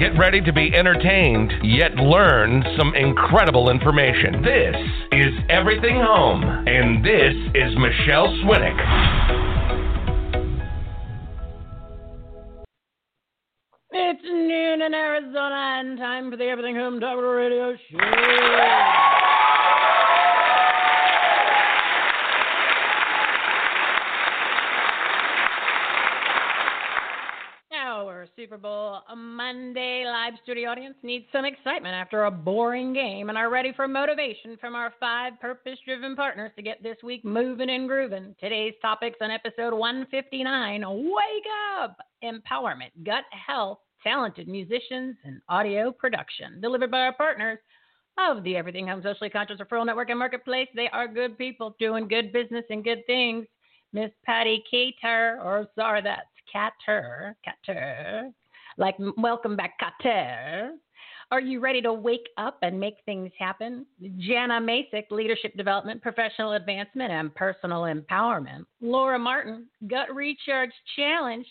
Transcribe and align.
Get 0.00 0.16
ready 0.18 0.40
to 0.40 0.50
be 0.50 0.74
entertained, 0.74 1.52
yet 1.62 1.94
learn 1.96 2.64
some 2.78 2.94
incredible 2.94 3.68
information. 3.68 4.40
This 4.40 4.74
is 5.12 5.34
Everything 5.50 5.96
Home, 5.96 6.42
and 6.42 7.04
this 7.04 7.34
is 7.54 7.76
Michele 7.76 8.28
Swinick. 8.42 8.78
It's 13.92 14.24
noon 14.24 14.80
in 14.80 14.94
Arizona 14.94 15.80
and 15.80 15.98
time 15.98 16.30
for 16.30 16.38
the 16.38 16.44
Everything 16.44 16.76
Home 16.76 16.98
Talk 16.98 17.18
Radio 17.18 17.76
Show. 17.90 17.98
Our 28.08 28.26
Super 28.34 28.56
Bowl 28.56 29.00
Monday 29.14 30.04
live 30.06 30.32
studio 30.42 30.70
audience 30.70 30.94
needs 31.02 31.26
some 31.32 31.44
excitement 31.44 31.94
after 31.94 32.24
a 32.24 32.30
boring 32.30 32.94
game 32.94 33.28
and 33.28 33.36
are 33.36 33.50
ready 33.50 33.72
for 33.74 33.86
motivation 33.86 34.56
from 34.58 34.74
our 34.74 34.94
five 34.98 35.38
purpose 35.38 35.78
driven 35.84 36.16
partners 36.16 36.50
to 36.56 36.62
get 36.62 36.82
this 36.82 36.96
week 37.02 37.24
moving 37.24 37.68
and 37.68 37.86
grooving. 37.86 38.34
Today's 38.40 38.72
topics 38.80 39.18
on 39.20 39.30
episode 39.30 39.74
159 39.74 40.82
Wake 40.86 41.46
Up! 41.78 41.98
Empowerment, 42.24 42.90
Gut 43.04 43.24
Health, 43.46 43.80
Talented 44.02 44.48
Musicians, 44.48 45.16
and 45.24 45.42
Audio 45.50 45.92
Production. 45.92 46.60
Delivered 46.60 46.90
by 46.90 47.00
our 47.00 47.12
partners 47.12 47.58
of 48.18 48.42
the 48.44 48.56
Everything 48.56 48.88
Home 48.88 49.02
Socially 49.02 49.30
Conscious 49.30 49.60
Referral 49.60 49.84
Network 49.84 50.08
and 50.08 50.18
Marketplace. 50.18 50.68
They 50.74 50.88
are 50.92 51.06
good 51.06 51.36
people 51.36 51.76
doing 51.78 52.08
good 52.08 52.32
business 52.32 52.64
and 52.70 52.82
good 52.82 53.04
things. 53.06 53.46
Miss 53.92 54.10
Patti 54.24 54.62
Cater, 54.70 55.40
or 55.42 55.66
sorry, 55.74 56.00
that's 56.02 56.22
Katter, 56.54 57.34
Katter, 57.46 58.32
like 58.76 58.96
welcome 59.16 59.56
back, 59.56 59.74
Katter. 59.80 60.70
Are 61.32 61.40
you 61.40 61.60
ready 61.60 61.80
to 61.82 61.92
wake 61.92 62.28
up 62.38 62.58
and 62.62 62.80
make 62.80 62.96
things 63.06 63.30
happen? 63.38 63.86
Janna 64.02 64.60
Macik, 64.60 65.12
Leadership 65.12 65.56
Development, 65.56 66.02
Professional 66.02 66.54
Advancement, 66.54 67.12
and 67.12 67.32
Personal 67.34 67.82
Empowerment. 67.82 68.64
Laura 68.80 69.18
Martin, 69.18 69.68
Gut 69.86 70.12
Recharge 70.12 70.72
Challenge 70.96 71.46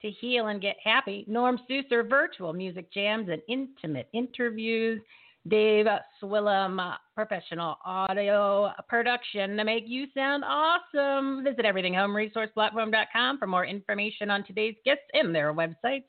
to 0.00 0.10
Heal 0.10 0.46
and 0.46 0.62
Get 0.62 0.76
Happy. 0.82 1.26
Norm 1.28 1.58
Susser, 1.70 2.08
Virtual 2.08 2.54
Music 2.54 2.90
Jams 2.90 3.28
and 3.28 3.42
Intimate 3.48 4.08
Interviews. 4.14 5.02
Dave 5.48 5.86
Swillum, 6.22 6.78
uh, 6.78 6.96
professional 7.14 7.76
audio 7.84 8.70
production 8.88 9.56
to 9.56 9.64
make 9.64 9.84
you 9.86 10.06
sound 10.14 10.44
awesome. 10.46 11.42
Visit 11.42 11.64
everythinghomeresourceplatform.com 11.64 13.38
for 13.38 13.46
more 13.46 13.66
information 13.66 14.30
on 14.30 14.44
today's 14.44 14.76
guests 14.84 15.02
and 15.12 15.34
their 15.34 15.52
websites 15.52 16.04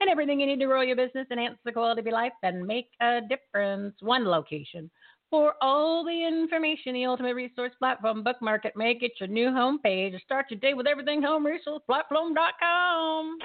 and 0.00 0.08
everything 0.08 0.40
you 0.40 0.46
need 0.46 0.60
to 0.60 0.66
grow 0.66 0.80
your 0.80 0.96
business, 0.96 1.26
enhance 1.30 1.58
the 1.64 1.72
quality 1.72 2.00
of 2.00 2.06
your 2.06 2.14
life, 2.14 2.32
and 2.42 2.66
make 2.66 2.88
a 3.02 3.20
difference. 3.28 3.94
One 4.00 4.24
location 4.24 4.90
for 5.30 5.54
all 5.60 6.04
the 6.04 6.26
information, 6.26 6.94
the 6.94 7.04
Ultimate 7.04 7.34
Resource 7.34 7.72
Platform 7.78 8.22
bookmark 8.22 8.64
it. 8.64 8.74
Make 8.76 9.02
it 9.02 9.12
your 9.20 9.28
new 9.28 9.52
home 9.52 9.78
page. 9.78 10.14
Start 10.24 10.46
your 10.50 10.60
day 10.60 10.72
with 10.74 10.86
everythinghomeresourceplatform.com. 10.86 13.38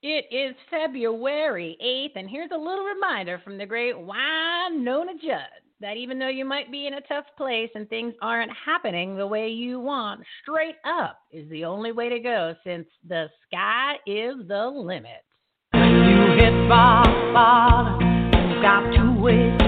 It 0.00 0.26
is 0.30 0.54
February 0.70 1.76
8th, 1.84 2.20
and 2.20 2.30
here's 2.30 2.52
a 2.52 2.56
little 2.56 2.84
reminder 2.84 3.40
from 3.42 3.58
the 3.58 3.66
great 3.66 3.96
Wynonna 3.96 5.20
Judd 5.20 5.40
that 5.80 5.96
even 5.96 6.20
though 6.20 6.28
you 6.28 6.44
might 6.44 6.70
be 6.70 6.86
in 6.86 6.94
a 6.94 7.00
tough 7.00 7.24
place 7.36 7.70
and 7.74 7.88
things 7.88 8.14
aren't 8.22 8.52
happening 8.64 9.16
the 9.16 9.26
way 9.26 9.48
you 9.48 9.80
want, 9.80 10.20
straight 10.40 10.76
up 10.84 11.18
is 11.32 11.50
the 11.50 11.64
only 11.64 11.90
way 11.90 12.08
to 12.10 12.20
go 12.20 12.54
since 12.64 12.86
the 13.08 13.26
sky 13.48 13.94
is 14.06 14.36
the 14.46 14.68
limit. 14.68 15.24
You 15.74 16.36
hit 16.38 16.68
bottom, 16.68 18.00
you've 18.52 18.62
got 18.62 18.82
to 18.92 19.20
go. 19.20 19.67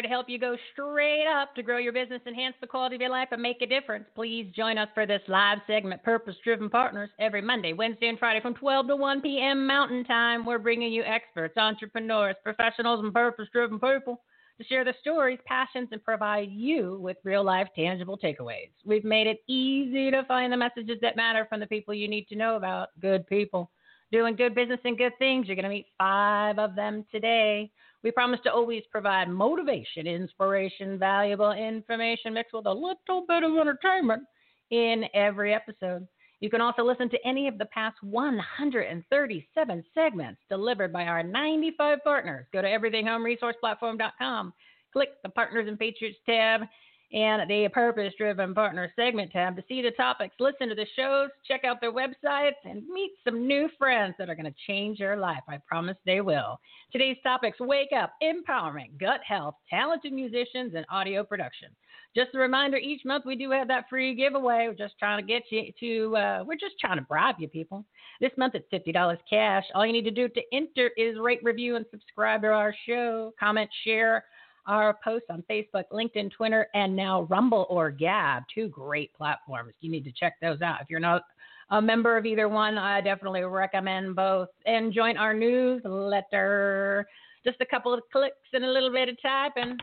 Here 0.00 0.08
to 0.08 0.14
help 0.14 0.30
you 0.30 0.38
go 0.38 0.56
straight 0.72 1.26
up 1.26 1.54
to 1.54 1.62
grow 1.62 1.76
your 1.76 1.92
business, 1.92 2.22
enhance 2.26 2.54
the 2.62 2.66
quality 2.66 2.94
of 2.94 3.02
your 3.02 3.10
life, 3.10 3.28
and 3.32 3.42
make 3.42 3.60
a 3.60 3.66
difference. 3.66 4.06
Please 4.14 4.50
join 4.56 4.78
us 4.78 4.88
for 4.94 5.04
this 5.04 5.20
live 5.28 5.58
segment, 5.66 6.02
Purpose 6.02 6.36
Driven 6.42 6.70
Partners, 6.70 7.10
every 7.18 7.42
Monday, 7.42 7.74
Wednesday, 7.74 8.08
and 8.08 8.18
Friday 8.18 8.40
from 8.40 8.54
12 8.54 8.86
to 8.86 8.96
1 8.96 9.20
p.m. 9.20 9.66
Mountain 9.66 10.04
Time. 10.04 10.46
We're 10.46 10.58
bringing 10.58 10.90
you 10.90 11.02
experts, 11.02 11.58
entrepreneurs, 11.58 12.36
professionals, 12.42 13.00
and 13.04 13.12
purpose 13.12 13.48
driven 13.52 13.78
people 13.78 14.22
to 14.58 14.64
share 14.64 14.84
their 14.84 14.96
stories, 15.00 15.38
passions, 15.44 15.88
and 15.92 16.02
provide 16.02 16.48
you 16.50 16.98
with 17.02 17.18
real 17.22 17.44
life, 17.44 17.68
tangible 17.76 18.16
takeaways. 18.16 18.70
We've 18.86 19.04
made 19.04 19.26
it 19.26 19.40
easy 19.48 20.10
to 20.10 20.24
find 20.24 20.50
the 20.50 20.56
messages 20.56 20.96
that 21.02 21.16
matter 21.16 21.46
from 21.46 21.60
the 21.60 21.66
people 21.66 21.92
you 21.92 22.08
need 22.08 22.26
to 22.28 22.36
know 22.36 22.56
about. 22.56 22.88
Good 23.02 23.26
people 23.26 23.70
doing 24.12 24.34
good 24.34 24.54
business 24.54 24.80
and 24.84 24.96
good 24.96 25.12
things. 25.18 25.46
You're 25.46 25.56
going 25.56 25.64
to 25.64 25.68
meet 25.68 25.86
five 25.98 26.58
of 26.58 26.74
them 26.74 27.04
today. 27.12 27.70
We 28.02 28.10
promise 28.10 28.40
to 28.44 28.52
always 28.52 28.82
provide 28.90 29.28
motivation, 29.28 30.06
inspiration, 30.06 30.98
valuable 30.98 31.52
information 31.52 32.34
mixed 32.34 32.54
with 32.54 32.66
a 32.66 32.72
little 32.72 33.26
bit 33.28 33.42
of 33.42 33.56
entertainment 33.56 34.22
in 34.70 35.04
every 35.14 35.52
episode. 35.52 36.06
You 36.40 36.48
can 36.48 36.62
also 36.62 36.82
listen 36.82 37.10
to 37.10 37.26
any 37.26 37.46
of 37.48 37.58
the 37.58 37.66
past 37.66 37.96
137 38.02 39.84
segments 39.94 40.40
delivered 40.48 40.92
by 40.92 41.04
our 41.04 41.22
95 41.22 41.98
partners. 42.02 42.46
Go 42.52 42.62
to 42.62 42.68
everythinghomeresourceplatform.com, 42.68 44.54
click 44.92 45.10
the 45.22 45.28
Partners 45.28 45.68
and 45.68 45.78
Features 45.78 46.16
tab, 46.24 46.62
and 47.12 47.48
the 47.50 47.68
Purpose 47.72 48.12
Driven 48.16 48.54
Partner 48.54 48.92
segment 48.94 49.32
tab 49.32 49.56
to 49.56 49.64
see 49.68 49.82
the 49.82 49.90
topics, 49.92 50.34
listen 50.38 50.68
to 50.68 50.74
the 50.74 50.86
shows, 50.96 51.28
check 51.46 51.64
out 51.64 51.80
their 51.80 51.92
websites, 51.92 52.52
and 52.64 52.86
meet 52.86 53.12
some 53.24 53.46
new 53.46 53.68
friends 53.78 54.14
that 54.18 54.30
are 54.30 54.34
going 54.34 54.44
to 54.44 54.54
change 54.66 55.00
your 55.00 55.16
life. 55.16 55.42
I 55.48 55.58
promise 55.66 55.96
they 56.06 56.20
will. 56.20 56.60
Today's 56.92 57.16
topics 57.22 57.58
wake 57.58 57.90
up, 57.96 58.12
empowerment, 58.22 58.98
gut 58.98 59.20
health, 59.26 59.54
talented 59.68 60.12
musicians, 60.12 60.74
and 60.76 60.86
audio 60.88 61.24
production. 61.24 61.68
Just 62.14 62.34
a 62.34 62.38
reminder 62.38 62.76
each 62.76 63.04
month 63.04 63.24
we 63.24 63.36
do 63.36 63.50
have 63.50 63.68
that 63.68 63.88
free 63.88 64.14
giveaway. 64.14 64.66
We're 64.66 64.74
just 64.74 64.98
trying 64.98 65.24
to 65.24 65.26
get 65.26 65.42
you 65.50 65.72
to, 65.78 66.16
uh, 66.16 66.44
we're 66.46 66.54
just 66.54 66.78
trying 66.80 66.96
to 66.96 67.02
bribe 67.02 67.36
you 67.38 67.48
people. 67.48 67.84
This 68.20 68.32
month 68.36 68.54
it's 68.54 68.66
$50 68.72 69.16
cash. 69.28 69.64
All 69.74 69.86
you 69.86 69.92
need 69.92 70.04
to 70.04 70.10
do 70.10 70.28
to 70.28 70.42
enter 70.52 70.90
is 70.96 71.18
rate, 71.18 71.40
review, 71.42 71.76
and 71.76 71.86
subscribe 71.90 72.42
to 72.42 72.48
our 72.48 72.74
show, 72.86 73.32
comment, 73.38 73.70
share 73.84 74.24
our 74.66 74.98
posts 75.02 75.28
on 75.30 75.44
Facebook, 75.50 75.84
LinkedIn, 75.92 76.30
Twitter, 76.32 76.68
and 76.74 76.94
now 76.94 77.22
Rumble 77.22 77.66
or 77.68 77.90
Gab. 77.90 78.44
Two 78.54 78.68
great 78.68 79.12
platforms. 79.14 79.74
You 79.80 79.90
need 79.90 80.04
to 80.04 80.12
check 80.12 80.34
those 80.40 80.62
out. 80.62 80.80
If 80.80 80.90
you're 80.90 81.00
not 81.00 81.22
a 81.70 81.80
member 81.80 82.16
of 82.16 82.26
either 82.26 82.48
one, 82.48 82.78
I 82.78 83.00
definitely 83.00 83.42
recommend 83.42 84.16
both. 84.16 84.48
And 84.66 84.92
join 84.92 85.16
our 85.16 85.34
newsletter. 85.34 87.06
Just 87.44 87.60
a 87.60 87.66
couple 87.66 87.94
of 87.94 88.00
clicks 88.12 88.36
and 88.52 88.64
a 88.64 88.70
little 88.70 88.92
bit 88.92 89.08
of 89.08 89.16
typing. 89.22 89.78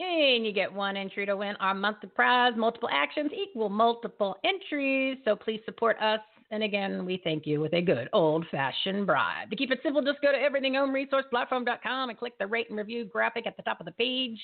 And 0.00 0.44
you 0.44 0.52
get 0.52 0.72
one 0.72 0.96
entry 0.96 1.24
to 1.26 1.36
win 1.36 1.56
our 1.60 1.74
monthly 1.74 2.10
prize. 2.10 2.52
Multiple 2.56 2.88
actions 2.92 3.30
equal 3.34 3.68
multiple 3.68 4.36
entries. 4.44 5.18
So 5.24 5.36
please 5.36 5.60
support 5.64 5.96
us 6.00 6.20
and 6.50 6.62
again, 6.62 7.04
we 7.04 7.20
thank 7.24 7.46
you 7.46 7.60
with 7.60 7.72
a 7.72 7.80
good 7.80 8.08
old 8.12 8.46
fashioned 8.50 9.06
bribe. 9.06 9.50
To 9.50 9.56
keep 9.56 9.70
it 9.70 9.80
simple, 9.82 10.02
just 10.02 10.20
go 10.20 10.30
to 10.30 10.38
everythinghomeresourceplatform.com 10.38 12.10
and 12.10 12.18
click 12.18 12.34
the 12.38 12.46
rate 12.46 12.68
and 12.68 12.78
review 12.78 13.04
graphic 13.04 13.46
at 13.46 13.56
the 13.56 13.62
top 13.62 13.80
of 13.80 13.86
the 13.86 13.92
page. 13.92 14.38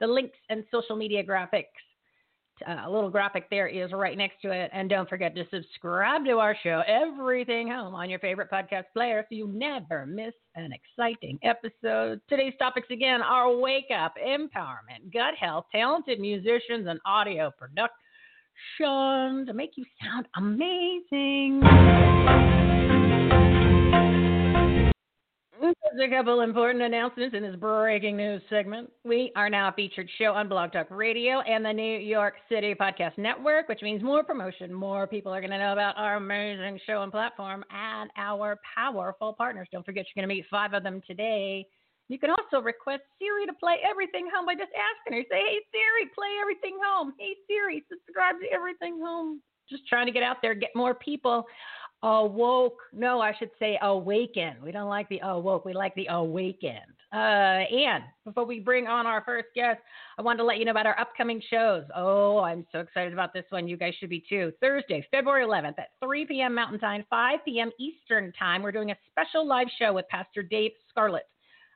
The 0.00 0.06
links 0.06 0.36
and 0.48 0.64
social 0.72 0.96
media 0.96 1.22
graphics, 1.22 1.66
uh, 2.66 2.82
a 2.86 2.90
little 2.90 3.10
graphic 3.10 3.48
there 3.50 3.68
is 3.68 3.92
right 3.92 4.16
next 4.16 4.40
to 4.42 4.50
it. 4.50 4.70
And 4.72 4.88
don't 4.88 5.08
forget 5.08 5.36
to 5.36 5.44
subscribe 5.50 6.24
to 6.24 6.38
our 6.38 6.56
show, 6.62 6.82
Everything 6.86 7.68
Home, 7.68 7.94
on 7.94 8.10
your 8.10 8.18
favorite 8.18 8.50
podcast 8.50 8.84
player 8.92 9.24
so 9.28 9.34
you 9.34 9.46
never 9.46 10.06
miss 10.06 10.34
an 10.56 10.72
exciting 10.72 11.38
episode. 11.42 12.20
Today's 12.28 12.54
topics 12.58 12.88
again 12.90 13.22
are 13.22 13.54
wake 13.54 13.90
up, 13.96 14.14
empowerment, 14.24 15.12
gut 15.12 15.34
health, 15.38 15.66
talented 15.70 16.18
musicians, 16.18 16.88
and 16.88 16.98
audio 17.04 17.52
production 17.56 17.94
to 18.78 19.52
make 19.54 19.72
you 19.76 19.84
sound 20.02 20.26
amazing. 20.36 21.60
There's 25.96 26.10
a 26.10 26.14
couple 26.16 26.40
important 26.40 26.82
announcements 26.82 27.36
in 27.36 27.42
this 27.42 27.54
breaking 27.56 28.16
news 28.16 28.42
segment. 28.50 28.90
We 29.04 29.30
are 29.36 29.48
now 29.48 29.68
a 29.68 29.72
featured 29.72 30.10
show 30.18 30.32
on 30.32 30.48
Blog 30.48 30.72
Talk 30.72 30.88
Radio 30.90 31.40
and 31.40 31.64
the 31.64 31.72
New 31.72 31.98
York 31.98 32.34
City 32.48 32.74
Podcast 32.74 33.16
Network, 33.16 33.68
which 33.68 33.80
means 33.80 34.02
more 34.02 34.24
promotion. 34.24 34.72
More 34.72 35.06
people 35.06 35.32
are 35.32 35.40
going 35.40 35.52
to 35.52 35.58
know 35.58 35.72
about 35.72 35.96
our 35.96 36.16
amazing 36.16 36.80
show 36.84 37.02
and 37.02 37.12
platform 37.12 37.64
and 37.70 38.10
our 38.16 38.58
powerful 38.74 39.34
partners. 39.34 39.68
Don't 39.72 39.86
forget, 39.86 40.04
you're 40.06 40.20
going 40.20 40.28
to 40.28 40.34
meet 40.34 40.46
five 40.50 40.74
of 40.74 40.82
them 40.82 41.00
today. 41.06 41.64
You 42.08 42.18
can 42.18 42.30
also 42.30 42.62
request 42.62 43.02
Siri 43.18 43.46
to 43.46 43.52
play 43.54 43.76
everything 43.88 44.28
home 44.34 44.46
by 44.46 44.54
just 44.54 44.72
asking 44.76 45.18
her. 45.18 45.24
Say, 45.30 45.40
hey, 45.40 45.58
Siri, 45.72 46.10
play 46.14 46.36
everything 46.40 46.76
home. 46.84 47.14
Hey, 47.18 47.32
Siri, 47.48 47.82
subscribe 47.88 48.36
to 48.40 48.46
everything 48.52 49.00
home. 49.00 49.40
Just 49.70 49.88
trying 49.88 50.06
to 50.06 50.12
get 50.12 50.22
out 50.22 50.36
there, 50.42 50.54
get 50.54 50.70
more 50.74 50.94
people 50.94 51.46
awoke. 52.04 52.78
No, 52.92 53.20
I 53.20 53.32
should 53.38 53.50
say 53.58 53.78
awaken. 53.82 54.56
We 54.62 54.72
don't 54.72 54.88
like 54.88 55.08
the 55.08 55.20
awoke. 55.22 55.64
We 55.64 55.72
like 55.72 55.94
the 55.94 56.06
awakened. 56.10 56.76
Uh, 57.14 57.62
and 57.70 58.04
before 58.24 58.44
we 58.44 58.58
bring 58.58 58.88
on 58.88 59.06
our 59.06 59.22
first 59.24 59.46
guest, 59.54 59.80
I 60.18 60.22
wanted 60.22 60.38
to 60.38 60.44
let 60.44 60.58
you 60.58 60.64
know 60.64 60.72
about 60.72 60.86
our 60.86 60.98
upcoming 60.98 61.40
shows. 61.48 61.84
Oh, 61.96 62.40
I'm 62.40 62.66
so 62.72 62.80
excited 62.80 63.12
about 63.12 63.32
this 63.32 63.44
one. 63.50 63.68
You 63.68 63.76
guys 63.76 63.94
should 63.98 64.10
be 64.10 64.22
too. 64.28 64.52
Thursday, 64.60 65.06
February 65.10 65.46
11th 65.46 65.78
at 65.78 65.90
3 66.02 66.26
p.m. 66.26 66.54
Mountain 66.54 66.80
Time, 66.80 67.04
5 67.08 67.38
p.m. 67.44 67.70
Eastern 67.78 68.32
Time. 68.38 68.62
We're 68.62 68.72
doing 68.72 68.90
a 68.90 68.96
special 69.08 69.46
live 69.46 69.68
show 69.78 69.92
with 69.92 70.08
Pastor 70.08 70.42
Dave 70.42 70.72
Scarlett 70.90 71.24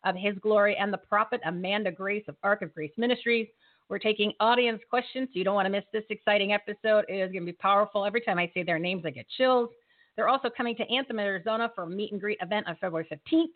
of 0.04 0.14
His 0.16 0.34
Glory 0.40 0.76
and 0.76 0.92
the 0.92 0.98
prophet 0.98 1.40
Amanda 1.44 1.90
Grace 1.90 2.24
of 2.28 2.36
Ark 2.42 2.62
of 2.62 2.74
Grace 2.74 2.92
Ministries. 2.96 3.48
We're 3.88 3.98
taking 3.98 4.32
audience 4.40 4.80
questions, 4.90 5.28
you 5.32 5.44
don't 5.44 5.54
want 5.54 5.66
to 5.66 5.70
miss 5.70 5.84
this 5.92 6.04
exciting 6.10 6.52
episode. 6.52 7.04
It 7.08 7.14
is 7.14 7.32
going 7.32 7.46
to 7.46 7.52
be 7.52 7.52
powerful. 7.52 8.04
Every 8.04 8.20
time 8.20 8.38
I 8.38 8.50
say 8.52 8.62
their 8.62 8.78
names, 8.78 9.04
I 9.06 9.10
get 9.10 9.26
chills. 9.36 9.70
They're 10.16 10.28
also 10.28 10.50
coming 10.54 10.76
to 10.76 10.90
Anthem, 10.90 11.18
Arizona 11.18 11.70
for 11.74 11.84
a 11.84 11.88
meet 11.88 12.12
and 12.12 12.20
greet 12.20 12.38
event 12.42 12.66
on 12.66 12.76
February 12.80 13.08
15th. 13.10 13.46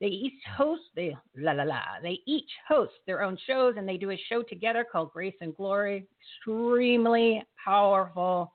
They 0.00 0.06
each 0.06 0.42
host 0.56 0.82
they 0.96 1.14
la 1.36 1.52
la 1.52 1.62
la. 1.62 1.82
They 2.02 2.20
each 2.26 2.50
host 2.66 2.94
their 3.06 3.22
own 3.22 3.38
shows 3.46 3.74
and 3.76 3.88
they 3.88 3.96
do 3.96 4.10
a 4.10 4.20
show 4.28 4.42
together 4.42 4.84
called 4.90 5.12
Grace 5.12 5.34
and 5.40 5.54
Glory. 5.54 6.06
Extremely 6.38 7.42
powerful 7.62 8.52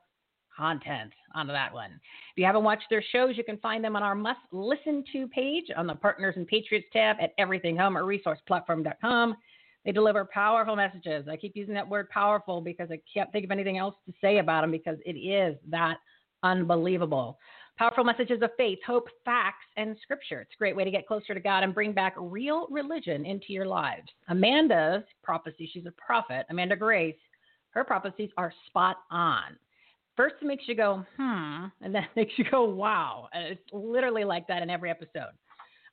content 0.55 1.11
on 1.33 1.47
that 1.47 1.73
one. 1.73 1.91
If 1.91 2.37
you 2.37 2.45
haven't 2.45 2.63
watched 2.63 2.85
their 2.89 3.03
shows, 3.11 3.37
you 3.37 3.43
can 3.43 3.57
find 3.57 3.83
them 3.83 3.95
on 3.95 4.03
our 4.03 4.15
must 4.15 4.39
listen 4.51 5.03
to 5.11 5.27
page 5.27 5.65
on 5.75 5.87
the 5.87 5.95
Partners 5.95 6.35
and 6.37 6.47
Patriots 6.47 6.87
tab 6.93 7.17
at 7.21 7.37
everythinghome 7.37 7.95
or 7.95 8.03
resourceplatform.com. 8.03 9.35
They 9.85 9.91
deliver 9.91 10.25
powerful 10.25 10.75
messages. 10.75 11.27
I 11.29 11.37
keep 11.37 11.55
using 11.55 11.75
that 11.75 11.87
word 11.87 12.09
powerful 12.09 12.59
because 12.59 12.89
I 12.91 12.99
can't 13.11 13.31
think 13.31 13.45
of 13.45 13.51
anything 13.51 13.77
else 13.77 13.95
to 14.07 14.13
say 14.19 14.39
about 14.39 14.61
them 14.61 14.71
because 14.71 14.97
it 15.05 15.13
is 15.13 15.57
that 15.69 15.97
unbelievable. 16.41 17.37
Powerful 17.77 18.05
messages 18.05 18.41
of 18.41 18.51
faith, 18.57 18.79
hope, 18.87 19.09
facts, 19.25 19.65
and 19.75 19.97
scripture. 20.01 20.41
It's 20.41 20.53
a 20.55 20.57
great 20.57 20.75
way 20.75 20.85
to 20.85 20.91
get 20.91 21.07
closer 21.07 21.33
to 21.33 21.39
God 21.41 21.63
and 21.63 21.73
bring 21.73 21.91
back 21.91 22.15
real 22.17 22.67
religion 22.71 23.25
into 23.25 23.47
your 23.49 23.65
lives. 23.65 24.07
Amanda's 24.29 25.03
prophecy, 25.23 25.69
she's 25.71 25.85
a 25.85 25.91
prophet, 25.91 26.45
Amanda 26.49 26.77
Grace, 26.77 27.17
her 27.71 27.83
prophecies 27.83 28.29
are 28.37 28.53
spot 28.67 28.97
on 29.11 29.57
first 30.15 30.35
it 30.41 30.45
makes 30.45 30.63
you 30.67 30.75
go, 30.75 31.05
hmm, 31.17 31.65
and 31.81 31.93
then 31.93 32.03
it 32.03 32.09
makes 32.15 32.33
you 32.37 32.45
go, 32.49 32.63
wow. 32.63 33.29
And 33.33 33.45
it's 33.45 33.61
literally 33.71 34.23
like 34.23 34.47
that 34.47 34.61
in 34.63 34.69
every 34.69 34.89
episode. 34.89 35.31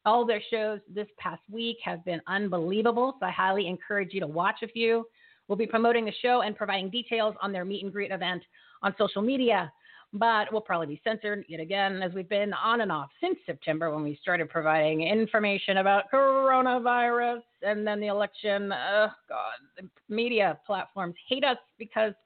All 0.05 0.27
their 0.27 0.43
shows 0.51 0.81
this 0.93 1.07
past 1.19 1.43
week 1.51 1.77
have 1.85 2.05
been 2.05 2.21
unbelievable, 2.27 3.17
so 3.21 3.27
I 3.27 3.31
highly 3.31 3.69
encourage 3.69 4.13
you 4.13 4.21
to 4.21 4.27
watch 4.27 4.57
a 4.63 4.69
few. 4.69 5.07
We'll 5.47 5.59
be 5.59 5.67
promoting 5.67 6.05
the 6.05 6.13
show 6.23 6.43
and 6.43 6.57
providing 6.57 6.91
details 6.91 7.37
on 7.41 7.53
their 7.53 7.65
meet 7.65 7.85
and 7.85 7.93
greet 7.93 8.11
event 8.11 8.43
on 8.83 8.95
social 8.99 9.23
media, 9.23 9.73
but 10.13 10.51
we'll 10.51 10.61
probably 10.61 10.89
be 10.89 11.01
censored 11.05 11.45
yet 11.49 11.61
again 11.61 12.03
as 12.03 12.13
we've 12.15 12.29
been 12.29 12.53
on 12.53 12.81
and 12.81 12.91
off 12.91 13.11
since 13.21 13.39
September 13.47 13.95
when 13.95 14.03
we 14.03 14.19
started 14.21 14.49
providing 14.49 15.03
information 15.07 15.79
about 15.79 16.05
coronavirus 16.13 17.43
and 17.63 17.87
then 17.87 18.01
the 18.01 18.09
election. 18.09 18.73
Oh, 18.73 19.09
God, 19.29 19.89
media 20.09 20.59
platforms 20.67 21.15
hate 21.29 21.45
us 21.45 21.59
because– 21.79 22.13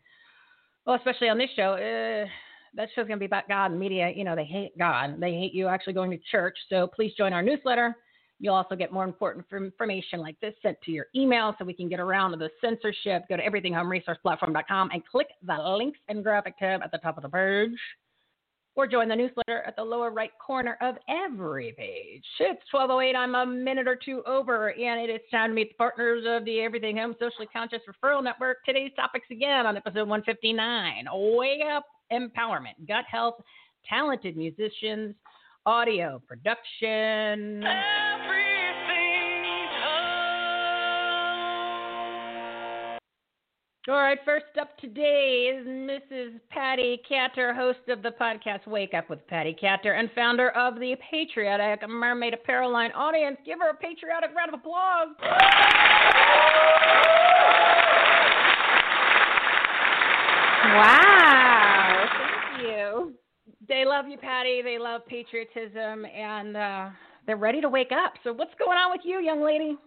well, 0.86 0.96
especially 0.96 1.28
on 1.28 1.38
this 1.38 1.50
show, 1.56 1.72
uh, 1.72 2.28
that 2.74 2.88
show's 2.94 3.06
going 3.06 3.18
to 3.18 3.20
be 3.20 3.26
about 3.26 3.48
God 3.48 3.70
and 3.72 3.80
media. 3.80 4.12
You 4.14 4.24
know, 4.24 4.36
they 4.36 4.44
hate 4.44 4.76
God. 4.78 5.20
They 5.20 5.32
hate 5.32 5.52
you 5.52 5.66
actually 5.66 5.94
going 5.94 6.10
to 6.10 6.18
church. 6.30 6.56
So 6.68 6.86
please 6.86 7.12
join 7.16 7.32
our 7.32 7.42
newsletter. 7.42 7.96
You'll 8.38 8.54
also 8.54 8.76
get 8.76 8.92
more 8.92 9.04
important 9.04 9.46
information 9.50 10.20
like 10.20 10.38
this 10.40 10.54
sent 10.62 10.76
to 10.82 10.90
your 10.92 11.06
email 11.16 11.54
so 11.58 11.64
we 11.64 11.72
can 11.72 11.88
get 11.88 12.00
around 12.00 12.32
to 12.32 12.36
the 12.36 12.50
censorship. 12.60 13.24
Go 13.28 13.36
to 13.38 13.42
everythinghomeresourceplatform.com 13.42 14.90
and 14.92 15.06
click 15.06 15.28
the 15.42 15.56
links 15.56 15.98
and 16.08 16.22
graphic 16.22 16.58
tab 16.58 16.82
at 16.82 16.92
the 16.92 16.98
top 16.98 17.16
of 17.16 17.22
the 17.22 17.30
page 17.30 17.78
or 18.76 18.86
join 18.86 19.08
the 19.08 19.16
newsletter 19.16 19.62
at 19.66 19.74
the 19.74 19.82
lower 19.82 20.10
right 20.10 20.30
corner 20.44 20.76
of 20.82 20.96
every 21.08 21.74
page. 21.76 22.24
It's 22.38 22.62
1208. 22.70 23.16
I'm 23.16 23.34
a 23.34 23.46
minute 23.46 23.88
or 23.88 23.96
two 23.96 24.22
over, 24.26 24.68
and 24.68 25.00
it 25.00 25.12
is 25.12 25.20
time 25.30 25.50
to 25.50 25.54
meet 25.54 25.70
the 25.70 25.74
partners 25.76 26.24
of 26.28 26.44
the 26.44 26.60
Everything 26.60 26.98
Home 26.98 27.14
Socially 27.18 27.48
Conscious 27.52 27.80
Referral 27.88 28.22
Network. 28.22 28.58
Today's 28.64 28.92
topics 28.94 29.26
again 29.30 29.66
on 29.66 29.76
episode 29.76 30.08
159 30.08 31.06
Wake 31.12 31.62
Up 31.74 31.84
Empowerment, 32.12 32.86
Gut 32.86 33.04
Health, 33.10 33.36
Talented 33.88 34.36
Musicians, 34.36 35.14
Audio 35.64 36.22
Production. 36.28 37.64
Every- 37.64 38.45
All 43.88 43.94
right, 43.94 44.18
first 44.24 44.46
up 44.60 44.76
today 44.78 45.56
is 45.56 45.64
Mrs. 45.64 46.40
Patti 46.50 47.00
Katter, 47.08 47.54
host 47.54 47.88
of 47.88 48.02
the 48.02 48.10
podcast 48.20 48.66
Wake 48.66 48.94
Up 48.94 49.08
with 49.08 49.24
Patti 49.28 49.56
Katter 49.62 49.96
and 49.96 50.10
founder 50.12 50.50
of 50.50 50.74
the 50.80 50.96
Patriotic 51.08 51.88
Mermaid 51.88 52.34
Apparel 52.34 52.72
Line. 52.72 52.90
Audience, 52.96 53.36
give 53.46 53.60
her 53.60 53.70
a 53.70 53.74
patriotic 53.74 54.30
round 54.36 54.52
of 54.52 54.58
applause. 54.58 55.06
Wow, 60.74 62.06
thank 62.18 62.66
you. 62.66 63.12
They 63.68 63.84
love 63.84 64.08
you, 64.08 64.18
Patti. 64.18 64.62
They 64.62 64.80
love 64.80 65.02
patriotism, 65.06 66.04
and 66.06 66.56
uh, 66.56 66.88
they're 67.24 67.36
ready 67.36 67.60
to 67.60 67.68
wake 67.68 67.92
up. 67.92 68.14
So, 68.24 68.32
what's 68.32 68.54
going 68.58 68.78
on 68.78 68.90
with 68.90 69.02
you, 69.04 69.20
young 69.20 69.44
lady? 69.44 69.78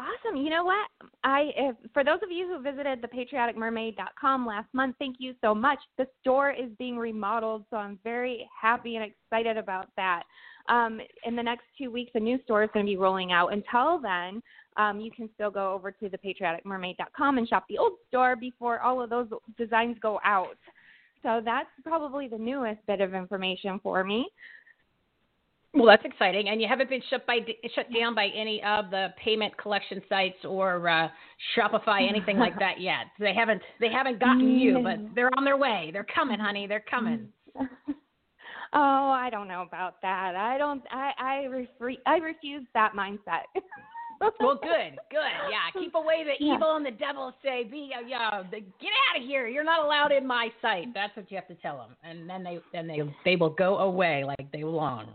Awesome. 0.00 0.36
You 0.36 0.48
know 0.48 0.64
what? 0.64 0.88
I 1.24 1.50
if, 1.54 1.76
for 1.92 2.02
those 2.02 2.20
of 2.22 2.30
you 2.30 2.46
who 2.46 2.62
visited 2.62 3.02
thepatrioticmermaid.com 3.02 4.46
last 4.46 4.68
month, 4.72 4.96
thank 4.98 5.16
you 5.18 5.34
so 5.42 5.54
much. 5.54 5.78
The 5.98 6.06
store 6.22 6.52
is 6.52 6.70
being 6.78 6.96
remodeled, 6.96 7.64
so 7.68 7.76
I'm 7.76 7.98
very 8.02 8.48
happy 8.58 8.96
and 8.96 9.04
excited 9.04 9.58
about 9.58 9.88
that. 9.96 10.22
Um, 10.70 11.00
in 11.26 11.36
the 11.36 11.42
next 11.42 11.64
two 11.76 11.90
weeks, 11.90 12.12
a 12.14 12.20
new 12.20 12.38
store 12.44 12.62
is 12.62 12.70
going 12.72 12.86
to 12.86 12.90
be 12.90 12.96
rolling 12.96 13.32
out. 13.32 13.52
Until 13.52 14.00
then, 14.00 14.42
um, 14.78 15.00
you 15.00 15.10
can 15.10 15.28
still 15.34 15.50
go 15.50 15.74
over 15.74 15.90
to 15.90 16.08
thepatrioticmermaid.com 16.08 17.36
and 17.36 17.46
shop 17.46 17.64
the 17.68 17.76
old 17.76 17.92
store 18.08 18.36
before 18.36 18.80
all 18.80 19.02
of 19.02 19.10
those 19.10 19.28
designs 19.58 19.98
go 20.00 20.18
out. 20.24 20.56
So 21.22 21.42
that's 21.44 21.68
probably 21.84 22.26
the 22.28 22.38
newest 22.38 22.80
bit 22.86 23.02
of 23.02 23.12
information 23.12 23.78
for 23.82 24.02
me. 24.02 24.28
Well, 25.72 25.86
that's 25.86 26.04
exciting, 26.04 26.48
and 26.48 26.60
you 26.60 26.66
haven't 26.68 26.90
been 26.90 27.02
shut 27.10 27.24
by 27.26 27.38
shut 27.76 27.86
down 27.96 28.12
by 28.12 28.26
any 28.34 28.60
of 28.64 28.90
the 28.90 29.08
payment 29.22 29.56
collection 29.56 30.02
sites 30.08 30.44
or 30.44 30.88
uh, 30.88 31.08
Shopify, 31.56 32.08
anything 32.08 32.38
like 32.38 32.58
that 32.58 32.80
yet. 32.80 33.06
They 33.20 33.32
haven't 33.32 33.62
they 33.78 33.88
haven't 33.88 34.18
gotten 34.18 34.58
you, 34.58 34.80
but 34.82 34.98
they're 35.14 35.30
on 35.36 35.44
their 35.44 35.56
way. 35.56 35.90
They're 35.92 36.06
coming, 36.12 36.40
honey. 36.40 36.66
They're 36.66 36.84
coming. 36.90 37.28
oh, 37.56 37.62
I 38.72 39.28
don't 39.30 39.46
know 39.46 39.62
about 39.62 40.02
that. 40.02 40.34
I 40.34 40.58
don't. 40.58 40.82
I 40.90 41.12
I, 41.18 41.34
refre- 41.48 42.02
I 42.04 42.16
refuse 42.16 42.66
that 42.74 42.94
mindset. 42.96 43.46
well, 44.40 44.58
good, 44.60 44.98
good. 45.08 45.50
Yeah, 45.50 45.80
keep 45.80 45.94
away 45.94 46.24
the 46.24 46.44
yeah. 46.44 46.56
evil 46.56 46.74
and 46.74 46.84
the 46.84 46.90
devil. 46.90 47.32
Say, 47.44 47.62
be 47.62 47.92
uh, 47.96 48.04
yeah, 48.04 48.42
the, 48.50 48.58
get 48.58 48.90
out 49.08 49.20
of 49.20 49.24
here. 49.24 49.46
You're 49.46 49.62
not 49.62 49.84
allowed 49.84 50.10
in 50.10 50.26
my 50.26 50.48
sight. 50.60 50.86
That's 50.94 51.16
what 51.16 51.30
you 51.30 51.36
have 51.36 51.46
to 51.46 51.54
tell 51.54 51.76
them, 51.76 51.96
and 52.02 52.28
then 52.28 52.42
they 52.42 52.58
then 52.72 52.88
they 52.88 53.00
they 53.24 53.36
will 53.36 53.50
go 53.50 53.78
away 53.78 54.24
like 54.24 54.50
they 54.52 54.62
belong. 54.62 55.10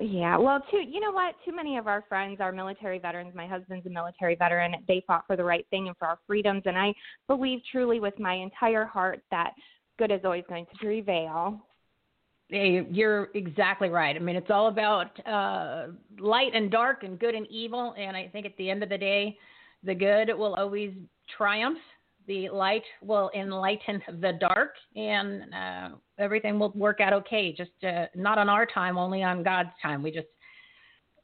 Yeah, 0.00 0.36
well, 0.36 0.62
too, 0.70 0.78
you 0.78 1.00
know 1.00 1.10
what? 1.10 1.34
Too 1.44 1.54
many 1.54 1.76
of 1.76 1.88
our 1.88 2.04
friends 2.08 2.38
are 2.40 2.52
military 2.52 3.00
veterans. 3.00 3.32
My 3.34 3.48
husband's 3.48 3.84
a 3.86 3.90
military 3.90 4.36
veteran. 4.36 4.76
They 4.86 5.02
fought 5.06 5.24
for 5.26 5.34
the 5.34 5.42
right 5.42 5.66
thing 5.70 5.88
and 5.88 5.96
for 5.96 6.06
our 6.06 6.18
freedoms, 6.24 6.62
and 6.66 6.78
I 6.78 6.94
believe 7.26 7.60
truly 7.72 7.98
with 7.98 8.18
my 8.20 8.34
entire 8.34 8.84
heart 8.84 9.22
that 9.32 9.54
good 9.98 10.12
is 10.12 10.20
always 10.24 10.44
going 10.48 10.66
to 10.66 10.78
prevail. 10.78 11.66
Hey, 12.48 12.86
you're 12.90 13.28
exactly 13.34 13.88
right. 13.90 14.14
I 14.14 14.20
mean, 14.20 14.36
it's 14.36 14.50
all 14.50 14.68
about 14.68 15.26
uh, 15.26 15.88
light 16.18 16.54
and 16.54 16.70
dark 16.70 17.02
and 17.02 17.18
good 17.18 17.34
and 17.34 17.46
evil, 17.50 17.94
and 17.98 18.16
I 18.16 18.28
think 18.28 18.46
at 18.46 18.56
the 18.56 18.70
end 18.70 18.84
of 18.84 18.88
the 18.88 18.98
day, 18.98 19.36
the 19.82 19.94
good 19.94 20.30
will 20.36 20.54
always 20.54 20.92
triumph 21.36 21.78
the 22.28 22.48
light 22.50 22.84
will 23.02 23.30
enlighten 23.34 24.00
the 24.20 24.34
dark, 24.38 24.74
and 24.94 25.42
uh, 25.52 25.88
everything 26.18 26.58
will 26.58 26.70
work 26.70 27.00
out 27.00 27.12
okay. 27.14 27.52
Just 27.52 27.72
uh, 27.82 28.04
not 28.14 28.38
on 28.38 28.48
our 28.48 28.66
time, 28.66 28.96
only 28.96 29.24
on 29.24 29.42
God's 29.42 29.70
time. 29.82 30.02
We 30.02 30.12
just 30.12 30.28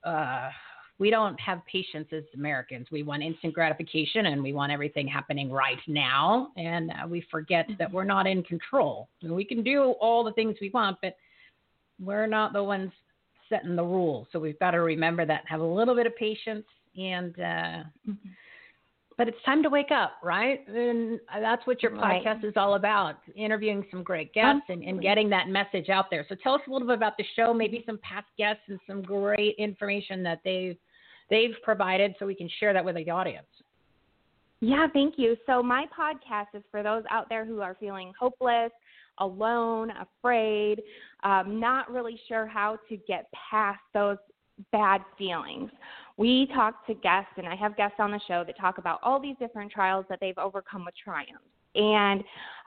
uh, 0.02 0.48
we 0.98 1.10
don't 1.10 1.38
have 1.38 1.60
patience 1.70 2.08
as 2.12 2.24
Americans. 2.34 2.88
We 2.90 3.02
want 3.02 3.22
instant 3.22 3.52
gratification, 3.52 4.26
and 4.26 4.42
we 4.42 4.54
want 4.54 4.72
everything 4.72 5.06
happening 5.06 5.50
right 5.50 5.78
now, 5.86 6.48
and 6.56 6.90
uh, 6.90 7.06
we 7.06 7.24
forget 7.30 7.68
that 7.78 7.92
we're 7.92 8.04
not 8.04 8.26
in 8.26 8.42
control. 8.42 9.08
We 9.22 9.44
can 9.44 9.62
do 9.62 9.92
all 10.00 10.24
the 10.24 10.32
things 10.32 10.56
we 10.60 10.70
want, 10.70 10.96
but 11.02 11.16
we're 12.02 12.26
not 12.26 12.54
the 12.54 12.64
ones 12.64 12.90
setting 13.50 13.76
the 13.76 13.84
rules. 13.84 14.26
So 14.32 14.40
we've 14.40 14.58
got 14.58 14.70
to 14.70 14.80
remember 14.80 15.26
that. 15.26 15.42
Have 15.46 15.60
a 15.60 15.64
little 15.64 15.94
bit 15.94 16.06
of 16.06 16.16
patience 16.16 16.64
and. 16.96 17.34
Uh, 17.38 17.84
mm-hmm 18.08 18.30
but 19.16 19.28
it's 19.28 19.36
time 19.44 19.62
to 19.62 19.68
wake 19.68 19.90
up, 19.90 20.12
right? 20.22 20.66
And 20.68 21.20
that's 21.40 21.66
what 21.66 21.82
your 21.82 21.92
podcast 21.92 22.24
right. 22.24 22.44
is 22.44 22.54
all 22.56 22.74
about 22.74 23.16
interviewing 23.36 23.84
some 23.90 24.02
great 24.02 24.32
guests 24.32 24.64
and, 24.68 24.82
and, 24.82 25.00
getting 25.00 25.30
that 25.30 25.48
message 25.48 25.88
out 25.88 26.06
there. 26.10 26.26
So 26.28 26.34
tell 26.42 26.54
us 26.54 26.60
a 26.66 26.70
little 26.70 26.88
bit 26.88 26.96
about 26.96 27.16
the 27.16 27.24
show, 27.36 27.54
maybe 27.54 27.82
some 27.86 27.98
past 27.98 28.26
guests 28.36 28.62
and 28.68 28.78
some 28.86 29.02
great 29.02 29.54
information 29.58 30.22
that 30.24 30.40
they've 30.44 30.76
they've 31.30 31.54
provided 31.62 32.14
so 32.18 32.26
we 32.26 32.34
can 32.34 32.50
share 32.60 32.72
that 32.72 32.84
with 32.84 32.96
the 32.96 33.08
audience. 33.10 33.46
Yeah, 34.60 34.86
thank 34.92 35.14
you. 35.16 35.36
So 35.46 35.62
my 35.62 35.86
podcast 35.96 36.46
is 36.54 36.62
for 36.70 36.82
those 36.82 37.02
out 37.10 37.28
there 37.28 37.44
who 37.44 37.60
are 37.60 37.76
feeling 37.78 38.12
hopeless, 38.18 38.70
alone, 39.18 39.90
afraid, 39.90 40.82
um, 41.22 41.60
not 41.60 41.90
really 41.90 42.18
sure 42.28 42.46
how 42.46 42.78
to 42.88 42.96
get 42.96 43.28
past 43.50 43.80
those 43.92 44.16
bad 44.72 45.00
feelings 45.18 45.70
we 46.16 46.48
talk 46.54 46.86
to 46.86 46.94
guests, 46.94 47.32
and 47.36 47.46
I 47.46 47.56
have 47.56 47.76
guests 47.76 47.96
on 47.98 48.12
the 48.12 48.20
show 48.28 48.44
that 48.46 48.56
talk 48.58 48.78
about 48.78 49.00
all 49.02 49.20
these 49.20 49.36
different 49.38 49.72
trials 49.72 50.04
that 50.08 50.18
they've 50.20 50.38
overcome 50.38 50.84
with 50.84 50.94
triumph. 51.02 51.42
And 51.74 52.20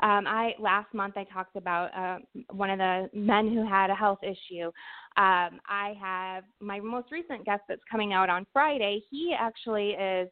um, 0.04 0.28
I 0.28 0.54
last 0.60 0.94
month 0.94 1.16
I 1.16 1.24
talked 1.24 1.56
about 1.56 1.96
uh, 1.98 2.20
one 2.52 2.70
of 2.70 2.78
the 2.78 3.10
men 3.14 3.54
who 3.54 3.66
had 3.66 3.90
a 3.90 3.96
health 3.96 4.20
issue. 4.22 4.66
Um, 5.16 5.62
I 5.70 5.96
have 6.02 6.44
my 6.60 6.82
most 6.82 7.10
recent 7.10 7.46
guest 7.46 7.62
that's 7.70 7.82
coming 7.90 8.12
out 8.12 8.30
on 8.30 8.46
Friday. 8.52 9.02
He 9.10 9.34
actually 9.38 9.92
is 9.92 10.28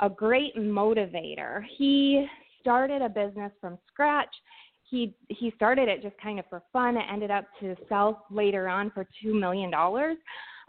a 0.00 0.08
great 0.08 0.56
motivator. 0.56 1.62
He 1.78 2.26
started 2.60 3.00
a 3.00 3.08
business 3.08 3.52
from 3.60 3.78
scratch. 3.92 4.34
He 4.90 5.14
he 5.28 5.52
started 5.54 5.88
it 5.88 6.02
just 6.02 6.16
kind 6.20 6.40
of 6.40 6.46
for 6.50 6.62
fun. 6.72 6.96
It 6.96 7.04
ended 7.10 7.30
up 7.30 7.44
to 7.60 7.76
sell 7.88 8.26
later 8.28 8.66
on 8.66 8.90
for 8.90 9.06
two 9.22 9.34
million 9.34 9.70
dollars. 9.70 10.16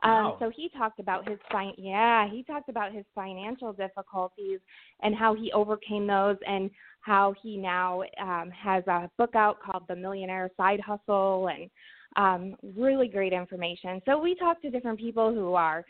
Um, 0.03 0.11
wow. 0.11 0.37
so 0.39 0.51
he 0.55 0.69
talked 0.77 0.99
about 0.99 1.27
his 1.27 1.39
fin- 1.51 1.73
yeah, 1.77 2.29
he 2.29 2.43
talked 2.43 2.69
about 2.69 2.93
his 2.93 3.03
financial 3.15 3.73
difficulties 3.73 4.59
and 5.01 5.15
how 5.15 5.33
he 5.33 5.51
overcame 5.53 6.05
those 6.05 6.37
and 6.47 6.69
how 7.01 7.33
he 7.41 7.57
now 7.57 8.03
um, 8.21 8.51
has 8.51 8.85
a 8.87 9.09
book 9.17 9.35
out 9.35 9.57
called 9.61 9.83
The 9.87 9.95
Millionaire 9.95 10.51
Side 10.55 10.79
Hustle 10.79 11.49
and 11.49 11.69
um, 12.15 12.55
really 12.75 13.07
great 13.07 13.33
information. 13.33 14.01
So 14.05 14.19
we 14.19 14.35
talked 14.35 14.61
to 14.63 14.69
different 14.69 14.99
people 14.99 15.33
who 15.33 15.53
are 15.55 15.83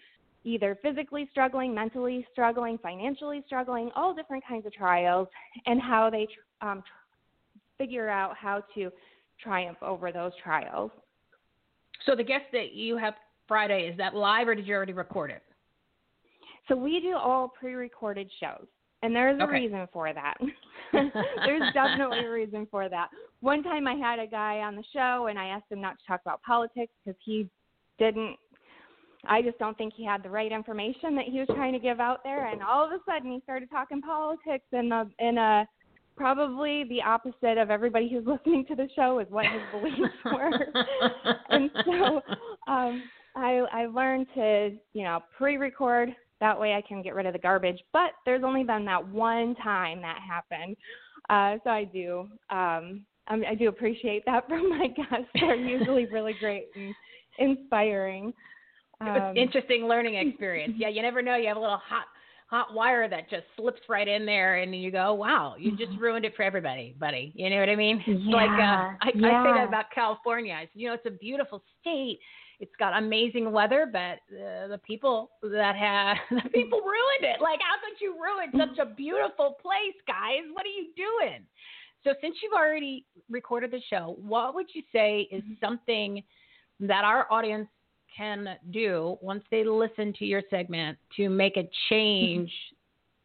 either 0.44 0.78
physically 0.82 1.28
struggling, 1.32 1.74
mentally 1.74 2.26
struggling, 2.32 2.78
financially 2.78 3.44
struggling, 3.46 3.90
all 3.96 4.14
different 4.14 4.44
kinds 4.48 4.66
of 4.66 4.74
trials, 4.74 5.28
and 5.66 5.82
how 5.82 6.10
they 6.10 6.28
um, 6.62 6.82
figure 7.78 8.10
out 8.10 8.36
how 8.38 8.64
to 8.76 8.90
triumph 9.44 9.78
over 9.82 10.12
those 10.12 10.32
trials. 10.42 10.92
So 12.06 12.16
the 12.16 12.24
guest 12.24 12.46
that 12.54 12.74
you 12.74 12.96
have 12.98 13.16
Friday, 13.48 13.88
is 13.92 13.98
that 13.98 14.16
live 14.16 14.48
or 14.48 14.56
did 14.56 14.68
you 14.68 14.76
already 14.76 14.94
record 14.94 15.32
it? 15.32 15.42
So 16.68 16.76
we 16.76 17.00
do 17.00 17.16
all 17.16 17.48
pre-recorded 17.48 18.30
shows, 18.42 18.66
and 19.02 19.16
there's 19.16 19.40
a 19.40 19.44
okay. 19.44 19.54
reason 19.54 19.88
for 19.94 20.12
that. 20.14 20.36
there's 20.94 21.74
definitely 21.74 22.26
a 22.26 22.30
reason 22.30 22.68
for 22.70 22.90
that. 22.90 23.08
One 23.40 23.64
time 23.64 23.88
I 23.88 23.96
had 23.96 24.20
a 24.20 24.28
guy 24.28 24.60
on 24.60 24.76
the 24.76 24.84
show, 24.94 25.28
and 25.28 25.40
I 25.40 25.48
asked 25.48 25.72
him 25.72 25.82
not 25.82 25.98
to 26.00 26.06
talk 26.06 26.22
about 26.26 26.42
politics 26.44 26.92
because 27.04 27.18
he 27.24 27.50
didn't. 28.00 28.36
I 29.26 29.42
just 29.42 29.58
don't 29.60 29.78
think 29.78 29.94
he 29.96 30.06
had 30.06 30.24
the 30.24 30.30
right 30.30 30.52
information 30.52 31.16
that 31.16 31.26
he 31.26 31.40
was 31.40 31.48
trying 31.56 31.74
to 31.74 31.80
give 31.80 32.00
out 32.00 32.20
there, 32.24 32.48
and 32.48 32.62
all 32.62 32.86
of 32.86 32.92
a 32.92 33.00
sudden 33.06 33.32
he 33.32 33.40
started 33.44 33.70
talking 33.70 34.02
politics 34.02 34.66
in 34.72 34.92
a 34.92 35.06
in 35.20 35.38
a 35.38 35.66
probably 36.18 36.84
the 36.86 37.02
opposite 37.02 37.58
of 37.58 37.70
everybody 37.70 38.10
who's 38.10 38.26
listening 38.28 38.66
to 38.66 38.76
the 38.76 38.90
show 38.96 39.20
is 39.20 39.28
what 39.30 39.46
his 39.46 39.62
beliefs 39.72 40.14
were. 40.26 40.52
and 41.50 41.70
so 41.86 42.22
um 42.68 43.04
I 43.38 43.66
I 43.72 43.86
learned 43.86 44.28
to 44.36 44.72
you 44.94 45.04
know 45.04 45.22
pre-record 45.38 46.10
that 46.40 46.60
way 46.60 46.74
I 46.74 46.82
can 46.82 47.02
get 47.02 47.16
rid 47.16 47.26
of 47.26 47.34
the 47.34 47.40
garbage. 47.40 47.80
But 47.94 48.12
there's 48.26 48.44
only 48.44 48.64
been 48.64 48.86
that 48.86 49.08
one 49.08 49.56
time 49.56 50.02
that 50.02 50.18
happened, 50.28 50.76
uh, 51.30 51.58
so 51.64 51.70
I 51.70 51.84
do 51.86 52.28
um, 52.50 53.06
I, 53.28 53.42
I 53.50 53.56
do 53.56 53.70
appreciate 53.70 54.24
that 54.26 54.48
from 54.50 54.70
my 54.70 54.88
guests. 54.88 55.30
They're 55.36 55.56
usually 55.56 56.06
really 56.08 56.36
great 56.40 56.68
and 56.76 56.94
inspiring. 57.38 58.34
Um, 59.00 59.08
it 59.08 59.12
was 59.12 59.30
um, 59.30 59.38
interesting 59.38 59.88
learning 59.88 60.16
experience. 60.28 60.74
Yeah, 60.78 60.90
you 60.90 61.02
never 61.02 61.22
know. 61.22 61.36
You 61.36 61.48
have 61.48 61.58
a 61.58 61.62
little 61.62 61.78
hot 61.78 62.06
hot 62.50 62.74
wire 62.74 63.10
that 63.10 63.30
just 63.30 63.44
slips 63.58 63.82
right 63.90 64.08
in 64.08 64.26
there 64.26 64.60
and 64.60 64.74
you 64.74 64.90
go, 64.90 65.14
wow, 65.14 65.56
you 65.60 65.72
just 65.72 65.92
mm-hmm. 65.92 66.02
ruined 66.02 66.24
it 66.24 66.34
for 66.34 66.44
everybody, 66.44 66.96
buddy. 66.98 67.34
You 67.36 67.50
know 67.50 67.60
what 67.60 67.68
I 67.68 67.76
mean? 67.76 68.02
Yeah, 68.08 68.36
like, 68.36 68.50
uh, 68.50 68.54
I, 68.54 69.12
yeah. 69.14 69.28
I 69.28 69.44
say 69.44 69.60
that 69.60 69.68
about 69.68 69.86
California. 69.94 70.54
I 70.54 70.62
said, 70.62 70.70
you 70.74 70.88
know, 70.88 70.94
it's 70.94 71.06
a 71.06 71.12
beautiful 71.12 71.62
state 71.82 72.20
it's 72.60 72.76
got 72.80 72.98
amazing 72.98 73.52
weather, 73.52 73.88
but 73.92 74.20
uh, 74.36 74.68
the 74.68 74.80
people 74.86 75.32
that 75.44 75.76
have 75.76 76.18
the 76.44 76.50
people 76.50 76.80
ruined 76.80 77.36
it. 77.36 77.42
Like, 77.42 77.60
how 77.62 77.76
could 77.84 78.02
you 78.02 78.16
ruin 78.16 78.52
such 78.58 78.80
a 78.80 78.90
beautiful 78.90 79.58
place, 79.62 79.96
guys? 80.08 80.42
What 80.54 80.66
are 80.66 80.70
you 80.70 80.88
doing? 80.96 81.46
So, 82.04 82.14
since 82.22 82.36
you've 82.42 82.54
already 82.54 83.06
recorded 83.30 83.72
the 83.72 83.82
show, 83.90 84.18
what 84.22 84.56
would 84.56 84.68
you 84.74 84.82
say 84.92 85.28
is 85.32 85.44
mm-hmm. 85.44 85.54
something 85.64 86.24
that 86.80 87.04
our 87.04 87.32
audience 87.32 87.68
can 88.16 88.48
do 88.72 89.18
once 89.22 89.44
they 89.52 89.64
listen 89.64 90.14
to 90.18 90.26
your 90.26 90.42
segment 90.50 90.98
to 91.18 91.30
make 91.30 91.58
a 91.58 91.70
change 91.90 92.52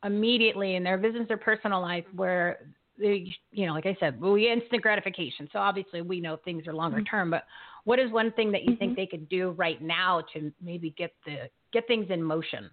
immediately 0.05 0.75
in 0.75 0.83
their 0.83 0.99
business 0.99 1.27
or 1.31 1.37
personal 1.37 1.81
life 1.81 2.05
where 2.15 2.59
they, 2.99 3.33
you 3.53 3.67
know, 3.67 3.73
like 3.73 3.87
I 3.87 3.97
said, 4.01 4.21
we 4.21 4.51
instant 4.51 4.83
gratification. 4.83 5.49
So 5.53 5.59
obviously 5.59 6.03
we 6.03 6.21
know 6.21 6.39
things 6.45 6.67
are 6.67 6.75
longer 6.75 6.99
mm-hmm. 6.99 7.17
term, 7.17 7.31
but 7.31 7.45
what 7.85 7.99
is 7.99 8.11
one 8.11 8.33
thing 8.33 8.53
that 8.53 8.63
you 8.63 8.71
mm-hmm. 8.71 8.79
think 8.79 8.97
they 8.97 9.07
could 9.07 9.29
do 9.29 9.51
right 9.51 9.81
now 9.83 10.23
to 10.35 10.53
maybe 10.63 10.95
get 10.97 11.13
the 11.27 11.49
get 11.73 11.87
things 11.87 12.07
in 12.11 12.23
motion? 12.23 12.71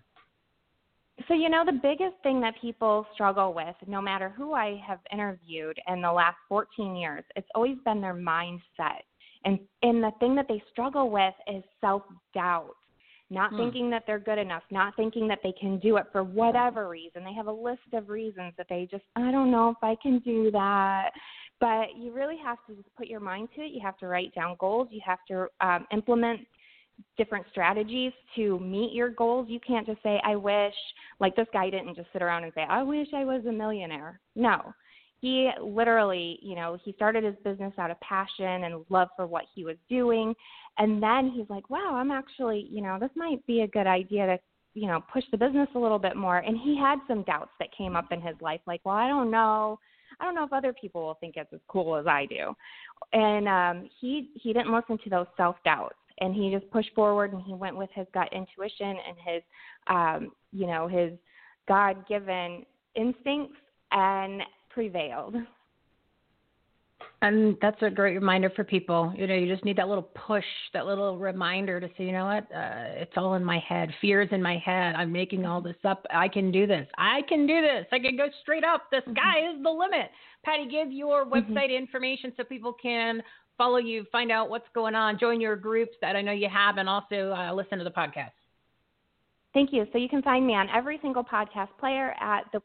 So, 1.28 1.34
you 1.34 1.50
know, 1.50 1.64
the 1.66 1.74
biggest 1.74 2.16
thing 2.24 2.40
that 2.42 2.54
people 2.62 3.06
struggle 3.14 3.54
with, 3.54 3.76
no 3.88 4.02
matter 4.02 4.30
who 4.30 4.54
I 4.54 4.82
have 4.88 5.00
interviewed 5.12 5.78
in 5.88 6.02
the 6.02 6.12
last 6.12 6.38
14 6.48 6.96
years, 6.96 7.24
it's 7.36 7.48
always 7.56 7.78
been 7.84 8.00
their 8.00 8.14
mindset. 8.14 9.02
And, 9.46 9.60
and 9.84 10.04
the 10.04 10.12
thing 10.20 10.36
that 10.36 10.48
they 10.48 10.62
struggle 10.72 11.10
with 11.10 11.34
is 11.48 11.64
self 11.82 12.04
doubt, 12.34 12.76
not 13.30 13.52
hmm. 13.52 13.58
thinking 13.58 13.90
that 13.92 14.04
they're 14.08 14.20
good 14.20 14.38
enough, 14.38 14.64
not 14.72 14.96
thinking 14.96 15.28
that 15.28 15.40
they 15.44 15.54
can 15.60 15.80
do 15.80 15.98
it 15.98 16.06
for 16.12 16.24
whatever 16.24 16.90
reason. 16.90 17.24
They 17.24 17.34
have 17.34 17.48
a 17.48 17.52
list 17.52 17.82
of 17.94 18.10
reasons 18.10 18.54
that 18.58 18.68
they 18.70 18.88
just, 18.90 19.04
I 19.16 19.32
don't 19.32 19.52
know 19.52 19.70
if 19.70 19.78
I 19.82 19.96
can 20.02 20.20
do 20.20 20.52
that. 20.52 21.12
But 21.60 21.98
you 21.98 22.14
really 22.14 22.38
have 22.44 22.58
to 22.68 22.76
just 22.76 22.88
put 22.96 23.08
your 23.08 23.20
mind 23.20 23.50
to 23.56 23.62
it. 23.62 23.72
You 23.72 23.82
have 23.84 23.98
to 23.98 24.08
write 24.08 24.34
down 24.34 24.56
goals. 24.60 24.88
You 24.92 25.02
have 25.06 25.20
to 25.28 25.48
um, 25.60 25.86
implement 25.92 26.40
different 27.18 27.46
strategies 27.52 28.14
to 28.36 28.60
meet 28.60 28.94
your 28.94 29.10
goals. 29.10 29.48
You 29.50 29.60
can't 29.60 29.86
just 29.86 30.02
say, 30.02 30.22
I 30.26 30.36
wish, 30.36 30.74
like 31.20 31.36
this 31.36 31.48
guy 31.52 31.70
didn't 31.70 31.96
just 31.96 32.08
sit 32.14 32.22
around 32.22 32.44
and 32.46 32.54
say, 32.56 32.66
I 32.70 32.82
wish 32.84 33.08
I 33.14 33.26
was 33.26 33.46
a 33.46 33.52
millionaire. 33.52 34.22
No. 34.36 34.74
He 35.22 35.50
literally, 35.62 36.40
you 36.42 36.56
know, 36.56 36.78
he 36.84 36.94
started 36.94 37.24
his 37.24 37.36
business 37.44 37.74
out 37.78 37.92
of 37.92 38.00
passion 38.00 38.64
and 38.64 38.86
love 38.90 39.10
for 39.16 39.28
what 39.28 39.46
he 39.54 39.66
was 39.66 39.76
doing. 39.90 40.34
And 40.78 41.04
then 41.04 41.32
he's 41.36 41.50
like, 41.50 41.70
wow, 41.70 41.96
I'm 41.96 42.12
actually, 42.12 42.68
you 42.72 42.82
know, 42.82 42.98
this 43.00 43.10
might 43.16 43.46
be 43.46 43.62
a 43.62 43.68
good 43.68 43.88
idea 43.88 44.26
to, 44.26 44.40
you 44.74 44.88
know, 44.88 45.04
push 45.12 45.24
the 45.32 45.38
business 45.38 45.68
a 45.76 45.80
little 45.80 46.00
bit 46.00 46.16
more. 46.16 46.38
And 46.38 46.58
he 46.58 46.78
had 46.78 47.00
some 47.08 47.24
doubts 47.24 47.52
that 47.60 47.76
came 47.78 47.96
up 47.96 48.12
in 48.12 48.22
his 48.22 48.36
life, 48.40 48.62
like, 48.66 48.82
well, 48.86 48.96
I 48.96 49.08
don't 49.08 49.30
know. 49.30 49.80
I 50.20 50.26
don't 50.26 50.36
know 50.36 50.46
if 50.46 50.54
other 50.54 50.74
people 50.74 51.02
will 51.02 51.18
think 51.20 51.36
it's 51.38 51.54
as 51.54 51.60
cool 51.68 51.96
as 51.96 52.08
I 52.08 52.26
do. 52.26 52.54
And 53.14 53.48
um 53.48 53.90
he 54.00 54.30
he 54.36 54.54
didn't 54.54 54.74
listen 54.74 54.98
to 55.04 55.10
those 55.10 55.28
self 55.38 55.58
doubts 55.64 55.96
and 56.20 56.34
he 56.36 56.52
just 56.52 56.70
pushed 56.72 56.94
forward 56.94 57.34
and 57.34 57.42
he 57.42 57.54
went 57.54 57.78
with 57.78 57.90
his 57.94 58.08
gut 58.14 58.30
intuition 58.32 58.88
and 59.08 59.18
his 59.26 59.44
um 59.88 60.32
you 60.52 60.68
know 60.68 60.88
his 60.88 61.12
god 61.68 62.08
given 62.08 62.66
instincts 62.96 63.56
and 63.92 64.42
prevailed 64.70 65.36
And 67.22 67.58
that's 67.62 67.82
a 67.82 67.90
great 67.90 68.16
reminder 68.16 68.50
for 68.56 68.64
people. 68.64 69.14
You 69.16 69.28
know, 69.28 69.36
you 69.36 69.52
just 69.52 69.66
need 69.66 69.78
that 69.78 69.90
little 69.90 70.10
push, 70.28 70.46
that 70.74 70.86
little 70.86 71.18
reminder 71.18 71.80
to 71.82 71.88
say, 71.98 72.06
you 72.06 72.12
know 72.14 72.26
what, 72.26 72.44
uh, 72.56 73.02
it's 73.02 73.12
all 73.18 73.34
in 73.34 73.44
my 73.44 73.60
head. 73.60 73.94
Fear's 74.00 74.30
in 74.32 74.42
my 74.42 74.58
head. 74.58 74.96
I'm 74.96 75.12
making 75.12 75.46
all 75.46 75.62
this 75.62 75.76
up. 75.84 76.06
I 76.14 76.30
can 76.30 76.52
do 76.52 76.66
this. 76.66 76.88
I 76.98 77.22
can 77.28 77.46
do 77.46 77.62
this. 77.62 77.86
I 77.92 78.00
can 78.00 78.16
go 78.16 78.28
straight 78.42 78.64
up. 78.64 78.84
The 78.90 79.02
sky 79.12 79.52
is 79.52 79.62
the 79.62 79.70
limit. 79.70 80.10
Patti, 80.44 80.68
give 80.70 80.92
your 80.92 81.26
website 81.26 81.76
information 81.78 82.32
so 82.38 82.44
people 82.44 82.74
can 82.74 83.22
follow 83.58 83.78
you, 83.78 84.06
find 84.12 84.32
out 84.32 84.50
what's 84.50 84.68
going 84.74 84.96
on, 84.96 85.20
join 85.20 85.42
your 85.42 85.58
groups 85.58 85.96
that 86.02 86.16
I 86.16 86.22
know 86.22 86.32
you 86.32 86.48
have, 86.48 86.78
and 86.78 86.88
also 86.88 87.34
uh, 87.34 87.54
listen 87.54 87.78
to 87.78 87.84
the 87.84 87.92
podcast. 87.92 88.32
Thank 89.54 89.74
you. 89.74 89.86
So 89.92 89.98
you 89.98 90.08
can 90.08 90.22
find 90.22 90.48
me 90.48 90.54
on 90.54 90.70
every 90.74 91.00
single 91.02 91.24
podcast 91.24 91.70
player 91.80 92.16
at 92.22 92.44
the 92.54 92.62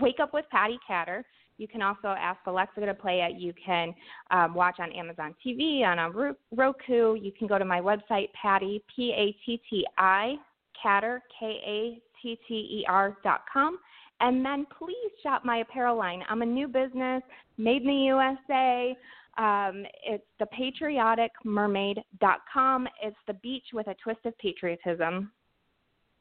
Wake 0.00 0.20
Up 0.20 0.32
with 0.32 0.46
Patti 0.50 0.78
Katter. 0.88 1.22
You 1.58 1.68
can 1.68 1.82
also 1.82 2.08
ask 2.08 2.40
Alexa 2.46 2.80
to 2.80 2.94
play 2.94 3.20
it. 3.20 3.38
You 3.38 3.52
can 3.64 3.94
um, 4.30 4.54
watch 4.54 4.76
on 4.78 4.92
Amazon 4.92 5.34
TV, 5.44 5.82
on 5.84 5.98
a 5.98 6.34
Roku. 6.54 7.14
You 7.14 7.32
can 7.36 7.46
go 7.46 7.58
to 7.58 7.64
my 7.64 7.80
website, 7.80 8.32
Patti, 8.40 8.82
P 8.94 9.12
A 9.16 9.36
T 9.44 9.60
T 9.68 9.86
I, 9.98 10.36
Katter, 10.82 11.20
K 11.38 11.46
A 11.46 12.00
T 12.22 12.38
T 12.48 12.54
E 12.54 12.84
R 12.88 13.16
dot 13.22 13.42
com. 13.52 13.78
And 14.20 14.44
then 14.44 14.66
please 14.76 15.12
shop 15.22 15.44
my 15.44 15.58
apparel 15.58 15.96
line. 15.96 16.22
I'm 16.28 16.42
a 16.42 16.46
new 16.46 16.66
business, 16.66 17.22
made 17.56 17.82
in 17.82 17.88
the 17.88 17.94
USA. 17.94 18.96
Um, 19.38 19.84
it's 20.04 20.24
the 20.40 20.46
patriotic 20.46 21.30
patrioticmermaid.com. 21.46 22.88
It's 23.02 23.16
the 23.28 23.34
beach 23.34 23.66
with 23.72 23.86
a 23.86 23.94
twist 24.02 24.20
of 24.24 24.36
patriotism. 24.38 25.30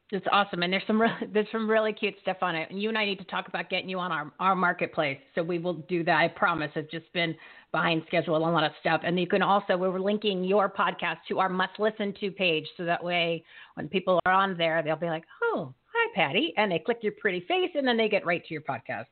It's 0.10 0.26
awesome, 0.32 0.64
and 0.64 0.72
there's 0.72 0.84
some 0.88 1.02
really, 1.02 1.16
there's 1.34 1.48
some 1.52 1.70
really 1.70 1.92
cute 1.92 2.16
stuff 2.22 2.38
on 2.42 2.56
it. 2.56 2.70
And 2.70 2.82
you 2.82 2.90
and 2.90 2.98
I 2.98 3.06
need 3.06 3.20
to 3.20 3.26
talk 3.26 3.48
about 3.48 3.70
getting 3.70 3.90
you 3.90 4.00
on 4.00 4.12
our 4.12 4.32
our 4.40 4.56
marketplace, 4.56 5.20
so 5.36 5.44
we 5.44 5.60
will 5.60 5.74
do 5.74 6.04
that. 6.06 6.16
I 6.16 6.30
promise. 6.30 6.72
It's 6.76 6.92
just 6.92 7.12
been 7.14 7.36
behind 7.74 8.04
schedule 8.08 8.36
on 8.36 8.42
a 8.42 8.52
lot 8.52 8.64
of 8.64 8.72
stuff, 8.80 9.02
and 9.04 9.20
you 9.20 9.28
can 9.28 9.42
also 9.42 9.76
we're 9.76 10.00
linking 10.00 10.44
your 10.44 10.70
podcast 10.70 11.18
to 11.28 11.40
our 11.40 11.50
must 11.50 11.78
listen 11.80 12.14
to 12.22 12.32
page, 12.32 12.66
so 12.78 12.86
that 12.86 13.04
way 13.04 13.44
when 13.76 13.90
people 13.90 14.20
are 14.26 14.32
on 14.32 14.58
there, 14.58 14.82
they'll 14.82 14.96
be 14.96 15.08
like, 15.08 15.26
oh, 15.44 15.74
hi 15.94 16.12
Patti, 16.16 16.54
and 16.56 16.72
they 16.72 16.80
click 16.80 17.00
your 17.02 17.14
pretty 17.20 17.42
face, 17.42 17.72
and 17.76 17.86
then 17.86 17.98
they 17.98 18.08
get 18.08 18.26
right 18.26 18.44
to 18.46 18.54
your 18.54 18.64
podcast. 18.64 19.08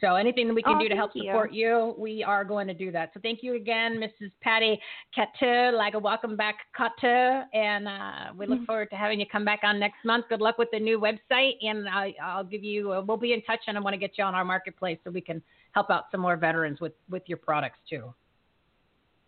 So 0.00 0.14
anything 0.14 0.48
that 0.48 0.54
we 0.54 0.62
can 0.62 0.76
Oh, 0.76 0.80
do 0.80 0.88
to 0.88 0.96
help 0.96 1.12
you. 1.14 1.24
support 1.24 1.52
you, 1.52 1.94
we 1.98 2.22
are 2.24 2.44
going 2.44 2.66
to 2.66 2.74
do 2.74 2.90
that. 2.92 3.10
So 3.14 3.20
thank 3.20 3.42
you 3.42 3.54
again, 3.54 3.98
Mrs. 3.98 4.30
Patti 4.40 4.80
Katter. 5.16 5.72
Like 5.72 5.94
a 5.94 5.98
welcome 5.98 6.36
back, 6.36 6.56
Katter, 6.78 7.44
and 7.54 7.86
uh, 7.88 8.32
we 8.36 8.44
Mm-hmm. 8.46 8.52
look 8.52 8.66
forward 8.66 8.90
to 8.90 8.96
having 8.96 9.20
you 9.20 9.26
come 9.30 9.44
back 9.44 9.60
on 9.62 9.78
next 9.78 10.04
month. 10.04 10.26
Good 10.28 10.40
luck 10.40 10.58
with 10.58 10.68
the 10.72 10.80
new 10.80 10.98
website, 10.98 11.52
and 11.62 11.88
I, 11.88 12.14
I'll 12.22 12.44
give 12.44 12.64
you. 12.64 12.92
Uh, 12.92 13.02
we'll 13.02 13.16
be 13.16 13.32
in 13.32 13.42
touch, 13.42 13.60
and 13.66 13.76
I 13.76 13.80
want 13.80 13.94
to 13.94 13.98
get 13.98 14.16
you 14.18 14.24
on 14.24 14.34
our 14.34 14.44
marketplace 14.44 14.98
so 15.04 15.10
we 15.10 15.20
can 15.20 15.42
help 15.72 15.90
out 15.90 16.04
some 16.10 16.20
more 16.20 16.36
veterans 16.36 16.80
with 16.80 16.92
with 17.10 17.22
your 17.26 17.38
products 17.38 17.78
too. 17.88 18.12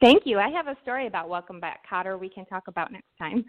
Thank 0.01 0.23
you. 0.27 0.39
I 0.39 0.49
have 0.51 0.67
a 0.67 0.77
story 0.83 1.07
about 1.07 1.29
Welcome 1.29 1.61
Back, 1.61 1.85
Kotter. 1.89 2.19
We 2.19 2.29
can 2.29 2.45
talk 2.47 2.65
about 2.67 2.91
next 2.91 3.17
time. 3.19 3.45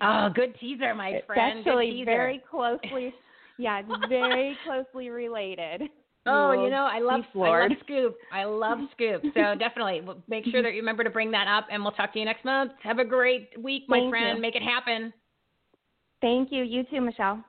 Oh, 0.00 0.28
good 0.32 0.54
teaser, 0.60 0.94
my 0.94 1.20
friend. 1.26 1.64
Good 1.64 1.70
actually 1.70 2.04
very 2.04 2.40
closely, 2.48 3.12
yeah, 3.58 3.80
it's 3.84 4.08
very 4.08 4.56
closely 4.64 5.10
related. 5.10 5.82
Oh, 6.28 6.64
you 6.64 6.70
know, 6.70 6.88
I 6.90 7.00
love 7.00 7.22
I 7.34 7.38
love 7.38 7.70
Scoop. 7.84 8.16
I 8.32 8.44
love 8.44 8.78
Scoop. 8.92 9.22
So 9.34 9.54
definitely 9.58 10.02
make 10.28 10.44
sure 10.46 10.62
that 10.62 10.72
you 10.72 10.80
remember 10.80 11.04
to 11.04 11.10
bring 11.10 11.30
that 11.32 11.48
up, 11.48 11.66
and 11.70 11.82
we'll 11.82 11.92
talk 11.92 12.12
to 12.12 12.18
you 12.18 12.24
next 12.24 12.44
month. 12.44 12.72
Have 12.82 12.98
a 12.98 13.04
great 13.04 13.50
week, 13.62 13.84
my 13.88 13.98
Thank 13.98 14.10
friend. 14.10 14.36
you. 14.36 14.42
Make 14.42 14.56
it 14.56 14.62
happen. 14.62 15.12
Thank 16.20 16.50
you. 16.52 16.64
You 16.64 16.84
too, 16.84 17.00
Michelle. 17.00 17.42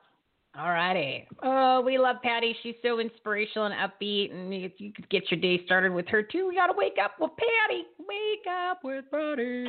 All 0.58 0.70
righty. 0.70 1.28
Oh, 1.44 1.80
we 1.80 1.96
love 1.96 2.16
Patti. 2.24 2.56
She's 2.62 2.74
so 2.82 2.98
inspirational 2.98 3.66
and 3.66 3.74
upbeat, 3.74 4.34
and 4.34 4.52
you, 4.52 4.68
you 4.78 4.92
could 4.92 5.08
get 5.08 5.30
your 5.30 5.40
day 5.40 5.64
started 5.64 5.92
with 5.92 6.08
her 6.08 6.22
too. 6.24 6.48
We 6.48 6.56
gotta 6.56 6.74
wake 6.76 6.96
up 7.02 7.12
with 7.20 7.30
Patti. 7.36 7.84
Wake 8.00 8.46
up 8.48 8.78
with 8.82 9.04
Patti. 9.12 9.66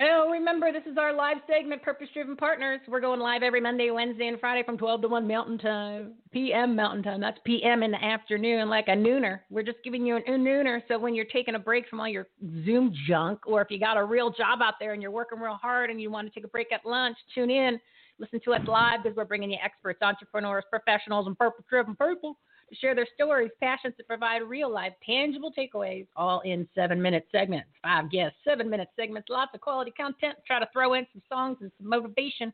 Oh, 0.00 0.28
remember, 0.30 0.70
this 0.70 0.84
is 0.88 0.96
our 0.96 1.12
live 1.12 1.38
segment, 1.48 1.82
Purpose 1.82 2.06
Driven 2.14 2.36
Partners. 2.36 2.78
We're 2.86 3.00
going 3.00 3.18
live 3.18 3.42
every 3.42 3.60
Monday, 3.60 3.90
Wednesday, 3.90 4.28
and 4.28 4.38
Friday 4.38 4.62
from 4.62 4.78
12 4.78 5.02
to 5.02 5.08
1 5.08 5.26
Mountain 5.26 5.58
Time, 5.58 6.12
PM 6.30 6.76
Mountain 6.76 7.02
Time. 7.02 7.20
That's 7.20 7.38
PM 7.44 7.82
in 7.82 7.90
the 7.90 8.04
afternoon, 8.04 8.68
like 8.68 8.86
a 8.86 8.92
nooner. 8.92 9.40
We're 9.50 9.64
just 9.64 9.78
giving 9.82 10.06
you 10.06 10.18
a 10.18 10.20
nooner. 10.20 10.82
So 10.86 11.00
when 11.00 11.16
you're 11.16 11.24
taking 11.24 11.56
a 11.56 11.58
break 11.58 11.88
from 11.88 11.98
all 11.98 12.06
your 12.06 12.28
Zoom 12.64 12.94
junk, 13.08 13.40
or 13.44 13.60
if 13.60 13.72
you 13.72 13.80
got 13.80 13.96
a 13.96 14.04
real 14.04 14.30
job 14.30 14.60
out 14.62 14.74
there 14.78 14.92
and 14.92 15.02
you're 15.02 15.10
working 15.10 15.40
real 15.40 15.58
hard 15.60 15.90
and 15.90 16.00
you 16.00 16.12
want 16.12 16.28
to 16.28 16.32
take 16.32 16.44
a 16.44 16.48
break 16.48 16.70
at 16.72 16.86
lunch, 16.86 17.16
tune 17.34 17.50
in. 17.50 17.80
Listen 18.20 18.38
to 18.44 18.52
us 18.52 18.60
live 18.68 19.02
because 19.02 19.16
we're 19.16 19.24
bringing 19.24 19.50
you 19.50 19.58
experts, 19.64 20.00
entrepreneurs, 20.00 20.62
professionals, 20.70 21.26
and 21.26 21.36
purpose 21.36 21.64
driven 21.68 21.96
people 21.96 22.38
share 22.74 22.94
their 22.94 23.06
stories, 23.14 23.50
passions 23.60 23.94
to 23.96 24.04
provide 24.04 24.42
real 24.42 24.72
life, 24.72 24.92
tangible 25.04 25.52
takeaways, 25.56 26.06
all 26.16 26.40
in 26.40 26.68
seven 26.74 27.00
minute 27.00 27.26
segments. 27.32 27.68
Five 27.82 28.10
guests, 28.10 28.38
seven 28.46 28.68
minute 28.68 28.88
segments, 28.96 29.28
lots 29.28 29.52
of 29.54 29.60
quality 29.60 29.90
content. 29.90 30.36
Try 30.46 30.58
to 30.58 30.68
throw 30.72 30.94
in 30.94 31.06
some 31.12 31.22
songs 31.28 31.58
and 31.60 31.70
some 31.78 31.88
motivation 31.88 32.52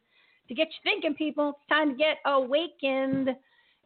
to 0.48 0.55
get 0.55 0.68
you 0.68 0.90
thinking, 0.90 1.14
people. 1.14 1.50
It's 1.50 1.68
time 1.68 1.90
to 1.90 1.96
get 1.96 2.18
awakened 2.27 3.31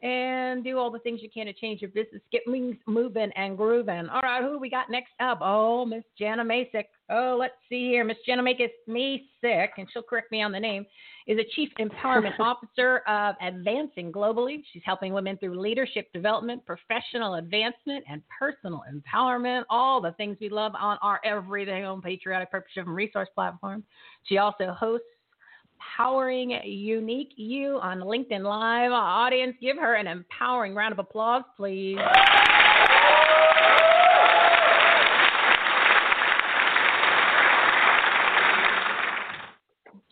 and 0.02 0.62
do 0.62 0.78
all 0.78 0.90
the 0.90 0.98
things 1.00 1.20
you 1.22 1.28
can 1.32 1.46
to 1.46 1.52
change 1.52 1.80
your 1.80 1.90
business. 1.90 2.22
Get 2.30 2.42
things 2.50 2.76
moving 2.87 3.30
and 3.37 3.56
grooving. 3.56 4.08
All 4.08 4.20
right, 4.20 4.42
who 4.42 4.58
we 4.58 4.70
got 4.70 4.90
next 4.90 5.12
up? 5.20 5.38
Oh, 5.42 5.84
Miss 5.84 6.04
Janna 6.20 6.46
Macik. 6.46 6.84
Oh, 7.11 7.37
let's 7.38 7.54
see 7.68 7.88
here. 7.88 8.04
Miss 8.04 8.16
Janna 8.28 8.42
Macik, 8.88 9.68
and 9.76 9.88
she'll 9.92 10.02
correct 10.02 10.30
me 10.30 10.42
on 10.42 10.52
the 10.52 10.61
name, 10.61 10.87
is 11.26 11.38
a 11.38 11.44
Chief 11.54 11.70
Empowerment 11.78 12.32
Officer 12.38 12.98
of 13.08 13.34
Advancing 13.42 14.12
Globally. 14.12 14.62
She's 14.72 14.82
helping 14.84 15.12
women 15.12 15.37
through 15.38 15.61
leadership 15.61 16.12
development, 16.12 16.64
professional 16.64 17.34
advancement, 17.34 18.04
and 18.08 18.22
personal 18.38 18.82
empowerment. 18.92 19.64
All 19.68 20.00
the 20.00 20.12
things 20.12 20.37
we 20.40 20.48
love 20.48 20.72
on 20.78 20.98
our 21.02 21.20
Everything 21.24 21.84
on 21.84 22.00
Patriotic 22.00 22.50
Purpose 22.50 22.70
Driven 22.74 22.94
Resource 22.94 23.28
platform. 23.34 23.84
She 24.24 24.38
also 24.38 24.76
hosts 24.78 25.06
Powering 25.96 26.50
Unique 26.64 27.32
You 27.36 27.78
on 27.82 28.00
LinkedIn 28.00 28.42
Live. 28.42 28.92
Audience, 28.92 29.56
give 29.60 29.76
her 29.76 29.94
an 29.94 30.06
empowering 30.06 30.74
round 30.74 30.92
of 30.92 30.98
applause, 30.98 31.42
please. 31.56 31.98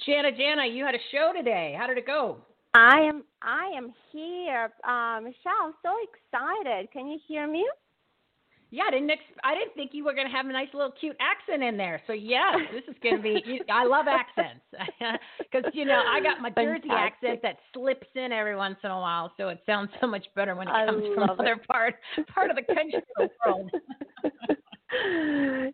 Janna, 0.06 0.38
Janna, 0.38 0.72
you 0.72 0.84
had 0.84 0.94
a 0.94 1.02
show 1.10 1.32
today. 1.36 1.74
How 1.78 1.86
did 1.86 1.98
it 1.98 2.06
go? 2.06 2.38
I 2.74 3.00
am 3.00 3.24
I 3.42 3.72
am 3.76 3.92
here, 4.12 4.70
uh, 4.84 5.20
Michelle. 5.20 5.64
I'm 5.64 5.74
so 5.82 5.92
excited. 6.04 6.92
Can 6.92 7.08
you 7.08 7.18
hear 7.26 7.50
me? 7.50 7.66
Yeah, 8.70 8.82
I 8.88 8.90
didn't. 8.90 9.10
Ex- 9.10 9.38
I 9.44 9.54
didn't 9.54 9.74
think 9.74 9.92
you 9.94 10.04
were 10.04 10.12
going 10.12 10.26
to 10.26 10.32
have 10.32 10.46
a 10.46 10.52
nice 10.52 10.68
little 10.74 10.92
cute 10.98 11.16
accent 11.20 11.62
in 11.62 11.76
there. 11.76 12.02
So 12.06 12.12
yes, 12.12 12.56
this 12.72 12.82
is 12.88 12.96
going 13.02 13.16
to 13.16 13.22
be. 13.22 13.60
I 13.70 13.84
love 13.84 14.06
accents 14.08 14.64
because 15.38 15.70
you 15.72 15.84
know 15.84 16.02
I 16.08 16.20
got 16.20 16.40
my 16.40 16.50
Jersey 16.50 16.88
accent 16.90 17.40
that 17.42 17.58
slips 17.72 18.08
in 18.14 18.32
every 18.32 18.56
once 18.56 18.76
in 18.82 18.90
a 18.90 18.98
while, 18.98 19.32
so 19.36 19.48
it 19.48 19.60
sounds 19.66 19.90
so 20.00 20.06
much 20.06 20.26
better 20.34 20.54
when 20.56 20.68
it 20.68 20.72
comes 20.72 21.04
from 21.14 21.22
it. 21.24 21.30
another 21.30 21.60
part 21.70 21.94
part 22.34 22.50
of 22.50 22.56
the 22.56 22.74
country 22.74 23.02
world. 23.44 23.70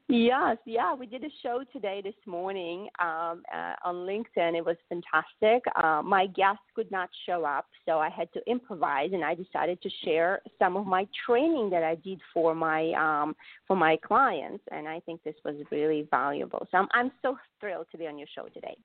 yes, 0.08 0.56
yeah, 0.66 0.94
we 0.94 1.06
did 1.06 1.24
a 1.24 1.28
show 1.42 1.62
today 1.72 2.00
this 2.02 2.14
morning 2.26 2.88
um, 3.00 3.42
uh, 3.52 3.74
on 3.84 3.94
LinkedIn. 4.06 4.56
It 4.56 4.64
was 4.64 4.76
fantastic. 4.88 5.62
Uh, 5.82 6.02
my 6.02 6.26
guests 6.26 6.62
could 6.74 6.90
not 6.90 7.08
show 7.26 7.44
up, 7.44 7.66
so 7.86 7.98
I 7.98 8.08
had 8.08 8.32
to 8.34 8.40
improvise, 8.46 9.10
and 9.12 9.24
I 9.24 9.34
decided 9.34 9.80
to 9.82 9.90
share 10.04 10.40
some 10.58 10.76
of 10.76 10.86
my 10.86 11.06
training 11.26 11.70
that 11.70 11.82
I 11.82 11.96
did 11.96 12.20
for 12.32 12.54
my 12.54 12.92
um, 12.92 13.34
for 13.66 13.76
my 13.76 13.96
clients, 13.96 14.64
and 14.70 14.88
I 14.88 15.00
think 15.00 15.22
this 15.22 15.36
was 15.44 15.56
really 15.70 16.06
valuable. 16.10 16.66
So 16.70 16.78
I'm 16.78 16.88
I'm 16.92 17.12
so 17.22 17.36
thrilled 17.60 17.86
to 17.92 17.98
be 17.98 18.06
on 18.06 18.18
your 18.18 18.28
show 18.34 18.48
today. 18.48 18.76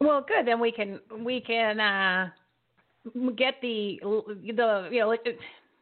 Well, 0.00 0.24
good. 0.26 0.46
Then 0.46 0.60
we 0.60 0.72
can 0.72 1.00
we 1.24 1.40
can 1.40 1.80
uh, 1.80 2.30
get 3.36 3.54
the 3.62 3.98
the 4.02 4.88
you 4.90 5.00
know. 5.00 5.08
Let, 5.08 5.20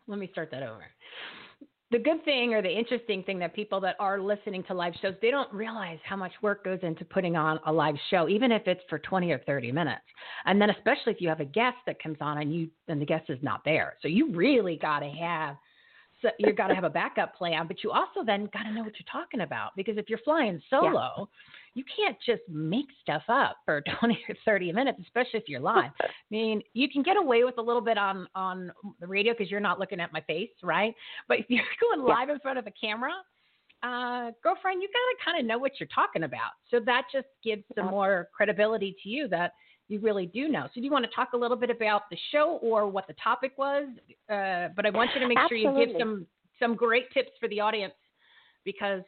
let 0.08 0.18
me 0.18 0.28
start 0.32 0.50
that 0.50 0.62
over. 0.62 0.84
The 1.92 1.98
good 1.98 2.24
thing 2.24 2.54
or 2.54 2.62
the 2.62 2.70
interesting 2.70 3.22
thing 3.22 3.38
that 3.38 3.54
people 3.54 3.78
that 3.80 3.96
are 4.00 4.18
listening 4.18 4.64
to 4.64 4.74
live 4.74 4.94
shows 5.00 5.14
they 5.20 5.30
don't 5.30 5.52
realize 5.52 5.98
how 6.04 6.16
much 6.16 6.32
work 6.40 6.64
goes 6.64 6.78
into 6.82 7.04
putting 7.04 7.36
on 7.36 7.60
a 7.66 7.72
live 7.72 7.94
show 8.10 8.28
even 8.28 8.50
if 8.50 8.66
it's 8.66 8.80
for 8.88 8.98
20 8.98 9.30
or 9.30 9.38
30 9.40 9.70
minutes. 9.70 10.02
And 10.46 10.60
then 10.60 10.70
especially 10.70 11.12
if 11.12 11.20
you 11.20 11.28
have 11.28 11.40
a 11.40 11.44
guest 11.44 11.76
that 11.86 12.02
comes 12.02 12.16
on 12.20 12.38
and 12.38 12.52
you 12.52 12.68
and 12.88 13.00
the 13.00 13.06
guest 13.06 13.28
is 13.28 13.38
not 13.42 13.62
there. 13.64 13.96
So 14.00 14.08
you 14.08 14.34
really 14.34 14.78
got 14.80 15.00
to 15.00 15.10
have 15.10 15.56
so 16.22 16.30
you 16.38 16.52
got 16.52 16.68
to 16.68 16.74
have 16.74 16.84
a 16.84 16.90
backup 16.90 17.36
plan 17.36 17.66
but 17.66 17.82
you 17.84 17.90
also 17.90 18.24
then 18.24 18.48
got 18.52 18.62
to 18.62 18.72
know 18.72 18.82
what 18.82 18.92
you're 18.98 19.12
talking 19.12 19.40
about 19.40 19.72
because 19.76 19.98
if 19.98 20.08
you're 20.08 20.20
flying 20.20 20.62
solo 20.70 21.12
yeah 21.18 21.24
you 21.74 21.84
can't 21.96 22.16
just 22.24 22.42
make 22.48 22.86
stuff 23.00 23.22
up 23.28 23.56
for 23.64 23.82
20 24.00 24.18
or 24.28 24.34
30 24.44 24.72
minutes, 24.72 24.98
especially 25.02 25.40
if 25.40 25.48
you're 25.48 25.60
live. 25.60 25.90
I 26.02 26.06
mean, 26.30 26.62
you 26.74 26.88
can 26.88 27.02
get 27.02 27.16
away 27.16 27.44
with 27.44 27.58
a 27.58 27.62
little 27.62 27.80
bit 27.80 27.98
on 27.98 28.28
on 28.34 28.72
the 29.00 29.06
radio 29.06 29.32
because 29.32 29.50
you're 29.50 29.60
not 29.60 29.78
looking 29.78 30.00
at 30.00 30.12
my 30.12 30.20
face, 30.22 30.50
right? 30.62 30.94
But 31.28 31.40
if 31.40 31.46
you're 31.48 31.62
going 31.80 32.06
live 32.06 32.28
in 32.28 32.38
front 32.40 32.58
of 32.58 32.66
a 32.66 32.72
camera, 32.72 33.12
uh, 33.82 34.30
girlfriend, 34.42 34.80
you 34.80 34.88
got 34.88 34.94
to 34.94 35.24
kind 35.24 35.40
of 35.40 35.46
know 35.46 35.58
what 35.58 35.72
you're 35.80 35.88
talking 35.94 36.22
about. 36.22 36.52
So 36.70 36.78
that 36.86 37.04
just 37.12 37.26
gives 37.42 37.64
some 37.74 37.86
more 37.86 38.28
credibility 38.34 38.96
to 39.02 39.08
you 39.08 39.26
that 39.28 39.52
you 39.88 39.98
really 40.00 40.26
do 40.26 40.48
know. 40.48 40.66
So 40.72 40.80
do 40.80 40.82
you 40.82 40.90
want 40.90 41.04
to 41.04 41.10
talk 41.14 41.32
a 41.32 41.36
little 41.36 41.56
bit 41.56 41.68
about 41.68 42.02
the 42.10 42.16
show 42.30 42.58
or 42.62 42.86
what 42.86 43.06
the 43.08 43.14
topic 43.22 43.52
was? 43.58 43.88
Uh, 44.30 44.68
but 44.76 44.86
I 44.86 44.90
want 44.90 45.10
you 45.14 45.20
to 45.20 45.28
make 45.28 45.36
Absolutely. 45.36 45.70
sure 45.72 45.80
you 45.80 45.86
give 45.86 45.96
some 45.98 46.26
some 46.58 46.76
great 46.76 47.10
tips 47.12 47.30
for 47.40 47.48
the 47.48 47.58
audience 47.58 47.94
because 48.64 49.02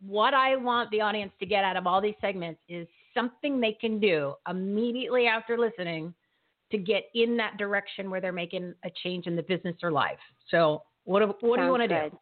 what 0.00 0.34
I 0.34 0.56
want 0.56 0.90
the 0.90 1.00
audience 1.00 1.32
to 1.40 1.46
get 1.46 1.64
out 1.64 1.76
of 1.76 1.86
all 1.86 2.00
these 2.00 2.14
segments 2.20 2.60
is 2.68 2.86
something 3.14 3.60
they 3.60 3.76
can 3.80 3.98
do 3.98 4.34
immediately 4.48 5.26
after 5.26 5.58
listening 5.58 6.14
to 6.70 6.78
get 6.78 7.04
in 7.14 7.36
that 7.36 7.56
direction 7.56 8.10
where 8.10 8.20
they're 8.20 8.32
making 8.32 8.74
a 8.84 8.90
change 9.02 9.26
in 9.26 9.36
the 9.36 9.42
business 9.42 9.76
or 9.82 9.90
life. 9.90 10.18
So, 10.50 10.82
what 11.04 11.26
what 11.26 11.40
Sounds 11.40 11.56
do 11.56 11.64
you 11.64 11.70
want 11.70 11.82
to 11.90 12.10
do? 12.10 12.18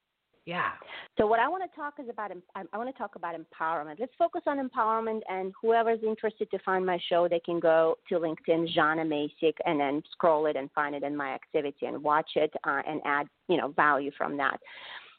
Yeah. 0.47 0.71
So 1.19 1.27
what 1.27 1.41
I 1.41 1.49
want 1.49 1.69
to 1.69 1.77
talk 1.77 1.95
is 1.99 2.09
about 2.09 2.31
I 2.55 2.79
want 2.79 2.89
to 2.89 2.97
talk 2.97 3.17
about 3.17 3.35
empowerment. 3.35 3.99
Let's 3.99 4.13
focus 4.17 4.43
on 4.47 4.59
empowerment, 4.59 5.23
and 5.29 5.53
whoever's 5.61 5.99
interested 6.07 6.49
to 6.53 6.59
find 6.61 6.87
my 6.87 7.01
show, 7.09 7.27
they 7.29 7.41
can 7.41 7.59
go 7.59 7.97
to 8.09 8.15
LinkedIn, 8.15 8.73
Janna 8.77 9.05
Macik, 9.05 9.55
and 9.65 9.81
then 9.81 10.03
scroll 10.13 10.47
it 10.47 10.55
and 10.55 10.71
find 10.71 10.95
it 10.95 11.03
in 11.03 11.17
my 11.17 11.31
activity 11.35 11.87
and 11.87 12.01
watch 12.01 12.31
it 12.37 12.53
uh, 12.63 12.81
and 12.87 13.01
add 13.05 13.27
you 13.49 13.57
know 13.57 13.73
value 13.73 14.13
from 14.17 14.37
that. 14.37 14.61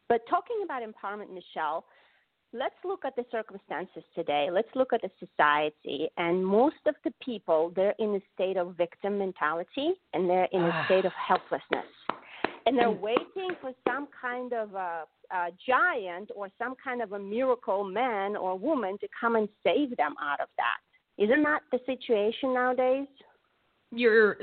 But 0.07 0.21
talking 0.29 0.61
about 0.63 0.81
empowerment, 0.81 1.33
Michelle, 1.33 1.83
let's 2.53 2.75
look 2.83 3.05
at 3.05 3.15
the 3.15 3.25
circumstances 3.31 4.03
today. 4.15 4.49
Let's 4.51 4.69
look 4.75 4.93
at 4.93 5.01
the 5.01 5.11
society. 5.19 6.09
And 6.17 6.45
most 6.45 6.75
of 6.85 6.95
the 7.03 7.11
people, 7.23 7.71
they're 7.75 7.95
in 7.99 8.15
a 8.15 8.21
state 8.33 8.57
of 8.57 8.75
victim 8.75 9.17
mentality 9.17 9.93
and 10.13 10.29
they're 10.29 10.47
in 10.51 10.61
a 10.61 10.71
ah. 10.73 10.85
state 10.85 11.05
of 11.05 11.11
helplessness. 11.13 11.85
And 12.65 12.77
they're 12.77 12.91
waiting 12.91 13.51
for 13.61 13.71
some 13.87 14.09
kind 14.19 14.51
of 14.51 14.73
a, 14.73 15.03
a 15.31 15.47
giant 15.65 16.31
or 16.35 16.49
some 16.57 16.75
kind 16.83 17.01
of 17.01 17.13
a 17.13 17.19
miracle 17.19 17.85
man 17.85 18.35
or 18.35 18.57
woman 18.57 18.97
to 18.99 19.07
come 19.19 19.37
and 19.37 19.47
save 19.63 19.95
them 19.95 20.15
out 20.21 20.41
of 20.41 20.49
that. 20.57 21.23
Isn't 21.23 21.43
that 21.43 21.61
the 21.71 21.79
situation 21.85 22.53
nowadays? 22.53 23.07
You're 23.91 24.37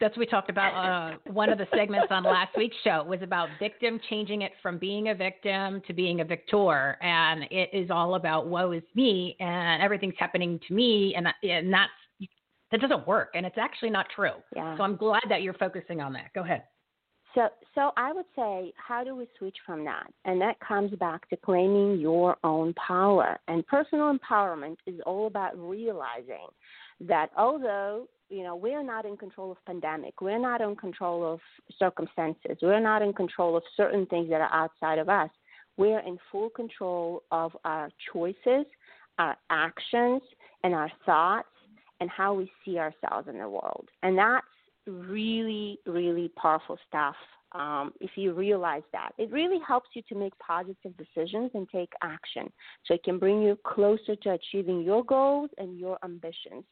that's 0.00 0.16
what 0.16 0.20
we 0.20 0.26
talked 0.26 0.50
about. 0.50 0.74
Uh, 0.74 1.16
one 1.32 1.50
of 1.50 1.58
the 1.58 1.66
segments 1.74 2.08
on 2.10 2.22
last 2.22 2.56
week's 2.56 2.76
show 2.84 3.02
was 3.04 3.22
about 3.22 3.48
victim 3.58 4.00
changing 4.10 4.42
it 4.42 4.52
from 4.62 4.78
being 4.78 5.08
a 5.08 5.14
victim 5.14 5.82
to 5.86 5.92
being 5.92 6.20
a 6.20 6.24
victor, 6.24 6.98
and 7.02 7.44
it 7.50 7.70
is 7.72 7.90
all 7.90 8.14
about 8.14 8.46
woe 8.46 8.72
is 8.72 8.82
me 8.94 9.36
and 9.40 9.82
everything's 9.82 10.14
happening 10.18 10.60
to 10.68 10.74
me, 10.74 11.14
and 11.16 11.26
and 11.42 11.72
that's 11.72 11.90
that 12.72 12.80
doesn't 12.80 13.06
work, 13.06 13.30
and 13.34 13.46
it's 13.46 13.58
actually 13.58 13.90
not 13.90 14.06
true. 14.14 14.32
Yeah. 14.54 14.76
So 14.76 14.82
I'm 14.82 14.96
glad 14.96 15.22
that 15.28 15.42
you're 15.42 15.54
focusing 15.54 16.00
on 16.00 16.12
that. 16.14 16.32
Go 16.34 16.42
ahead. 16.42 16.64
So, 17.34 17.48
so 17.74 17.92
I 17.98 18.14
would 18.14 18.24
say, 18.34 18.72
how 18.76 19.04
do 19.04 19.14
we 19.14 19.26
switch 19.38 19.56
from 19.66 19.84
that? 19.84 20.06
And 20.24 20.40
that 20.40 20.58
comes 20.66 20.90
back 20.92 21.28
to 21.28 21.36
claiming 21.36 22.00
your 22.00 22.36
own 22.42 22.72
power. 22.74 23.38
And 23.46 23.64
personal 23.66 24.16
empowerment 24.16 24.76
is 24.86 24.98
all 25.04 25.26
about 25.26 25.52
realizing 25.56 26.46
that 27.00 27.30
although 27.36 28.08
you 28.28 28.42
know 28.42 28.56
we're 28.56 28.82
not 28.82 29.04
in 29.04 29.16
control 29.16 29.52
of 29.52 29.58
pandemic 29.66 30.20
we're 30.20 30.38
not 30.38 30.60
in 30.60 30.74
control 30.74 31.32
of 31.32 31.40
circumstances 31.78 32.56
we're 32.62 32.80
not 32.80 33.02
in 33.02 33.12
control 33.12 33.56
of 33.56 33.62
certain 33.76 34.06
things 34.06 34.28
that 34.30 34.40
are 34.40 34.52
outside 34.52 34.98
of 34.98 35.08
us 35.08 35.30
we're 35.76 36.00
in 36.00 36.18
full 36.32 36.50
control 36.50 37.22
of 37.30 37.52
our 37.64 37.90
choices 38.12 38.64
our 39.18 39.36
actions 39.50 40.22
and 40.64 40.74
our 40.74 40.90
thoughts 41.04 41.48
and 42.00 42.10
how 42.10 42.34
we 42.34 42.50
see 42.64 42.78
ourselves 42.78 43.28
in 43.28 43.38
the 43.38 43.48
world. 43.48 43.88
And 44.02 44.18
that's 44.18 44.46
really 44.86 45.78
really 45.86 46.30
powerful 46.40 46.78
stuff 46.86 47.16
um, 47.52 47.92
if 48.00 48.10
you 48.16 48.32
realize 48.32 48.82
that. 48.92 49.12
It 49.18 49.30
really 49.32 49.58
helps 49.66 49.88
you 49.94 50.02
to 50.08 50.14
make 50.14 50.32
positive 50.38 50.92
decisions 50.96 51.50
and 51.54 51.66
take 51.70 51.90
action 52.02 52.52
so 52.84 52.94
it 52.94 53.02
can 53.02 53.18
bring 53.18 53.42
you 53.42 53.58
closer 53.64 54.14
to 54.14 54.30
achieving 54.32 54.82
your 54.82 55.04
goals 55.04 55.50
and 55.58 55.78
your 55.78 55.98
ambitions 56.04 56.64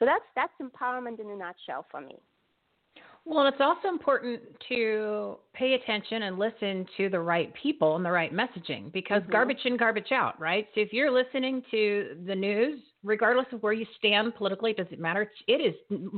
so 0.00 0.06
that's 0.06 0.24
that's 0.34 0.52
empowerment 0.60 1.20
in 1.20 1.30
a 1.30 1.36
nutshell 1.36 1.86
for 1.90 2.00
me. 2.00 2.16
Well, 3.26 3.46
it's 3.46 3.60
also 3.60 3.88
important 3.88 4.40
to 4.70 5.36
pay 5.52 5.74
attention 5.74 6.22
and 6.22 6.38
listen 6.38 6.86
to 6.96 7.10
the 7.10 7.20
right 7.20 7.52
people 7.62 7.96
and 7.96 8.04
the 8.04 8.10
right 8.10 8.32
messaging 8.32 8.90
because 8.92 9.20
mm-hmm. 9.22 9.32
garbage 9.32 9.58
in, 9.66 9.76
garbage 9.76 10.10
out, 10.10 10.40
right? 10.40 10.66
So 10.74 10.80
if 10.80 10.92
you're 10.92 11.10
listening 11.10 11.62
to 11.70 12.16
the 12.26 12.34
news, 12.34 12.80
regardless 13.04 13.46
of 13.52 13.62
where 13.62 13.74
you 13.74 13.84
stand 13.98 14.34
politically, 14.36 14.70
it 14.70 14.78
doesn't 14.78 14.98
matter. 14.98 15.30
It 15.46 15.60
is 15.60 15.74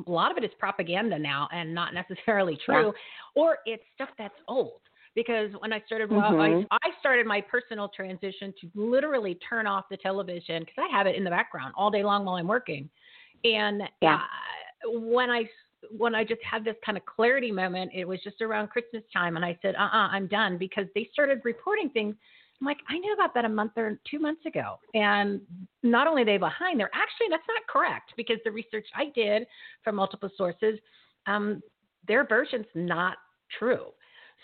a 0.06 0.10
lot 0.10 0.30
of 0.30 0.38
it 0.38 0.44
is 0.44 0.52
propaganda 0.60 1.18
now 1.18 1.48
and 1.52 1.74
not 1.74 1.92
necessarily 2.08 2.56
true, 2.64 2.86
yeah. 2.86 3.42
or 3.42 3.58
it's 3.66 3.82
stuff 3.94 4.10
that's 4.16 4.38
old. 4.46 4.80
Because 5.14 5.50
when 5.58 5.74
I 5.74 5.82
started, 5.84 6.08
mm-hmm. 6.08 6.40
I, 6.70 6.76
I 6.86 6.90
started 6.98 7.26
my 7.26 7.42
personal 7.42 7.90
transition 7.94 8.54
to 8.62 8.70
literally 8.74 9.38
turn 9.46 9.66
off 9.66 9.84
the 9.90 9.98
television 9.98 10.60
because 10.60 10.76
I 10.78 10.96
have 10.96 11.06
it 11.06 11.16
in 11.16 11.24
the 11.24 11.28
background 11.28 11.74
all 11.76 11.90
day 11.90 12.02
long 12.02 12.24
while 12.24 12.36
I'm 12.36 12.46
working 12.46 12.88
and 13.44 13.82
yeah. 14.00 14.16
uh, 14.16 14.90
when 14.90 15.30
I 15.30 15.44
when 15.96 16.14
I 16.14 16.24
just 16.24 16.40
had 16.48 16.64
this 16.64 16.76
kind 16.84 16.96
of 16.96 17.04
clarity 17.06 17.50
moment, 17.50 17.90
it 17.94 18.06
was 18.06 18.20
just 18.22 18.40
around 18.40 18.68
Christmas 18.68 19.02
time, 19.12 19.36
and 19.36 19.44
I 19.44 19.58
said, 19.62 19.74
"Uh, 19.74 19.82
uh-uh, 19.82 20.08
I'm 20.08 20.26
done," 20.26 20.58
because 20.58 20.86
they 20.94 21.08
started 21.12 21.40
reporting 21.44 21.90
things. 21.90 22.14
I'm 22.60 22.66
like, 22.66 22.78
I 22.88 22.96
knew 22.98 23.12
about 23.12 23.34
that 23.34 23.44
a 23.44 23.48
month 23.48 23.72
or 23.76 23.98
two 24.08 24.20
months 24.20 24.46
ago, 24.46 24.78
and 24.94 25.40
not 25.82 26.06
only 26.06 26.22
are 26.22 26.26
they 26.26 26.38
behind, 26.38 26.78
they're 26.78 26.90
actually 26.94 27.26
that's 27.30 27.42
not 27.48 27.66
correct 27.68 28.12
because 28.16 28.36
the 28.44 28.52
research 28.52 28.86
I 28.94 29.06
did 29.14 29.46
from 29.82 29.96
multiple 29.96 30.30
sources, 30.36 30.78
um, 31.26 31.60
their 32.06 32.24
version's 32.24 32.66
not 32.74 33.16
true. 33.58 33.86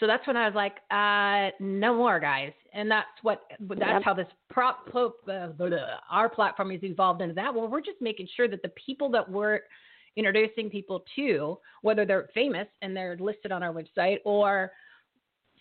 So 0.00 0.06
that's 0.06 0.26
when 0.26 0.36
I 0.36 0.48
was 0.48 0.54
like, 0.54 0.76
uh, 0.90 1.50
no 1.60 1.94
more, 1.94 2.20
guys. 2.20 2.52
And 2.72 2.90
that's 2.90 3.08
what 3.22 3.42
that's 3.60 3.80
yep. 3.80 4.02
how 4.04 4.14
this 4.14 4.28
prop 4.48 4.88
uh, 4.94 5.48
our 6.10 6.28
platform 6.28 6.70
has 6.70 6.82
evolved 6.82 7.20
into 7.20 7.34
that. 7.34 7.52
Well, 7.52 7.66
we're 7.66 7.80
just 7.80 8.00
making 8.00 8.28
sure 8.36 8.46
that 8.48 8.62
the 8.62 8.70
people 8.70 9.10
that 9.10 9.28
we're 9.28 9.60
introducing 10.16 10.70
people 10.70 11.04
to, 11.16 11.58
whether 11.82 12.04
they're 12.04 12.28
famous 12.34 12.66
and 12.82 12.96
they're 12.96 13.16
listed 13.18 13.50
on 13.52 13.62
our 13.62 13.72
website 13.72 14.18
or 14.24 14.72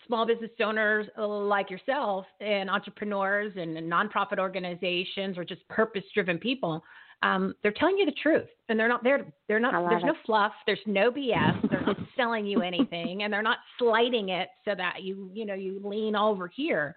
small 0.06 0.26
business 0.26 0.50
owners 0.62 1.06
like 1.16 1.70
yourself 1.70 2.24
and 2.40 2.70
entrepreneurs 2.70 3.52
and 3.56 3.76
nonprofit 3.90 4.38
organizations 4.38 5.36
or 5.36 5.44
just 5.44 5.66
purpose 5.68 6.04
driven 6.14 6.38
people 6.38 6.82
um, 7.22 7.54
they're 7.62 7.72
telling 7.72 7.98
you 7.98 8.06
the 8.06 8.14
truth 8.22 8.48
and 8.68 8.78
they're 8.78 8.88
not 8.88 9.02
there 9.02 9.26
they're 9.48 9.60
not 9.60 9.88
there's 9.88 10.02
it. 10.02 10.06
no 10.06 10.14
fluff 10.24 10.52
there's 10.66 10.78
no 10.86 11.10
bs 11.10 11.70
they're 11.70 11.84
not 11.84 11.96
selling 12.16 12.46
you 12.46 12.62
anything 12.62 13.22
and 13.22 13.32
they're 13.32 13.42
not 13.42 13.58
sliding 13.78 14.28
it 14.28 14.48
so 14.64 14.74
that 14.76 15.02
you 15.02 15.30
you 15.32 15.44
know 15.44 15.54
you 15.54 15.80
lean 15.84 16.14
over 16.14 16.48
here 16.48 16.94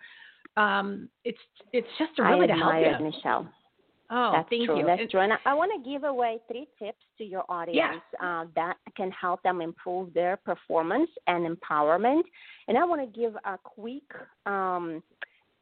um, 0.57 1.07
it's 1.23 1.37
it's 1.71 1.87
just 1.97 2.17
really 2.19 2.43
I 2.43 2.47
to 2.47 2.53
help 2.53 2.99
you 2.99 3.05
michelle 3.05 3.47
Oh, 4.13 4.31
That's 4.35 4.49
thank 4.49 4.65
true. 4.65 4.79
you. 4.79 4.85
That's 4.85 5.09
true. 5.09 5.21
And 5.21 5.31
I, 5.45 5.53
want 5.53 5.71
to 5.73 5.89
give 5.89 6.03
away 6.03 6.39
three 6.49 6.67
tips 6.77 6.99
to 7.17 7.23
your 7.23 7.45
audience 7.47 8.01
yeah. 8.21 8.41
uh, 8.41 8.45
that 8.55 8.75
can 8.97 9.09
help 9.11 9.41
them 9.41 9.61
improve 9.61 10.13
their 10.13 10.35
performance 10.35 11.09
and 11.27 11.47
empowerment. 11.47 12.23
And 12.67 12.77
I 12.77 12.83
want 12.83 13.01
to 13.01 13.19
give 13.19 13.35
a 13.45 13.57
quick 13.63 14.03
um, 14.45 15.01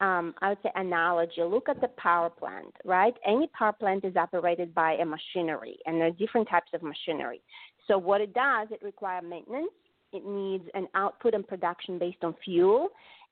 um, 0.00 0.34
I 0.40 0.50
would 0.50 0.58
say 0.62 0.70
analogy. 0.74 1.42
Look 1.42 1.68
at 1.68 1.80
the 1.80 1.88
power 1.88 2.30
plant, 2.30 2.74
right? 2.84 3.14
Any 3.26 3.48
power 3.48 3.72
plant 3.72 4.04
is 4.04 4.16
operated 4.16 4.74
by 4.74 4.94
a 4.94 5.04
machinery, 5.04 5.78
and 5.86 5.96
there 5.96 6.08
are 6.08 6.12
different 6.12 6.48
types 6.48 6.70
of 6.72 6.82
machinery. 6.82 7.40
So 7.86 7.98
what 7.98 8.20
it 8.20 8.32
does, 8.32 8.68
it 8.70 8.80
requires 8.82 9.24
maintenance. 9.28 9.70
It 10.12 10.24
needs 10.26 10.64
an 10.74 10.88
output 10.94 11.34
and 11.34 11.46
production 11.46 11.98
based 11.98 12.22
on 12.22 12.34
fuel, 12.44 12.88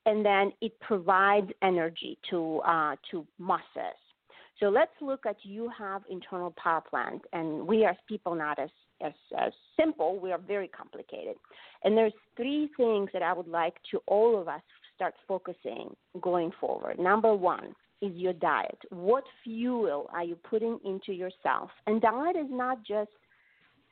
and 0.07 0.25
then 0.25 0.53
it 0.61 0.79
provides 0.81 1.51
energy 1.63 2.19
to 2.31 2.61
uh, 2.67 2.97
to 3.11 3.27
masses. 3.39 3.99
So 4.61 4.67
let's 4.69 4.93
look 5.01 5.25
at 5.27 5.37
you 5.45 5.71
have 5.77 6.03
internal 6.11 6.53
power 6.63 6.81
plant, 6.81 7.23
and 7.33 7.67
we 7.67 7.85
as 7.85 7.97
people 8.07 8.35
not 8.35 8.59
as 8.59 8.71
as, 9.01 9.13
as 9.39 9.53
simple. 9.79 10.19
We 10.19 10.33
are 10.33 10.39
very 10.39 10.69
complicated, 10.69 11.37
and 11.83 11.97
there's 11.97 12.13
three 12.37 12.69
things 12.77 13.11
that 13.13 13.23
I 13.23 13.33
would 13.33 13.49
like 13.49 13.75
to 13.91 14.01
all 14.07 14.41
of 14.41 14.49
us 14.49 14.63
start 14.99 15.15
focusing 15.29 15.95
going 16.21 16.51
forward. 16.61 16.99
Number 16.99 17.33
one 17.33 17.75
is 18.03 18.13
your 18.15 18.33
diet. 18.33 18.79
What 18.91 19.23
fuel 19.45 20.11
are 20.13 20.25
you 20.25 20.35
putting 20.35 20.79
into 20.85 21.13
yourself? 21.13 21.71
And 21.87 22.01
diet 22.01 22.35
is 22.37 22.51
not 22.51 22.79
just 22.85 23.11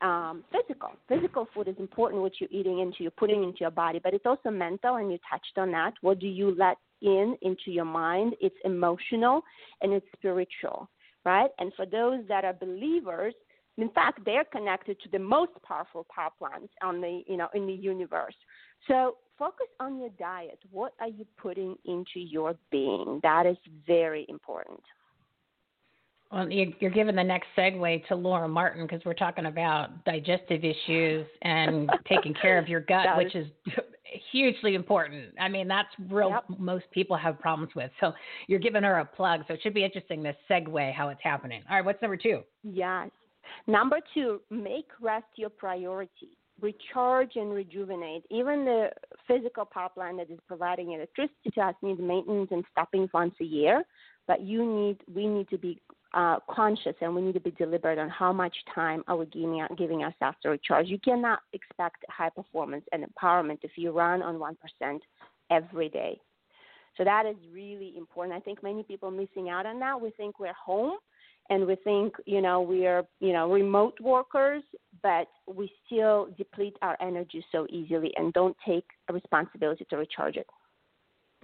um, 0.02 0.44
physical. 0.52 0.90
Physical 1.08 1.46
food 1.54 1.68
is 1.68 1.76
important, 1.78 2.22
what 2.22 2.32
you're 2.40 2.50
eating 2.50 2.80
into, 2.80 3.02
you're 3.04 3.10
putting 3.12 3.44
into 3.44 3.58
your 3.60 3.70
body, 3.70 4.00
but 4.02 4.14
it's 4.14 4.26
also 4.26 4.50
mental, 4.50 4.96
and 4.96 5.10
you 5.12 5.18
touched 5.30 5.56
on 5.56 5.70
that. 5.70 5.94
What 6.02 6.18
do 6.18 6.26
you 6.26 6.54
let 6.58 6.76
in 7.02 7.36
into 7.42 7.70
your 7.70 7.84
mind? 7.84 8.34
It's 8.40 8.56
emotional 8.64 9.42
and 9.80 9.92
it's 9.92 10.06
spiritual, 10.16 10.90
right? 11.24 11.50
And 11.58 11.72
for 11.76 11.86
those 11.86 12.20
that 12.28 12.44
are 12.44 12.52
believers, 12.52 13.34
in 13.78 13.90
fact, 13.90 14.20
they're 14.24 14.44
connected 14.44 15.00
to 15.02 15.08
the 15.10 15.18
most 15.18 15.52
powerful 15.66 16.06
power 16.14 16.30
plants 16.38 16.72
on 16.82 17.00
the, 17.00 17.22
you 17.26 17.36
know, 17.36 17.48
in 17.54 17.66
the 17.66 17.72
universe. 17.72 18.34
So 18.88 19.16
focus 19.38 19.66
on 19.80 19.98
your 19.98 20.10
diet. 20.18 20.58
What 20.70 20.92
are 21.00 21.08
you 21.08 21.26
putting 21.36 21.76
into 21.84 22.20
your 22.20 22.54
being? 22.70 23.20
That 23.22 23.46
is 23.46 23.56
very 23.86 24.24
important. 24.28 24.80
Well, 26.32 26.50
you're 26.50 26.90
giving 26.90 27.14
the 27.14 27.22
next 27.22 27.46
segue 27.56 28.06
to 28.08 28.16
Laura 28.16 28.48
Martin 28.48 28.84
because 28.86 29.04
we're 29.04 29.14
talking 29.14 29.46
about 29.46 30.04
digestive 30.04 30.64
issues 30.64 31.26
and 31.42 31.88
taking 32.08 32.34
care 32.34 32.58
of 32.58 32.68
your 32.68 32.80
gut, 32.80 33.16
which 33.16 33.34
is 33.36 33.46
hugely 34.32 34.74
important. 34.74 35.26
I 35.38 35.48
mean, 35.48 35.68
that's 35.68 35.88
real. 36.08 36.30
Yep. 36.30 36.58
Most 36.58 36.86
people 36.90 37.16
have 37.16 37.38
problems 37.38 37.74
with. 37.76 37.92
So 38.00 38.12
you're 38.48 38.58
giving 38.58 38.82
her 38.82 38.98
a 38.98 39.04
plug. 39.04 39.44
So 39.46 39.54
it 39.54 39.60
should 39.62 39.74
be 39.74 39.84
interesting 39.84 40.22
this 40.22 40.36
segue 40.50 40.92
how 40.94 41.10
it's 41.10 41.22
happening. 41.22 41.62
All 41.70 41.76
right, 41.76 41.84
what's 41.84 42.02
number 42.02 42.16
two? 42.16 42.40
Yes. 42.64 43.10
Number 43.66 43.98
two, 44.14 44.40
make 44.50 44.88
rest 45.00 45.26
your 45.36 45.50
priority. 45.50 46.38
Recharge 46.60 47.36
and 47.36 47.52
rejuvenate. 47.52 48.24
Even 48.30 48.64
the 48.64 48.90
physical 49.28 49.64
power 49.64 49.90
plant 49.90 50.18
that 50.18 50.30
is 50.30 50.38
providing 50.46 50.92
electricity 50.92 51.50
to 51.54 51.60
us 51.60 51.74
needs 51.82 52.00
maintenance 52.00 52.48
and 52.50 52.64
stopping 52.72 53.08
once 53.12 53.34
a 53.40 53.44
year. 53.44 53.82
But 54.26 54.40
you 54.42 54.64
need, 54.64 54.98
we 55.12 55.26
need 55.26 55.48
to 55.50 55.58
be 55.58 55.80
uh, 56.14 56.38
conscious 56.50 56.94
and 57.00 57.14
we 57.14 57.20
need 57.20 57.34
to 57.34 57.40
be 57.40 57.50
deliberate 57.52 57.98
on 57.98 58.08
how 58.08 58.32
much 58.32 58.56
time 58.74 59.04
are 59.06 59.16
we 59.16 59.26
giving, 59.26 59.66
giving 59.76 60.02
ourselves 60.02 60.38
to 60.42 60.48
recharge. 60.48 60.86
You 60.86 60.98
cannot 60.98 61.40
expect 61.52 62.04
high 62.08 62.30
performance 62.30 62.84
and 62.92 63.04
empowerment 63.04 63.58
if 63.62 63.72
you 63.76 63.92
run 63.92 64.22
on 64.22 64.36
1% 64.36 64.98
every 65.50 65.88
day. 65.90 66.18
So 66.96 67.04
that 67.04 67.26
is 67.26 67.36
really 67.52 67.92
important. 67.96 68.34
I 68.34 68.40
think 68.40 68.62
many 68.62 68.82
people 68.82 69.10
missing 69.10 69.50
out 69.50 69.66
on 69.66 69.78
that. 69.80 70.00
We 70.00 70.10
think 70.10 70.40
we're 70.40 70.54
home 70.54 70.96
and 71.50 71.66
we 71.66 71.76
think, 71.76 72.14
you 72.24 72.40
know, 72.40 72.60
we 72.60 72.86
are, 72.86 73.04
you 73.20 73.32
know, 73.32 73.50
remote 73.50 73.98
workers, 74.00 74.62
but 75.02 75.28
we 75.46 75.70
still 75.86 76.28
deplete 76.36 76.76
our 76.82 76.96
energy 77.00 77.44
so 77.52 77.66
easily 77.70 78.12
and 78.16 78.32
don't 78.32 78.56
take 78.66 78.86
a 79.08 79.12
responsibility 79.12 79.86
to 79.90 79.96
recharge 79.96 80.36
it. 80.36 80.46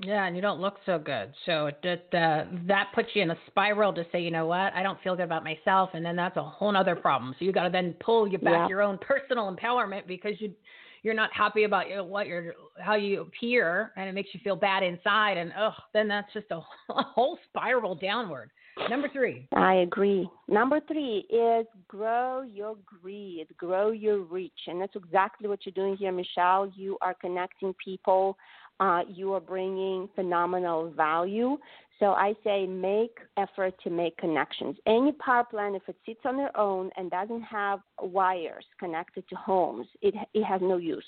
Yeah, 0.00 0.26
and 0.26 0.34
you 0.34 0.42
don't 0.42 0.60
look 0.60 0.78
so 0.84 0.98
good. 0.98 1.32
So 1.46 1.70
that 1.82 2.14
uh, 2.14 2.50
that 2.66 2.88
puts 2.94 3.10
you 3.14 3.22
in 3.22 3.30
a 3.30 3.36
spiral 3.46 3.92
to 3.92 4.04
say, 4.10 4.20
you 4.20 4.30
know 4.30 4.46
what, 4.46 4.72
I 4.74 4.82
don't 4.82 5.00
feel 5.02 5.14
good 5.14 5.24
about 5.24 5.44
myself, 5.44 5.90
and 5.92 6.04
then 6.04 6.16
that's 6.16 6.36
a 6.36 6.42
whole 6.42 6.74
other 6.76 6.96
problem. 6.96 7.34
So 7.38 7.44
you 7.44 7.52
got 7.52 7.64
to 7.64 7.70
then 7.70 7.94
pull 8.00 8.26
you 8.26 8.38
back 8.38 8.52
yeah. 8.52 8.68
your 8.68 8.82
own 8.82 8.98
personal 8.98 9.54
empowerment 9.54 10.06
because 10.06 10.32
you 10.38 10.54
you're 11.02 11.14
not 11.14 11.30
happy 11.32 11.64
about 11.64 11.88
your, 11.88 12.04
what 12.04 12.26
you're 12.26 12.54
how 12.78 12.94
you 12.94 13.20
appear, 13.20 13.92
and 13.96 14.08
it 14.08 14.12
makes 14.12 14.30
you 14.32 14.40
feel 14.42 14.56
bad 14.56 14.82
inside, 14.82 15.36
and 15.36 15.52
oh, 15.58 15.74
then 15.92 16.08
that's 16.08 16.32
just 16.32 16.46
a, 16.50 16.56
a 16.56 16.62
whole 17.02 17.38
spiral 17.48 17.94
downward. 17.94 18.50
Number 18.88 19.08
three. 19.12 19.46
I 19.54 19.74
agree. 19.76 20.28
Number 20.48 20.80
three 20.88 21.26
is 21.30 21.66
grow 21.88 22.42
your 22.42 22.76
greed, 22.84 23.46
grow 23.56 23.90
your 23.90 24.20
reach. 24.20 24.52
And 24.66 24.80
that's 24.80 24.96
exactly 24.96 25.48
what 25.48 25.60
you're 25.64 25.74
doing 25.74 25.96
here, 25.96 26.12
Michelle. 26.12 26.72
You 26.74 26.96
are 27.00 27.14
connecting 27.14 27.74
people 27.82 28.36
uh, 28.82 29.02
you 29.08 29.32
are 29.32 29.40
bringing 29.40 30.08
phenomenal 30.14 30.90
value. 30.90 31.56
So 32.00 32.06
I 32.12 32.34
say 32.42 32.66
make 32.66 33.16
effort 33.36 33.74
to 33.84 33.90
make 33.90 34.16
connections. 34.16 34.76
Any 34.86 35.12
power 35.12 35.44
plant, 35.44 35.76
if 35.76 35.82
it 35.88 35.96
sits 36.04 36.20
on 36.24 36.36
their 36.36 36.56
own 36.56 36.90
and 36.96 37.08
doesn't 37.08 37.42
have 37.42 37.78
wires 38.00 38.64
connected 38.80 39.28
to 39.28 39.36
homes, 39.36 39.86
it 40.00 40.14
it 40.34 40.42
has 40.42 40.60
no 40.60 40.78
use. 40.78 41.04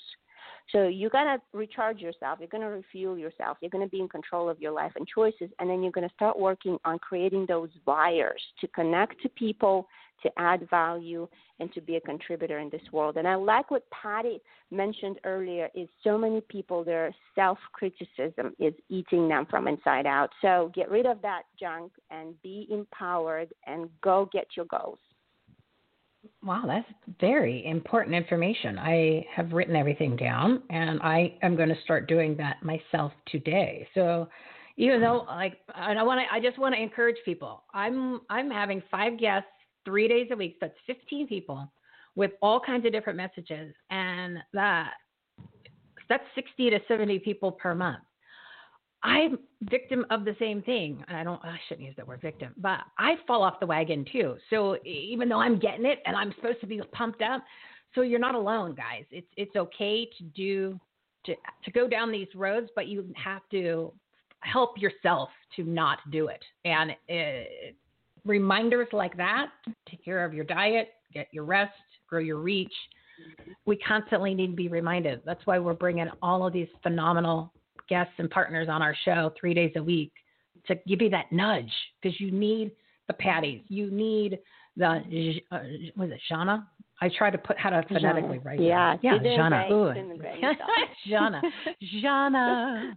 So 0.71 0.87
you're 0.87 1.09
gonna 1.09 1.37
recharge 1.53 1.99
yourself. 1.99 2.39
You're 2.39 2.49
gonna 2.49 2.69
refuel 2.69 3.17
yourself. 3.17 3.57
You're 3.61 3.69
gonna 3.69 3.87
be 3.87 3.99
in 3.99 4.09
control 4.09 4.49
of 4.49 4.59
your 4.59 4.71
life 4.71 4.93
and 4.95 5.07
choices, 5.07 5.49
and 5.59 5.69
then 5.69 5.83
you're 5.83 5.91
gonna 5.91 6.09
start 6.15 6.37
working 6.37 6.77
on 6.85 6.99
creating 6.99 7.45
those 7.45 7.69
wires 7.85 8.41
to 8.61 8.67
connect 8.67 9.21
to 9.21 9.29
people 9.29 9.87
to 10.23 10.31
add 10.37 10.67
value 10.69 11.27
and 11.59 11.71
to 11.73 11.81
be 11.81 11.95
a 11.95 12.01
contributor 12.01 12.59
in 12.59 12.69
this 12.69 12.81
world. 12.91 13.17
And 13.17 13.27
I 13.27 13.35
like 13.35 13.69
what 13.69 13.83
Patti 13.91 14.41
mentioned 14.71 15.19
earlier 15.23 15.69
is 15.75 15.87
so 16.03 16.17
many 16.17 16.41
people 16.41 16.83
their 16.83 17.13
self 17.35 17.57
criticism 17.71 18.55
is 18.59 18.73
eating 18.89 19.27
them 19.27 19.45
from 19.49 19.67
inside 19.67 20.05
out. 20.05 20.31
So 20.41 20.71
get 20.73 20.89
rid 20.89 21.05
of 21.05 21.21
that 21.21 21.43
junk 21.59 21.91
and 22.09 22.41
be 22.41 22.67
empowered 22.71 23.53
and 23.67 23.89
go 24.01 24.29
get 24.33 24.47
your 24.55 24.65
goals. 24.65 24.99
Wow, 26.43 26.63
that's 26.65 26.87
very 27.19 27.65
important 27.65 28.15
information. 28.15 28.77
I 28.79 29.25
have 29.33 29.51
written 29.51 29.75
everything 29.75 30.15
down 30.15 30.63
and 30.69 31.01
I 31.01 31.37
am 31.41 31.55
going 31.55 31.69
to 31.69 31.81
start 31.83 32.07
doing 32.07 32.35
that 32.37 32.57
myself 32.63 33.11
today. 33.27 33.87
So 33.93 34.27
even 34.77 35.01
though 35.01 35.25
like 35.27 35.57
I 35.73 36.01
want 36.03 36.21
to 36.21 36.33
I 36.33 36.39
just 36.39 36.57
want 36.57 36.75
to 36.75 36.81
encourage 36.81 37.17
people. 37.25 37.63
I'm 37.73 38.21
I'm 38.29 38.49
having 38.49 38.81
five 38.91 39.17
guests 39.19 39.49
three 39.85 40.07
days 40.07 40.27
a 40.31 40.35
week. 40.35 40.57
So 40.59 40.67
that's 40.67 40.99
15 40.99 41.27
people 41.27 41.71
with 42.15 42.31
all 42.41 42.59
kinds 42.59 42.85
of 42.85 42.91
different 42.91 43.17
messages. 43.17 43.73
And 43.89 44.37
that 44.53 44.91
that's 46.09 46.23
60 46.35 46.69
to 46.71 46.79
70 46.87 47.19
people 47.19 47.51
per 47.51 47.73
month. 47.73 48.03
I'm 49.05 49.37
victim 49.61 50.03
of 50.09 50.25
the 50.25 50.35
same 50.39 50.63
thing. 50.63 51.03
I 51.07 51.23
don't 51.23 51.43
I 51.45 51.57
shouldn't 51.67 51.85
use 51.85 51.95
that 51.97 52.07
word 52.07 52.21
victim, 52.21 52.53
but 52.57 52.79
I 52.97 53.15
fall 53.27 53.43
off 53.43 53.59
the 53.59 53.67
wagon 53.67 54.03
too. 54.11 54.35
So 54.49 54.77
even 54.83 55.29
though 55.29 55.39
I'm 55.39 55.59
getting 55.59 55.85
it 55.85 55.99
and 56.05 56.15
I'm 56.15 56.33
supposed 56.33 56.59
to 56.61 56.67
be 56.67 56.81
pumped 56.91 57.21
up, 57.21 57.43
so 57.93 58.01
you're 58.01 58.19
not 58.19 58.33
alone, 58.33 58.73
guys. 58.73 59.05
It's 59.11 59.27
it's 59.37 59.55
okay 59.55 60.09
to 60.17 60.23
do 60.35 60.79
to 61.27 61.35
to 61.63 61.71
go 61.71 61.87
down 61.87 62.11
these 62.11 62.27
roads, 62.33 62.69
but 62.75 62.87
you 62.87 63.05
have 63.15 63.43
to 63.51 63.93
help 64.39 64.79
yourself 64.79 65.29
to 65.55 65.63
not 65.63 65.99
do 66.11 66.27
it. 66.27 66.43
And 66.65 66.91
it, 67.07 67.75
reminders 68.25 68.87
like 68.91 69.15
that 69.17 69.51
take 69.87 70.03
care 70.03 70.25
of 70.25 70.33
your 70.33 70.45
diet, 70.45 70.89
get 71.13 71.27
your 71.31 71.45
rest, 71.45 71.73
grow 72.09 72.19
your 72.19 72.37
reach. 72.37 72.73
We 73.65 73.77
constantly 73.77 74.33
need 74.33 74.47
to 74.47 74.55
be 74.55 74.67
reminded. 74.67 75.21
That's 75.25 75.45
why 75.45 75.59
we're 75.59 75.73
bringing 75.73 76.07
all 76.23 76.45
of 76.45 76.53
these 76.53 76.67
phenomenal 76.83 77.53
guests 77.87 78.13
and 78.17 78.29
partners 78.29 78.67
on 78.69 78.81
our 78.81 78.95
show 79.05 79.33
three 79.39 79.53
days 79.53 79.71
a 79.75 79.83
week 79.83 80.11
to 80.67 80.75
give 80.87 81.01
you 81.01 81.09
that 81.09 81.31
nudge 81.31 81.71
because 82.01 82.19
you 82.19 82.31
need 82.31 82.71
the 83.07 83.13
Pattis. 83.13 83.63
You 83.67 83.91
need 83.91 84.39
the, 84.77 85.39
uh, 85.51 85.59
was 85.95 86.09
it 86.11 86.19
Janna? 86.31 86.65
I 87.01 87.09
try 87.09 87.29
to 87.29 87.37
put 87.37 87.57
how 87.57 87.69
to 87.69 87.83
phonetically 87.87 88.39
write 88.39 88.59
yeah, 88.59 88.95
Yeah, 89.01 89.17
Janna. 89.17 89.69
Janna. 91.09 91.41
Janna. 92.03 92.93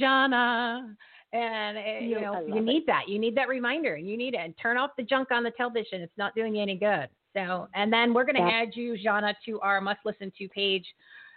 Janna. 0.00 0.94
And 1.32 1.78
it, 1.78 1.80
eh, 1.80 2.00
you 2.00 2.20
know, 2.20 2.44
you 2.46 2.60
need 2.60 2.82
it. 2.82 2.86
that. 2.86 3.08
You 3.08 3.18
need 3.18 3.36
that 3.36 3.48
reminder. 3.48 3.96
You 3.96 4.16
need 4.16 4.34
it. 4.34 4.40
And 4.42 4.54
turn 4.60 4.76
off 4.76 4.90
the 4.96 5.04
junk 5.04 5.30
on 5.30 5.42
the 5.42 5.52
television. 5.52 6.02
It's 6.02 6.12
not 6.18 6.34
doing 6.34 6.56
you 6.56 6.62
any 6.62 6.76
good. 6.76 7.08
So, 7.34 7.68
and 7.74 7.92
then 7.92 8.12
we're 8.12 8.24
going 8.24 8.36
to 8.36 8.52
add 8.52 8.70
you, 8.74 8.96
Janna, 9.04 9.34
to 9.46 9.60
our 9.60 9.80
must 9.80 10.00
listen 10.04 10.32
to 10.36 10.48
page. 10.48 10.84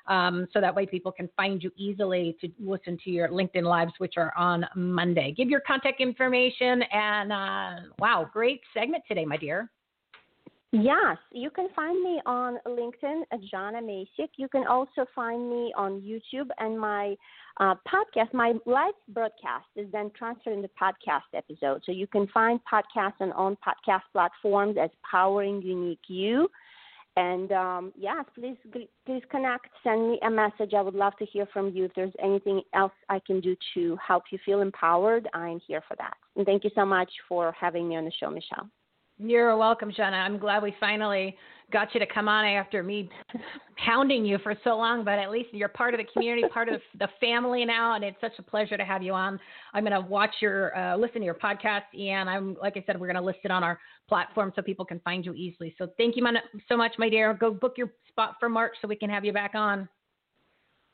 Um, 0.08 0.48
so 0.52 0.60
that 0.60 0.76
way 0.76 0.86
people 0.86 1.12
can 1.12 1.30
find 1.38 1.64
you 1.64 1.72
easily 1.78 2.36
to 2.42 2.50
listen 2.60 2.98
to 3.06 3.10
your 3.10 3.30
LinkedIn 3.30 3.64
lives, 3.64 3.94
which 4.00 4.16
are 4.18 4.34
on 4.38 4.66
Monday. 4.76 5.34
Give 5.36 5.50
your 5.50 5.62
contact 5.62 6.02
information 6.02 6.84
and 6.92 7.32
uh, 7.32 7.90
wow, 8.00 8.30
great 8.32 8.62
segment 8.74 9.04
today, 9.08 9.26
my 9.26 9.38
dear. 9.38 9.70
Yes, 10.76 11.18
you 11.32 11.52
can 11.52 11.68
find 11.76 12.02
me 12.02 12.20
on 12.26 12.58
LinkedIn 12.66 13.22
Janna 13.54 13.80
Macik. 13.80 14.30
You 14.38 14.50
can 14.50 14.66
also 14.66 15.06
find 15.14 15.48
me 15.48 15.72
on 15.78 16.02
YouTube 16.02 16.50
and 16.58 16.80
my 16.80 17.16
uh, 17.60 17.76
podcast. 17.88 18.34
My 18.34 18.54
live 18.66 18.96
broadcast 19.10 19.68
is 19.76 19.86
then 19.92 20.10
transferred 20.18 20.54
into 20.54 20.70
podcast 20.70 21.30
episodes. 21.36 21.84
So 21.86 21.92
you 21.92 22.08
can 22.08 22.26
find 22.34 22.60
podcasts 22.66 23.20
and 23.20 23.32
on 23.34 23.56
podcast 23.58 24.02
platforms 24.14 24.78
as 24.82 24.90
Powering 25.10 25.62
Unique 25.62 26.00
You. 26.08 26.50
And 27.16 27.52
um, 27.52 27.94
yes, 27.96 28.26
please 28.34 28.58
please 29.06 29.22
connect. 29.30 29.68
Send 29.84 30.10
me 30.10 30.20
a 30.26 30.30
message. 30.32 30.74
I 30.74 30.82
would 30.82 30.96
love 30.96 31.14
to 31.18 31.26
hear 31.26 31.46
from 31.54 31.70
you. 31.70 31.86
If 31.86 31.92
there's 31.96 32.14
anything 32.22 32.62
else 32.74 32.94
I 33.10 33.20
can 33.20 33.40
do 33.40 33.56
to 33.76 33.98
help 34.06 34.24
you 34.32 34.40
feel 34.44 34.62
empowered, 34.62 35.28
I'm 35.34 35.60
here 35.68 35.84
for 35.88 35.96
that. 35.98 36.16
And 36.36 36.46
thank 36.46 36.64
you 36.64 36.72
so 36.74 36.86
much 36.86 37.12
for 37.30 37.54
having 37.60 37.88
me 37.88 37.98
on 37.98 38.06
the 38.06 38.12
show, 38.20 38.32
Michelle. 38.32 38.68
You're 39.26 39.56
welcome, 39.56 39.90
Jenna. 39.96 40.18
I'm 40.18 40.38
glad 40.38 40.62
we 40.62 40.76
finally 40.82 41.38
got 41.72 41.94
you 41.94 42.00
to 42.02 42.06
come 42.06 42.28
on 42.28 42.44
after 42.44 42.84
me 42.84 43.10
hounding 43.78 44.26
you 44.26 44.38
for 44.40 44.54
so 44.66 44.72
long, 44.72 45.06
but 45.06 45.18
at 45.18 45.32
least 45.32 45.48
you're 45.54 45.70
part 45.70 45.94
of 45.94 46.00
the 46.00 46.06
community, 46.12 46.46
part 46.54 46.68
of 46.68 46.82
the 47.00 47.08
family 47.22 47.64
now, 47.64 47.96
and 47.96 48.04
it's 48.04 48.20
such 48.20 48.34
a 48.38 48.44
pleasure 48.44 48.76
to 48.76 48.84
have 48.84 49.02
you 49.02 49.14
on. 49.14 49.40
I'm 49.74 49.86
going 49.86 49.94
to 49.94 50.06
watch 50.08 50.32
your, 50.42 50.78
uh, 50.78 50.98
listen 50.98 51.20
to 51.20 51.26
your 51.26 51.36
podcast, 51.36 51.84
and 51.98 52.30
I'm, 52.30 52.58
like 52.62 52.76
I 52.76 52.84
said, 52.86 53.00
we're 53.00 53.08
going 53.08 53.16
to 53.16 53.22
list 53.22 53.40
it 53.46 53.50
on 53.50 53.64
our 53.64 53.80
platform 54.10 54.52
so 54.58 54.62
people 54.62 54.84
can 54.84 55.00
find 55.00 55.26
you 55.26 55.34
easily. 55.34 55.74
So 55.78 55.88
thank 55.96 56.18
you 56.18 56.28
so 56.68 56.76
much, 56.76 56.92
my 56.98 57.08
dear. 57.08 57.34
Go 57.34 57.52
book 57.52 57.76
your 57.78 57.94
spot 58.10 58.36
for 58.42 58.50
March 58.50 58.74
so 58.82 58.90
we 58.90 58.98
can 58.98 59.10
have 59.10 59.24
you 59.24 59.32
back 59.32 59.56
on. 59.56 59.88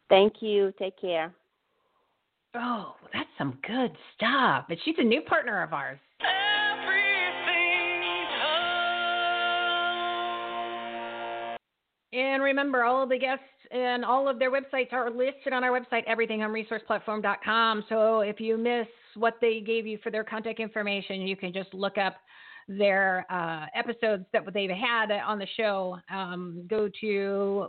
Thank 0.07 0.35
you. 0.41 0.71
Take 0.77 1.01
care. 1.01 1.33
Oh, 2.53 2.93
that's 3.11 3.29
some 3.39 3.57
good 3.65 3.91
stuff. 4.15 4.65
But 4.69 4.77
she's 4.85 4.95
a 4.99 5.03
new 5.03 5.21
partner 5.21 5.63
of 5.63 5.73
ours. 5.73 5.99
And 12.11 12.41
remember, 12.41 12.83
all 12.83 13.03
of 13.03 13.09
the 13.09 13.19
guests 13.19 13.43
and 13.71 14.03
all 14.03 14.27
of 14.27 14.39
their 14.39 14.51
websites 14.51 14.91
are 14.93 15.11
listed 15.11 15.53
on 15.53 15.63
our 15.63 15.79
website, 15.79 16.07
everythinghomeresourceplatform.com. 16.07 17.85
So 17.87 18.21
if 18.21 18.39
you 18.39 18.57
miss 18.57 18.87
what 19.15 19.35
they 19.41 19.61
gave 19.61 19.85
you 19.85 19.99
for 20.01 20.09
their 20.09 20.23
contact 20.23 20.59
information, 20.59 21.21
you 21.21 21.35
can 21.35 21.53
just 21.53 21.73
look 21.73 21.97
up 21.97 22.15
their 22.67 23.25
uh, 23.29 23.65
episodes 23.75 24.25
that 24.33 24.41
they've 24.53 24.69
had 24.69 25.11
on 25.11 25.39
the 25.39 25.47
show. 25.55 25.97
Um, 26.11 26.65
go 26.67 26.89
to 27.01 27.67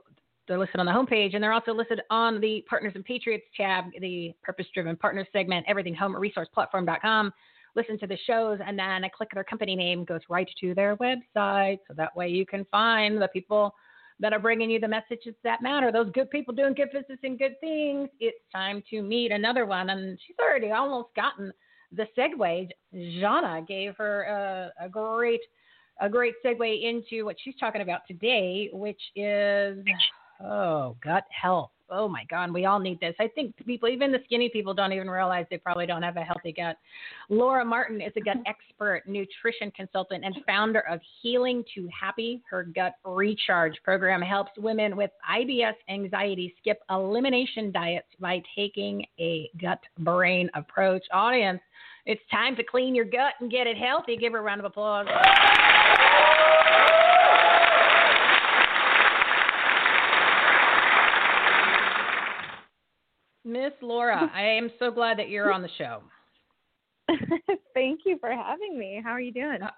they're 0.49 0.59
listed 0.59 0.81
on 0.81 0.87
the 0.87 0.93
homepage, 0.93 1.35
and 1.35 1.43
they're 1.43 1.53
also 1.53 1.73
listed 1.73 2.01
on 2.11 2.41
the 2.41 2.65
Partners 2.69 2.93
and 2.97 3.05
Patriots 3.05 3.45
tab, 3.57 3.85
the 4.01 4.35
Purpose 4.43 4.67
Driven 4.75 4.97
Partners 4.97 5.29
segment, 5.33 5.65
everythinghomeresourceplatform.com. 5.69 7.33
Listen 7.77 7.99
to 8.01 8.07
the 8.09 8.19
shows, 8.27 8.59
and 8.67 8.77
then 8.77 9.05
a 9.05 9.11
click 9.11 9.29
their 9.33 9.45
company 9.45 9.77
name 9.77 10.05
goes 10.05 10.21
right 10.29 10.51
to 10.61 10.75
their 10.75 10.97
website. 10.97 11.79
So 11.87 11.95
that 11.95 12.17
way 12.17 12.29
you 12.29 12.45
can 12.45 12.67
find 12.73 13.23
the 13.23 13.29
people 13.29 13.73
that 14.21 14.33
are 14.33 14.39
bringing 14.39 14.71
you 14.71 14.79
the 14.79 14.89
messages 14.89 15.35
that 15.43 15.63
matter. 15.63 15.91
Those 15.91 16.11
good 16.13 16.31
people 16.31 16.55
doing 16.55 16.75
good 16.75 16.91
business 16.93 17.19
and 17.23 17.39
good 17.39 17.59
things. 17.61 18.09
It's 18.21 18.39
time 18.53 18.83
to 18.91 19.03
meet 19.03 19.33
another 19.33 19.67
one. 19.67 19.91
And 19.91 20.19
she's 20.27 20.37
already 20.39 20.71
almost 20.71 21.09
gotten 21.17 21.53
the 21.93 22.07
segue. 22.17 22.69
Janna 22.95 23.67
gave 23.67 23.97
her 23.97 24.23
a, 24.23 24.85
a 24.85 24.89
great 24.89 25.41
a 26.03 26.09
great 26.09 26.35
segue 26.45 26.83
into 26.83 27.25
what 27.25 27.37
she's 27.43 27.57
talking 27.61 27.83
about 27.83 28.01
today, 28.07 28.71
which 28.73 29.01
is 29.17 29.85
oh 30.43 30.97
gut 31.03 31.25
health 31.31 31.71
oh 31.91 32.09
my 32.09 32.25
God, 32.31 32.53
we 32.53 32.67
all 32.67 32.79
need 32.79 33.01
this. 33.01 33.15
I 33.19 33.29
think 33.29 33.55
people, 33.67 33.89
even 33.89 34.13
the 34.13 34.21
skinny 34.25 34.49
people, 34.49 34.75
don't 34.75 34.93
even 34.93 35.11
realize 35.11 35.47
they 35.51 35.59
probably 35.59 35.87
don't 35.87 36.03
have 36.03 36.17
a 36.17 36.23
healthy 36.23 36.53
gut. 36.53 36.77
Laura 37.29 37.65
Martin 37.65 38.01
is 38.01 38.13
a 38.17 38.21
gut 38.21 38.37
expert, 38.47 39.03
nutrition 39.07 39.71
consultant, 39.73 40.25
and 40.25 40.37
founder 40.47 40.81
of 40.89 41.01
Healing 41.23 41.65
to 41.75 41.89
Happy. 41.89 42.43
Her 42.49 42.65
gut 42.65 42.95
recharge 43.05 43.75
program 43.85 44.23
helps 44.23 44.53
women 44.59 44.97
with 44.97 45.11
IBS 45.31 45.75
anxiety 45.89 46.55
skip 46.61 46.81
elimination 46.91 47.73
diets 47.73 48.09
by 48.19 48.43
taking 48.57 49.05
a 49.19 49.51
gut 49.61 49.81
brain 49.99 50.51
approach. 50.55 51.03
Audience, 51.13 51.61
it's 52.07 52.23
time 52.31 52.57
to 52.57 52.65
clean 52.65 52.95
your 52.95 53.05
gut 53.05 53.35
and 53.41 53.51
get 53.51 53.67
it 53.67 53.77
healthy. 53.77 54.17
Give 54.17 54.33
her 54.33 54.39
a 54.39 54.43
round 54.43 54.61
of 54.61 54.65
applause. 54.65 55.07
Miss 63.45 63.73
Laura, 63.81 64.31
I 64.35 64.43
am 64.43 64.71
so 64.79 64.91
glad 64.91 65.19
that 65.19 65.29
you're 65.29 65.53
on 65.53 65.63
the 65.63 65.71
show. 65.79 66.03
Thank 67.75 68.01
you 68.05 68.19
for 68.19 68.31
having 68.31 68.79
me. 68.79 69.01
How 69.03 69.11
are 69.11 69.21
you 69.21 69.33
doing? 69.33 69.63
Uh, 69.63 69.71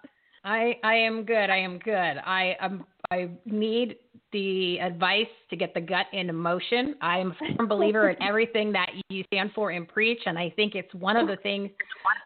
I 0.44 0.76
I 0.82 0.94
am 0.94 1.24
good. 1.24 1.50
I 1.50 1.58
am 1.58 1.78
good. 1.78 1.92
I 1.92 2.56
um 2.60 2.84
I 3.10 3.30
need 3.44 3.96
the 4.32 4.78
advice 4.80 5.28
to 5.50 5.56
get 5.56 5.74
the 5.74 5.80
gut 5.80 6.06
into 6.12 6.32
motion. 6.32 6.94
I 7.02 7.18
am 7.18 7.32
a 7.32 7.56
firm 7.56 7.68
believer 7.68 8.10
in 8.10 8.22
everything 8.26 8.72
that 8.72 8.90
you 9.10 9.24
stand 9.32 9.52
for 9.54 9.70
and 9.70 9.86
preach, 9.86 10.20
and 10.24 10.38
I 10.38 10.50
think 10.56 10.74
it's 10.74 10.92
one 10.94 11.16
of 11.16 11.28
the 11.28 11.36
things 11.36 11.70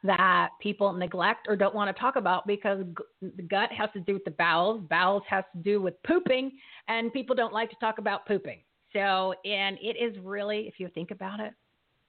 that 0.04 0.50
people 0.60 0.92
neglect 0.92 1.46
or 1.48 1.56
don't 1.56 1.74
want 1.74 1.94
to 1.94 2.00
talk 2.00 2.16
about 2.16 2.46
because 2.46 2.84
the 3.20 3.42
gut 3.42 3.70
has 3.72 3.90
to 3.94 4.00
do 4.00 4.14
with 4.14 4.24
the 4.24 4.30
bowels, 4.32 4.82
bowels 4.88 5.24
has 5.28 5.44
to 5.56 5.62
do 5.62 5.82
with 5.82 6.00
pooping, 6.04 6.52
and 6.88 7.12
people 7.12 7.34
don't 7.34 7.52
like 7.52 7.70
to 7.70 7.76
talk 7.80 7.98
about 7.98 8.26
pooping. 8.26 8.60
So, 8.92 9.34
and 9.44 9.76
it 9.80 9.96
is 9.96 10.16
really, 10.22 10.68
if 10.68 10.74
you 10.78 10.88
think 10.94 11.10
about 11.10 11.40
it, 11.40 11.52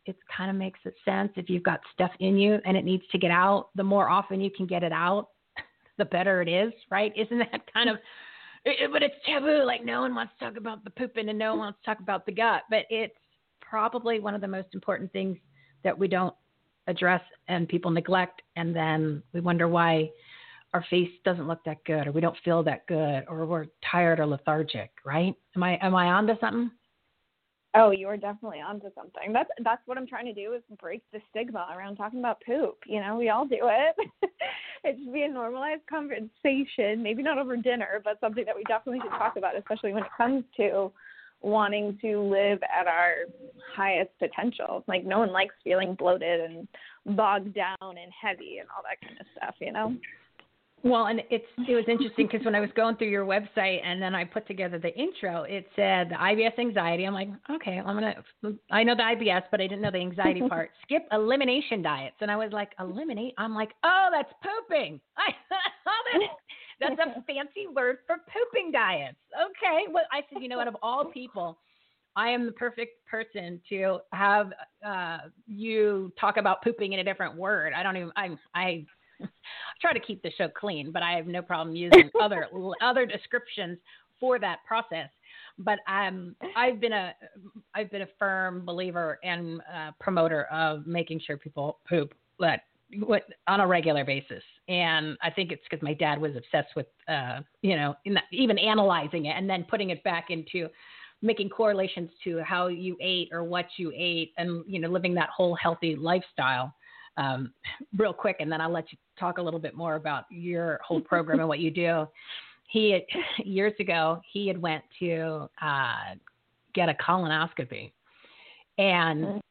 it 0.06 0.16
kind 0.36 0.50
of 0.50 0.56
makes 0.56 0.80
sense. 1.04 1.32
If 1.36 1.50
you've 1.50 1.64
got 1.64 1.82
stuff 1.94 2.12
in 2.20 2.38
you 2.38 2.60
and 2.66 2.78
it 2.78 2.86
needs 2.86 3.04
to 3.12 3.18
get 3.18 3.32
out, 3.32 3.70
the 3.76 3.84
more 3.84 4.10
often 4.10 4.40
you 4.40 4.50
can 4.50 4.66
get 4.66 4.84
it 4.84 4.94
out, 4.94 5.30
the 5.98 6.06
better 6.06 6.42
it 6.42 6.48
is, 6.48 6.72
right? 6.90 7.12
Isn't 7.16 7.40
that 7.40 7.72
kind 7.74 7.90
of, 7.90 7.98
it, 8.64 8.92
but 8.92 9.04
it's 9.04 9.16
taboo. 9.26 9.64
Like 9.66 9.84
no 9.84 10.02
one 10.02 10.16
wants 10.16 10.34
to 10.40 10.46
talk 10.46 10.58
about 10.58 10.84
the 10.84 10.90
pooping 10.92 11.30
and 11.30 11.38
no 11.38 11.52
one 11.52 11.60
wants 11.60 11.80
to 11.82 11.86
talk 11.86 12.00
about 12.00 12.26
the 12.26 12.32
gut, 12.32 12.64
but 12.70 12.86
it's 12.90 13.16
probably 13.62 14.20
one 14.20 14.34
of 14.34 14.42
the 14.42 14.48
most 14.48 14.70
important 14.74 15.12
things 15.12 15.38
that 15.84 15.98
we 15.98 16.08
don't 16.08 16.34
address 16.88 17.22
and 17.48 17.68
people 17.68 17.92
neglect. 17.92 18.42
And 18.56 18.76
then 18.76 19.22
we 19.34 19.42
wonder 19.42 19.68
why 19.68 20.10
our 20.74 20.86
face 20.90 21.10
doesn't 21.24 21.48
look 21.48 21.64
that 21.66 21.84
good 21.86 22.08
or 22.08 22.12
we 22.12 22.22
don't 22.22 22.38
feel 22.44 22.64
that 22.64 22.86
good 22.88 23.24
or 23.28 23.46
we're 23.46 23.66
tired 23.90 24.20
or 24.20 24.26
lethargic, 24.26 24.92
right? 25.06 25.34
Am 25.56 25.64
I 25.64 25.78
am 25.82 25.96
I 25.96 26.08
onto 26.08 26.34
something? 26.40 26.72
Oh, 27.76 27.92
you 27.92 28.08
are 28.08 28.18
definitely 28.18 28.60
onto 28.60 28.88
something. 28.96 29.32
That's 29.34 29.50
that's 29.64 29.82
what 29.86 29.98
I'm 29.98 30.08
trying 30.08 30.26
to 30.26 30.34
do 30.34 30.54
is 30.54 30.64
break 30.80 31.04
the 31.14 31.20
stigma 31.30 31.68
around 31.76 31.96
talking 31.96 32.20
about 32.20 32.42
poop. 32.46 32.78
You 32.86 33.02
know, 33.02 33.18
we 33.18 33.30
all 33.30 33.46
do 33.46 33.60
it. 33.62 33.96
it 34.84 34.98
should 34.98 35.14
be 35.14 35.24
a 35.24 35.28
normalized 35.28 35.84
conversation, 35.90 37.04
maybe 37.04 37.22
not 37.22 37.38
over 37.38 37.56
dinner, 37.56 38.02
but 38.04 38.20
something 38.20 38.46
that 38.46 38.56
we 38.56 38.64
definitely 38.64 39.02
should 39.04 39.18
talk 39.18 39.36
about, 39.38 39.58
especially 39.58 39.94
when 39.94 40.04
it 40.04 40.10
comes 40.18 40.44
to 40.58 40.92
wanting 41.42 41.98
to 42.02 42.20
live 42.20 42.60
at 42.64 42.88
our 42.88 43.26
highest 43.76 44.10
potential. 44.18 44.84
Like 44.88 45.06
no 45.06 45.20
one 45.20 45.32
likes 45.32 45.54
feeling 45.64 45.94
bloated 45.94 46.42
and 46.42 46.68
bogged 47.16 47.54
down 47.54 47.78
and 47.82 48.12
heavy 48.20 48.58
and 48.58 48.68
all 48.76 48.84
that 48.84 49.08
kind 49.08 49.20
of 49.20 49.28
stuff, 49.38 49.56
you 49.60 49.72
know? 49.72 49.96
Well, 50.84 51.08
and 51.08 51.22
it's 51.30 51.46
it 51.58 51.76
was 51.76 51.86
interesting 51.88 52.28
because 52.32 52.46
when 52.46 52.56
I 52.56 52.60
was 52.60 52.70
going 52.76 52.96
through 52.98 53.10
your 53.10 53.26
website 53.26 53.80
and 53.84 54.02
then 54.02 54.14
I 54.14 54.24
put 54.24 54.48
together 54.48 54.78
the 54.80 54.94
intro, 54.98 55.44
it 55.44 55.68
said 55.76 56.10
the 56.10 56.16
IBS 56.16 56.58
anxiety. 56.60 57.06
I'm 57.06 57.14
like, 57.14 57.30
okay, 57.50 57.80
I'm 57.84 57.96
gonna. 57.96 58.16
I 58.72 58.84
know 58.84 58.96
the 58.96 59.04
IBS, 59.04 59.44
but 59.50 59.60
I 59.60 59.68
didn't 59.68 59.82
know 59.82 59.92
the 59.92 59.98
anxiety 59.98 60.42
part. 60.50 60.72
Skip 60.84 61.08
elimination 61.12 61.82
diets, 61.82 62.18
and 62.22 62.30
I 62.30 62.36
was 62.36 62.52
like, 62.52 62.72
eliminate. 62.80 63.34
I'm 63.38 63.56
like, 63.56 63.72
oh, 63.84 64.10
that's 64.12 64.32
pooping. 64.44 65.00
that's 66.80 67.00
a 67.00 67.22
fancy 67.24 67.68
word 67.74 67.98
for 68.06 68.18
pooping 68.18 68.72
diets. 68.72 69.18
Okay, 69.36 69.92
well, 69.92 70.04
I 70.12 70.22
said, 70.32 70.42
you 70.42 70.50
know, 70.50 70.60
out 70.60 70.68
of 70.68 70.78
all 70.82 71.06
people. 71.06 71.58
I 72.16 72.30
am 72.30 72.48
the 72.48 72.52
perfect 72.52 73.06
person 73.06 73.62
to 73.70 74.00
have 74.12 74.52
uh, 74.84 75.20
you 75.46 76.12
talk 76.20 76.38
about 76.38 76.64
pooping 76.64 76.94
in 76.94 77.00
a 77.00 77.04
different 77.04 77.36
word. 77.36 77.74
I 77.76 77.84
don't 77.84 77.96
even. 77.96 78.12
I 78.16 78.30
I 78.56 78.86
I 79.24 79.28
try 79.82 79.94
to 79.94 80.00
keep 80.00 80.22
the 80.24 80.32
show 80.38 80.50
clean, 80.50 80.92
but 80.92 81.04
I 81.04 81.14
have 81.14 81.28
no 81.28 81.42
problem 81.42 81.76
using 81.76 82.10
other 82.22 82.48
other 82.82 83.06
descriptions 83.06 83.78
for 84.20 84.40
that 84.40 84.60
process. 84.68 85.10
But 85.60 85.80
um, 85.88 86.36
I've 86.56 86.80
been 86.80 86.94
a 86.94 87.14
I've 87.74 87.92
been 87.92 88.04
a 88.04 88.10
firm 88.20 88.66
believer 88.66 89.20
and 89.24 89.62
uh, 89.74 89.92
promoter 90.00 90.44
of 90.46 90.86
making 90.86 91.22
sure 91.26 91.38
people 91.38 91.80
poop 91.88 92.14
let 92.40 92.64
what 93.00 93.24
on 93.48 93.60
a 93.60 93.68
regular 93.68 94.06
basis. 94.06 94.44
And 94.70 95.18
I 95.22 95.30
think 95.30 95.52
it's 95.52 95.62
because 95.70 95.84
my 95.84 95.94
dad 95.94 96.20
was 96.20 96.32
obsessed 96.36 96.76
with, 96.76 96.88
uh, 97.08 97.42
you 97.62 97.76
know, 97.76 97.96
even 98.32 98.58
analyzing 98.58 99.26
it 99.26 99.36
and 99.38 99.50
then 99.50 99.66
putting 99.70 99.90
it 99.90 100.04
back 100.04 100.28
into 100.30 100.70
making 101.22 101.50
correlations 101.50 102.10
to 102.24 102.42
how 102.44 102.68
you 102.68 102.96
ate 103.02 103.30
or 103.32 103.44
what 103.44 103.66
you 103.78 103.92
ate 103.96 104.34
and, 104.38 104.64
you 104.68 104.80
know, 104.80 104.88
living 104.88 105.14
that 105.16 105.30
whole 105.30 105.56
healthy 105.56 105.96
lifestyle 105.96 106.74
um, 107.18 107.54
real 107.98 108.14
quick, 108.14 108.38
and 108.40 108.52
then 108.52 108.62
I'll 108.62 108.72
let 108.72 108.92
you 108.92 108.98
talk 109.20 109.38
a 109.38 109.42
little 109.42 109.60
bit 109.60 109.76
more 109.76 109.96
about 109.96 110.26
your 110.30 110.80
whole 110.86 111.02
program 111.02 111.40
and 111.40 111.48
what 111.48 111.60
you 111.60 111.72
do. 111.72 112.08
He 112.70 113.00
years 113.46 113.72
ago 113.80 114.20
he 114.30 114.46
had 114.46 114.62
went 114.62 114.84
to 115.00 115.50
uh, 115.62 116.16
get 116.74 116.90
a 116.90 116.94
colonoscopy, 116.96 117.94
and 118.78 119.42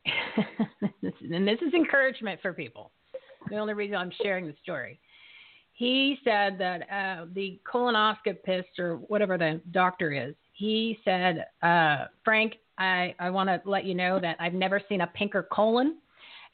and 1.32 1.48
this 1.48 1.58
is 1.66 1.72
encouragement 1.72 2.40
for 2.42 2.52
people. 2.52 2.90
The 3.48 3.56
only 3.56 3.72
reason 3.72 3.96
I'm 3.96 4.12
sharing 4.22 4.46
the 4.46 4.54
story. 4.62 5.00
He 5.72 6.18
said 6.24 6.58
that 6.58 6.82
uh, 6.90 7.26
the 7.34 7.58
colonoscopist 7.70 8.78
or 8.78 8.96
whatever 8.96 9.38
the 9.38 9.62
doctor 9.70 10.12
is, 10.12 10.34
he 10.52 10.98
said, 11.04 11.46
uh, 11.62 12.06
Frank, 12.24 12.56
I, 12.78 13.14
I 13.18 13.30
want 13.30 13.48
to 13.48 13.60
let 13.68 13.84
you 13.84 13.94
know 13.94 14.18
that 14.20 14.36
I've 14.40 14.54
never 14.54 14.80
seen 14.88 15.02
a 15.02 15.06
pinker 15.08 15.46
colon 15.52 15.98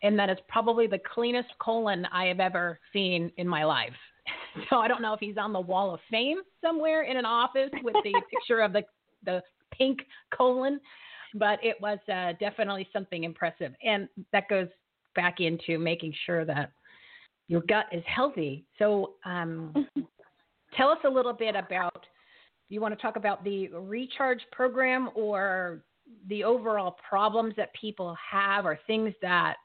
and 0.02 0.18
that 0.18 0.28
is 0.30 0.38
probably 0.48 0.86
the 0.86 1.00
cleanest 1.14 1.48
colon 1.58 2.06
I 2.12 2.26
have 2.26 2.40
ever 2.40 2.78
seen 2.92 3.30
in 3.36 3.48
my 3.48 3.64
life. 3.64 3.94
So 4.68 4.76
I 4.76 4.86
don't 4.86 5.00
know 5.00 5.14
if 5.14 5.20
he's 5.20 5.38
on 5.38 5.54
the 5.54 5.60
wall 5.60 5.94
of 5.94 6.00
fame 6.10 6.42
somewhere 6.60 7.04
in 7.04 7.16
an 7.16 7.24
office 7.24 7.70
with 7.82 7.94
the 8.04 8.12
picture 8.30 8.60
of 8.60 8.74
the 8.74 8.82
the 9.24 9.42
pink 9.72 10.00
colon, 10.30 10.78
but 11.34 11.58
it 11.62 11.80
was 11.80 11.98
uh, 12.12 12.32
definitely 12.38 12.86
something 12.92 13.24
impressive, 13.24 13.72
and 13.82 14.08
that 14.30 14.48
goes 14.50 14.68
back 15.14 15.40
into 15.40 15.78
making 15.78 16.12
sure 16.26 16.44
that 16.44 16.70
your 17.48 17.62
gut 17.62 17.86
is 17.92 18.04
healthy. 18.06 18.64
So, 18.78 19.14
um, 19.24 19.88
tell 20.76 20.90
us 20.90 20.98
a 21.04 21.08
little 21.08 21.32
bit 21.32 21.56
about. 21.56 22.06
You 22.68 22.80
want 22.80 22.94
to 22.94 23.00
talk 23.00 23.16
about 23.16 23.42
the 23.44 23.68
recharge 23.68 24.40
program 24.50 25.10
or 25.14 25.82
the 26.28 26.44
overall 26.44 26.96
problems 27.08 27.54
that 27.56 27.72
people 27.74 28.16
have, 28.30 28.66
or 28.66 28.78
things 28.86 29.14
that 29.22 29.56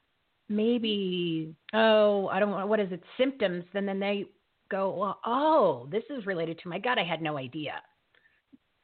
maybe 0.49 1.53
oh 1.73 2.27
I 2.27 2.39
don't 2.39 2.51
know 2.51 2.65
what 2.65 2.79
is 2.79 2.91
it 2.91 3.01
symptoms, 3.17 3.65
then 3.73 3.85
then 3.85 3.99
they 3.99 4.25
go 4.69 4.95
well 4.95 5.19
oh 5.25 5.87
this 5.91 6.03
is 6.09 6.25
related 6.25 6.59
to 6.59 6.69
my 6.69 6.79
gut 6.79 6.97
I 6.97 7.03
had 7.03 7.21
no 7.21 7.37
idea. 7.37 7.81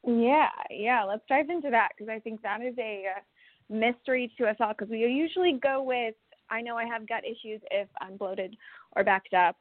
Yeah, 0.05 0.49
yeah. 0.69 1.03
Let's 1.03 1.23
dive 1.29 1.49
into 1.49 1.69
that 1.69 1.89
because 1.97 2.09
I 2.09 2.19
think 2.19 2.41
that 2.41 2.61
is 2.61 2.75
a 2.77 3.05
uh, 3.15 3.73
mystery 3.73 4.31
to 4.37 4.45
us 4.45 4.57
all 4.59 4.73
because 4.77 4.89
we 4.89 4.99
usually 4.99 5.59
go 5.61 5.81
with 5.81 6.15
I 6.49 6.61
know 6.61 6.77
I 6.77 6.85
have 6.85 7.07
gut 7.07 7.23
issues 7.23 7.61
if 7.71 7.87
I'm 8.01 8.17
bloated 8.17 8.55
or 8.95 9.03
backed 9.03 9.33
up 9.33 9.55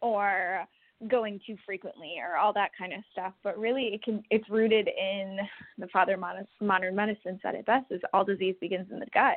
or 0.00 0.64
going 1.06 1.40
too 1.46 1.56
frequently 1.64 2.16
or 2.18 2.36
all 2.36 2.52
that 2.52 2.70
kind 2.76 2.92
of 2.92 3.00
stuff. 3.12 3.32
But 3.42 3.58
really, 3.58 3.88
it 3.94 4.02
can 4.02 4.22
it's 4.30 4.48
rooted 4.48 4.88
in 4.88 5.38
the 5.78 5.88
father 5.88 6.16
modern 6.16 6.94
medicine 6.94 7.38
said 7.42 7.54
it 7.54 7.66
best: 7.66 7.86
is 7.90 8.00
all 8.12 8.24
disease 8.24 8.56
begins 8.60 8.88
in 8.90 8.98
the 8.98 9.06
gut. 9.12 9.36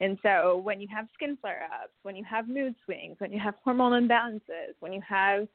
And 0.00 0.18
so 0.22 0.58
when 0.58 0.80
you 0.80 0.88
have 0.94 1.06
skin 1.14 1.38
flare 1.40 1.68
ups, 1.82 1.92
when 2.02 2.16
you 2.16 2.24
have 2.24 2.48
mood 2.48 2.74
swings, 2.84 3.16
when 3.18 3.32
you 3.32 3.40
have 3.40 3.54
hormonal 3.66 4.00
imbalances, 4.00 4.74
when 4.80 4.92
you 4.92 5.00
have 5.08 5.48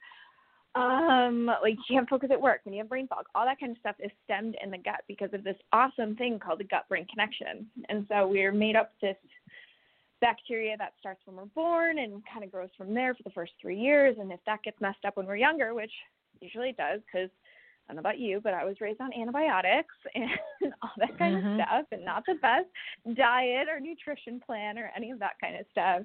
um 0.74 1.48
like 1.62 1.76
you 1.76 1.84
can't 1.96 2.10
focus 2.10 2.30
at 2.32 2.42
work, 2.42 2.62
when 2.64 2.74
you 2.74 2.80
have 2.80 2.90
brain 2.90 3.08
fog, 3.08 3.26
all 3.36 3.46
that 3.46 3.60
kind 3.60 3.74
of 3.74 3.78
stuff 3.80 3.96
is 4.00 4.12
stemmed 4.24 4.56
in 4.64 4.72
the 4.72 4.78
gut 4.78 5.02
because 5.08 5.30
of 5.34 5.44
this 5.44 5.58
awesome 5.74 6.16
thing 6.16 6.40
called 6.40 6.60
the 6.60 6.64
gut 6.66 6.88
brain 6.88 7.06
connection. 7.08 7.68
And 7.90 8.06
so 8.10 8.26
we're 8.28 8.54
made 8.54 8.76
up 8.76 8.94
this 9.02 9.18
bacteria 10.22 10.78
that 10.78 10.94
starts 11.00 11.20
when 11.26 11.36
we're 11.36 11.46
born 11.46 12.00
and 12.00 12.22
kind 12.32 12.46
of 12.46 12.52
grows 12.52 12.70
from 12.78 12.94
there 12.94 13.14
for 13.14 13.24
the 13.24 13.32
first 13.32 13.52
three 13.62 13.78
years. 13.78 14.16
And 14.20 14.32
if 14.32 14.40
that 14.46 14.64
gets 14.64 14.80
messed 14.80 15.04
up 15.06 15.18
when 15.18 15.26
we're 15.26 15.36
younger, 15.36 15.74
which 15.74 15.92
usually 16.40 16.70
it 16.70 16.78
does, 16.78 17.02
because 17.12 17.30
I 17.92 17.94
don't 17.94 18.04
know 18.04 18.10
about 18.10 18.20
you, 18.20 18.40
but 18.42 18.54
I 18.54 18.64
was 18.64 18.80
raised 18.80 19.02
on 19.02 19.12
antibiotics 19.14 19.94
and 20.16 20.30
all 20.82 20.92
that 20.98 21.18
kind 21.18 21.36
Mm-hmm. 21.36 21.60
of 21.60 21.66
stuff, 21.66 21.86
and 21.92 22.06
not 22.06 22.24
the 22.26 22.36
best 22.36 22.68
diet 23.18 23.68
or 23.68 23.82
nutrition 23.82 24.40
plan 24.40 24.78
or 24.78 24.90
any 24.96 25.12
of 25.12 25.20
that 25.20 25.34
kind 25.42 25.58
of 25.58 25.66
stuff. 25.72 26.04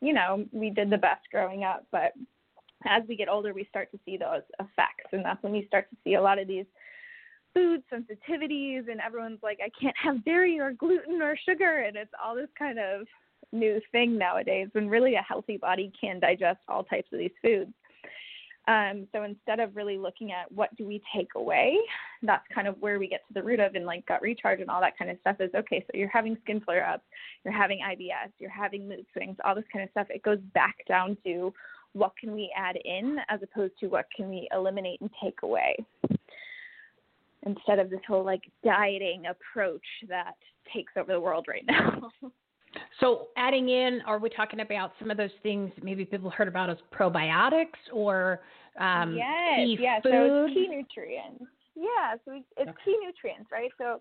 You 0.00 0.14
know, 0.14 0.46
we 0.50 0.70
did 0.70 0.88
the 0.88 0.96
best 0.96 1.26
growing 1.30 1.62
up, 1.62 1.84
but 1.92 2.12
as 2.86 3.02
we 3.06 3.16
get 3.16 3.28
older, 3.28 3.52
we 3.52 3.66
start 3.68 3.90
to 3.92 3.98
see 4.06 4.16
those 4.16 4.42
effects, 4.60 5.12
and 5.12 5.22
that's 5.22 5.42
when 5.42 5.54
you 5.54 5.66
start 5.66 5.90
to 5.90 5.96
see 6.04 6.14
a 6.14 6.22
lot 6.22 6.38
of 6.38 6.48
these 6.48 6.64
food 7.52 7.82
sensitivities, 7.92 8.90
and 8.90 9.00
everyone's 9.04 9.42
like, 9.42 9.58
I 9.62 9.70
can't 9.78 9.96
have 10.02 10.24
dairy 10.24 10.58
or 10.58 10.72
gluten 10.72 11.20
or 11.20 11.36
sugar, 11.46 11.80
and 11.80 11.96
it's 11.98 12.10
all 12.22 12.34
this 12.34 12.48
kind 12.58 12.78
of 12.78 13.06
new 13.52 13.78
thing 13.92 14.16
nowadays 14.16 14.68
when 14.72 14.88
really 14.88 15.16
a 15.16 15.22
healthy 15.22 15.58
body 15.58 15.92
can 16.00 16.18
digest 16.18 16.60
all 16.68 16.84
types 16.84 17.08
of 17.12 17.18
these 17.18 17.30
foods. 17.42 17.72
Um, 18.68 19.06
so 19.12 19.22
instead 19.22 19.60
of 19.60 19.76
really 19.76 19.96
looking 19.96 20.32
at 20.32 20.50
what 20.50 20.74
do 20.76 20.86
we 20.86 21.00
take 21.14 21.28
away, 21.36 21.78
that's 22.22 22.44
kind 22.52 22.66
of 22.66 22.76
where 22.80 22.98
we 22.98 23.06
get 23.06 23.26
to 23.28 23.34
the 23.34 23.42
root 23.42 23.60
of 23.60 23.76
and 23.76 23.86
like 23.86 24.04
gut 24.06 24.22
recharge 24.22 24.60
and 24.60 24.68
all 24.68 24.80
that 24.80 24.98
kind 24.98 25.10
of 25.10 25.18
stuff 25.20 25.36
is 25.40 25.54
okay, 25.54 25.84
so 25.86 25.96
you're 25.96 26.08
having 26.08 26.36
skin 26.42 26.60
flare 26.60 26.88
ups, 26.88 27.04
you're 27.44 27.54
having 27.54 27.78
IBS, 27.78 28.32
you're 28.38 28.50
having 28.50 28.88
mood 28.88 29.06
swings, 29.12 29.36
all 29.44 29.54
this 29.54 29.64
kind 29.72 29.84
of 29.84 29.90
stuff. 29.90 30.08
It 30.10 30.22
goes 30.22 30.40
back 30.52 30.76
down 30.88 31.16
to 31.24 31.52
what 31.92 32.12
can 32.18 32.32
we 32.32 32.52
add 32.56 32.76
in 32.84 33.18
as 33.28 33.40
opposed 33.42 33.74
to 33.80 33.86
what 33.86 34.06
can 34.14 34.28
we 34.28 34.48
eliminate 34.52 35.00
and 35.00 35.10
take 35.22 35.42
away. 35.42 35.76
Instead 37.44 37.78
of 37.78 37.88
this 37.88 38.00
whole 38.08 38.24
like 38.24 38.42
dieting 38.64 39.24
approach 39.26 39.86
that 40.08 40.34
takes 40.74 40.92
over 40.96 41.12
the 41.12 41.20
world 41.20 41.46
right 41.48 41.64
now. 41.68 42.10
So, 43.00 43.28
adding 43.36 43.68
in, 43.68 44.00
are 44.06 44.18
we 44.18 44.30
talking 44.30 44.60
about 44.60 44.92
some 44.98 45.10
of 45.10 45.16
those 45.16 45.30
things 45.42 45.70
maybe 45.82 46.04
people 46.04 46.30
heard 46.30 46.48
about 46.48 46.70
as 46.70 46.78
probiotics 46.92 47.76
or 47.92 48.40
um, 48.80 49.14
yes, 49.16 49.56
key 49.56 49.78
yeah. 49.80 50.00
So 50.02 50.10
it's 50.12 50.54
key 50.54 50.68
nutrients. 50.68 51.44
Yeah, 51.74 52.14
so 52.24 52.42
it's 52.56 52.70
key 52.84 52.96
nutrients, 53.04 53.50
right? 53.52 53.70
So 53.78 54.00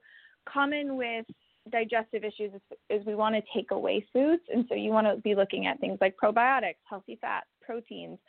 common 0.51 0.97
with 0.97 1.26
digestive 1.71 2.23
issues 2.23 2.53
is, 2.53 2.61
is 2.89 3.05
we 3.05 3.15
want 3.15 3.36
to 3.36 3.41
take 3.53 3.71
away 3.71 4.05
foods, 4.13 4.43
and 4.53 4.65
so 4.69 4.76
you 4.76 4.91
want 4.91 5.07
to 5.07 5.21
be 5.21 5.36
looking 5.36 5.65
at 5.67 5.80
things 5.80 5.97
like 6.01 6.15
probiotics, 6.21 6.76
healthy 6.88 7.17
fats, 7.19 7.47
proteins, 7.61 8.19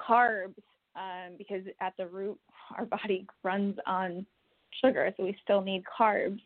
carbs, 0.00 0.54
um, 0.96 1.34
because 1.38 1.62
at 1.80 1.94
the 1.98 2.06
root 2.06 2.38
our 2.76 2.84
body 2.84 3.26
runs 3.42 3.76
on 3.86 4.26
sugar, 4.82 5.12
so 5.16 5.24
we 5.24 5.36
still 5.42 5.60
need 5.60 5.82
carbs. 5.98 6.40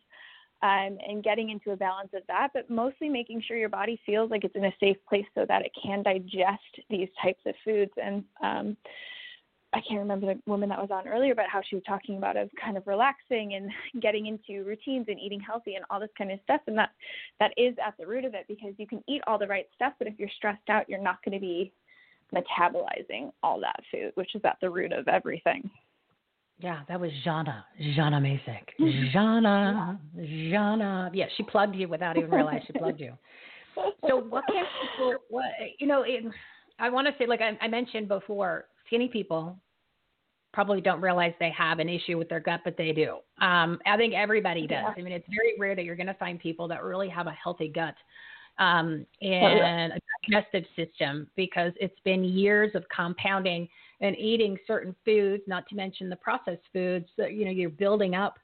Um, 0.65 0.97
and 1.07 1.23
getting 1.23 1.51
into 1.51 1.71
a 1.71 1.77
balance 1.77 2.09
of 2.15 2.23
that, 2.27 2.49
but 2.55 2.69
mostly 2.71 3.07
making 3.07 3.43
sure 3.45 3.55
your 3.55 3.69
body 3.69 3.99
feels 4.03 4.31
like 4.31 4.43
it's 4.43 4.55
in 4.55 4.65
a 4.65 4.73
safe 4.79 4.97
place 5.07 5.25
so 5.35 5.45
that 5.47 5.63
it 5.63 5.71
can 5.79 6.01
digest 6.01 6.79
these 6.89 7.09
types 7.21 7.41
of 7.45 7.53
foods. 7.63 7.91
And 8.01 8.23
um, 8.41 8.75
I 9.73 9.81
can't 9.87 9.99
remember 9.99 10.25
the 10.25 10.41
woman 10.47 10.69
that 10.69 10.81
was 10.81 10.89
on 10.89 11.07
earlier 11.07 11.33
about 11.33 11.49
how 11.49 11.61
she 11.61 11.75
was 11.75 11.83
talking 11.85 12.17
about 12.17 12.35
of 12.35 12.49
kind 12.59 12.77
of 12.77 12.87
relaxing 12.87 13.53
and 13.53 13.69
getting 14.01 14.25
into 14.25 14.63
routines 14.63 15.05
and 15.07 15.19
eating 15.19 15.39
healthy 15.39 15.75
and 15.75 15.85
all 15.91 15.99
this 15.99 16.09
kind 16.17 16.31
of 16.31 16.39
stuff. 16.43 16.61
And 16.65 16.77
that 16.79 16.89
that 17.39 17.51
is 17.57 17.75
at 17.85 17.93
the 17.99 18.07
root 18.07 18.25
of 18.25 18.33
it 18.33 18.45
because 18.47 18.73
you 18.77 18.87
can 18.87 19.03
eat 19.07 19.21
all 19.27 19.37
the 19.37 19.45
right 19.45 19.67
stuff, 19.75 19.93
but 19.99 20.07
if 20.07 20.15
you're 20.17 20.29
stressed 20.35 20.69
out, 20.69 20.89
you're 20.89 20.99
not 20.99 21.23
going 21.23 21.33
to 21.33 21.39
be 21.39 21.73
metabolizing 22.33 23.31
all 23.43 23.59
that 23.59 23.81
food, 23.91 24.13
which 24.15 24.33
is 24.33 24.41
at 24.45 24.57
the 24.61 24.69
root 24.69 24.93
of 24.93 25.07
everything. 25.07 25.69
Yeah, 26.59 26.81
that 26.87 26.99
was 26.99 27.11
Janna. 27.25 27.63
Janna 27.81 28.21
Macik. 28.21 28.69
Janna. 29.13 29.99
Janna. 30.17 31.09
Yeah, 31.13 31.25
she 31.35 31.43
plugged 31.43 31.75
you 31.75 31.87
without 31.87 32.17
even 32.17 32.31
realizing 32.31 32.63
she 32.67 32.73
plugged 32.73 32.99
you. 32.99 33.13
So 34.07 34.17
what 34.17 34.45
can 34.47 34.63
people? 34.81 35.15
What 35.29 35.45
you 35.79 35.87
know? 35.87 36.03
It, 36.03 36.23
I 36.79 36.89
want 36.89 37.07
to 37.07 37.13
say, 37.19 37.27
like 37.27 37.41
I, 37.41 37.57
I 37.61 37.67
mentioned 37.67 38.07
before, 38.07 38.65
skinny 38.87 39.09
people 39.09 39.57
probably 40.53 40.79
don't 40.79 41.01
realize 41.01 41.33
they 41.39 41.51
have 41.51 41.79
an 41.79 41.89
issue 41.89 42.17
with 42.17 42.29
their 42.29 42.39
gut, 42.39 42.61
but 42.63 42.77
they 42.77 42.93
do. 42.93 43.17
Um, 43.41 43.77
I 43.85 43.97
think 43.97 44.13
everybody 44.13 44.61
does. 44.61 44.83
Yeah. 44.83 44.93
I 44.97 45.01
mean, 45.01 45.11
it's 45.11 45.27
very 45.29 45.55
rare 45.59 45.75
that 45.75 45.83
you're 45.83 45.97
going 45.97 46.07
to 46.07 46.13
find 46.13 46.39
people 46.39 46.69
that 46.69 46.81
really 46.81 47.09
have 47.09 47.27
a 47.27 47.31
healthy 47.31 47.67
gut 47.67 47.95
um, 48.57 49.05
yeah. 49.19 49.35
and 49.35 49.93
a 49.93 49.99
digestive 50.29 50.63
system 50.77 51.27
because 51.35 51.73
it's 51.81 51.99
been 52.05 52.23
years 52.23 52.71
of 52.73 52.85
compounding 52.87 53.67
and 54.01 54.15
eating 54.17 54.57
certain 54.67 54.95
foods, 55.05 55.43
not 55.47 55.67
to 55.69 55.75
mention 55.75 56.09
the 56.09 56.15
processed 56.15 56.63
foods. 56.73 57.07
That, 57.17 57.33
you 57.33 57.45
know, 57.45 57.51
you're 57.51 57.69
building 57.69 58.15
up 58.15 58.37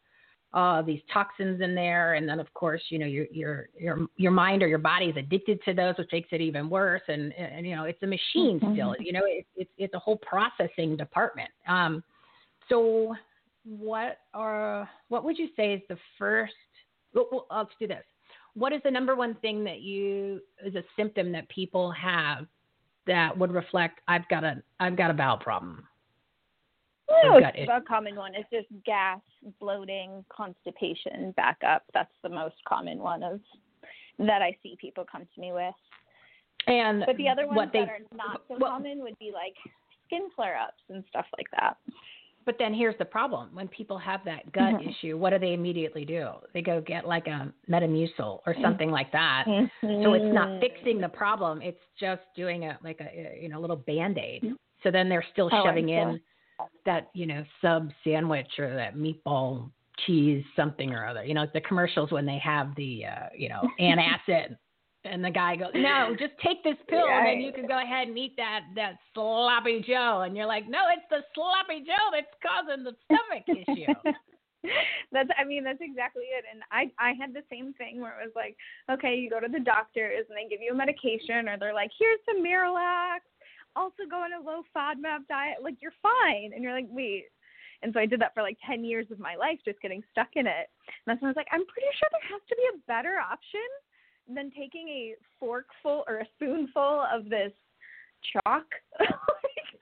uh, 0.54 0.82
these 0.82 1.02
toxins 1.14 1.62
in 1.62 1.74
there, 1.74 2.16
and 2.16 2.28
then 2.28 2.39
of 2.39 2.54
course, 2.54 2.82
you 2.89 2.99
know, 2.99 3.06
your 3.06 3.26
your 3.32 3.70
your 3.80 4.06
your 4.18 4.32
mind 4.32 4.62
or 4.62 4.68
your 4.68 4.80
body 4.80 5.06
is 5.06 5.18
addicted 5.18 5.64
to 5.64 5.74
those, 5.74 5.95
which 5.97 6.10
makes 6.12 6.30
it 6.32 6.41
even 6.41 6.70
worse. 6.70 7.02
And 7.08 7.34
and 7.34 7.66
you 7.66 7.76
know, 7.76 7.86
it's 7.86 8.02
a 8.04 8.08
machine 8.08 8.60
still. 8.74 8.95
You 8.99 9.14
know, 9.14 9.22
it, 9.26 9.45
it's 9.56 9.72
it's 9.78 9.93
a 9.93 9.99
whole 9.99 10.18
processing 10.18 10.97
department. 10.97 11.49
Um, 11.68 12.04
so 12.68 13.16
what 13.64 14.18
are 14.34 14.89
what 15.08 15.24
would 15.24 15.38
you 15.38 15.49
say 15.56 15.74
is 15.74 15.82
the 15.88 15.97
first? 16.18 16.54
Well, 17.14 17.28
well, 17.32 17.45
let's 17.49 17.70
do 17.80 17.88
this. 17.88 18.04
What 18.54 18.74
is 18.74 18.82
the 18.84 18.91
number 18.91 19.16
one 19.16 19.36
thing 19.36 19.64
that 19.64 19.80
you 19.80 20.41
is 20.66 20.76
a 20.76 20.84
symptom 20.97 21.32
that 21.32 21.47
people 21.47 21.91
have 21.91 22.45
that 23.08 23.38
would 23.38 23.52
reflect 23.52 23.99
I've 24.08 24.28
got 24.30 24.43
a 24.43 24.62
I've 24.80 24.95
got 24.95 25.12
a 25.12 25.14
bowel 25.14 25.38
problem? 25.38 25.88
Oh, 27.10 27.41
I've 27.43 27.56
it. 27.56 27.68
a 27.70 27.82
common 27.82 28.16
one 28.16 28.36
is 28.36 28.45
just 28.52 28.68
gas, 28.86 29.20
bloating, 29.60 30.24
constipation, 30.30 31.34
backup. 31.36 31.84
That's 31.93 32.14
the 32.24 32.30
most 32.30 32.56
common 32.68 32.99
one 32.99 33.22
of 33.22 33.41
that 34.20 34.41
I 34.41 34.56
see 34.64 34.78
people 34.80 35.06
come 35.12 35.28
to 35.36 35.41
me 35.41 35.52
with. 35.52 35.74
And 36.68 37.04
But 37.06 37.18
the 37.18 37.28
other 37.28 37.47
ones 37.47 37.58
what 37.58 37.74
they 37.74 37.80
that 37.82 37.89
are 37.89 37.99
not 38.16 38.43
so 38.47 38.58
well- 38.60 38.72
common 38.72 38.99
would 39.02 39.18
be 39.20 39.32
like 39.34 39.56
skin 40.06 40.30
flare 40.36 40.58
ups 40.58 40.84
and 40.89 41.04
stuff 41.10 41.26
like 41.38 41.47
that. 41.60 41.78
But 42.46 42.56
then 42.58 42.74
here's 42.74 42.98
the 42.98 43.06
problem: 43.06 43.50
when 43.54 43.68
people 43.68 43.98
have 43.98 44.24
that 44.26 44.52
gut 44.52 44.74
Mhm. 44.74 44.89
issue, 44.89 45.18
what 45.18 45.30
do 45.32 45.39
they 45.39 45.54
immediately 45.54 46.06
do? 46.06 46.30
They 46.54 46.62
go 46.62 46.82
get 46.82 47.08
like 47.08 47.28
a 47.28 47.54
Metamucil 47.70 48.39
or 48.46 48.56
something 48.62 48.89
like 48.92 49.12
that. 49.12 49.46
So 50.04 50.14
it's 50.14 50.26
Mm-hmm. 50.26 50.34
not 50.34 50.50
fixing 50.60 51.00
the 51.02 51.10
problem; 51.10 51.62
it's 51.62 51.82
just 52.00 52.22
doing 52.36 52.66
a 52.66 52.78
like 52.84 53.00
a 53.02 53.38
you 53.42 53.50
know 53.50 53.60
little 53.60 53.76
band 53.76 54.18
aid. 54.18 54.54
So 54.84 54.89
then 54.92 55.10
they're 55.10 55.26
still 55.34 55.50
Oh, 55.54 55.64
shoving 55.64 55.89
in 55.89 56.20
that 56.86 57.10
you 57.14 57.26
know 57.28 57.44
sub 57.62 57.92
sandwich 58.04 58.58
or 58.58 58.74
that 58.76 58.96
meatball 58.96 59.70
cheese 60.06 60.44
something 60.56 60.94
or 60.94 61.06
other. 61.06 61.24
You 61.24 61.34
know 61.36 61.46
the 61.54 61.62
commercials 61.62 62.12
when 62.12 62.26
they 62.26 62.39
have 62.39 62.76
the 62.76 63.06
uh, 63.06 63.30
you 63.38 63.50
know 63.50 63.68
antacid. 63.80 64.58
And 65.04 65.26
the 65.26 65.32
guy 65.32 65.56
goes, 65.56 65.72
"No, 65.74 66.16
just 66.20 66.34
take 66.45 66.64
this 66.64 66.78
pill, 66.88 67.08
and 67.10 67.26
then 67.26 67.41
you 67.41 67.52
can 67.52 67.68
go 67.68 67.82
ahead 67.82 68.08
and 68.08 68.18
eat 68.18 68.36
that 68.38 68.62
that 68.76 68.97
sloppy 69.14 69.82
Joe." 69.82 70.22
And 70.26 70.38
you're 70.38 70.45
like, 70.45 70.70
"No, 70.70 70.86
it's 70.93 71.08
the 71.10 71.24
sloppy 71.34 71.82
Joe 71.82 72.14
that's 72.14 72.34
causing 72.41 72.84
the 72.84 72.95
stomach 73.06 73.45
issue." 73.49 73.93
that's 75.12 75.30
I 75.38 75.43
mean 75.43 75.64
that's 75.64 75.82
exactly 75.82 76.30
it. 76.30 76.45
And 76.45 76.62
I 76.72 76.91
I 77.02 77.14
had 77.18 77.34
the 77.34 77.43
same 77.49 77.74
thing 77.74 77.99
where 77.99 78.14
it 78.22 78.26
was 78.30 78.36
like, 78.36 78.56
okay, 78.91 79.16
you 79.16 79.30
go 79.30 79.39
to 79.39 79.49
the 79.49 79.60
doctors 79.60 80.26
and 80.30 80.38
they 80.38 80.49
give 80.49 80.62
you 80.62 80.72
a 80.72 80.78
medication 80.78 81.49
or 81.49 81.58
they're 81.58 81.74
like, 81.74 81.91
here's 81.97 82.20
some 82.26 82.43
Miralax. 82.45 83.26
Also 83.76 84.04
go 84.10 84.22
on 84.22 84.34
a 84.34 84.43
low 84.43 84.62
FODMAP 84.76 85.26
diet. 85.28 85.64
Like 85.64 85.82
you're 85.82 85.97
fine. 86.04 86.52
And 86.54 86.64
you're 86.64 86.76
like, 86.76 86.89
wait. 86.89 87.26
And 87.82 87.89
so 87.93 87.99
I 87.99 88.06
did 88.06 88.22
that 88.22 88.36
for 88.36 88.43
like 88.43 88.58
10 88.70 88.86
years 88.86 89.10
of 89.10 89.18
my 89.18 89.34
life, 89.34 89.58
just 89.66 89.82
getting 89.82 90.04
stuck 90.12 90.30
in 90.36 90.45
it. 90.45 90.70
And 90.86 91.08
that's 91.08 91.22
when 91.22 91.30
I 91.30 91.34
was 91.34 91.41
like, 91.41 91.49
I'm 91.49 91.66
pretty 91.66 91.89
sure 91.97 92.10
there 92.14 92.30
has 92.30 92.43
to 92.45 92.56
be 92.56 92.68
a 92.70 92.82
better 92.86 93.18
option 93.18 93.66
than 94.36 94.52
taking 94.52 94.88
a 94.90 95.16
forkful 95.40 96.04
or 96.08 96.20
a 96.20 96.26
spoonful 96.36 97.06
of 97.14 97.30
this 97.30 97.52
chalk. 98.34 98.66
like, 99.00 99.10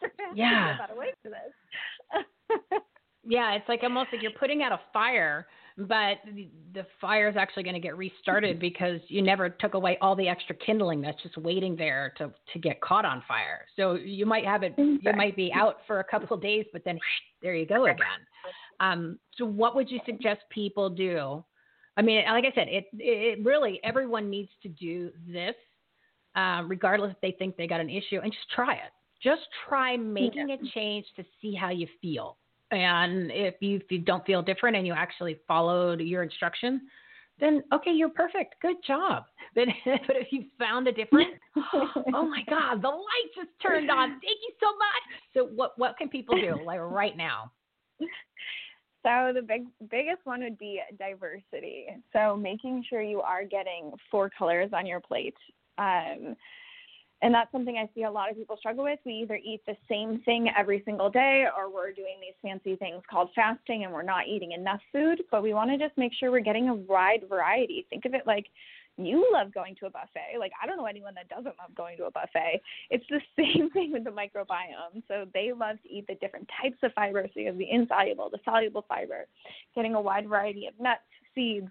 there 0.02 0.12
has 0.18 0.30
to 0.30 0.34
be 0.36 0.40
Yeah. 0.40 0.74
a 0.74 0.88
for 1.22 1.30
this. 1.30 2.82
Yeah, 3.26 3.54
it's 3.54 3.68
like 3.68 3.84
almost 3.84 4.10
like 4.12 4.22
you're 4.22 4.32
putting 4.32 4.64
out 4.64 4.72
a 4.72 4.80
fire, 4.92 5.46
but 5.78 6.18
the, 6.34 6.50
the 6.74 6.86
fire 7.00 7.28
is 7.28 7.36
actually 7.38 7.64
going 7.64 7.76
to 7.76 7.80
get 7.80 7.98
restarted 7.98 8.60
because 8.62 9.00
you 9.08 9.22
never 9.22 9.50
took 9.50 9.74
away 9.74 9.98
all 10.02 10.16
the 10.16 10.28
extra 10.28 10.56
kindling 10.56 11.02
that's 11.02 11.22
just 11.22 11.38
waiting 11.38 11.76
there 11.76 12.14
to 12.18 12.32
to 12.54 12.60
get 12.60 12.82
caught 12.82 13.06
on 13.06 13.22
fire. 13.28 13.66
So 13.76 13.96
you 13.96 14.26
might 14.26 14.46
have 14.46 14.64
it, 14.64 14.74
you 14.78 15.14
might 15.16 15.36
be 15.36 15.52
out 15.54 15.78
for 15.86 16.00
a 16.00 16.04
couple 16.04 16.36
of 16.36 16.42
days, 16.42 16.66
but 16.74 16.84
then 16.86 16.98
there 17.42 17.54
you 17.54 17.66
go 17.66 17.86
again. 17.86 18.26
Um, 18.80 19.20
so 19.38 19.46
what 19.46 19.76
would 19.76 19.92
you 19.92 20.00
suggest 20.06 20.42
people 20.50 20.90
do? 20.90 21.44
I 22.00 22.02
mean, 22.02 22.24
like 22.26 22.46
I 22.46 22.56
said, 22.56 22.70
it 22.70 22.86
it 22.94 23.44
really 23.44 23.82
everyone 23.84 24.30
needs 24.30 24.50
to 24.64 24.70
do 24.70 25.12
this, 25.28 25.56
uh, 26.34 26.64
regardless 26.66 27.12
if 27.12 27.20
they 27.20 27.36
think 27.38 27.58
they 27.58 27.68
got 27.68 27.82
an 27.82 27.90
issue, 27.90 28.22
and 28.24 28.32
just 28.32 28.50
try 28.56 28.76
it. 28.76 28.94
just 29.22 29.42
try 29.68 29.98
making 29.98 30.52
a 30.52 30.58
change 30.74 31.06
to 31.18 31.26
see 31.42 31.54
how 31.54 31.72
you 31.72 31.88
feel. 32.02 32.38
And 32.72 33.32
if 33.32 33.56
you, 33.60 33.78
if 33.78 33.92
you 33.92 34.00
don't 34.00 34.26
feel 34.26 34.42
different 34.42 34.78
and 34.78 34.88
you 34.88 34.94
actually 34.94 35.40
followed 35.46 36.00
your 36.00 36.24
instruction, 36.24 36.88
then 37.38 37.64
okay, 37.74 37.92
you're 37.92 38.08
perfect. 38.08 38.56
Good 38.62 38.78
job. 38.88 39.24
But, 39.56 39.68
but 40.08 40.16
if 40.16 40.28
you 40.32 40.46
found 40.58 40.88
a 40.88 40.92
difference, 40.94 41.32
oh 41.74 42.28
my 42.30 42.44
God, 42.48 42.82
the 42.82 42.88
light 42.88 43.30
just 43.36 43.50
turned 43.62 43.90
on. 43.92 44.12
Thank 44.12 44.24
you 44.24 44.54
so 44.62 44.68
much. 44.78 45.04
So 45.34 45.54
what 45.54 45.78
what 45.78 45.98
can 45.98 46.08
people 46.08 46.36
do 46.40 46.64
like 46.64 46.80
right 46.80 47.18
now? 47.18 47.52
So 49.04 49.32
the 49.34 49.42
big 49.42 49.66
biggest 49.90 50.26
one 50.26 50.42
would 50.42 50.58
be 50.58 50.82
diversity. 50.98 51.88
So 52.12 52.36
making 52.36 52.84
sure 52.90 53.02
you 53.02 53.22
are 53.22 53.46
getting 53.46 53.94
four 54.12 54.30
colors 54.30 54.72
on 54.74 54.86
your 54.86 55.00
plate. 55.00 55.38
Um, 55.78 56.36
and 57.22 57.34
that's 57.34 57.52
something 57.52 57.76
I 57.78 57.90
see 57.94 58.04
a 58.04 58.12
lot 58.12 58.30
of 58.30 58.38
people 58.38 58.56
struggle 58.58 58.86
with. 58.86 59.00
We 59.06 59.14
either 59.14 59.40
eat 59.44 59.62
the 59.68 59.76
same 59.90 60.22
thing 60.24 60.50
every 60.58 60.82
single 60.86 61.10
day 61.10 61.46
or 61.56 61.72
we're 61.74 61.92
doing 61.92 62.16
these 62.22 62.36
fancy 62.42 62.78
things 62.78 63.02
called 63.10 63.30
fasting 63.36 63.84
and 63.84 63.92
we're 63.92 64.04
not 64.04 64.28
eating 64.28 64.54
enough 64.54 64.80
food, 64.92 65.24
but 65.30 65.44
we 65.44 65.54
want 65.54 65.70
to 65.72 65.78
just 65.78 65.98
make 65.98 66.14
sure 66.14 66.32
we're 66.32 66.40
getting 66.40 66.70
a 66.70 66.74
wide 66.74 67.24
variety. 67.28 67.86
Think 67.90 68.06
of 68.06 68.14
it 68.14 68.26
like 68.26 68.46
you 68.98 69.30
love 69.32 69.54
going 69.54 69.76
to 69.76 69.86
a 69.86 69.90
buffet. 69.90 70.38
Like 70.40 70.52
I 70.62 70.68
don't 70.68 70.78
know 70.78 70.86
anyone 70.86 71.14
that 71.16 71.30
doesn't 71.30 71.56
love 71.58 71.76
going 71.76 71.98
to 71.98 72.06
a 72.06 72.12
buffet. 72.12 72.62
It's 72.90 73.06
the 73.10 73.22
same 73.38 73.70
thing 73.72 73.92
with 73.92 74.04
the 74.04 74.10
microbiome. 74.10 75.04
So 75.08 75.26
they 75.34 75.52
love 75.52 75.78
to 75.84 75.90
eat 75.90 76.08
the 76.08 76.16
different 76.16 76.50
types 76.62 76.78
of 76.84 76.94
fiber. 76.94 77.26
So 77.34 77.40
you 77.40 77.48
have 77.48 77.58
the 77.58 77.70
insoluble, 77.70 78.30
the 78.30 78.40
soluble 78.46 78.86
fiber, 78.88 79.26
getting 79.76 79.96
a 79.96 80.02
wide 80.02 80.28
variety 80.28 80.68
of 80.68 80.74
nuts, 80.80 81.02
seeds, 81.34 81.70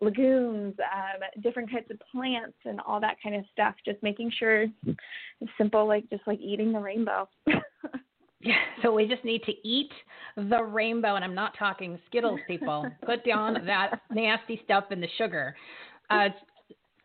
legumes, 0.00 0.74
um, 0.80 1.42
different 1.42 1.70
types 1.70 1.90
of 1.90 1.98
plants, 2.10 2.56
and 2.64 2.80
all 2.86 3.00
that 3.00 3.16
kind 3.22 3.36
of 3.36 3.44
stuff. 3.52 3.74
Just 3.84 4.02
making 4.02 4.32
sure 4.38 4.66
it's 4.86 5.52
simple, 5.58 5.86
like 5.86 6.08
just 6.10 6.22
like 6.26 6.40
eating 6.40 6.72
the 6.72 6.80
rainbow. 6.80 7.28
Yeah, 8.44 8.56
so 8.82 8.92
we 8.92 9.06
just 9.06 9.24
need 9.24 9.44
to 9.44 9.52
eat 9.62 9.90
the 10.36 10.62
rainbow, 10.64 11.14
and 11.14 11.24
I'm 11.24 11.34
not 11.34 11.56
talking 11.56 11.96
Skittles, 12.06 12.40
people. 12.48 12.88
Put 13.06 13.24
down 13.24 13.64
that 13.66 14.00
nasty 14.10 14.60
stuff 14.64 14.84
in 14.90 15.00
the 15.00 15.06
sugar. 15.16 15.54
Uh, 16.10 16.28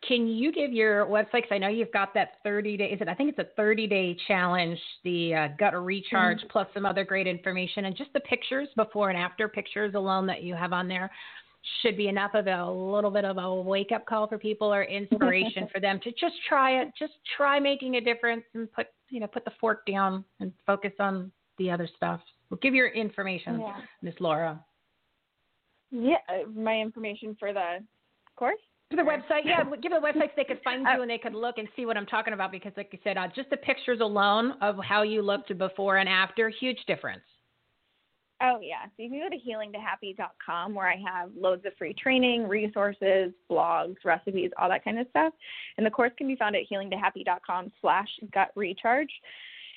can 0.08 0.26
you 0.26 0.50
give 0.50 0.72
your 0.72 1.04
website? 1.06 1.32
Because 1.32 1.52
I 1.52 1.58
know 1.58 1.68
you've 1.68 1.92
got 1.92 2.14
that 2.14 2.36
30 2.42 2.78
day. 2.78 2.84
Is 2.86 3.00
it? 3.00 3.08
I 3.08 3.14
think 3.14 3.28
it's 3.28 3.38
a 3.38 3.54
30 3.56 3.86
day 3.86 4.16
challenge. 4.26 4.78
The 5.04 5.34
uh, 5.34 5.48
gut 5.58 5.74
recharge 5.74 6.38
mm-hmm. 6.38 6.48
plus 6.48 6.66
some 6.72 6.86
other 6.86 7.04
great 7.04 7.26
information, 7.26 7.84
and 7.84 7.94
just 7.94 8.12
the 8.14 8.20
pictures 8.20 8.68
before 8.74 9.10
and 9.10 9.18
after 9.18 9.48
pictures 9.48 9.94
alone 9.94 10.26
that 10.26 10.42
you 10.42 10.54
have 10.54 10.72
on 10.72 10.88
there 10.88 11.10
should 11.82 11.96
be 11.96 12.08
enough 12.08 12.30
of 12.34 12.46
a 12.46 12.70
little 12.70 13.10
bit 13.10 13.24
of 13.24 13.36
a 13.36 13.54
wake 13.54 13.92
up 13.92 14.06
call 14.06 14.26
for 14.26 14.38
people 14.38 14.72
or 14.72 14.84
inspiration 14.84 15.68
for 15.72 15.80
them 15.80 16.00
to 16.02 16.10
just 16.12 16.34
try 16.48 16.80
it, 16.80 16.88
just 16.98 17.12
try 17.36 17.60
making 17.60 17.96
a 17.96 18.00
difference 18.00 18.44
and 18.54 18.72
put 18.72 18.86
you 19.10 19.20
know 19.20 19.26
put 19.26 19.44
the 19.44 19.52
fork 19.60 19.84
down 19.86 20.24
and 20.40 20.52
focus 20.66 20.92
on 20.98 21.30
the 21.58 21.70
other 21.70 21.88
stuff. 21.96 22.20
We'll 22.48 22.60
give 22.62 22.74
your 22.74 22.88
information, 22.88 23.60
yeah. 23.60 23.76
Miss 24.00 24.14
Laura. 24.20 24.64
Yeah, 25.90 26.16
uh, 26.28 26.48
my 26.54 26.80
information 26.80 27.36
for 27.38 27.52
the 27.52 27.78
course. 28.36 28.60
For 28.90 28.96
the 28.96 29.02
website, 29.02 29.42
yeah, 29.44 29.64
give 29.82 29.92
the 29.92 29.98
website 29.98 30.28
so 30.28 30.32
they 30.36 30.44
could 30.44 30.62
find 30.64 30.86
you 30.94 31.02
and 31.02 31.10
they 31.10 31.18
could 31.18 31.34
look 31.34 31.58
and 31.58 31.68
see 31.76 31.84
what 31.84 31.98
I'm 31.98 32.06
talking 32.06 32.32
about 32.32 32.50
because, 32.50 32.72
like 32.76 32.88
you 32.92 32.98
said, 33.04 33.18
uh, 33.18 33.28
just 33.36 33.50
the 33.50 33.58
pictures 33.58 34.00
alone 34.00 34.54
of 34.62 34.76
how 34.82 35.02
you 35.02 35.20
looked 35.20 35.56
before 35.58 35.98
and 35.98 36.08
after, 36.08 36.48
huge 36.48 36.78
difference. 36.86 37.22
Oh 38.40 38.60
yeah, 38.62 38.86
so 38.86 39.02
you 39.02 39.10
can 39.10 39.18
go 39.18 39.28
to 39.28 39.36
healingtohappy.com 39.36 40.74
where 40.74 40.88
I 40.88 40.96
have 41.04 41.30
loads 41.36 41.66
of 41.66 41.72
free 41.76 41.92
training, 41.92 42.46
resources, 42.46 43.32
blogs, 43.50 43.96
recipes, 44.04 44.52
all 44.56 44.68
that 44.68 44.84
kind 44.84 44.98
of 44.98 45.08
stuff. 45.10 45.32
And 45.76 45.84
the 45.84 45.90
course 45.90 46.12
can 46.16 46.28
be 46.28 46.36
found 46.36 46.54
at 46.54 46.62
healingtohappy.com 46.70 47.72
slash 47.80 48.08
gut 48.32 48.52
recharge. 48.54 49.10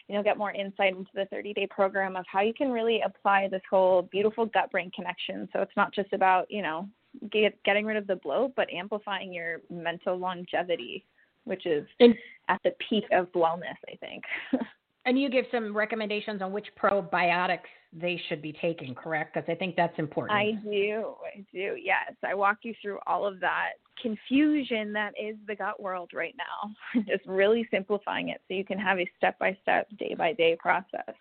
And 0.08 0.16
you'll 0.16 0.24
get 0.24 0.38
more 0.38 0.52
insight 0.52 0.96
into 0.96 1.10
the 1.16 1.26
30 1.26 1.54
day 1.54 1.68
program 1.68 2.16
of 2.16 2.24
how 2.32 2.42
you 2.42 2.54
can 2.54 2.72
really 2.72 3.02
apply 3.04 3.48
this 3.50 3.62
whole 3.68 4.04
beautiful 4.04 4.46
gut 4.46 4.70
brain 4.72 4.92
connection. 4.96 5.50
So 5.54 5.62
it's 5.62 5.76
not 5.76 5.94
just 5.94 6.14
about, 6.14 6.46
you 6.52 6.62
know, 6.62 6.88
get, 7.32 7.62
getting 7.64 7.86
rid 7.86 7.98
of 7.98 8.08
the 8.08 8.16
bloat, 8.18 8.54
but 8.56 8.72
amplifying 8.72 9.34
your 9.34 9.62
mental 9.70 10.18
longevity, 10.18 11.06
which 11.44 11.66
is 11.66 11.88
and, 12.00 12.16
at 12.50 12.62
the 12.64 12.72
peak 12.90 13.06
of 13.12 13.32
wellness, 13.34 13.78
I 13.92 13.96
think. 13.98 14.24
and 15.06 15.20
you 15.20 15.30
give 15.30 15.46
some 15.52 15.76
recommendations 15.76 16.42
on 16.42 16.52
which 16.52 16.68
probiotics 16.82 17.60
they 17.94 18.22
should 18.30 18.42
be 18.42 18.54
taking, 18.54 18.96
correct? 18.96 19.34
Because 19.34 19.50
I 19.50 19.56
think 19.56 19.76
that's 19.76 19.98
important. 20.00 20.38
I 20.38 20.52
do. 20.64 21.16
I 21.26 21.46
do. 21.52 21.76
Yes. 21.82 22.14
I 22.26 22.34
walk 22.34 22.60
you 22.64 22.74
through 22.82 23.00
all 23.06 23.26
of 23.26 23.40
that 23.42 23.72
confusion 24.02 24.94
that 24.94 25.14
is 25.22 25.36
the 25.48 25.56
gut 25.56 25.82
world 25.82 26.12
right 26.14 26.36
now. 26.38 27.02
Just 27.08 27.26
really 27.28 27.68
simplifying 27.72 28.30
it 28.30 28.42
so 28.48 28.54
you 28.54 28.64
can 28.64 28.80
have 28.80 29.00
a 29.00 29.10
step 29.18 29.38
by 29.40 29.58
step, 29.62 29.88
day 29.98 30.16
by 30.18 30.34
day 30.34 30.56
process. 30.60 31.14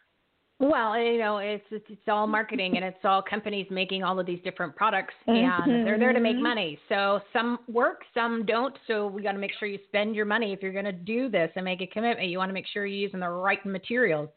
Well, 0.62 0.98
you 1.00 1.18
know, 1.18 1.38
it's, 1.38 1.64
it's 1.70 1.86
it's 1.88 2.06
all 2.06 2.26
marketing 2.26 2.76
and 2.76 2.84
it's 2.84 3.02
all 3.02 3.22
companies 3.22 3.66
making 3.70 4.04
all 4.04 4.20
of 4.20 4.26
these 4.26 4.40
different 4.44 4.76
products 4.76 5.14
and 5.26 5.50
mm-hmm. 5.50 5.84
they're 5.84 5.98
there 5.98 6.12
to 6.12 6.20
make 6.20 6.36
money. 6.36 6.78
So 6.90 7.20
some 7.32 7.60
work, 7.66 8.02
some 8.12 8.44
don't. 8.44 8.76
So 8.86 9.06
we 9.06 9.22
got 9.22 9.32
to 9.32 9.38
make 9.38 9.52
sure 9.58 9.68
you 9.68 9.78
spend 9.88 10.14
your 10.14 10.26
money 10.26 10.52
if 10.52 10.60
you're 10.62 10.74
going 10.74 10.84
to 10.84 10.92
do 10.92 11.30
this 11.30 11.50
and 11.56 11.64
make 11.64 11.80
a 11.80 11.86
commitment. 11.86 12.28
You 12.28 12.36
want 12.36 12.50
to 12.50 12.52
make 12.52 12.66
sure 12.66 12.84
you're 12.84 13.00
using 13.00 13.20
the 13.20 13.28
right 13.28 13.64
materials. 13.64 14.28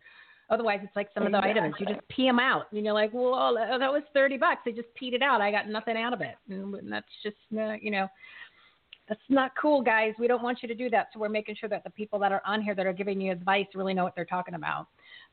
Otherwise, 0.50 0.80
it's 0.82 0.96
like 0.96 1.10
some 1.14 1.28
exactly. 1.28 1.50
of 1.50 1.56
the 1.56 1.62
items 1.62 1.76
you 1.78 1.86
just 1.86 2.08
pee 2.08 2.26
them 2.26 2.40
out, 2.40 2.68
and 2.72 2.86
you're 2.86 2.94
like, 2.94 3.12
"Well, 3.14 3.56
that 3.56 3.92
was 3.92 4.04
thirty 4.14 4.38
bucks. 4.38 4.62
I 4.66 4.72
just 4.72 4.90
peed 5.02 5.14
it 5.14 5.22
out. 5.22 5.42
I 5.42 5.52
got 5.52 5.68
nothing 5.68 5.98
out 5.98 6.14
of 6.14 6.22
it." 6.22 6.36
And 6.50 6.92
that's 6.92 7.06
just, 7.22 7.38
you 7.50 7.92
know, 7.92 8.08
that's 9.10 9.22
not 9.30 9.52
cool, 9.60 9.82
guys. 9.82 10.14
We 10.20 10.28
don't 10.28 10.44
want 10.44 10.60
you 10.62 10.68
to 10.70 10.76
do 10.76 10.90
that. 10.92 11.08
So 11.14 11.20
we're 11.20 11.30
making 11.30 11.56
sure 11.60 11.70
that 11.70 11.84
the 11.84 11.90
people 11.90 12.20
that 12.20 12.32
are 12.32 12.42
on 12.46 12.62
here 12.62 12.76
that 12.76 12.86
are 12.86 12.94
giving 12.94 13.20
you 13.20 13.32
advice 13.32 13.68
really 13.76 13.94
know 13.94 14.04
what 14.04 14.16
they're 14.16 14.26
talking 14.26 14.54
about. 14.54 14.88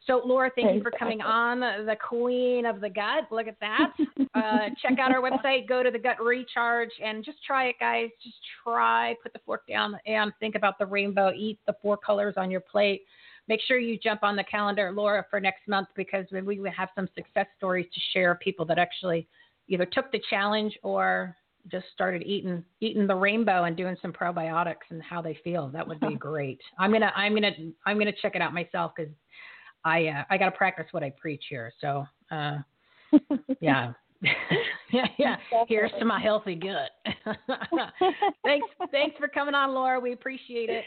So, 0.07 0.23
Laura, 0.25 0.51
thank 0.55 0.75
you 0.75 0.83
for 0.83 0.91
coming 0.91 1.21
on, 1.21 1.61
the 1.61 1.97
queen 2.09 2.65
of 2.65 2.81
the 2.81 2.89
gut. 2.89 3.25
Look 3.31 3.47
at 3.47 3.61
that. 3.61 3.93
Uh, 4.33 4.71
check 4.81 4.97
out 5.01 5.13
our 5.13 5.21
website. 5.21 5.69
Go 5.69 5.83
to 5.83 5.91
the 5.91 5.99
gut 5.99 6.23
recharge 6.23 6.91
and 7.03 7.25
just 7.25 7.43
try 7.45 7.67
it, 7.67 7.75
guys. 7.81 8.09
Just 8.23 8.37
try. 8.63 9.17
Put 9.23 9.33
the 9.33 9.41
fork 9.45 9.67
down 9.67 9.99
and 10.07 10.33
think 10.39 10.55
about 10.55 10.79
the 10.79 10.87
rainbow. 10.87 11.33
Eat 11.37 11.59
the 11.67 11.75
four 11.83 11.97
colors 11.97 12.35
on 12.37 12.49
your 12.49 12.61
plate 12.61 13.03
make 13.51 13.61
sure 13.67 13.79
you 13.79 13.99
jump 13.99 14.23
on 14.23 14.37
the 14.37 14.45
calendar, 14.45 14.93
Laura, 14.93 15.27
for 15.29 15.41
next 15.41 15.67
month 15.67 15.89
because 15.97 16.25
we 16.31 16.61
have 16.75 16.89
some 16.95 17.09
success 17.17 17.47
stories 17.59 17.87
to 17.93 18.01
share 18.13 18.31
of 18.31 18.39
people 18.39 18.65
that 18.65 18.79
actually 18.79 19.27
either 19.69 19.85
took 19.85 20.11
the 20.13 20.21
challenge 20.31 20.79
or 20.83 21.37
just 21.71 21.87
started 21.93 22.23
eating 22.23 22.65
eating 22.81 23.07
the 23.07 23.15
rainbow 23.15 23.65
and 23.65 23.77
doing 23.77 23.97
some 24.01 24.13
probiotics 24.13 24.89
and 24.91 25.03
how 25.03 25.21
they 25.21 25.39
feel. 25.45 25.69
That 25.69 25.87
would 25.87 26.01
be 26.01 26.15
great. 26.19 26.61
I'm 26.79 26.93
gonna 26.93 27.13
I'm 27.15 27.35
gonna 27.35 27.51
I'm 27.85 27.99
gonna 27.99 28.13
check 28.23 28.35
it 28.35 28.41
out 28.41 28.55
myself 28.55 28.93
because 28.97 29.13
I 29.85 30.07
uh, 30.09 30.25
I 30.31 30.39
got 30.39 30.47
to 30.47 30.57
practice 30.57 30.87
what 30.91 31.03
I 31.03 31.11
preach 31.11 31.45
here. 31.49 31.73
So 31.81 32.05
uh, 32.31 32.59
yeah. 33.61 33.93
yeah, 34.93 35.07
yeah. 35.19 35.37
Here's 35.67 35.91
to 35.99 36.05
my 36.05 36.21
healthy 36.21 36.55
gut. 36.55 36.91
thanks, 38.45 38.69
thanks 38.91 39.17
for 39.19 39.29
coming 39.29 39.55
on, 39.55 39.73
Laura. 39.73 39.99
We 39.99 40.13
appreciate 40.13 40.69
it. 40.69 40.85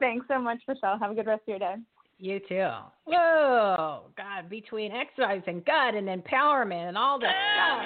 Thanks 0.00 0.26
so 0.26 0.38
much, 0.40 0.58
Michele. 0.66 0.98
Have 0.98 1.10
a 1.10 1.14
good 1.14 1.26
rest 1.26 1.42
of 1.42 1.48
your 1.48 1.58
day. 1.58 1.74
You 2.18 2.40
too. 2.48 2.70
Whoa, 3.04 4.04
God, 4.16 4.48
between 4.48 4.92
exercise 4.92 5.42
and 5.46 5.62
gut 5.66 5.94
and 5.94 6.08
empowerment 6.08 6.88
and 6.88 6.96
all 6.96 7.18
this 7.18 7.28
stuff. 7.28 7.82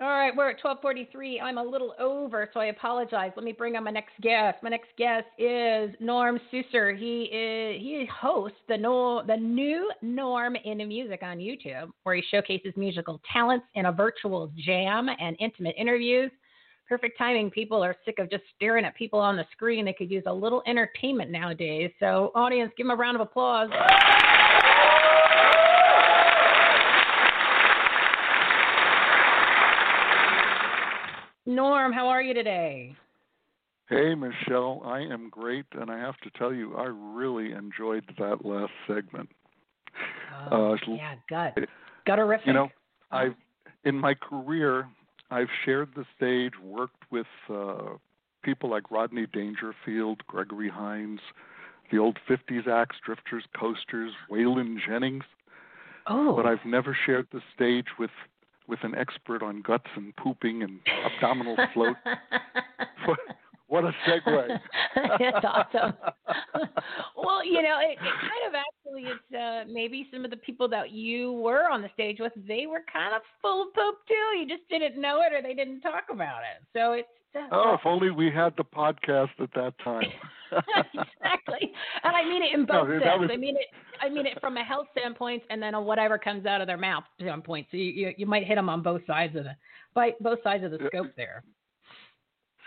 All 0.00 0.08
right, 0.08 0.34
we're 0.36 0.50
at 0.50 0.60
12:43. 0.60 1.40
I'm 1.40 1.56
a 1.56 1.62
little 1.62 1.94
over, 2.00 2.50
so 2.52 2.58
I 2.58 2.66
apologize. 2.66 3.30
Let 3.36 3.44
me 3.44 3.52
bring 3.52 3.76
on 3.76 3.84
my 3.84 3.92
next 3.92 4.20
guest. 4.20 4.60
My 4.60 4.70
next 4.70 4.88
guest 4.98 5.26
is 5.38 5.94
Norm 6.00 6.40
Susser. 6.52 6.98
He 6.98 7.24
is 7.24 7.80
he 7.80 8.08
hosts 8.12 8.58
the 8.68 8.76
no, 8.76 9.22
the 9.24 9.36
new 9.36 9.88
Norm 10.02 10.56
in 10.56 10.78
Music 10.88 11.22
on 11.22 11.38
YouTube, 11.38 11.92
where 12.02 12.16
he 12.16 12.22
showcases 12.28 12.72
musical 12.76 13.20
talents 13.32 13.66
in 13.76 13.86
a 13.86 13.92
virtual 13.92 14.50
jam 14.56 15.08
and 15.08 15.36
intimate 15.38 15.76
interviews 15.78 16.32
perfect 16.88 17.16
timing. 17.16 17.50
People 17.50 17.82
are 17.82 17.96
sick 18.04 18.18
of 18.18 18.30
just 18.30 18.44
staring 18.54 18.84
at 18.84 18.94
people 18.94 19.18
on 19.18 19.36
the 19.36 19.44
screen. 19.52 19.84
They 19.84 19.94
could 19.94 20.10
use 20.10 20.24
a 20.26 20.32
little 20.32 20.62
entertainment 20.66 21.30
nowadays. 21.30 21.90
So, 21.98 22.30
audience, 22.34 22.72
give 22.76 22.86
them 22.86 22.92
a 22.92 22.96
round 22.96 23.16
of 23.16 23.22
applause. 23.22 23.70
Norm, 31.46 31.92
how 31.92 32.08
are 32.08 32.22
you 32.22 32.34
today? 32.34 32.96
Hey, 33.88 34.14
Michele, 34.14 34.80
I 34.84 35.00
am 35.00 35.28
great, 35.28 35.66
and 35.72 35.90
I 35.90 35.98
have 35.98 36.16
to 36.18 36.30
tell 36.38 36.54
you, 36.54 36.74
I 36.74 36.86
really 36.86 37.52
enjoyed 37.52 38.04
that 38.18 38.44
last 38.44 38.72
segment. 38.86 39.28
Oh, 40.50 40.72
uh, 40.72 40.76
yeah, 40.88 41.14
gut, 41.28 41.54
gutterific. 42.08 42.46
You 42.46 42.54
know, 42.54 42.68
I've 43.10 43.34
in 43.84 43.98
my 43.98 44.14
career, 44.14 44.88
I've 45.30 45.48
shared 45.64 45.90
the 45.94 46.04
stage, 46.16 46.52
worked 46.62 47.02
with 47.10 47.26
uh, 47.52 47.96
people 48.42 48.70
like 48.70 48.90
Rodney 48.90 49.26
Dangerfield, 49.32 50.26
Gregory 50.26 50.70
Hines, 50.70 51.20
the 51.92 51.98
old 51.98 52.18
50s 52.28 52.66
acts, 52.66 52.96
Drifters, 53.04 53.44
Coasters, 53.58 54.12
Waylon 54.30 54.78
Jennings. 54.86 55.24
Oh. 56.06 56.34
But 56.34 56.46
I've 56.46 56.64
never 56.64 56.96
shared 57.06 57.26
the 57.32 57.40
stage 57.54 57.86
with 57.98 58.10
with 58.66 58.80
an 58.82 58.94
expert 58.94 59.42
on 59.42 59.62
guts 59.62 59.88
and 59.96 60.14
pooping 60.16 60.62
and 60.62 60.80
abdominal 61.04 61.56
float. 61.72 61.96
what, 63.06 63.18
What 63.68 63.84
a 63.84 63.92
segue. 64.06 64.60
That's 65.18 65.44
awesome. 65.44 65.94
well, 67.16 67.44
you 67.44 67.62
know, 67.62 67.78
it, 67.80 67.92
it 67.92 67.98
kind 67.98 68.44
of 68.46 68.54
actually 68.54 69.02
is 69.10 69.34
uh, 69.34 69.64
maybe 69.72 70.06
some 70.12 70.24
of 70.24 70.30
the 70.30 70.36
people 70.36 70.68
that 70.68 70.90
you 70.90 71.32
were 71.32 71.68
on 71.68 71.82
the 71.82 71.88
stage 71.94 72.18
with, 72.20 72.32
they 72.46 72.66
were 72.66 72.82
kind 72.92 73.14
of 73.14 73.22
full 73.42 73.62
of 73.62 73.74
poop 73.74 73.96
too. 74.06 74.38
You 74.38 74.46
just 74.46 74.68
didn't 74.68 75.00
know 75.00 75.22
it 75.22 75.32
or 75.32 75.42
they 75.42 75.54
didn't 75.54 75.80
talk 75.80 76.04
about 76.12 76.42
it. 76.42 76.62
So 76.72 76.92
it's. 76.92 77.08
Oh, 77.50 77.74
if 77.74 77.80
only 77.84 78.10
we 78.10 78.30
had 78.30 78.54
the 78.56 78.64
podcast 78.64 79.30
at 79.40 79.50
that 79.54 79.74
time. 79.82 80.04
exactly, 80.52 81.72
and 82.04 82.14
I 82.16 82.24
mean 82.24 82.42
it 82.42 82.54
in 82.54 82.64
both 82.64 82.88
No, 82.88 82.98
senses. 83.00 83.20
was- 83.20 83.30
I 83.32 83.36
mean 83.36 83.56
it. 83.56 83.66
I 84.00 84.08
mean 84.08 84.26
it 84.26 84.40
from 84.40 84.56
a 84.56 84.64
health 84.64 84.86
standpoint, 84.96 85.42
and 85.50 85.60
then 85.62 85.74
a 85.74 85.80
whatever 85.80 86.18
comes 86.18 86.46
out 86.46 86.60
of 86.60 86.66
their 86.66 86.76
mouth 86.76 87.04
standpoint. 87.20 87.66
So 87.70 87.76
you 87.76 87.84
you, 87.84 88.14
you 88.18 88.26
might 88.26 88.44
hit 88.46 88.54
them 88.56 88.68
on 88.68 88.82
both 88.82 89.02
sides 89.06 89.34
of 89.36 89.44
the, 89.44 89.56
by 89.94 90.12
both 90.20 90.38
sides 90.42 90.64
of 90.64 90.70
the 90.70 90.78
Yeah. 90.80 90.88
scope 90.88 91.12
there. 91.16 91.42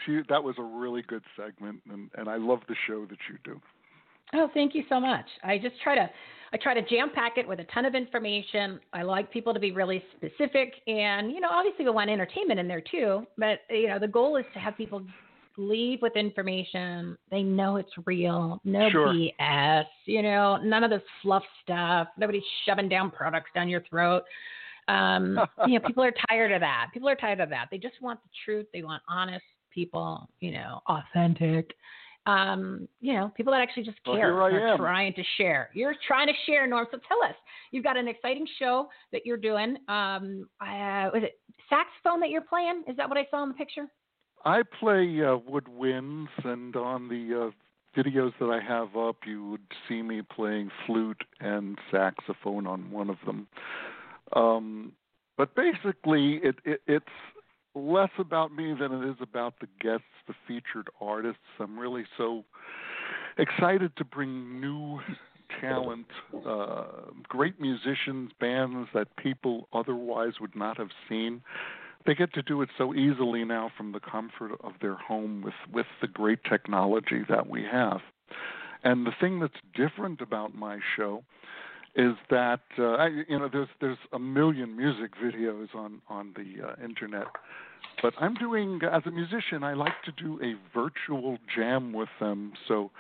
She, 0.06 0.20
that 0.30 0.44
was 0.44 0.56
a 0.60 0.64
really 0.64 1.02
good 1.08 1.24
segment, 1.36 1.82
and, 1.92 2.10
and 2.16 2.30
I 2.30 2.36
love 2.38 2.60
the 2.68 2.76
show 2.88 3.06
that 3.06 3.18
you 3.30 3.38
do. 3.44 3.60
Oh, 4.34 4.50
thank 4.54 4.76
you 4.76 4.84
so 4.90 5.00
much. 5.00 5.26
I 5.44 5.58
just 5.58 5.76
try 5.82 5.96
to 5.96 6.10
I 6.54 6.58
try 6.58 6.74
to 6.74 6.82
jam 6.82 7.10
pack 7.14 7.38
it 7.38 7.48
with 7.48 7.60
a 7.60 7.66
ton 7.66 7.86
of 7.86 7.96
information. 7.96 8.80
I 8.94 9.04
like 9.04 9.32
people 9.32 9.54
to 9.54 9.60
be 9.60 9.72
really 9.72 10.04
specific 10.16 10.74
and 10.88 11.32
you 11.32 11.40
know, 11.40 11.50
obviously 11.52 11.86
we 11.86 11.92
want 11.92 12.10
entertainment 12.10 12.60
in 12.60 12.68
there 12.68 12.82
too, 12.82 13.26
but 13.38 13.60
you 13.70 13.88
know, 13.88 14.00
the 14.00 14.08
goal 14.08 14.38
is 14.38 14.46
to 14.54 14.60
have 14.60 14.78
people 14.78 15.02
leave 15.58 16.02
with 16.02 16.16
information. 16.16 17.18
They 17.32 17.44
know 17.44 17.78
it's 17.78 17.92
real. 18.06 18.62
No 18.64 18.90
Sure. 18.90 19.08
BS, 19.08 19.86
you 20.06 20.22
know, 20.22 20.58
none 20.58 20.84
of 20.84 20.90
this 20.90 21.02
fluff 21.22 21.44
stuff. 21.64 22.08
Nobody's 22.18 22.44
shoving 22.66 22.88
down 22.88 23.12
products 23.12 23.50
down 23.54 23.68
your 23.68 23.82
throat. 23.90 24.24
Um, 24.88 25.40
you 25.68 25.80
know, 25.80 25.86
people 25.86 26.04
are 26.04 26.14
tired 26.30 26.52
of 26.52 26.62
that. 26.62 26.88
People 26.94 27.10
are 27.10 27.16
tired 27.16 27.40
of 27.40 27.50
that. 27.50 27.68
They 27.72 27.78
just 27.78 28.02
want 28.02 28.22
the 28.24 28.30
truth. 28.46 28.68
They 28.72 28.84
want 28.84 29.04
honest 29.10 29.44
people, 29.74 30.30
you 30.40 30.52
know, 30.52 30.82
authentic 30.88 31.76
um, 32.28 32.88
you 33.00 33.14
know, 33.14 33.32
people 33.36 33.54
that 33.54 33.62
actually 33.62 33.84
just 33.84 34.04
care 34.04 34.42
I 34.42 34.52
are 34.52 34.68
am. 34.68 34.78
trying 34.78 35.14
to 35.14 35.24
share. 35.38 35.70
You're 35.74 35.96
trying 36.08 36.28
to 36.28 36.34
share, 36.46 36.68
Norm. 36.68 36.86
So 36.92 37.00
tell 37.08 37.24
us, 37.24 37.36
you've 37.72 37.86
got 37.86 37.96
an 37.96 38.08
exciting 38.10 38.46
show 38.60 38.90
that 39.14 39.26
you're 39.26 39.38
doing. 39.38 39.78
Um, 39.88 40.48
uh, 40.62 41.10
was 41.14 41.24
it 41.24 41.40
saxophone 41.70 42.20
that 42.20 42.30
you're 42.30 42.42
playing? 42.42 42.84
Is 42.88 42.98
that 42.98 43.08
what 43.08 43.18
I 43.18 43.26
saw 43.32 43.44
in 43.44 43.50
the 43.50 43.56
picture? 43.56 43.88
I 44.44 44.62
play 44.80 45.04
uh, 45.22 45.38
woodwinds, 45.50 46.28
and 46.44 46.76
on 46.76 47.08
the 47.08 47.48
uh, 47.48 48.00
videos 48.00 48.34
that 48.42 48.50
I 48.50 48.60
have 48.62 48.96
up, 48.98 49.18
you 49.26 49.46
would 49.50 49.66
see 49.88 50.02
me 50.02 50.22
playing 50.22 50.70
flute 50.86 51.24
and 51.40 51.78
saxophone 51.92 52.68
on 52.68 52.92
one 52.92 53.10
of 53.10 53.18
them. 53.26 53.48
Um, 54.36 54.92
but 55.38 55.56
basically, 55.56 56.42
it, 56.44 56.56
it, 56.66 56.82
it's 56.88 57.06
less 57.78 58.10
about 58.18 58.56
me 58.56 58.74
than 58.80 58.92
it 58.92 59.10
is 59.10 59.16
about 59.22 59.56
the 59.60 59.68
guests, 59.80 60.06
the 60.28 60.34
featured 60.48 60.90
artists. 61.00 61.42
I'm 61.60 61.78
really 61.78 62.06
so 62.18 62.44
excited 63.38 63.96
to 63.98 64.06
bring 64.06 64.60
new 64.60 65.00
talent, 65.62 66.08
uh, 66.46 66.86
great 67.28 67.60
musicians, 67.60 68.32
bands 68.40 68.90
that 68.94 69.16
people 69.18 69.68
otherwise 69.74 70.34
would 70.40 70.56
not 70.56 70.78
have 70.78 70.90
seen. 71.08 71.42
They 72.06 72.16
get 72.16 72.34
to 72.34 72.42
do 72.42 72.62
it 72.62 72.70
so 72.78 72.94
easily 72.94 73.44
now 73.44 73.72
from 73.76 73.92
the 73.92 74.00
comfort 74.00 74.52
of 74.64 74.74
their 74.82 74.96
home 74.96 75.42
with, 75.42 75.54
with 75.72 75.88
the 76.02 76.08
great 76.08 76.40
technology 76.44 77.24
that 77.30 77.50
we 77.50 77.64
have. 77.70 78.00
And 78.84 79.06
the 79.06 79.12
thing 79.20 79.40
that's 79.40 79.54
different 79.74 80.22
about 80.22 80.56
my 80.56 80.80
show 80.96 81.24
is 81.96 82.14
that 82.30 82.62
uh, 82.78 82.92
I, 82.92 83.08
you 83.28 83.40
know 83.40 83.50
there's 83.52 83.70
there's 83.82 83.98
a 84.14 84.20
million 84.20 84.78
music 84.78 85.12
videos 85.22 85.74
on 85.74 86.02
on 86.08 86.34
the 86.36 86.68
uh, 86.68 86.76
internet, 86.84 87.26
but 88.02 88.14
I'm 88.20 88.36
doing 88.36 88.80
as 88.92 89.04
a 89.06 89.12
musician 89.12 89.64
I 89.64 89.74
like 89.74 90.02
to 90.06 90.12
do 90.12 90.40
a 90.42 90.56
virtual 90.78 91.38
jam 91.56 91.94
with 91.94 92.10
them. 92.20 92.54
So 92.68 92.92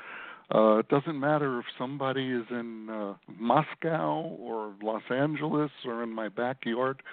uh, 0.53 0.77
it 0.77 0.87
doesn't 0.89 1.19
matter 1.19 1.59
if 1.59 1.65
somebody 1.77 2.31
is 2.31 2.45
in 2.49 2.89
uh, 2.89 3.13
Moscow 3.37 4.21
or 4.39 4.73
Los 4.81 5.03
Angeles 5.09 5.71
or 5.85 6.03
in 6.03 6.09
my 6.09 6.29
backyard. 6.29 7.03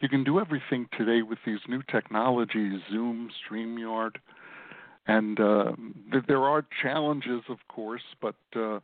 You 0.00 0.08
can 0.08 0.24
do 0.24 0.40
everything 0.40 0.88
today 0.98 1.22
with 1.22 1.38
these 1.46 1.60
new 1.68 1.82
technologies, 1.90 2.80
Zoom, 2.90 3.30
StreamYard, 3.48 4.16
and 5.06 5.38
uh, 5.38 5.72
th- 6.10 6.24
there 6.26 6.42
are 6.42 6.64
challenges, 6.82 7.42
of 7.48 7.58
course, 7.68 8.02
but 8.20 8.34
uh, 8.56 8.80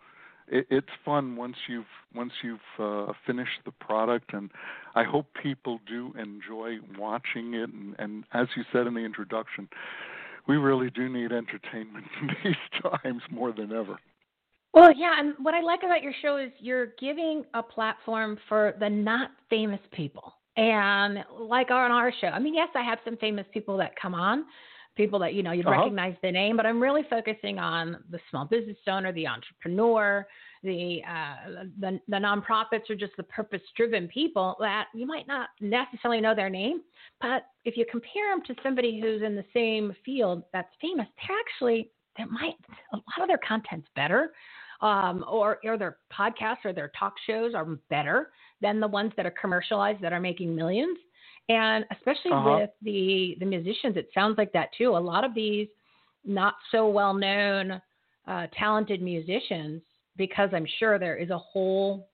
it, 0.51 0.67
it's 0.71 0.89
fun 1.05 1.37
once 1.37 1.57
you've 1.69 1.85
once 2.15 2.33
you've 2.43 2.59
uh, 2.79 3.13
finished 3.27 3.61
the 3.65 3.73
product, 3.73 4.33
and 4.33 4.51
I 4.95 5.05
hope 5.05 5.27
people 5.43 5.81
do 5.87 6.13
enjoy 6.19 6.77
watching 6.99 7.55
it. 7.55 7.71
And, 7.71 7.95
and 7.99 8.25
as 8.33 8.49
you 8.57 8.65
said 8.73 8.87
in 8.87 8.95
the 8.95 9.01
introduction, 9.01 9.69
we 10.47 10.57
really 10.57 10.91
do 10.91 11.09
need 11.09 11.33
entertainment 11.33 12.07
in 12.23 12.31
these 12.43 12.83
times 12.83 13.23
more 13.31 13.53
than 13.53 13.73
ever. 13.73 13.99
Well, 14.75 14.93
yeah, 14.97 15.15
and 15.19 15.35
what 15.39 15.55
I 15.55 15.61
like 15.61 15.81
about 15.85 16.03
your 16.03 16.13
show 16.21 16.37
is 16.37 16.51
you're 16.61 16.89
giving 17.01 17.45
a 17.55 17.63
platform 17.63 18.39
for 18.49 18.75
the 18.79 18.89
not 18.89 19.31
famous 19.49 19.81
people. 19.93 20.35
And 20.57 21.25
like 21.39 21.71
on 21.71 21.91
our 21.91 22.13
show, 22.21 22.29
I 22.29 22.39
mean, 22.39 22.55
yes, 22.55 22.69
I 22.75 22.83
have 22.83 22.99
some 23.05 23.17
famous 23.17 23.47
people 23.53 23.77
that 23.79 23.93
come 24.01 24.15
on, 24.15 24.45
people 24.99 25.19
that 25.21 25.33
you 25.33 25.43
know 25.43 25.53
you'd 25.53 25.67
Uh-huh. 25.67 25.79
recognize 25.79 26.15
the 26.23 26.31
name, 26.31 26.55
but 26.59 26.67
I'm 26.67 26.83
really 26.83 27.05
focusing 27.09 27.59
on 27.59 28.05
the 28.11 28.21
small 28.29 28.45
business 28.45 28.77
owner, 28.87 29.11
the 29.13 29.27
entrepreneur, 29.27 30.27
the 30.63 31.01
uh, 31.09 31.37
the, 31.79 31.99
the 32.09 32.17
nonprofits, 32.17 32.91
or 32.91 32.97
just 32.97 33.17
the 33.17 33.23
purpose-driven 33.23 34.09
people 34.09 34.57
that 34.61 34.89
you 34.93 35.07
might 35.07 35.27
not 35.27 35.49
necessarily 35.61 36.21
know 36.21 36.35
their 36.35 36.51
name, 36.51 36.83
but 37.23 37.47
if 37.65 37.77
you 37.79 37.87
compare 37.91 38.27
them 38.35 38.43
to 38.45 38.55
somebody 38.63 39.01
who's 39.01 39.23
in 39.23 39.35
the 39.37 39.45
same 39.55 39.95
field 40.05 40.43
that's 40.53 40.75
famous, 40.83 41.07
they're 41.17 41.39
actually 41.39 41.91
they 42.19 42.25
might 42.25 42.57
a 42.93 42.97
lot 42.97 43.23
of 43.23 43.29
their 43.29 43.39
content's 43.39 43.89
better 43.95 44.33
um, 44.81 45.25
or 45.29 45.59
or 45.65 45.79
their 45.79 45.99
podcasts 46.13 46.65
or 46.65 46.73
their 46.73 46.91
talk 46.99 47.15
shows 47.27 47.55
are 47.55 47.65
better 47.89 48.31
than 48.61 48.81
the 48.81 48.89
ones 48.89 49.13
that 49.17 49.25
are 49.27 49.35
commercialized 49.41 50.01
that 50.03 50.13
are 50.13 50.21
making 50.21 50.55
millions. 50.55 50.99
And 51.49 51.85
especially 51.91 52.33
Uh-huh. 52.33 52.57
with 52.57 52.71
the 52.83 53.37
the 53.41 53.47
musicians, 53.47 53.97
it 53.97 54.11
sounds 54.15 54.37
like 54.37 54.53
that 54.53 54.69
too. 54.77 54.91
A 54.97 54.99
lot 54.99 55.25
of 55.25 55.35
these 55.35 55.69
not 56.25 56.55
so 56.71 56.89
well 56.89 57.15
known, 57.15 57.81
uh, 58.27 58.47
talented 58.59 59.01
musicians, 59.01 59.83
because 60.17 60.51
I'm 60.53 60.67
sure 60.79 60.99
there 60.99 61.17
is 61.17 61.31
a 61.31 61.39
whole 61.39 62.09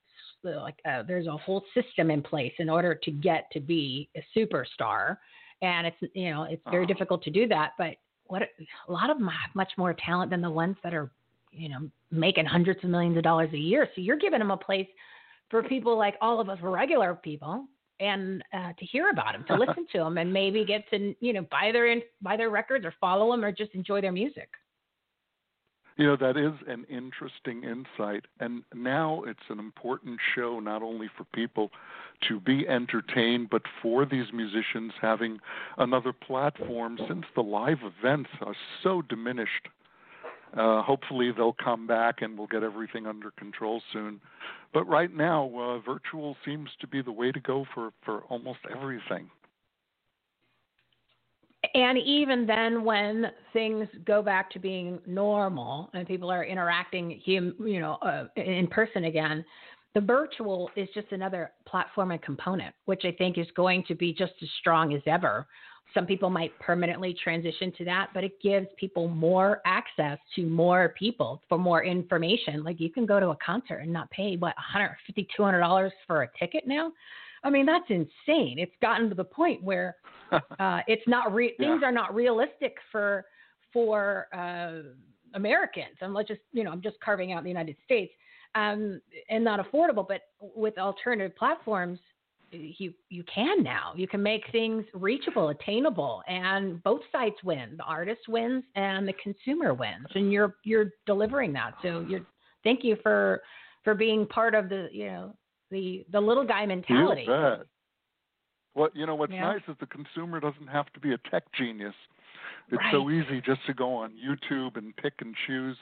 like 0.45 0.79
uh, 0.87 1.03
there's 1.03 1.27
a 1.27 1.37
whole 1.37 1.65
system 1.75 2.11
in 2.11 2.23
place 2.23 2.53
in 2.59 2.69
order 2.69 2.95
to 2.95 3.11
get 3.11 3.51
to 3.53 3.61
be 3.61 4.09
a 4.17 4.25
superstar, 4.39 5.17
and 5.63 5.87
it's 5.87 5.97
you 6.15 6.31
know 6.31 6.45
it's 6.45 6.63
very 6.71 6.85
Uh-huh. 6.85 6.95
difficult 6.95 7.23
to 7.25 7.31
do 7.31 7.49
that. 7.49 7.73
But 7.79 7.97
what 8.27 8.43
a 8.43 8.93
lot 8.93 9.11
of 9.11 9.19
them 9.19 9.27
have 9.29 9.55
much 9.55 9.73
more 9.77 9.95
talent 9.95 10.31
than 10.31 10.41
the 10.43 10.51
ones 10.51 10.77
that 10.85 10.95
are 10.95 11.11
you 11.51 11.69
know 11.69 11.91
making 12.11 12.45
hundreds 12.47 12.85
of 12.85 12.91
millions 12.91 13.17
of 13.17 13.25
dollars 13.25 13.51
a 13.53 13.59
year. 13.59 13.89
So 13.95 14.01
you're 14.01 14.17
giving 14.19 14.39
them 14.39 14.51
a 14.53 14.57
place 14.57 14.89
for 15.51 15.63
people 15.63 15.97
like 15.99 16.15
all 16.21 16.41
of 16.41 16.49
us 16.49 16.59
regular 16.63 17.15
people 17.15 17.67
and 18.01 18.43
uh, 18.53 18.73
to 18.79 18.85
hear 18.85 19.11
about 19.11 19.33
them, 19.33 19.45
to 19.49 19.55
listen 19.67 19.87
to 19.93 19.99
them, 19.99 20.19
and 20.19 20.33
maybe 20.33 20.65
get 20.65 20.89
to 20.91 21.15
you 21.21 21.33
know 21.33 21.43
buy 21.51 21.71
their 21.73 22.01
buy 22.23 22.37
their 22.37 22.51
records 22.51 22.85
or 22.85 22.95
follow 23.01 23.31
them 23.31 23.45
or 23.45 23.53
just 23.53 23.75
enjoy 23.75 24.01
their 24.01 24.13
music. 24.13 24.49
You 25.97 26.07
know, 26.07 26.17
that 26.17 26.37
is 26.37 26.55
an 26.67 26.85
interesting 26.91 27.63
insight. 27.63 28.25
And 28.41 28.65
now 28.75 29.23
it's 29.27 29.49
an 29.49 29.61
important 29.61 30.19
show 30.35 30.59
not 30.59 30.83
only 30.83 31.09
for 31.17 31.25
people 31.33 31.71
to 32.29 32.41
be 32.41 32.67
entertained, 32.67 33.49
but 33.51 33.63
for 33.81 34.05
these 34.05 34.27
musicians 34.33 34.93
having 35.01 35.39
another 35.79 36.13
platform 36.13 36.99
since 37.09 37.25
the 37.37 37.43
live 37.43 37.79
events 37.83 38.31
are 38.41 38.57
so 38.83 39.03
diminished. 39.03 39.69
Uh, 40.57 40.83
hopefully 40.83 41.33
they'll 41.37 41.57
come 41.65 41.87
back 41.87 42.23
and 42.23 42.39
we'll 42.39 42.47
get 42.47 42.63
everything 42.63 43.07
under 43.07 43.31
control 43.33 43.83
soon. 43.93 44.21
But 44.73 44.85
right 44.85 45.13
now, 45.13 45.51
uh, 45.57 45.79
virtual 45.81 46.37
seems 46.45 46.69
to 46.81 46.87
be 46.87 47.03
the 47.03 47.13
way 47.13 47.33
to 47.33 47.41
go 47.41 47.65
for, 47.75 47.91
for 48.05 48.21
almost 48.29 48.61
everything. 48.75 49.31
And 51.75 51.99
even 51.99 52.47
then, 52.47 52.85
when 52.85 53.27
things 53.53 53.89
go 54.05 54.23
back 54.23 54.51
to 54.51 54.59
being 54.59 55.01
normal 55.07 55.91
and 55.95 56.07
people 56.07 56.31
are 56.31 56.45
interacting, 56.45 57.21
you 57.25 57.81
know, 57.81 57.95
uh, 58.03 58.27
in 58.37 58.67
person 58.69 59.05
again, 59.05 59.45
the 59.95 60.01
virtual 60.01 60.71
is 60.77 60.89
just 60.95 61.11
another 61.13 61.53
platform 61.67 62.11
and 62.11 62.21
component, 62.21 62.75
which 62.85 63.03
I 63.05 63.13
think 63.13 63.39
is 63.39 63.47
going 63.57 63.85
to 63.89 63.95
be 63.95 64.13
just 64.13 64.33
as 64.43 64.49
strong 64.61 64.93
as 64.93 65.03
ever. 65.07 65.47
Some 65.93 66.07
people 66.07 66.31
might 66.31 66.59
permanently 66.59 67.15
transition 67.23 67.73
to 67.79 67.85
that, 67.85 68.09
but 68.15 68.25
it 68.25 68.41
gives 68.43 68.67
people 68.77 69.07
more 69.07 69.61
access 69.65 70.19
to 70.35 70.47
more 70.47 70.95
people 70.99 71.41
for 71.49 71.59
more 71.59 71.85
information. 71.85 72.65
Like 72.65 72.81
you 72.81 72.91
can 72.91 73.07
go 73.07 73.21
to 73.21 73.29
a 73.29 73.37
concert 73.45 73.79
and 73.79 73.93
not 73.93 74.11
pay 74.11 74.37
what 74.37 74.57
150 74.57 75.29
$200 75.39 75.91
for 76.07 76.23
a 76.23 76.29
ticket 76.39 76.67
now. 76.67 76.91
I 77.45 77.51
mean, 77.51 77.67
that's 77.67 77.85
insane. 77.91 78.59
It's 78.59 78.73
gotten 78.81 79.09
to 79.11 79.15
the 79.15 79.25
point 79.25 79.63
where 79.63 79.97
uh, 80.33 80.81
it's 80.89 81.07
not 81.07 81.33
re- 81.33 81.55
Yeah. 81.59 81.69
things 81.73 81.83
are 81.85 81.93
not 81.93 82.15
realistic 82.15 82.77
for 82.91 83.27
for 83.73 84.29
uh, 84.33 84.89
Americans. 85.35 85.97
And 86.01 86.15
let's 86.15 86.29
just 86.29 86.41
you 86.53 86.65
know, 86.65 86.71
I'm 86.73 86.81
just 86.81 86.99
carving 87.01 87.33
out 87.33 87.43
the 87.43 87.51
United 87.51 87.77
States, 87.85 88.13
um, 88.55 89.01
and 89.29 89.45
not 89.45 89.61
affordable. 89.61 90.07
But 90.09 90.23
with 90.41 90.79
alternative 90.79 91.37
platforms, 91.37 91.99
you 92.55 92.93
you 93.09 93.25
can 93.25 93.63
now. 93.63 93.93
You 93.97 94.07
can 94.09 94.23
make 94.23 94.43
things 94.53 94.85
reachable, 94.95 95.49
attainable, 95.51 96.23
and 96.29 96.83
both 96.83 97.01
sides 97.13 97.37
win. 97.45 97.77
The 97.77 97.85
artist 97.85 98.23
wins 98.29 98.65
and 98.75 99.07
the 99.07 99.15
consumer 99.23 99.75
wins, 99.75 100.07
and 100.15 100.33
you're 100.33 100.57
you're 100.65 100.91
delivering 101.07 101.53
that. 101.55 101.75
So 101.83 102.05
you're 102.09 102.27
thank 102.63 102.85
you 102.85 102.97
for 103.03 103.43
for 103.83 103.95
being 103.95 104.27
part 104.27 104.55
of 104.55 104.69
the 104.69 104.89
you 104.93 105.07
know 105.07 105.37
the 105.71 106.05
the 106.11 106.21
little 106.21 106.45
guy 106.45 106.67
mentality. 106.67 107.23
You 107.23 107.29
bet. 107.29 107.67
What 108.75 108.97
you 108.97 109.07
know, 109.07 109.15
what's 109.15 109.33
Yeah. 109.33 109.53
nice 109.53 109.63
is 109.69 109.77
the 109.79 109.87
consumer 109.87 110.41
doesn't 110.41 110.67
have 110.67 110.93
to 110.95 111.01
be 111.01 111.13
a 111.13 111.19
tech 111.31 111.45
genius. 111.53 111.95
It's 112.69 112.79
Right. 112.83 112.93
so 112.93 113.11
easy 113.11 113.41
just 113.41 113.65
to 113.67 113.75
go 113.75 113.95
on 113.95 114.13
YouTube 114.17 114.77
and 114.77 114.95
pick 114.97 115.15
and 115.21 115.35
choose 115.47 115.79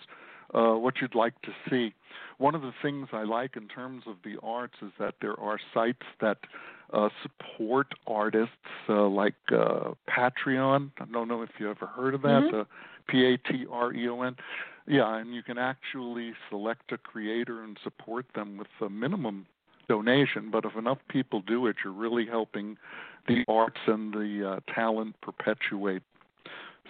uh, 0.54 0.74
what 0.74 0.94
you'd 1.00 1.14
like 1.14 1.40
to 1.42 1.50
see. 1.68 1.94
One 2.38 2.54
of 2.54 2.62
the 2.62 2.72
things 2.82 3.08
I 3.12 3.22
like 3.22 3.56
in 3.56 3.68
terms 3.68 4.04
of 4.06 4.16
the 4.24 4.36
arts 4.42 4.74
is 4.82 4.90
that 4.98 5.14
there 5.20 5.38
are 5.38 5.58
sites 5.72 6.06
that 6.20 6.38
uh, 6.92 7.08
support 7.22 7.86
artists, 8.06 8.56
uh, 8.88 9.06
like 9.08 9.34
uh, 9.50 9.92
Patreon. 10.08 10.90
I 11.00 11.04
don't 11.12 11.28
know 11.28 11.42
if 11.42 11.50
you 11.58 11.70
ever 11.70 11.86
heard 11.86 12.14
of 12.14 12.22
that. 12.22 12.42
Mhm. 12.42 12.60
Uh, 12.60 12.64
P 13.08 13.24
A 13.24 13.36
T 13.38 13.66
R 13.70 13.92
E 13.92 14.08
O 14.08 14.22
N. 14.22 14.36
Yeah, 14.86 15.16
and 15.16 15.32
you 15.34 15.42
can 15.42 15.58
actually 15.58 16.34
select 16.50 16.92
a 16.92 16.98
creator 16.98 17.62
and 17.62 17.78
support 17.82 18.26
them 18.34 18.56
with 18.58 18.68
a 18.80 18.90
minimum 18.90 19.46
donation. 19.88 20.50
But 20.50 20.64
if 20.64 20.76
enough 20.76 20.98
people 21.08 21.40
do 21.40 21.66
it, 21.66 21.76
you're 21.84 21.92
really 21.92 22.26
helping 22.26 22.76
the 23.28 23.44
arts 23.48 23.80
and 23.86 24.12
the 24.12 24.60
uh, 24.68 24.72
talent 24.74 25.14
perpetuate. 25.20 26.02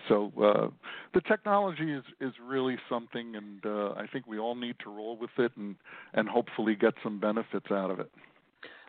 So 0.09 0.33
uh, 0.41 0.69
the 1.15 1.21
technology 1.23 1.93
is 1.93 2.05
is 2.21 2.33
really 2.45 2.77
something, 2.89 3.37
and 3.37 3.65
uh, 3.65 3.93
I 3.93 4.07
think 4.13 4.27
we 4.27 4.39
all 4.39 4.55
need 4.55 4.77
to 4.85 4.91
roll 4.91 5.17
with 5.17 5.31
it 5.39 5.53
and 5.57 5.77
and 6.15 6.29
hopefully 6.29 6.75
get 6.75 6.95
some 7.03 7.21
benefits 7.21 7.67
out 7.71 7.91
of 7.91 8.01
it. 8.01 8.11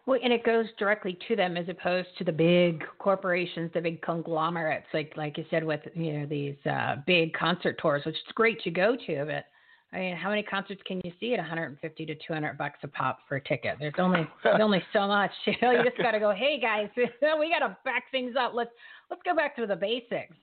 Well, 0.05 0.19
and 0.21 0.33
it 0.33 0.43
goes 0.43 0.65
directly 0.77 1.17
to 1.29 1.35
them 1.35 1.55
as 1.55 1.69
opposed 1.69 2.09
to 2.17 2.25
the 2.25 2.31
big 2.31 2.83
corporations, 2.99 3.71
the 3.73 3.79
big 3.79 4.01
conglomerates, 4.01 4.87
like 4.93 5.13
like 5.15 5.37
you 5.37 5.45
said 5.49 5.63
with 5.63 5.81
you 5.95 6.19
know 6.19 6.25
these 6.25 6.57
uh, 6.65 6.97
big 7.05 7.33
concert 7.33 7.77
tours, 7.81 8.03
which 8.05 8.15
is 8.15 8.33
great 8.35 8.61
to 8.63 8.71
go 8.71 8.97
to, 9.07 9.25
but 9.25 9.45
I 9.93 9.99
mean, 9.99 10.15
how 10.15 10.29
many 10.29 10.41
concerts 10.41 10.81
can 10.87 11.01
you 11.03 11.11
see 11.19 11.33
at 11.33 11.37
150 11.37 12.05
to 12.07 12.15
200 12.15 12.57
bucks 12.57 12.79
a 12.81 12.87
pop 12.87 13.19
for 13.29 13.35
a 13.35 13.41
ticket? 13.41 13.75
There's 13.79 13.93
only 13.99 14.27
there's 14.43 14.59
only 14.59 14.83
so 14.91 15.07
much. 15.07 15.31
You 15.45 15.53
know, 15.61 15.71
you 15.71 15.83
just 15.83 15.97
got 15.97 16.11
to 16.11 16.19
go. 16.19 16.31
Hey 16.31 16.59
guys, 16.59 16.89
we 16.97 17.49
got 17.49 17.65
to 17.65 17.77
back 17.85 18.09
things 18.11 18.35
up. 18.39 18.53
Let's 18.55 18.71
let's 19.11 19.21
go 19.23 19.35
back 19.35 19.55
to 19.57 19.67
the 19.67 19.75
basics. 19.75 20.35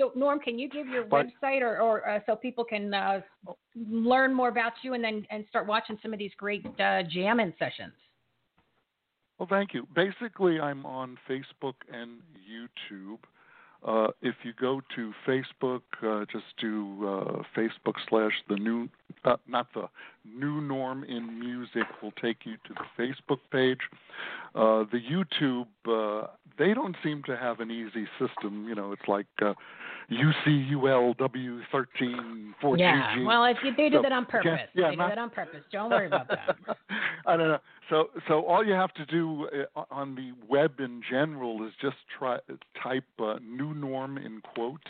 So 0.00 0.12
Norm, 0.14 0.40
can 0.40 0.58
you 0.58 0.68
give 0.68 0.88
your 0.88 1.04
But- 1.04 1.26
website 1.26 1.60
or, 1.60 1.78
or 1.78 2.08
uh, 2.08 2.20
so 2.24 2.34
people 2.34 2.64
can 2.64 2.94
uh, 2.94 3.20
learn 3.76 4.32
more 4.32 4.48
about 4.48 4.72
you 4.82 4.94
and 4.94 5.04
then 5.04 5.26
and 5.30 5.44
start 5.48 5.66
watching 5.66 5.98
some 6.02 6.14
of 6.14 6.18
these 6.18 6.32
great 6.38 6.64
uh, 6.80 7.02
jamming 7.02 7.52
sessions? 7.58 7.92
Well, 9.38 9.48
thank 9.48 9.74
you. 9.74 9.86
Basically, 9.94 10.58
I'm 10.58 10.86
on 10.86 11.18
Facebook 11.28 11.74
and 11.92 12.20
YouTube. 12.50 13.18
Uh, 13.86 14.08
if 14.20 14.34
you 14.42 14.52
go 14.60 14.82
to 14.94 15.12
Facebook, 15.26 15.80
uh, 16.02 16.24
just 16.30 16.44
do 16.60 16.98
uh, 17.06 17.42
Facebook 17.56 17.94
slash 18.08 18.32
the 18.48 18.56
new, 18.56 18.88
uh, 19.24 19.36
not 19.48 19.68
the 19.74 19.88
new 20.36 20.60
norm 20.60 21.02
in 21.04 21.40
music 21.40 21.84
will 22.02 22.12
take 22.22 22.44
you 22.44 22.56
to 22.66 22.74
the 22.74 23.02
Facebook 23.02 23.38
page. 23.50 23.78
Uh, 24.54 24.84
the 24.92 25.00
YouTube, 25.00 25.66
uh, 25.88 26.26
they 26.58 26.74
don't 26.74 26.96
seem 27.02 27.22
to 27.22 27.36
have 27.36 27.60
an 27.60 27.70
easy 27.70 28.06
system. 28.18 28.66
You 28.68 28.74
know, 28.74 28.92
it's 28.92 29.08
like 29.08 29.26
uh, 30.10 30.14
UCULW1342G. 30.14 32.78
Yeah. 32.78 33.24
Well, 33.24 33.44
if 33.44 33.56
you, 33.64 33.72
they 33.76 33.88
do 33.88 33.96
So, 33.98 34.02
that 34.02 34.12
on 34.12 34.26
purpose. 34.26 34.60
yeah, 34.74 34.90
they 34.90 34.96
not- 34.96 35.08
that 35.10 35.18
on 35.18 35.30
purpose. 35.30 35.62
Don't 35.72 35.90
worry 35.90 36.06
about 36.06 36.28
that. 36.28 36.56
I 37.26 37.36
don't 37.36 37.48
know. 37.48 37.58
So, 37.88 38.10
so 38.28 38.44
all 38.46 38.64
you 38.64 38.72
have 38.72 38.92
to 38.94 39.06
do 39.06 39.48
uh, 39.76 39.84
on 39.90 40.14
the 40.14 40.32
web 40.48 40.80
in 40.80 41.02
general 41.08 41.64
is 41.66 41.72
just 41.80 41.96
try 42.18 42.38
type 42.82 43.04
uh, 43.18 43.36
"new 43.42 43.74
norm" 43.74 44.16
in 44.16 44.40
quotes, 44.54 44.82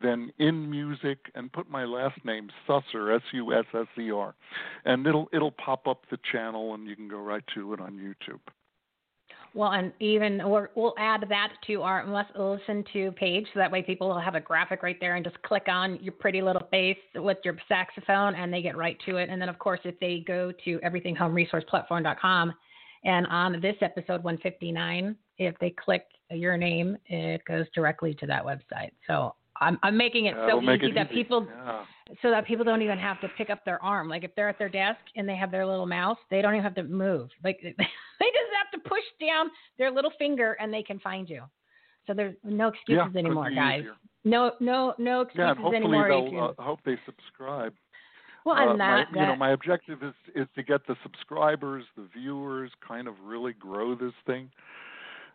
then 0.00 0.32
in 0.38 0.70
music, 0.70 1.18
and 1.34 1.52
put 1.52 1.70
my 1.70 1.84
last 1.84 2.22
name 2.24 2.50
Susser 2.68 3.14
S 3.14 3.22
U 3.32 3.52
S 3.54 3.64
S 3.74 3.86
E 3.98 4.10
R, 4.10 4.34
and 4.84 5.06
it'll 5.06 5.28
it'll 5.32 5.50
pop 5.52 5.86
up 5.86 6.02
the 6.10 6.18
channel, 6.30 6.74
and 6.74 6.86
you 6.86 6.96
can 6.96 7.08
go 7.08 7.18
right 7.18 7.44
to 7.54 7.72
it 7.74 7.80
on 7.80 7.92
YouTube. 7.94 8.40
Well, 9.52 9.72
and 9.72 9.92
even 9.98 10.48
we're, 10.48 10.68
we'll 10.76 10.94
add 10.98 11.24
that 11.28 11.52
to 11.66 11.82
our 11.82 12.06
must 12.06 12.30
listen 12.36 12.84
to 12.92 13.10
page, 13.12 13.46
so 13.52 13.58
that 13.58 13.70
way 13.70 13.82
people 13.82 14.08
will 14.08 14.20
have 14.20 14.36
a 14.36 14.40
graphic 14.40 14.82
right 14.82 14.96
there 15.00 15.16
and 15.16 15.24
just 15.24 15.40
click 15.42 15.66
on 15.68 15.98
your 16.00 16.12
pretty 16.12 16.40
little 16.40 16.66
face 16.70 16.98
with 17.16 17.38
your 17.44 17.56
saxophone, 17.68 18.34
and 18.36 18.52
they 18.52 18.62
get 18.62 18.76
right 18.76 18.96
to 19.06 19.16
it. 19.16 19.28
And 19.28 19.42
then, 19.42 19.48
of 19.48 19.58
course, 19.58 19.80
if 19.84 19.98
they 19.98 20.22
go 20.26 20.52
to 20.64 20.78
everythinghomeresourceplatform.com, 20.78 22.52
and 23.04 23.26
on 23.28 23.60
this 23.60 23.76
episode 23.80 24.22
159, 24.22 25.16
if 25.38 25.58
they 25.58 25.70
click 25.70 26.04
your 26.30 26.56
name, 26.56 26.96
it 27.06 27.44
goes 27.44 27.66
directly 27.74 28.14
to 28.14 28.26
that 28.26 28.44
website. 28.44 28.90
So 29.06 29.34
I'm, 29.60 29.78
I'm 29.82 29.96
making 29.96 30.26
it 30.26 30.36
so 30.48 30.60
easy 30.60 30.86
it 30.86 30.94
that 30.94 31.06
easy. 31.10 31.22
people 31.22 31.46
Yeah. 31.48 31.84
so 32.22 32.30
that 32.30 32.46
people 32.46 32.64
don't 32.64 32.82
even 32.82 32.98
have 32.98 33.20
to 33.20 33.28
pick 33.36 33.50
up 33.50 33.64
their 33.64 33.82
arm. 33.82 34.08
Like 34.08 34.24
if 34.24 34.34
they're 34.34 34.48
at 34.48 34.58
their 34.58 34.68
desk 34.68 35.00
and 35.16 35.28
they 35.28 35.36
have 35.36 35.50
their 35.50 35.66
little 35.66 35.86
mouse, 35.86 36.18
they 36.30 36.40
don't 36.42 36.54
even 36.54 36.64
have 36.64 36.74
to 36.76 36.82
move. 36.84 37.28
Like 37.44 37.58
they 37.62 37.72
just 37.72 38.52
push 38.90 39.06
down 39.20 39.50
their 39.78 39.90
little 39.90 40.12
finger 40.18 40.56
and 40.60 40.72
they 40.72 40.82
can 40.82 40.98
find 40.98 41.28
you. 41.28 41.42
So 42.06 42.14
there's 42.14 42.34
no 42.42 42.68
excuses 42.68 43.04
couldn't 43.04 43.26
anymore, 43.26 43.50
guys. 43.50 43.80
easier. 43.80 43.94
No, 44.24 44.52
no, 44.60 44.94
no 44.98 45.18
Yeah, 45.18 45.22
excuses 45.22 45.50
and 45.50 45.58
hopefully 45.58 45.98
anymore. 45.98 46.08
they'll. 46.08 46.44
Uh, 46.44 46.52
I 46.58 46.64
hope 46.64 46.80
they 46.84 46.96
subscribe. 47.06 47.74
well, 48.44 48.56
Uh, 48.56 48.70
and 48.72 48.80
that, 48.80 49.12
my, 49.12 49.20
you 49.20 49.26
know, 49.26 49.36
my 49.36 49.50
objective 49.50 50.02
is 50.02 50.14
is 50.34 50.46
to 50.56 50.62
get 50.62 50.86
the 50.86 50.96
subscribers, 51.02 51.84
the 51.96 52.08
viewers, 52.16 52.70
kind 52.86 53.06
of 53.06 53.14
really 53.22 53.52
grow 53.52 53.94
this 53.94 54.14
thing, 54.26 54.50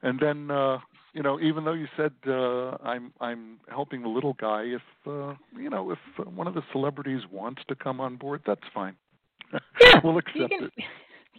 and 0.01 0.19
then 0.19 0.51
uh, 0.51 0.79
you 1.13 1.23
know, 1.23 1.39
even 1.39 1.63
though 1.63 1.73
you 1.73 1.87
said 1.95 2.11
uh, 2.27 2.77
I'm 2.83 3.13
I'm 3.21 3.59
helping 3.69 4.01
the 4.01 4.09
little 4.09 4.33
guy, 4.33 4.63
if 4.63 4.81
uh, 5.07 5.33
you 5.57 5.69
know, 5.69 5.91
if 5.91 5.99
one 6.27 6.47
of 6.47 6.53
the 6.53 6.63
celebrities 6.71 7.21
wants 7.31 7.61
to 7.69 7.75
come 7.75 8.01
on 8.01 8.17
board, 8.17 8.41
that's 8.45 8.67
fine. 8.73 8.95
we'll 10.03 10.17
accept 10.17 10.49
can, 10.49 10.65
it. 10.65 10.83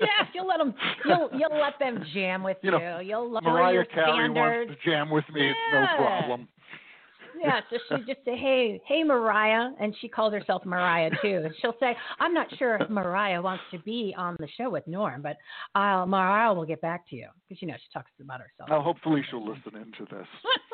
Yeah, 0.01 0.07
you'll 0.35 0.47
let 0.47 0.59
them. 0.59 0.75
You'll 1.05 1.31
you'll 1.33 1.61
let 1.61 1.79
them 1.79 2.05
jam 2.15 2.43
with 2.43 2.57
You 2.63 2.73
you. 2.73 2.79
know, 2.79 2.99
You'll 3.01 3.31
lower 3.31 3.43
Mariah 3.43 3.73
your 3.75 3.85
Carey 3.85 4.05
standards. 4.29 4.35
wants 4.37 4.81
to 4.85 4.91
jam 4.91 5.11
with 5.11 5.25
me. 5.33 5.49
It's 5.49 5.59
no 5.73 5.87
problem. 5.97 6.49
Yeah, 7.39 7.61
so 7.69 7.77
she 7.91 8.05
just 8.05 8.25
say, 8.25 8.35
"Hey, 8.37 8.81
hey, 8.87 9.05
Mariah," 9.05 9.69
and 9.79 9.95
she 10.01 10.09
calls 10.09 10.33
herself 10.33 10.65
Mariah 10.65 11.11
too. 11.21 11.43
And 11.45 11.55
she'll 11.61 11.77
say, 11.79 11.95
"I'm 12.19 12.33
not 12.33 12.47
sure 12.57 12.77
if 12.77 12.89
Mariah 12.89 13.43
wants 13.43 13.63
to 13.73 13.79
be 13.81 14.15
on 14.17 14.37
the 14.39 14.49
show 14.57 14.71
with 14.71 14.87
Norm, 14.87 15.21
but 15.21 15.37
I'll, 15.75 16.07
Mariah 16.07 16.55
will 16.55 16.65
get 16.65 16.81
back 16.81 17.07
to 17.11 17.17
you 17.17 17.29
because 17.47 17.61
you 17.61 17.69
know 17.69 17.75
she 17.77 17.89
talks 17.93 18.11
about 18.23 18.41
herself." 18.41 18.71
Now, 18.71 18.81
hopefully, 18.81 19.23
she'll 19.29 19.45
listen 19.47 19.77
into 19.77 20.07
this. 20.11 20.27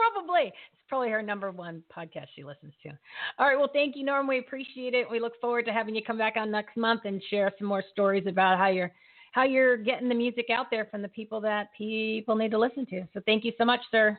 probably 0.00 0.48
it's 0.48 0.82
probably 0.88 1.10
her 1.10 1.22
number 1.22 1.50
one 1.50 1.82
podcast 1.94 2.26
she 2.34 2.44
listens 2.44 2.72
to. 2.82 2.90
All 3.38 3.46
right, 3.46 3.58
well, 3.58 3.70
thank 3.72 3.96
you, 3.96 4.04
Norm. 4.04 4.26
We 4.26 4.38
appreciate 4.38 4.94
it. 4.94 5.10
We 5.10 5.20
look 5.20 5.40
forward 5.40 5.66
to 5.66 5.72
having 5.72 5.94
you 5.94 6.02
come 6.04 6.18
back 6.18 6.34
on 6.36 6.50
next 6.50 6.76
month 6.76 7.02
and 7.04 7.22
share 7.30 7.52
some 7.58 7.68
more 7.68 7.84
stories 7.92 8.24
about 8.26 8.58
how 8.58 8.68
you're 8.68 8.92
how 9.32 9.44
you're 9.44 9.76
getting 9.76 10.08
the 10.08 10.14
music 10.14 10.46
out 10.50 10.66
there 10.70 10.86
from 10.90 11.02
the 11.02 11.08
people 11.08 11.40
that 11.40 11.68
people 11.78 12.34
need 12.34 12.50
to 12.50 12.58
listen 12.58 12.84
to. 12.86 13.06
So, 13.14 13.20
thank 13.26 13.44
you 13.44 13.52
so 13.58 13.64
much, 13.64 13.80
sir. 13.90 14.18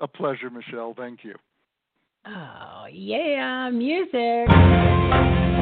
A 0.00 0.08
pleasure, 0.08 0.50
Michele. 0.50 0.94
Thank 0.96 1.24
you. 1.24 1.34
Oh, 2.26 2.86
yeah, 2.90 3.70
music. 3.70 5.53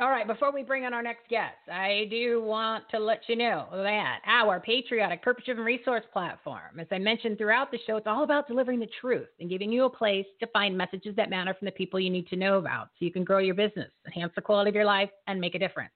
All 0.00 0.08
right, 0.08 0.26
before 0.26 0.50
we 0.50 0.62
bring 0.62 0.86
on 0.86 0.94
our 0.94 1.02
next 1.02 1.28
guest, 1.28 1.58
I 1.70 2.06
do 2.08 2.42
want 2.42 2.84
to 2.90 2.98
let 2.98 3.20
you 3.28 3.36
know 3.36 3.66
that 3.70 4.20
our 4.24 4.58
patriotic, 4.58 5.22
purpose 5.22 5.44
driven 5.44 5.62
resource 5.62 6.04
platform, 6.10 6.80
as 6.80 6.86
I 6.90 6.96
mentioned 6.96 7.36
throughout 7.36 7.70
the 7.70 7.78
show, 7.86 7.98
it's 7.98 8.06
all 8.06 8.24
about 8.24 8.48
delivering 8.48 8.80
the 8.80 8.88
truth 8.98 9.28
and 9.40 9.50
giving 9.50 9.70
you 9.70 9.84
a 9.84 9.90
place 9.90 10.24
to 10.40 10.46
find 10.54 10.74
messages 10.74 11.14
that 11.16 11.28
matter 11.28 11.52
from 11.52 11.66
the 11.66 11.72
people 11.72 12.00
you 12.00 12.08
need 12.08 12.26
to 12.28 12.36
know 12.36 12.56
about 12.56 12.88
so 12.98 13.04
you 13.04 13.12
can 13.12 13.24
grow 13.24 13.40
your 13.40 13.54
business, 13.54 13.90
enhance 14.06 14.32
the 14.34 14.40
quality 14.40 14.70
of 14.70 14.74
your 14.74 14.86
life, 14.86 15.10
and 15.26 15.38
make 15.38 15.54
a 15.54 15.58
difference 15.58 15.92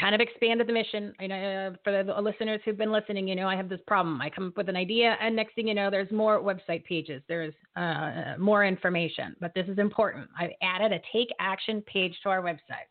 kind 0.00 0.14
of 0.14 0.20
expanded 0.20 0.66
the 0.66 0.72
mission. 0.72 1.12
You 1.20 1.28
know, 1.28 1.72
uh, 1.72 1.76
for 1.84 2.02
the 2.02 2.20
listeners 2.20 2.60
who've 2.64 2.78
been 2.78 2.90
listening, 2.92 3.28
you 3.28 3.36
know, 3.36 3.46
I 3.46 3.56
have 3.56 3.68
this 3.68 3.80
problem. 3.86 4.20
I 4.20 4.30
come 4.30 4.48
up 4.48 4.56
with 4.56 4.68
an 4.68 4.76
idea, 4.76 5.16
and 5.20 5.36
next 5.36 5.54
thing 5.54 5.68
you 5.68 5.74
know, 5.74 5.90
there's 5.90 6.10
more 6.10 6.40
website 6.40 6.84
pages. 6.84 7.22
There's 7.28 7.54
uh, 7.76 8.34
more 8.38 8.64
information. 8.64 9.36
But 9.40 9.52
this 9.54 9.66
is 9.68 9.78
important. 9.78 10.28
I've 10.38 10.52
added 10.62 10.92
a 10.92 11.00
take 11.12 11.28
action 11.38 11.82
page 11.82 12.16
to 12.22 12.30
our 12.30 12.42
website. 12.42 12.88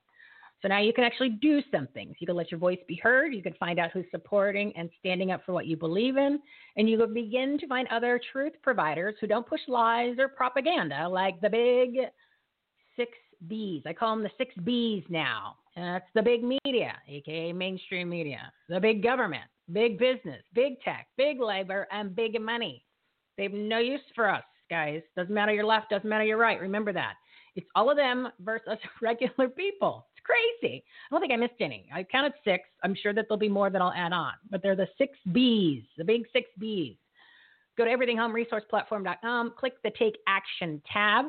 So 0.62 0.68
now 0.68 0.82
you 0.82 0.92
can 0.92 1.06
actually 1.06 1.30
do 1.42 1.62
some 1.72 1.88
things. 1.94 2.16
You 2.20 2.28
can 2.28 2.36
let 2.36 2.52
your 2.52 2.60
voice 2.60 2.80
be 2.86 3.00
heard. 3.02 3.34
You 3.34 3.42
can 3.42 3.54
find 3.54 3.80
out 3.80 3.92
who's 3.92 4.06
supporting 4.12 4.74
and 4.76 4.90
standing 5.00 5.32
up 5.32 5.42
for 5.46 5.54
what 5.54 5.68
you 5.68 5.78
believe 5.78 6.18
in. 6.18 6.38
And 6.76 6.90
you 6.90 6.98
can 6.98 7.14
begin 7.14 7.58
to 7.60 7.68
find 7.68 7.88
other 7.88 8.20
truth 8.34 8.54
providers 8.62 9.16
who 9.22 9.28
don't 9.28 9.48
push 9.48 9.62
lies 9.70 10.18
or 10.20 10.28
propaganda 10.28 11.08
like 11.08 11.40
the 11.40 11.50
big 11.50 11.92
six 12.98 13.12
B's. 13.48 13.84
I 13.86 13.94
call 13.94 14.16
them 14.16 14.24
the 14.24 14.32
six 14.38 14.54
B's 14.64 15.04
now. 15.10 15.56
And 15.76 15.86
that's 15.86 16.10
the 16.14 16.22
big 16.22 16.44
media, 16.44 16.94
aka 17.08 17.54
mainstream 17.54 18.10
media, 18.10 18.52
the 18.68 18.80
big 18.80 19.02
government, 19.02 19.46
big 19.72 19.98
business, 19.98 20.42
big 20.54 20.82
tech, 20.82 21.08
big 21.18 21.40
labor, 21.40 21.88
and 21.92 22.16
big 22.16 22.40
money. 22.42 22.84
They 23.38 23.44
have 23.44 23.54
no 23.54 23.78
use 23.78 24.02
for 24.16 24.30
us, 24.30 24.44
guys. 24.70 25.02
Doesn't 25.16 25.34
matter 25.34 25.54
your 25.54 25.66
left, 25.66 25.92
doesn't 25.92 26.10
matter 26.10 26.26
your 26.26 26.38
right. 26.38 26.60
Remember 26.60 26.92
that. 26.92 27.14
It's 27.56 27.68
all 27.76 27.90
of 27.90 27.98
them 27.98 28.30
versus 28.42 28.78
regular 29.02 29.48
people. 29.50 30.08
It's 30.14 30.26
crazy. 30.26 30.84
I 30.84 31.14
don't 31.14 31.22
think 31.22 31.34
I 31.34 31.38
missed 31.38 31.62
any. 31.62 31.88
I 31.94 32.04
counted 32.04 32.34
six. 32.44 32.64
I'm 32.84 32.96
sure 32.96 33.14
that 33.14 33.26
there'll 33.30 33.40
be 33.40 33.50
more 33.50 33.70
that 33.70 33.82
I'll 33.82 33.94
add 33.94 34.14
on, 34.14 34.34
but 34.50 34.62
they're 34.62 34.76
the 34.76 34.88
six 34.98 35.18
B's, 35.32 35.84
the 35.98 36.04
big 36.04 36.26
six 36.34 36.50
B's. 36.58 36.98
Go 37.78 37.86
to 37.86 37.92
everythinghomeresourceplatform.com, 37.92 39.54
click 39.58 39.82
the 39.84 39.92
Take 39.98 40.18
Action 40.28 40.82
tab. 40.92 41.26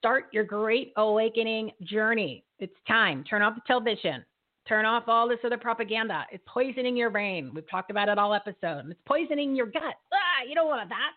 Start 0.00 0.28
your 0.32 0.44
great 0.44 0.94
awakening 0.96 1.72
journey. 1.82 2.42
It's 2.58 2.72
time. 2.88 3.22
Turn 3.22 3.42
off 3.42 3.54
the 3.54 3.60
television. 3.66 4.24
Turn 4.66 4.86
off 4.86 5.04
all 5.08 5.28
this 5.28 5.38
other 5.44 5.58
propaganda. 5.58 6.24
It's 6.32 6.42
poisoning 6.46 6.96
your 6.96 7.10
brain. 7.10 7.52
We've 7.54 7.68
talked 7.68 7.90
about 7.90 8.08
it 8.08 8.18
all 8.18 8.32
episode. 8.32 8.90
It's 8.90 9.00
poisoning 9.04 9.54
your 9.54 9.66
gut. 9.66 9.82
Ah, 10.10 10.48
you 10.48 10.54
don't 10.54 10.68
want 10.68 10.88
that. 10.88 11.12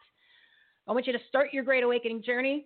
I 0.86 0.92
want 0.92 1.08
you 1.08 1.14
to 1.14 1.20
start 1.30 1.54
your 1.54 1.64
great 1.64 1.86
awakening 1.86 2.24
journey 2.24 2.66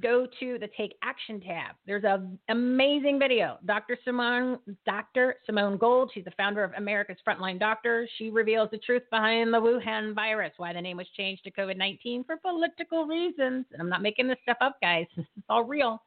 go 0.00 0.26
to 0.38 0.58
the 0.58 0.68
Take 0.76 0.94
Action 1.02 1.40
tab. 1.40 1.74
There's 1.86 2.04
an 2.04 2.38
amazing 2.48 3.18
video. 3.18 3.58
Dr. 3.66 3.98
Simone, 4.04 4.58
Dr. 4.86 5.36
Simone 5.46 5.76
Gold, 5.76 6.10
she's 6.14 6.24
the 6.24 6.30
founder 6.32 6.62
of 6.62 6.72
America's 6.76 7.16
Frontline 7.26 7.58
Doctors. 7.58 8.08
She 8.16 8.30
reveals 8.30 8.68
the 8.70 8.78
truth 8.78 9.02
behind 9.10 9.52
the 9.52 9.58
Wuhan 9.58 10.14
virus, 10.14 10.52
why 10.56 10.72
the 10.72 10.80
name 10.80 10.96
was 10.96 11.08
changed 11.16 11.44
to 11.44 11.50
COVID 11.50 11.76
19 11.76 12.24
for 12.24 12.36
political 12.36 13.06
reasons. 13.06 13.66
And 13.72 13.80
I'm 13.80 13.88
not 13.88 14.02
making 14.02 14.28
this 14.28 14.38
stuff 14.42 14.58
up, 14.60 14.76
guys. 14.80 15.06
It's 15.16 15.46
all 15.48 15.64
real. 15.64 16.02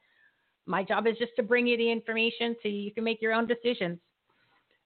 My 0.66 0.84
job 0.84 1.08
is 1.08 1.18
just 1.18 1.32
to 1.38 1.44
bring 1.44 1.68
you 1.68 1.76
the 1.78 1.92
information 1.92 2.56
so 2.62 2.70
you 2.70 2.92
can 2.92 3.04
make 3.04 3.22
your 3.22 3.34
own 3.34 3.48
decisions. 3.48 4.00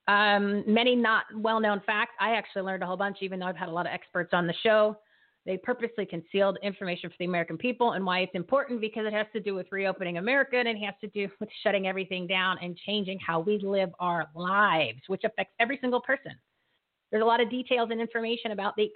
Um, 0.08 0.64
many 0.66 0.96
not 0.96 1.26
well 1.36 1.60
known 1.60 1.82
facts. 1.86 2.14
I 2.20 2.32
actually 2.32 2.64
learned 2.64 2.82
a 2.82 2.86
whole 2.86 2.98
bunch, 2.98 3.18
even 3.22 3.40
though 3.40 3.46
I've 3.46 3.58
had 3.58 3.70
a 3.70 3.72
lot 3.72 3.86
of 3.86 3.92
experts 3.92 4.32
on 4.34 4.48
the 4.48 4.54
show. 4.64 4.98
They 5.48 5.56
purposely 5.56 6.06
concealed 6.06 6.58
information 6.62 7.10
for 7.10 7.16
the 7.20 7.26
American 7.26 7.58
people 7.58 7.94
and 7.94 8.06
why 8.06 8.20
it's 8.20 8.36
important 8.36 8.82
because 8.82 9.08
it 9.08 9.14
has 9.14 9.28
to 9.32 9.40
do 9.40 9.56
with 9.56 9.66
reopening 9.72 10.18
America 10.18 10.58
and 10.58 10.68
it 10.68 10.78
has 10.84 10.94
to 11.00 11.08
do 11.08 11.30
with 11.40 11.48
shutting 11.64 11.88
everything 11.88 12.28
down 12.28 12.58
and 12.62 12.78
changing 12.86 13.18
how 13.26 13.40
we 13.40 13.58
live 13.60 13.90
our 14.02 14.28
lives, 14.36 15.00
which 15.08 15.24
affects 15.24 15.54
every 15.62 15.78
single 15.80 16.02
person. 16.02 16.34
There's 17.12 17.24
a 17.24 17.26
lot 17.26 17.40
of 17.40 17.50
details 17.50 17.88
and 17.92 18.02
information 18.02 18.52
about 18.52 18.76
the 18.76 18.92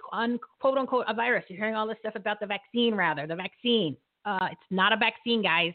quote 0.60 0.76
unquote 0.76 1.06
a 1.08 1.14
virus. 1.14 1.46
You're 1.48 1.58
hearing 1.58 1.74
all 1.74 1.88
this 1.88 1.96
stuff 2.00 2.16
about 2.16 2.38
the 2.38 2.46
vaccine, 2.46 2.94
rather. 2.94 3.26
The 3.26 3.36
vaccine. 3.36 3.96
Uh, 4.26 4.48
it's 4.52 4.60
not 4.70 4.92
a 4.92 4.96
vaccine, 4.98 5.42
guys. 5.42 5.72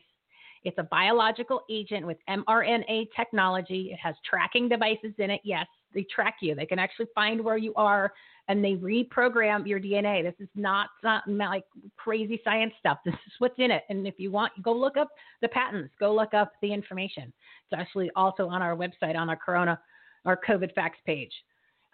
It's 0.63 0.77
a 0.77 0.83
biological 0.83 1.61
agent 1.71 2.05
with 2.05 2.17
mRNA 2.29 3.07
technology. 3.15 3.89
It 3.93 3.97
has 3.97 4.13
tracking 4.29 4.69
devices 4.69 5.13
in 5.17 5.31
it. 5.31 5.41
Yes, 5.43 5.65
they 5.95 6.05
track 6.13 6.35
you. 6.41 6.53
They 6.53 6.67
can 6.67 6.77
actually 6.77 7.07
find 7.15 7.43
where 7.43 7.57
you 7.57 7.73
are 7.73 8.13
and 8.47 8.63
they 8.63 8.75
reprogram 8.75 9.67
your 9.67 9.79
DNA. 9.79 10.23
This 10.23 10.35
is 10.39 10.49
not 10.55 10.89
something 11.01 11.37
like 11.37 11.65
crazy 11.97 12.39
science 12.43 12.73
stuff. 12.79 12.99
This 13.05 13.13
is 13.13 13.33
what's 13.39 13.57
in 13.57 13.71
it. 13.71 13.83
And 13.89 14.07
if 14.07 14.15
you 14.17 14.31
want, 14.31 14.51
go 14.61 14.73
look 14.73 14.97
up 14.97 15.09
the 15.41 15.47
patents, 15.49 15.93
go 15.99 16.13
look 16.13 16.33
up 16.33 16.53
the 16.61 16.71
information. 16.71 17.33
It's 17.69 17.79
actually 17.79 18.09
also 18.15 18.47
on 18.47 18.61
our 18.61 18.75
website 18.75 19.15
on 19.15 19.29
our 19.29 19.35
Corona 19.35 19.79
our 20.25 20.37
COVID 20.47 20.73
facts 20.73 20.99
page. 21.05 21.31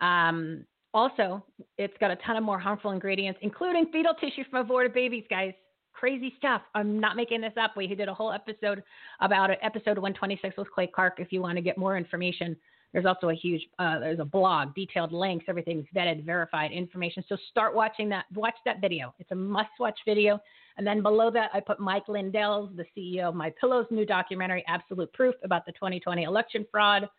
Um, 0.02 0.66
also, 0.94 1.44
it's 1.78 1.94
got 2.00 2.12
a 2.12 2.16
ton 2.18 2.36
of 2.36 2.44
more 2.44 2.60
harmful 2.60 2.92
ingredients, 2.92 3.40
including 3.42 3.88
fetal 3.92 4.14
tissue 4.14 4.44
from 4.50 4.60
aborted 4.60 4.94
babies, 4.94 5.24
guys. 5.30 5.54
Crazy 5.94 6.34
stuff. 6.38 6.62
I'm 6.74 7.00
not 7.00 7.16
making 7.16 7.42
this 7.42 7.54
up. 7.62 7.78
We 7.78 7.88
did 7.88 8.10
a 8.10 8.14
whole 8.14 8.32
episode 8.32 8.84
about 9.22 9.52
it, 9.52 9.60
episode 9.62 9.98
126 9.98 10.58
with 10.58 10.72
Clay 10.72 10.88
Clark 10.88 11.20
if 11.20 11.32
you 11.32 11.42
want 11.42 11.56
to 11.56 11.62
get 11.62 11.78
more 11.78 11.98
information 11.98 12.58
there's 12.94 13.06
also 13.06 13.30
a 13.30 13.34
huge, 13.34 13.68
uh, 13.80 14.00
there's 14.00 14.20
a 14.20 14.26
blog, 14.26 14.76
detailed 14.76 15.12
links, 15.12 15.46
everything's 15.50 15.86
vetted, 15.96 16.24
verified 16.24 16.72
information. 16.72 17.24
So 17.28 17.36
start 17.50 17.74
watching 17.74 18.08
that. 18.10 18.26
Watch 18.36 18.56
that 18.66 18.82
video. 18.82 19.14
It's 19.18 19.32
a 19.32 19.36
must-watch 19.36 19.98
video. 20.06 20.40
And 20.78 20.86
then 20.86 21.02
below 21.02 21.32
that, 21.32 21.50
I 21.54 21.60
put 21.60 21.80
Mike 21.80 22.08
Lindell's, 22.08 22.70
the 22.76 22.86
CEO 22.96 23.30
of 23.30 23.36
My 23.36 23.52
Pillow's 23.60 23.88
new 23.90 24.06
documentary, 24.06 24.64
Absolute 24.68 25.12
Proof, 25.14 25.34
about 25.44 25.66
the 25.66 25.72
2020 25.72 26.24
election 26.24 26.66
fraud. 26.72 27.10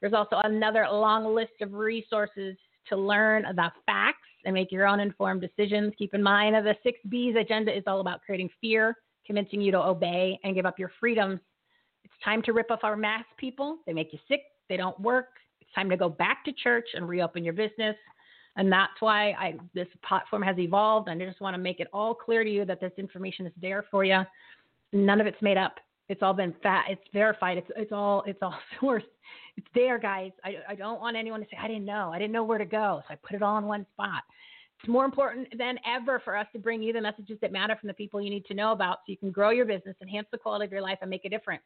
There's 0.00 0.12
also 0.12 0.36
another 0.44 0.86
long 0.90 1.34
list 1.34 1.52
of 1.62 1.72
resources 1.72 2.56
to 2.88 2.96
learn 2.96 3.42
the 3.42 3.70
facts 3.86 4.18
and 4.44 4.52
make 4.52 4.70
your 4.70 4.86
own 4.86 5.00
informed 5.00 5.40
decisions. 5.40 5.94
Keep 5.96 6.14
in 6.14 6.22
mind 6.22 6.54
that 6.54 6.64
the 6.64 6.74
six 6.82 6.98
B's 7.08 7.36
agenda 7.36 7.74
is 7.74 7.84
all 7.86 8.00
about 8.00 8.20
creating 8.22 8.50
fear, 8.60 8.96
convincing 9.24 9.62
you 9.62 9.70
to 9.72 9.78
obey 9.78 10.38
and 10.44 10.54
give 10.54 10.66
up 10.66 10.78
your 10.78 10.90
freedoms. 11.00 11.40
It's 12.04 12.14
time 12.24 12.42
to 12.42 12.52
rip 12.52 12.70
off 12.70 12.80
our 12.82 12.96
mask, 12.96 13.26
people. 13.38 13.78
They 13.86 13.92
make 13.92 14.12
you 14.12 14.18
sick, 14.28 14.42
they 14.68 14.76
don't 14.76 14.98
work. 15.00 15.28
It's 15.60 15.70
time 15.74 15.90
to 15.90 15.96
go 15.96 16.08
back 16.08 16.44
to 16.44 16.52
church 16.52 16.88
and 16.94 17.08
reopen 17.08 17.44
your 17.44 17.54
business. 17.54 17.96
And 18.56 18.70
that's 18.70 19.00
why 19.00 19.30
I, 19.32 19.54
this 19.74 19.88
platform 20.06 20.42
has 20.42 20.58
evolved. 20.58 21.08
And 21.08 21.22
I 21.22 21.26
just 21.26 21.40
want 21.40 21.54
to 21.54 21.62
make 21.62 21.80
it 21.80 21.88
all 21.92 22.14
clear 22.14 22.44
to 22.44 22.50
you 22.50 22.64
that 22.66 22.80
this 22.80 22.92
information 22.98 23.46
is 23.46 23.52
there 23.60 23.84
for 23.90 24.04
you. 24.04 24.20
None 24.92 25.20
of 25.20 25.26
it's 25.26 25.40
made 25.40 25.56
up. 25.56 25.76
It's 26.08 26.22
all 26.22 26.34
been 26.34 26.54
fat. 26.62 26.86
It's 26.90 27.02
verified. 27.12 27.56
It's 27.56 27.70
it's 27.74 27.92
all 27.92 28.22
it's 28.26 28.40
all 28.42 28.54
sourced. 28.80 29.04
It's 29.56 29.66
there, 29.74 29.98
guys. 29.98 30.32
I 30.44 30.56
I 30.68 30.74
don't 30.74 31.00
want 31.00 31.16
anyone 31.16 31.40
to 31.40 31.46
say 31.46 31.56
I 31.58 31.68
didn't 31.68 31.86
know. 31.86 32.10
I 32.12 32.18
didn't 32.18 32.32
know 32.32 32.44
where 32.44 32.58
to 32.58 32.66
go. 32.66 33.02
So 33.08 33.14
I 33.14 33.16
put 33.16 33.34
it 33.34 33.42
all 33.42 33.56
in 33.56 33.64
one 33.64 33.86
spot. 33.94 34.22
It's 34.78 34.88
more 34.88 35.04
important 35.04 35.48
than 35.56 35.78
ever 35.86 36.20
for 36.20 36.36
us 36.36 36.46
to 36.52 36.58
bring 36.58 36.82
you 36.82 36.92
the 36.92 37.00
messages 37.00 37.38
that 37.40 37.52
matter 37.52 37.76
from 37.80 37.86
the 37.86 37.94
people 37.94 38.20
you 38.20 38.30
need 38.30 38.44
to 38.46 38.54
know 38.54 38.72
about, 38.72 38.98
so 38.98 39.12
you 39.12 39.16
can 39.16 39.30
grow 39.30 39.50
your 39.50 39.64
business, 39.64 39.94
enhance 40.02 40.26
the 40.32 40.38
quality 40.38 40.64
of 40.64 40.72
your 40.72 40.82
life, 40.82 40.98
and 41.00 41.08
make 41.08 41.24
a 41.24 41.28
difference. 41.28 41.62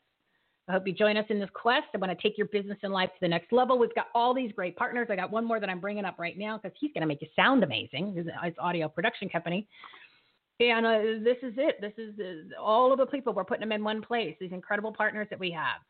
I 0.69 0.73
hope 0.73 0.87
you 0.87 0.93
join 0.93 1.17
us 1.17 1.27
in 1.29 1.39
this 1.39 1.51
quest. 1.55 1.87
I 1.95 1.99
want 1.99 2.17
to 2.17 2.21
take 2.21 2.37
your 2.37 2.49
business 2.49 2.79
and 2.83 2.93
life 2.93 3.11
to 3.11 3.21
the 3.21 3.29
next 3.29 3.53
level. 3.53 3.79
We've 3.79 3.95
got 3.95 4.09
all 4.15 4.35
these 4.35 4.51
great 4.51 4.77
partners. 4.77 5.07
I 5.11 5.17
got 5.17 5.31
one 5.31 5.45
more 5.45 5.61
that 5.61 5.69
I'm 5.69 5.79
bringing 5.79 6.05
up 6.05 6.19
right 6.19 6.37
now 6.37 6.59
because 6.59 6.77
he's 6.81 6.93
going 6.93 7.03
to 7.03 7.07
make 7.07 7.23
you 7.23 7.29
sound 7.37 7.63
amazing. 7.63 8.15
It's 8.43 8.59
audio 8.59 8.89
production 8.89 9.29
company. 9.29 9.69
And 10.59 10.87
uh, 10.87 10.99
this 11.23 11.37
is 11.43 11.55
it. 11.57 11.81
This 11.81 11.93
is 11.99 12.15
uh, 12.19 12.61
all 12.61 12.91
of 12.91 12.99
the 12.99 13.07
people. 13.07 13.33
We're 13.33 13.45
putting 13.45 13.61
them 13.61 13.73
in 13.73 13.85
one 13.85 14.03
place. 14.03 14.35
These 14.41 14.53
incredible 14.53 14.93
partners 14.93 15.29
that 15.31 15.39
we 15.39 15.51
have. 15.53 15.81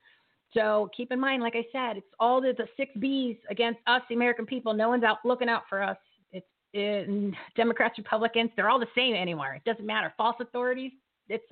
So 0.52 0.90
keep 0.96 1.12
in 1.12 1.20
mind, 1.20 1.42
like 1.42 1.54
I 1.54 1.64
said, 1.72 1.96
it's 1.96 2.06
all 2.18 2.40
the, 2.40 2.52
the 2.56 2.66
six 2.76 2.90
B's 2.98 3.36
against 3.48 3.80
us, 3.86 4.02
the 4.08 4.14
American 4.14 4.44
people. 4.44 4.74
No 4.74 4.88
one's 4.88 5.04
out 5.04 5.18
looking 5.24 5.48
out 5.48 5.62
for 5.68 5.82
us. 5.82 5.96
It's 6.32 6.46
it, 6.72 7.34
Democrats, 7.56 7.96
Republicans. 7.98 8.50
They're 8.56 8.68
all 8.68 8.80
the 8.80 8.86
same 8.94 9.14
anymore. 9.14 9.54
It 9.54 9.64
doesn't 9.64 9.86
matter. 9.86 10.12
False 10.16 10.36
authorities. 10.40 10.92
It's 11.28 11.44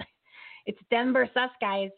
it's 0.67 0.79
them 0.91 1.13
versus 1.13 1.37
us, 1.37 1.51
guys. 1.61 1.91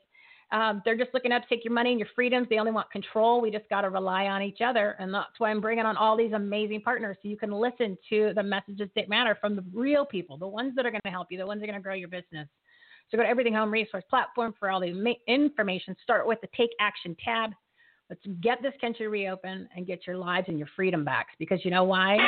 Um, 0.53 0.81
they're 0.85 0.97
just 0.97 1.13
looking 1.13 1.33
up 1.33 1.43
to 1.43 1.49
take 1.49 1.65
your 1.65 1.75
money 1.75 1.91
and 1.91 1.99
your 1.99 2.09
freedoms. 2.15 2.47
They 2.49 2.59
only 2.59 2.71
want 2.71 2.91
control. 2.91 3.41
We 3.41 3.51
just 3.51 3.69
got 3.69 3.81
to 3.81 3.91
rely 3.91 4.27
on 4.27 4.43
each 4.43 4.61
other. 4.65 4.95
And 5.01 5.13
that's 5.13 5.39
why 5.39 5.51
I'm 5.51 5.61
bringing 5.61 5.85
on 5.85 5.97
all 5.97 6.17
these 6.17 6.33
amazing 6.33 6.83
partners 6.83 7.17
so 7.21 7.29
you 7.29 7.37
can 7.37 7.51
listen 7.51 7.99
to 8.11 8.33
the 8.35 8.43
messages 8.43 8.89
that 8.95 9.09
matter 9.09 9.37
from 9.41 9.57
the 9.57 9.65
real 9.75 10.05
people, 10.05 10.37
the 10.39 10.47
ones 10.47 10.75
that 10.77 10.87
are 10.87 10.91
going 10.91 11.01
to 11.05 11.11
help 11.11 11.29
you, 11.31 11.39
the 11.39 11.47
ones 11.47 11.61
that 11.61 11.65
are 11.65 11.73
going 11.73 11.81
to 11.81 11.85
grow 11.85 11.95
your 11.95 12.09
business. 12.09 12.49
So 13.11 13.17
go 13.17 13.25
to 13.25 13.29
Everything 13.29 13.55
Home 13.55 13.71
Resource 13.71 14.05
Platform 14.09 14.55
for 14.59 14.71
all 14.71 14.81
the 14.81 15.17
information. 15.27 15.97
Start 16.03 16.27
with 16.27 16.41
the 16.41 16.49
Take 16.57 16.71
Action 16.81 17.17
tab. 17.25 17.51
Let's 18.09 18.23
get 18.41 18.63
this 18.63 18.75
country 18.81 19.09
reopened 19.09 19.69
and 19.77 19.87
get 19.87 20.07
your 20.07 20.17
lives 20.17 20.47
and 20.49 20.59
your 20.59 20.69
freedom 20.77 21.05
back. 21.05 21.29
Because 21.39 21.65
you 21.65 21.73
know 21.73 21.85
why? 21.85 22.19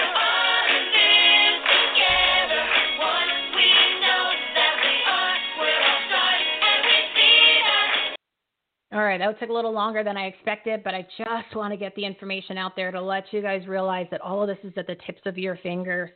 All 8.91 9.05
right, 9.05 9.19
that 9.19 9.39
took 9.39 9.51
a 9.51 9.53
little 9.53 9.73
longer 9.73 10.03
than 10.03 10.17
I 10.17 10.29
expected, 10.29 10.83
but 10.83 10.95
I 10.95 11.07
just 11.19 11.55
want 11.55 11.73
to 11.73 11.77
get 11.77 11.95
the 11.95 12.07
information 12.07 12.57
out 12.57 12.75
there 12.75 12.91
to 12.91 13.01
let 13.01 13.25
you 13.33 13.43
guys 13.43 13.67
realize 13.67 14.07
that 14.11 14.23
all 14.23 14.41
of 14.41 14.49
this 14.49 14.57
is 14.65 14.73
at 14.79 14.87
the 14.87 14.97
tips 15.07 15.21
of 15.27 15.37
your 15.37 15.59
fingers. 15.63 16.09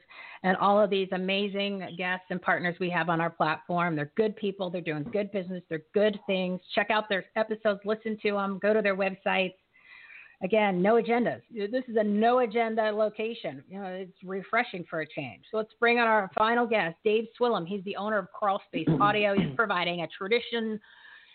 And 0.43 0.57
all 0.57 0.81
of 0.81 0.89
these 0.89 1.09
amazing 1.13 1.87
guests 1.99 2.27
and 2.31 2.41
partners 2.41 2.75
we 2.81 2.89
have 2.89 3.11
on 3.11 3.21
our 3.21 3.29
platform, 3.29 3.95
they're 3.95 4.11
good 4.17 4.35
people, 4.37 4.71
they're 4.71 4.81
doing 4.81 5.05
good 5.13 5.31
business, 5.33 5.63
they're 5.69 5.83
good 5.93 6.19
things. 6.27 6.61
Check 6.75 6.91
out 6.91 7.11
their 7.11 7.27
episodes, 7.37 7.81
listen 7.85 8.17
to 8.23 8.33
them, 8.33 8.59
go 8.61 8.73
to 8.73 8.81
their 8.81 8.97
websites. 8.97 9.55
Again, 10.43 10.83
no 10.83 10.95
agendas. 10.95 11.43
This 11.55 11.85
is 11.87 11.97
a 11.97 12.03
no 12.03 12.41
agenda 12.41 12.91
location. 12.91 13.63
You 13.69 13.81
know, 13.81 13.87
it's 13.87 14.17
refreshing 14.25 14.85
for 14.89 15.03
a 15.03 15.07
change. 15.07 15.45
So 15.51 15.59
let's 15.59 15.75
bring 15.79 15.99
on 15.99 16.09
our 16.09 16.31
final 16.37 16.67
guest, 16.67 16.97
Dave 17.05 17.27
Swillum. 17.39 17.67
He's 17.67 17.85
the 17.85 17.97
owner 17.97 18.19
of 18.19 18.33
Crawl 18.33 18.61
Space 18.67 18.89
Audio. 18.99 19.35
He's 19.35 19.55
providing 19.55 20.01
a 20.01 20.09
tradition 20.09 20.81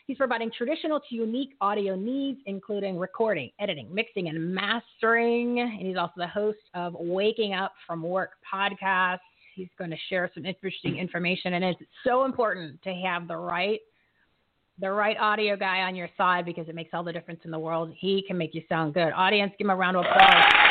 He's 0.07 0.17
providing 0.17 0.49
traditional 0.57 1.01
to 1.01 1.15
unique 1.15 1.49
audio 1.59 1.93
needs, 1.93 2.39
including 2.45 2.97
recording, 2.97 3.51
editing, 3.59 3.93
mixing, 3.93 4.29
and 4.29 4.55
mastering. 4.55 5.59
And 5.59 5.85
he's 5.85 5.97
also 5.97 6.13
the 6.15 6.27
host 6.27 6.59
of 6.73 6.95
Waking 6.97 7.53
Up 7.53 7.73
from 7.85 8.01
Work 8.01 8.31
podcast. 8.51 9.19
He's 9.53 9.67
going 9.77 9.89
to 9.89 9.97
share 10.09 10.31
some 10.33 10.45
interesting 10.45 10.97
information, 10.97 11.55
and 11.55 11.65
it's 11.65 11.81
so 12.05 12.23
important 12.23 12.81
to 12.83 12.93
have 12.93 13.27
the 13.27 13.35
right 13.35 13.79
the 14.79 14.89
right 14.89 15.17
audio 15.17 15.57
guy 15.57 15.79
on 15.79 15.95
your 15.95 16.07
side 16.15 16.45
because 16.45 16.69
it 16.69 16.75
makes 16.75 16.91
all 16.93 17.03
the 17.03 17.11
difference 17.11 17.39
in 17.43 17.51
the 17.51 17.57
world. 17.57 17.91
He 17.97 18.23
can 18.27 18.37
make 18.37 18.53
you 18.53 18.61
sound 18.69 18.93
good. 18.93 19.11
Audience, 19.15 19.51
give 19.57 19.65
him 19.65 19.71
a 19.71 19.75
round 19.75 19.97
of 19.97 20.05
applause. 20.05 20.66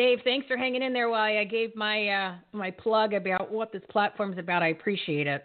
Dave, 0.00 0.20
thanks 0.24 0.46
for 0.46 0.56
hanging 0.56 0.82
in 0.82 0.94
there 0.94 1.10
while 1.10 1.20
I 1.20 1.44
gave 1.44 1.76
my 1.76 2.08
uh, 2.08 2.34
my 2.52 2.70
plug 2.70 3.12
about 3.12 3.52
what 3.52 3.70
this 3.70 3.82
platform 3.90 4.32
is 4.32 4.38
about. 4.38 4.62
I 4.62 4.68
appreciate 4.68 5.26
it. 5.26 5.44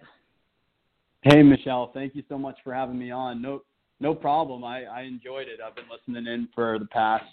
Hey, 1.24 1.44
Michele, 1.44 1.92
thank 1.94 2.16
you 2.16 2.24
so 2.30 2.38
much 2.38 2.58
for 2.64 2.74
having 2.74 2.98
me 2.98 3.12
on. 3.12 3.42
No, 3.42 3.64
no 4.00 4.16
problem. 4.16 4.64
I, 4.64 4.86
I 4.86 5.02
enjoyed 5.02 5.50
it. 5.50 5.60
I've 5.60 5.76
been 5.76 5.90
listening 5.92 6.34
in 6.34 6.48
for 6.56 6.80
the 6.80 6.86
past. 6.86 7.26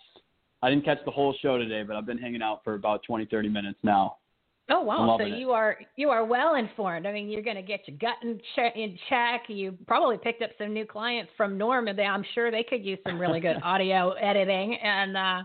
I 0.63 0.71
didn't 0.71 0.85
catch 0.85 0.99
the 1.05 1.13
whole 1.13 1.33
show 1.41 1.59
today, 1.59 1.85
but 1.85 1.95
I've 1.95 2.07
been 2.07 2.19
hanging 2.19 2.43
out 2.43 2.65
for 2.65 2.75
about 2.75 3.05
20, 3.05 3.27
30 3.27 3.49
minutes 3.49 3.79
now. 3.85 4.17
Oh 4.69 4.81
wow! 4.81 5.17
So 5.17 5.25
it. 5.25 5.39
you 5.39 5.53
are 5.53 5.79
you 5.95 6.11
are 6.11 6.25
well 6.25 6.57
informed. 6.57 7.07
I 7.07 7.13
mean, 7.13 7.29
you're 7.29 7.43
going 7.43 7.55
to 7.55 7.63
get 7.63 7.87
your 7.87 7.99
gut 7.99 8.17
in 8.25 8.41
check. 8.57 8.75
In 8.75 8.99
check. 9.09 9.43
You 9.47 9.79
probably 9.87 10.19
picked 10.19 10.43
up 10.43 10.51
some 10.59 10.75
new 10.75 10.87
clients 10.87 11.31
from 11.37 11.57
Norm, 11.57 11.87
and 11.87 11.97
they, 11.97 12.03
I'm 12.03 12.25
sure 12.35 12.51
they 12.51 12.65
could 12.65 12.85
use 12.85 12.99
some 13.07 13.21
really 13.21 13.39
good 13.39 13.59
audio 13.63 14.11
editing. 14.15 14.75
And 14.83 15.17
uh, 15.17 15.43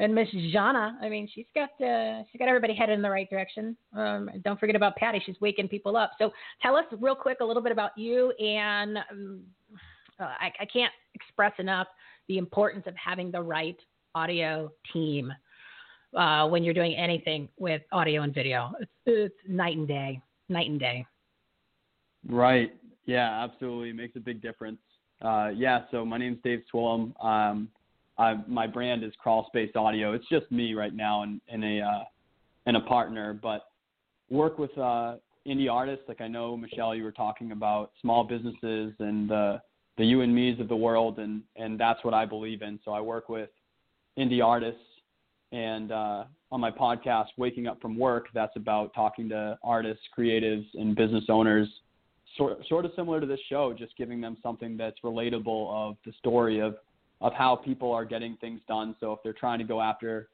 and 0.00 0.14
Miss 0.14 0.28
Janna, 0.52 0.94
I 1.02 1.10
mean, 1.10 1.28
she's 1.32 1.46
got 1.54 1.68
uh, 1.86 2.22
she's 2.32 2.38
got 2.38 2.48
everybody 2.48 2.74
headed 2.74 2.96
in 2.96 3.02
the 3.02 3.10
right 3.10 3.28
direction. 3.28 3.76
Um, 3.94 4.30
don't 4.42 4.58
forget 4.58 4.74
about 4.74 4.96
Patti; 4.96 5.22
she's 5.24 5.36
waking 5.40 5.68
people 5.68 5.94
up. 5.94 6.12
So 6.18 6.32
tell 6.62 6.74
us 6.74 6.86
real 6.98 7.14
quick 7.14 7.38
a 7.40 7.44
little 7.44 7.62
bit 7.62 7.70
about 7.70 7.90
you, 7.98 8.32
and 8.32 8.96
um, 9.10 9.42
uh, 10.18 10.24
I, 10.24 10.50
I 10.58 10.64
can't 10.64 10.92
express 11.14 11.52
enough 11.58 11.86
the 12.28 12.38
importance 12.38 12.84
of 12.86 12.94
having 12.96 13.30
the 13.30 13.42
right 13.42 13.76
audio 14.14 14.72
team 14.90 15.32
uh, 16.16 16.48
when 16.48 16.64
you're 16.64 16.74
doing 16.74 16.94
anything 16.94 17.48
with 17.58 17.82
audio 17.92 18.22
and 18.22 18.34
video. 18.34 18.72
It's, 18.80 18.90
it's 19.04 19.34
night 19.46 19.76
and 19.76 19.86
day, 19.86 20.20
night 20.48 20.70
and 20.70 20.80
day. 20.80 21.06
Right. 22.26 22.72
Yeah, 23.04 23.44
absolutely. 23.44 23.90
It 23.90 23.96
makes 23.96 24.16
a 24.16 24.20
big 24.20 24.40
difference. 24.40 24.78
Uh, 25.20 25.50
yeah, 25.54 25.82
so 25.90 26.06
my 26.06 26.16
name's 26.16 26.38
Dave 26.42 26.62
Swillum. 26.72 27.12
Um, 27.22 27.68
I, 28.20 28.34
my 28.46 28.66
brand 28.66 29.02
is 29.02 29.12
Crawlspace 29.24 29.74
Audio. 29.74 30.12
It's 30.12 30.28
just 30.28 30.50
me 30.52 30.74
right 30.74 30.94
now 30.94 31.22
and, 31.22 31.40
and 31.48 31.64
a 31.64 31.80
uh, 31.80 32.04
and 32.66 32.76
a 32.76 32.80
partner, 32.80 33.32
but 33.32 33.62
work 34.28 34.58
with 34.58 34.76
uh, 34.76 35.16
indie 35.46 35.72
artists. 35.72 36.04
Like 36.06 36.20
I 36.20 36.28
know 36.28 36.54
Michele, 36.54 36.94
you 36.94 37.02
were 37.02 37.12
talking 37.12 37.52
about 37.52 37.92
small 38.02 38.22
businesses 38.24 38.92
and 38.98 39.28
the 39.28 39.62
the 39.96 40.04
you 40.04 40.20
and 40.20 40.34
me's 40.34 40.60
of 40.60 40.68
the 40.68 40.76
world, 40.76 41.18
and 41.18 41.42
and 41.56 41.80
that's 41.80 42.04
what 42.04 42.12
I 42.12 42.26
believe 42.26 42.60
in. 42.60 42.78
So 42.84 42.92
I 42.92 43.00
work 43.00 43.30
with 43.30 43.48
indie 44.18 44.44
artists, 44.44 44.82
and 45.52 45.90
uh, 45.90 46.24
on 46.52 46.60
my 46.60 46.70
podcast, 46.70 47.28
Waking 47.38 47.68
Up 47.68 47.80
from 47.80 47.98
Work, 47.98 48.26
that's 48.34 48.54
about 48.54 48.92
talking 48.92 49.30
to 49.30 49.58
artists, 49.64 50.04
creatives, 50.16 50.66
and 50.74 50.94
business 50.94 51.24
owners 51.30 51.68
sort 52.36 52.58
sort 52.68 52.84
of 52.84 52.92
similar 52.94 53.18
to 53.18 53.26
this 53.26 53.40
show, 53.48 53.72
just 53.72 53.96
giving 53.96 54.20
them 54.20 54.36
something 54.42 54.76
that's 54.76 54.98
relatable 55.02 55.72
of 55.72 55.96
the 56.04 56.12
story 56.18 56.60
of 56.60 56.76
of 57.20 57.32
how 57.34 57.54
people 57.56 57.92
are 57.92 58.04
getting 58.04 58.36
things 58.40 58.60
done. 58.66 58.94
So 59.00 59.12
if 59.12 59.18
they're 59.22 59.32
trying 59.32 59.58
to 59.58 59.64
go 59.64 59.80
after 59.80 60.28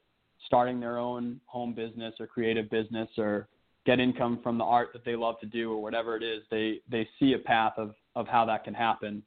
starting 0.45 0.79
their 0.79 0.97
own 0.97 1.39
home 1.45 1.73
business 1.73 2.13
or 2.19 2.27
creative 2.27 2.69
business 2.69 3.09
or 3.17 3.47
get 3.85 3.99
income 3.99 4.39
from 4.43 4.57
the 4.57 4.63
art 4.63 4.89
that 4.93 5.03
they 5.03 5.15
love 5.15 5.39
to 5.39 5.45
do 5.45 5.71
or 5.71 5.81
whatever 5.81 6.15
it 6.15 6.23
is, 6.23 6.43
they 6.51 6.79
they 6.89 7.07
see 7.19 7.33
a 7.33 7.39
path 7.39 7.73
of 7.77 7.95
of 8.15 8.27
how 8.27 8.45
that 8.45 8.63
can 8.63 8.73
happen. 8.73 9.23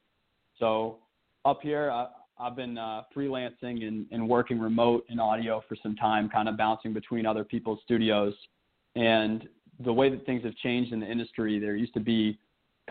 So 0.59 0.97
up 1.45 1.59
here, 1.61 1.89
I, 1.91 2.07
I've 2.39 2.55
been 2.55 2.77
uh, 2.77 3.03
freelancing 3.15 3.87
and, 3.87 4.05
and 4.11 4.27
working 4.27 4.59
remote 4.59 5.05
in 5.09 5.19
audio 5.19 5.63
for 5.67 5.75
some 5.81 5.95
time, 5.95 6.29
kind 6.29 6.49
of 6.49 6.57
bouncing 6.57 6.93
between 6.93 7.25
other 7.25 7.43
people's 7.43 7.79
studios. 7.83 8.33
And 8.95 9.47
the 9.83 9.93
way 9.93 10.09
that 10.09 10.25
things 10.25 10.43
have 10.43 10.55
changed 10.57 10.91
in 10.91 10.99
the 10.99 11.09
industry, 11.09 11.59
there 11.59 11.75
used 11.75 11.93
to 11.93 11.99
be 11.99 12.37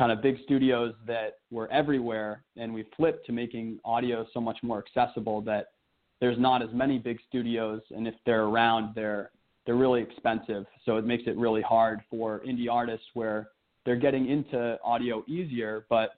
kind 0.00 0.10
of 0.10 0.22
big 0.22 0.38
studios 0.44 0.94
that 1.06 1.40
were 1.50 1.70
everywhere, 1.70 2.42
and 2.56 2.72
we 2.72 2.86
flipped 2.96 3.26
to 3.26 3.32
making 3.32 3.78
audio 3.84 4.26
so 4.32 4.40
much 4.40 4.56
more 4.62 4.82
accessible 4.82 5.42
that 5.42 5.72
there's 6.20 6.38
not 6.38 6.62
as 6.62 6.70
many 6.72 6.98
big 6.98 7.18
studios, 7.28 7.82
and 7.94 8.08
if 8.08 8.14
they're 8.24 8.44
around, 8.44 8.94
they're 8.94 9.30
they're 9.66 9.76
really 9.76 10.00
expensive. 10.00 10.64
So 10.86 10.96
it 10.96 11.04
makes 11.04 11.24
it 11.26 11.36
really 11.36 11.60
hard 11.60 12.00
for 12.08 12.40
indie 12.48 12.66
artists 12.70 13.04
where 13.12 13.50
they're 13.84 13.94
getting 13.94 14.30
into 14.30 14.78
audio 14.82 15.22
easier, 15.28 15.84
but 15.90 16.12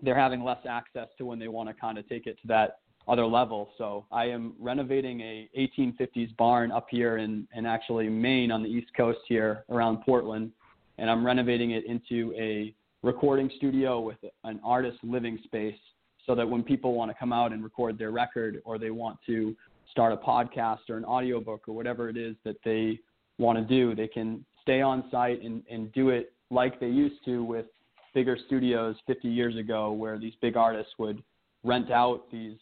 they're 0.00 0.18
having 0.18 0.42
less 0.42 0.64
access 0.66 1.08
to 1.18 1.26
when 1.26 1.38
they 1.38 1.48
want 1.48 1.68
to 1.68 1.74
kind 1.74 1.98
of 1.98 2.08
take 2.08 2.26
it 2.26 2.40
to 2.40 2.48
that 2.48 2.78
other 3.06 3.26
level. 3.26 3.72
So 3.76 4.06
I 4.10 4.24
am 4.24 4.54
renovating 4.58 5.20
a 5.20 5.50
1850s 5.58 6.34
barn 6.38 6.72
up 6.72 6.86
here 6.90 7.18
in, 7.18 7.46
in 7.54 7.66
actually 7.66 8.08
Maine 8.08 8.50
on 8.50 8.62
the 8.62 8.70
East 8.70 8.90
Coast 8.96 9.20
here 9.28 9.64
around 9.68 9.98
Portland, 9.98 10.50
and 10.96 11.10
I'm 11.10 11.26
renovating 11.26 11.72
it 11.72 11.84
into 11.84 12.32
a 12.38 12.74
recording 13.02 13.50
studio 13.56 14.00
with 14.00 14.18
an 14.44 14.60
artist 14.64 14.98
living 15.02 15.38
space 15.44 15.78
so 16.26 16.34
that 16.34 16.48
when 16.48 16.62
people 16.62 16.94
want 16.94 17.10
to 17.10 17.16
come 17.18 17.32
out 17.32 17.52
and 17.52 17.64
record 17.64 17.98
their 17.98 18.12
record 18.12 18.62
or 18.64 18.78
they 18.78 18.90
want 18.90 19.18
to 19.26 19.56
start 19.90 20.12
a 20.12 20.16
podcast 20.16 20.78
or 20.88 20.96
an 20.96 21.04
audiobook 21.04 21.68
or 21.68 21.74
whatever 21.74 22.08
it 22.08 22.16
is 22.16 22.36
that 22.44 22.56
they 22.64 22.98
want 23.38 23.58
to 23.58 23.64
do, 23.64 23.94
they 23.94 24.06
can 24.06 24.44
stay 24.62 24.80
on 24.80 25.04
site 25.10 25.42
and, 25.42 25.62
and 25.70 25.92
do 25.92 26.10
it 26.10 26.32
like 26.50 26.78
they 26.78 26.86
used 26.86 27.24
to 27.24 27.42
with 27.42 27.66
bigger 28.14 28.36
studios 28.46 28.94
50 29.06 29.28
years 29.28 29.56
ago 29.56 29.90
where 29.92 30.18
these 30.18 30.34
big 30.40 30.56
artists 30.56 30.92
would 30.98 31.22
rent 31.64 31.90
out 31.90 32.30
these 32.30 32.56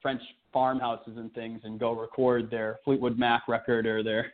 French 0.00 0.22
farmhouses 0.52 1.14
and 1.16 1.32
things 1.34 1.60
and 1.64 1.78
go 1.78 1.92
record 1.92 2.50
their 2.50 2.78
Fleetwood 2.84 3.18
Mac 3.18 3.48
record 3.48 3.86
or 3.86 4.02
their 4.02 4.32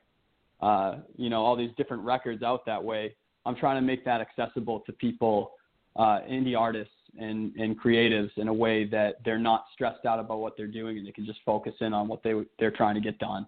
uh, 0.61 0.97
you 1.17 1.31
know 1.31 1.45
all 1.45 1.57
these 1.57 1.71
different 1.77 2.03
records 2.03 2.43
out 2.43 2.67
that 2.67 2.83
way. 2.83 3.15
I'm 3.47 3.57
trying 3.57 3.77
to 3.77 3.87
make 3.87 4.05
that 4.05 4.21
accessible 4.21 4.81
to 4.81 4.93
people, 4.93 5.53
uh, 5.97 6.21
indie 6.29 6.59
artists 6.59 6.93
and, 7.19 7.55
and 7.57 7.81
creatives 7.81 8.31
in 8.37 8.49
a 8.49 8.53
way 8.53 8.85
that 8.87 9.17
they're 9.25 9.39
not 9.39 9.65
stressed 9.73 10.05
out 10.05 10.19
about 10.19 10.39
what 10.39 10.57
they're 10.57 10.67
doing 10.67 10.99
and 10.99 11.07
they 11.07 11.13
can 11.13 11.25
just 11.25 11.41
focus 11.45 11.75
in 11.81 11.93
on 11.93 12.09
what 12.09 12.23
they 12.23 12.35
they're 12.59 12.71
trying 12.71 12.95
to 12.95 13.01
get 13.01 13.19
done. 13.19 13.47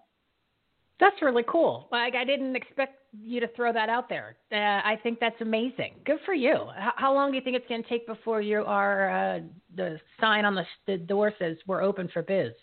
That's 0.99 1.19
really 1.21 1.43
cool. 1.47 1.87
Like 1.91 2.15
I 2.15 2.23
didn't 2.23 2.55
expect 2.55 2.99
you 3.19 3.39
to 3.39 3.47
throw 3.55 3.73
that 3.73 3.89
out 3.89 4.07
there. 4.07 4.37
Uh, 4.51 4.55
I 4.55 4.99
think 5.01 5.19
that's 5.19 5.39
amazing. 5.41 5.95
Good 6.05 6.19
for 6.25 6.33
you. 6.33 6.67
How, 6.75 6.93
how 6.95 7.13
long 7.13 7.31
do 7.31 7.37
you 7.37 7.43
think 7.43 7.55
it's 7.55 7.67
going 7.67 7.83
to 7.83 7.89
take 7.89 8.05
before 8.07 8.41
you 8.41 8.63
are 8.65 9.09
uh, 9.09 9.39
the 9.75 9.99
sign 10.19 10.45
on 10.45 10.55
the, 10.55 10.63
the 10.87 10.97
door 10.97 11.33
says 11.39 11.57
we're 11.65 11.81
open 11.81 12.07
for 12.13 12.21
biz? 12.21 12.53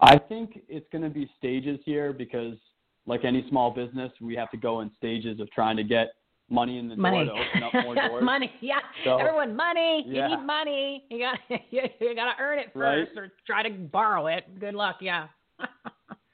I 0.00 0.18
think 0.18 0.60
it's 0.68 0.86
going 0.92 1.04
to 1.04 1.10
be 1.10 1.28
stages 1.38 1.80
here 1.84 2.12
because, 2.12 2.54
like 3.08 3.24
any 3.24 3.44
small 3.48 3.70
business, 3.72 4.12
we 4.20 4.36
have 4.36 4.50
to 4.50 4.56
go 4.56 4.80
in 4.82 4.90
stages 4.96 5.40
of 5.40 5.50
trying 5.50 5.76
to 5.78 5.84
get 5.84 6.08
money 6.50 6.78
in 6.78 6.88
the 6.88 6.96
money. 6.96 7.24
door 7.24 7.34
to 7.36 7.40
open 7.42 7.62
up 7.62 7.84
more 7.84 7.94
doors. 8.08 8.24
money, 8.24 8.50
yeah. 8.60 8.78
So, 9.04 9.16
Everyone, 9.18 9.56
money. 9.56 10.04
yeah. 10.06 10.28
You 10.28 10.36
need 10.36 10.44
money. 10.46 11.04
You 11.10 11.18
got 11.18 11.38
you, 11.70 11.82
you 12.00 12.14
got 12.14 12.34
to 12.36 12.40
earn 12.42 12.58
it 12.58 12.66
Right. 12.74 13.06
first, 13.08 13.18
or 13.18 13.32
try 13.46 13.62
to 13.62 13.70
borrow 13.70 14.26
it. 14.28 14.44
Good 14.60 14.74
luck. 14.74 14.96
Yeah. 15.00 15.26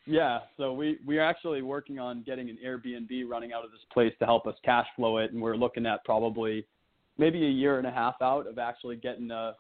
Yeah, 0.07 0.41
so 0.59 0.75
we 0.75 0.99
we 1.07 1.17
are 1.17 1.23
actually 1.25 1.63
working 1.63 1.99
on 1.99 2.23
getting 2.25 2.51
an 2.51 2.59
Airbnb 2.63 3.27
running 3.27 3.55
out 3.55 3.65
of 3.65 3.71
this 3.71 3.81
place 3.91 4.13
to 4.19 4.27
help 4.27 4.47
us 4.47 4.55
cash 4.63 4.87
flow 4.97 5.17
it, 5.17 5.33
and 5.33 5.41
we're 5.41 5.57
looking 5.57 5.87
at 5.87 6.05
probably 6.05 6.67
maybe 7.17 7.43
a 7.47 7.49
year 7.49 7.79
and 7.79 7.87
a 7.87 7.91
half 7.91 8.17
out 8.21 8.47
of 8.47 8.59
actually 8.59 8.97
getting 8.97 9.31
a, 9.31 9.55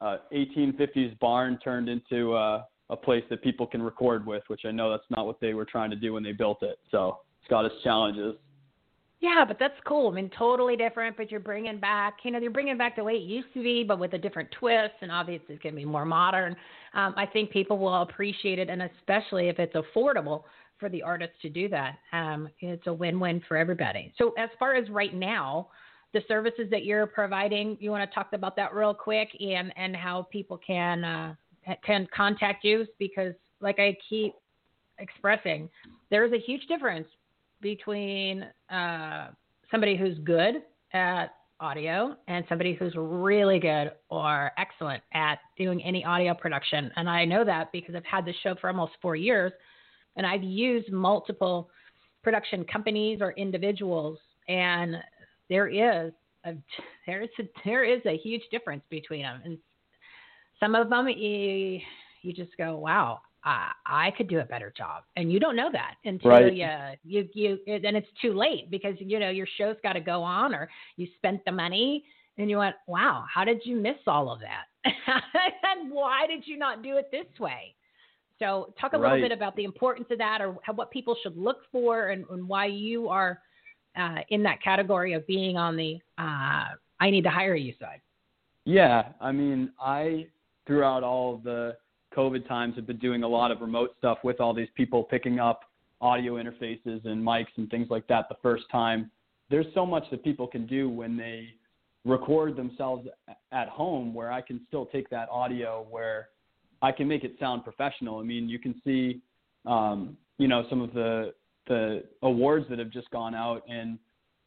a 0.00 0.18
1850s 0.32 1.18
barn 1.18 1.58
turned 1.64 1.88
into 1.88 2.36
a, 2.36 2.64
a 2.90 2.96
place 2.96 3.24
that 3.30 3.42
people 3.42 3.66
can 3.66 3.82
record 3.82 4.26
with, 4.26 4.42
which 4.48 4.62
I 4.64 4.70
know 4.70 4.90
that's 4.90 5.08
not 5.10 5.26
what 5.26 5.40
they 5.40 5.54
were 5.54 5.64
trying 5.64 5.90
to 5.90 5.96
do 5.96 6.14
when 6.14 6.22
they 6.22 6.32
built 6.32 6.62
it. 6.62 6.78
So 6.90 7.18
it's 7.40 7.50
got 7.50 7.64
its 7.64 7.74
challenges. 7.84 8.36
Yeah, 9.20 9.44
but 9.46 9.58
that's 9.58 9.74
cool. 9.84 10.10
I 10.10 10.14
mean, 10.14 10.30
totally 10.38 10.76
different, 10.76 11.16
but 11.16 11.30
you're 11.30 11.40
bringing 11.40 11.80
back, 11.80 12.18
you 12.22 12.30
know, 12.30 12.38
you're 12.38 12.52
bringing 12.52 12.78
back 12.78 12.94
the 12.94 13.02
way 13.02 13.14
it 13.14 13.22
used 13.22 13.52
to 13.54 13.62
be, 13.62 13.82
but 13.82 13.98
with 13.98 14.12
a 14.12 14.18
different 14.18 14.48
twist, 14.52 14.94
and 15.00 15.10
obviously 15.10 15.56
it's 15.56 15.62
going 15.62 15.74
to 15.74 15.80
be 15.80 15.84
more 15.84 16.04
modern. 16.04 16.54
Um, 16.94 17.14
I 17.16 17.26
think 17.26 17.50
people 17.50 17.78
will 17.78 18.02
appreciate 18.02 18.60
it, 18.60 18.70
and 18.70 18.82
especially 18.82 19.48
if 19.48 19.58
it's 19.58 19.74
affordable 19.74 20.44
for 20.78 20.88
the 20.88 21.02
artist 21.02 21.32
to 21.42 21.48
do 21.48 21.68
that. 21.68 21.96
Um, 22.12 22.48
it's 22.60 22.86
a 22.86 22.92
win-win 22.92 23.42
for 23.48 23.56
everybody. 23.56 24.14
So, 24.18 24.32
as 24.38 24.50
far 24.56 24.74
as 24.74 24.88
right 24.88 25.12
now, 25.12 25.68
the 26.14 26.20
services 26.28 26.68
that 26.70 26.84
you're 26.84 27.06
providing, 27.06 27.76
you 27.80 27.90
want 27.90 28.08
to 28.08 28.14
talk 28.14 28.28
about 28.32 28.54
that 28.54 28.72
real 28.72 28.94
quick, 28.94 29.28
and 29.40 29.72
and 29.76 29.96
how 29.96 30.28
people 30.30 30.58
can 30.64 31.04
uh, 31.04 31.34
can 31.84 32.06
contact 32.14 32.64
you 32.64 32.86
because, 32.98 33.34
like 33.60 33.78
I 33.78 33.96
keep 34.08 34.34
expressing, 34.98 35.68
there 36.10 36.24
is 36.24 36.32
a 36.32 36.38
huge 36.38 36.66
difference 36.66 37.08
between 37.60 38.46
uh, 38.70 39.28
somebody 39.70 39.96
who's 39.96 40.18
good 40.18 40.62
at 40.92 41.26
audio 41.60 42.14
and 42.28 42.44
somebody 42.48 42.74
who's 42.74 42.94
really 42.96 43.58
good 43.58 43.92
or 44.10 44.52
excellent 44.58 45.02
at 45.12 45.38
doing 45.56 45.82
any 45.82 46.04
audio 46.04 46.34
production. 46.34 46.90
And 46.96 47.08
I 47.08 47.24
know 47.24 47.44
that 47.44 47.72
because 47.72 47.94
I've 47.94 48.04
had 48.04 48.24
this 48.24 48.36
show 48.42 48.54
for 48.60 48.68
almost 48.68 48.92
four 49.02 49.16
years 49.16 49.52
and 50.16 50.26
I've 50.26 50.42
used 50.42 50.92
multiple 50.92 51.70
production 52.22 52.64
companies 52.64 53.18
or 53.20 53.32
individuals 53.32 54.18
and 54.48 54.96
there 55.48 55.68
is 55.68 56.12
a 56.44 56.54
there 57.06 57.22
is 57.22 57.30
a, 57.40 57.42
there 57.64 57.84
is 57.84 58.00
a 58.06 58.16
huge 58.16 58.42
difference 58.50 58.82
between 58.88 59.22
them 59.22 59.40
and 59.44 59.58
some 60.60 60.74
of 60.74 60.90
them 60.90 61.08
you 61.08 61.80
you 62.22 62.32
just 62.32 62.56
go 62.56 62.76
wow 62.76 63.20
I, 63.44 63.70
I 63.86 64.10
could 64.16 64.28
do 64.28 64.40
a 64.40 64.44
better 64.44 64.72
job, 64.76 65.04
and 65.16 65.32
you 65.32 65.38
don't 65.38 65.56
know 65.56 65.70
that 65.72 65.94
until 66.04 66.30
Right. 66.30 66.52
you 66.52 66.68
you 67.04 67.28
you. 67.66 67.80
Then 67.80 67.96
it's 67.96 68.08
too 68.20 68.32
late 68.32 68.70
because 68.70 68.94
you 68.98 69.18
know 69.18 69.30
your 69.30 69.46
show's 69.56 69.76
got 69.82 69.94
to 69.94 70.00
go 70.00 70.22
on, 70.22 70.54
or 70.54 70.68
you 70.96 71.06
spent 71.16 71.44
the 71.44 71.52
money, 71.52 72.04
and 72.36 72.50
you 72.50 72.58
went, 72.58 72.76
"Wow, 72.86 73.24
how 73.32 73.44
did 73.44 73.60
you 73.64 73.76
miss 73.76 73.96
all 74.06 74.30
of 74.30 74.40
that? 74.40 74.66
and 74.84 75.90
why 75.90 76.26
did 76.26 76.46
you 76.46 76.58
not 76.58 76.82
do 76.82 76.96
it 76.96 77.10
this 77.10 77.38
way?" 77.38 77.74
So, 78.38 78.74
talk 78.80 78.92
a 78.92 78.98
little 78.98 79.20
bit 79.20 79.32
about 79.32 79.56
the 79.56 79.64
importance 79.64 80.08
of 80.10 80.18
that, 80.18 80.40
or 80.40 80.56
how, 80.62 80.72
what 80.72 80.90
people 80.90 81.16
should 81.22 81.36
look 81.36 81.58
for, 81.72 82.08
and, 82.08 82.24
and 82.30 82.48
why 82.48 82.66
you 82.66 83.08
are 83.08 83.40
uh, 83.96 84.18
in 84.30 84.42
that 84.44 84.62
category 84.62 85.12
of 85.12 85.26
being 85.26 85.56
on 85.56 85.76
the 85.76 85.98
uh, 86.18 86.74
"I 87.00 87.10
need 87.10 87.22
to 87.22 87.30
hire 87.30 87.54
you" 87.54 87.72
side. 87.80 88.00
Yeah, 88.64 89.12
I 89.20 89.32
mean, 89.32 89.72
I 89.80 90.26
throughout 90.68 91.02
all 91.02 91.34
of 91.34 91.42
the 91.42 91.76
COVID 92.16 92.46
times 92.46 92.76
have 92.76 92.86
been 92.86 92.98
doing 92.98 93.24
a 93.24 93.28
lot 93.28 93.50
of 93.50 93.60
remote 93.60 93.94
stuff 93.98 94.18
with 94.22 94.40
all 94.40 94.54
these 94.54 94.68
people, 94.76 95.02
picking 95.02 95.40
up 95.40 95.62
audio 96.00 96.34
interfaces 96.34 97.04
and 97.04 97.20
mics 97.20 97.46
and 97.56 97.68
things 97.70 97.88
like 97.90 98.06
that 98.06 98.28
the 98.28 98.36
first 98.40 98.64
time. 98.70 99.10
There's 99.50 99.66
so 99.74 99.84
much 99.84 100.04
that 100.10 100.22
people 100.22 100.46
can 100.46 100.66
do 100.66 100.88
when 100.88 101.16
they 101.16 101.48
record 102.04 102.54
themselves 102.54 103.08
at 103.50 103.68
home 103.68 104.14
where 104.14 104.30
I 104.30 104.40
can 104.40 104.60
still 104.68 104.86
take 104.86 105.10
that 105.10 105.28
audio 105.30 105.86
where 105.90 106.28
I 106.82 106.92
can 106.92 107.08
make 107.08 107.24
it 107.24 107.34
sound 107.40 107.64
professional. 107.64 108.18
I 108.18 108.22
mean, 108.22 108.48
you 108.48 108.58
can 108.58 108.80
see, 108.84 109.20
um, 109.66 110.16
you 110.36 110.48
know, 110.48 110.64
some 110.70 110.80
of 110.80 110.92
the 110.92 111.34
the 111.66 112.04
awards 112.22 112.64
that 112.70 112.78
have 112.78 112.90
just 112.90 113.10
gone 113.10 113.34
out, 113.34 113.62
and 113.68 113.98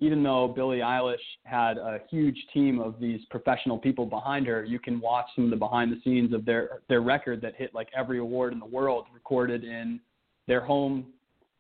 even 0.01 0.23
though 0.23 0.47
Billie 0.47 0.79
Eilish 0.79 1.15
had 1.43 1.77
a 1.77 1.99
huge 2.09 2.35
team 2.53 2.79
of 2.79 2.99
these 2.99 3.21
professional 3.29 3.77
people 3.77 4.05
behind 4.05 4.47
her, 4.47 4.65
you 4.65 4.79
can 4.79 4.99
watch 4.99 5.27
some 5.35 5.45
of 5.45 5.51
the 5.51 5.55
behind 5.55 5.91
the 5.91 6.01
scenes 6.03 6.33
of 6.33 6.43
their 6.43 6.81
their 6.89 7.01
record 7.01 7.39
that 7.41 7.55
hit 7.55 7.73
like 7.73 7.87
every 7.95 8.17
award 8.17 8.51
in 8.51 8.59
the 8.59 8.65
world, 8.65 9.05
recorded 9.13 9.63
in 9.63 9.99
their 10.47 10.61
home, 10.61 11.05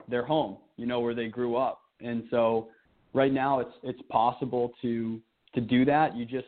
their 0.09 0.25
home, 0.25 0.57
you 0.75 0.87
know, 0.87 0.99
where 0.99 1.13
they 1.13 1.27
grew 1.27 1.55
up. 1.55 1.81
And 2.01 2.23
so, 2.31 2.69
right 3.13 3.31
now, 3.31 3.59
it's 3.59 3.73
it's 3.83 4.01
possible 4.09 4.73
to 4.81 5.21
to 5.53 5.61
do 5.61 5.85
that. 5.85 6.17
You 6.17 6.25
just 6.25 6.47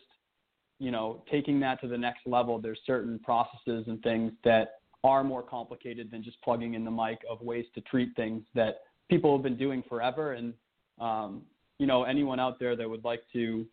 you 0.80 0.92
know, 0.92 1.24
taking 1.32 1.60
that 1.62 1.80
to 1.80 1.88
the 1.88 1.98
next 1.98 2.26
level, 2.26 2.60
there's 2.60 2.80
certain 2.86 3.20
processes 3.20 3.86
and 3.88 4.02
things 4.02 4.34
that 4.44 4.80
are 5.04 5.24
more 5.24 5.44
complicated 5.44 6.10
than 6.12 6.24
just 6.24 6.42
plugging 6.42 6.74
in 6.74 6.84
the 6.84 6.92
mic 6.92 7.20
of 7.30 7.40
ways 7.42 7.66
to 7.76 7.82
treat 7.82 8.16
things 8.16 8.42
that 8.56 8.82
people 9.10 9.36
have 9.36 9.44
been 9.44 9.58
doing 9.58 9.84
forever. 9.88 10.34
And, 10.34 10.54
um, 11.00 11.44
you 11.84 11.88
know, 11.88 12.06
anyone 12.06 12.40
out 12.40 12.60
there 12.60 12.78
that 12.78 12.90
would 12.90 13.04
like 13.04 13.24
to 13.34 13.66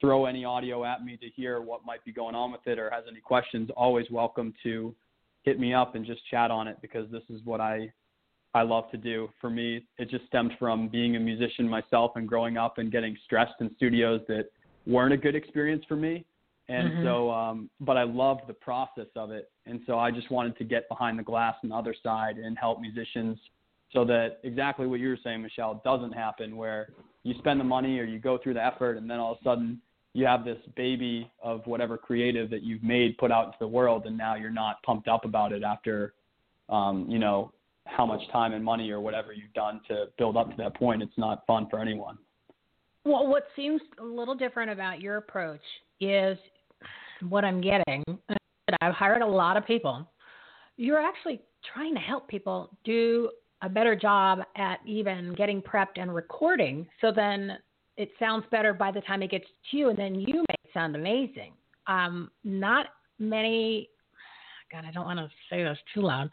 throw 0.00 0.24
any 0.24 0.46
audio 0.46 0.82
at 0.86 1.04
me 1.04 1.18
to 1.18 1.28
hear 1.36 1.60
what 1.60 1.84
might 1.84 2.02
be 2.06 2.10
going 2.10 2.34
on 2.34 2.50
with 2.50 2.62
it 2.64 2.78
or 2.78 2.88
has 2.88 3.04
any 3.06 3.20
questions, 3.20 3.68
always 3.76 4.06
welcome 4.10 4.54
to 4.62 4.94
hit 5.42 5.60
me 5.60 5.74
up 5.74 5.94
and 5.94 6.06
just 6.06 6.22
chat 6.30 6.50
on 6.50 6.66
it 6.66 6.78
because 6.80 7.10
this 7.10 7.22
is 7.28 7.42
what 7.44 7.60
I 7.60 7.92
I 8.54 8.62
love 8.62 8.90
to 8.92 8.96
do. 8.96 9.28
For 9.42 9.50
me, 9.50 9.84
it 9.98 10.08
just 10.08 10.24
stemmed 10.26 10.52
from 10.58 10.88
being 10.88 11.16
a 11.16 11.20
musician 11.20 11.68
myself 11.68 12.12
and 12.16 12.26
growing 12.26 12.56
up 12.56 12.78
and 12.78 12.90
getting 12.90 13.14
stressed 13.26 13.60
in 13.60 13.70
studios 13.76 14.22
that 14.28 14.46
weren't 14.86 15.12
a 15.12 15.18
good 15.18 15.34
experience 15.34 15.84
for 15.86 15.96
me. 15.96 16.24
And 16.68 16.92
Mhm. 16.92 17.02
so, 17.02 17.30
um, 17.30 17.68
but 17.80 17.98
I 17.98 18.04
loved 18.04 18.46
the 18.46 18.54
process 18.54 19.08
of 19.16 19.32
it. 19.32 19.52
And 19.66 19.82
so 19.84 19.98
I 19.98 20.10
just 20.10 20.30
wanted 20.30 20.56
to 20.56 20.64
get 20.64 20.88
behind 20.88 21.18
the 21.18 21.22
glass 21.22 21.56
on 21.62 21.68
the 21.68 21.76
other 21.76 21.92
side 21.92 22.38
and 22.38 22.56
help 22.56 22.80
musicians 22.80 23.38
so 23.92 24.04
that 24.04 24.38
exactly 24.44 24.86
what 24.86 25.00
you 25.00 25.08
were 25.08 25.18
saying, 25.22 25.42
Michele, 25.42 25.80
doesn't 25.84 26.12
happen 26.12 26.56
where 26.56 26.90
you 27.22 27.34
spend 27.38 27.60
the 27.60 27.64
money 27.64 27.98
or 27.98 28.04
you 28.04 28.18
go 28.18 28.38
through 28.38 28.54
the 28.54 28.64
effort 28.64 28.96
and 28.96 29.10
then 29.10 29.18
all 29.18 29.32
of 29.32 29.38
a 29.40 29.44
sudden 29.44 29.80
you 30.12 30.26
have 30.26 30.44
this 30.44 30.58
baby 30.76 31.30
of 31.42 31.66
whatever 31.66 31.96
creative 31.96 32.50
that 32.50 32.62
you've 32.62 32.82
made 32.82 33.16
put 33.18 33.30
out 33.30 33.46
into 33.46 33.56
the 33.60 33.68
world 33.68 34.06
and 34.06 34.16
now 34.16 34.34
you're 34.34 34.50
not 34.50 34.82
pumped 34.82 35.08
up 35.08 35.24
about 35.24 35.52
it 35.52 35.62
after, 35.62 36.14
um, 36.68 37.06
you 37.08 37.18
know, 37.18 37.52
how 37.86 38.06
much 38.06 38.20
time 38.32 38.52
and 38.52 38.64
money 38.64 38.90
or 38.90 39.00
whatever 39.00 39.32
you've 39.32 39.52
done 39.52 39.80
to 39.88 40.06
build 40.18 40.36
up 40.36 40.50
to 40.50 40.56
that 40.56 40.74
point. 40.76 41.02
It's 41.02 41.16
not 41.16 41.44
fun 41.46 41.66
for 41.68 41.80
anyone. 41.80 42.18
Well, 43.04 43.26
what 43.26 43.44
seems 43.56 43.80
a 43.98 44.04
little 44.04 44.34
different 44.34 44.70
about 44.70 45.00
your 45.00 45.16
approach 45.16 45.62
is 46.00 46.38
what 47.28 47.44
I'm 47.44 47.60
getting. 47.60 48.04
I've 48.80 48.94
hired 48.94 49.22
a 49.22 49.26
lot 49.26 49.56
of 49.56 49.66
people. 49.66 50.08
You're 50.76 51.00
actually 51.00 51.40
trying 51.74 51.94
to 51.94 52.00
help 52.00 52.28
people 52.28 52.70
do 52.84 53.30
a 53.62 53.68
better 53.68 53.94
job 53.94 54.40
at 54.56 54.78
even 54.86 55.34
getting 55.34 55.60
prepped 55.60 55.96
and 55.96 56.14
recording 56.14 56.86
so 57.00 57.12
then 57.14 57.58
it 58.00 58.10
sounds 58.18 58.44
better 58.50 58.72
by 58.72 58.90
the 58.90 59.02
time 59.02 59.22
it 59.22 59.30
gets 59.30 59.44
to 59.70 59.76
you 59.76 59.90
and 59.90 59.98
then 59.98 60.14
you 60.14 60.44
it 60.48 60.60
sound 60.72 60.96
amazing. 60.96 61.52
Um, 61.86 62.30
not 62.44 62.86
many, 63.18 63.90
God, 64.72 64.84
I 64.86 64.90
don't 64.90 65.04
want 65.04 65.18
to 65.18 65.28
say 65.50 65.62
this 65.62 65.78
too 65.92 66.02
loud. 66.02 66.30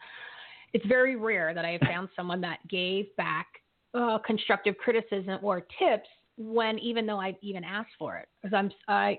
It's 0.72 0.86
very 0.86 1.16
rare 1.16 1.54
that 1.54 1.64
I 1.64 1.72
have 1.72 1.80
found 1.82 2.08
someone 2.16 2.40
that 2.42 2.58
gave 2.68 3.14
back 3.16 3.46
uh, 3.94 4.18
constructive 4.18 4.76
criticism 4.78 5.38
or 5.42 5.60
tips 5.78 6.08
when 6.36 6.78
even 6.78 7.04
though 7.06 7.20
I 7.20 7.36
even 7.42 7.64
asked 7.64 7.92
for 7.98 8.16
it. 8.16 8.28
Because 8.42 8.56
I'm, 8.56 8.70
I, 8.86 9.18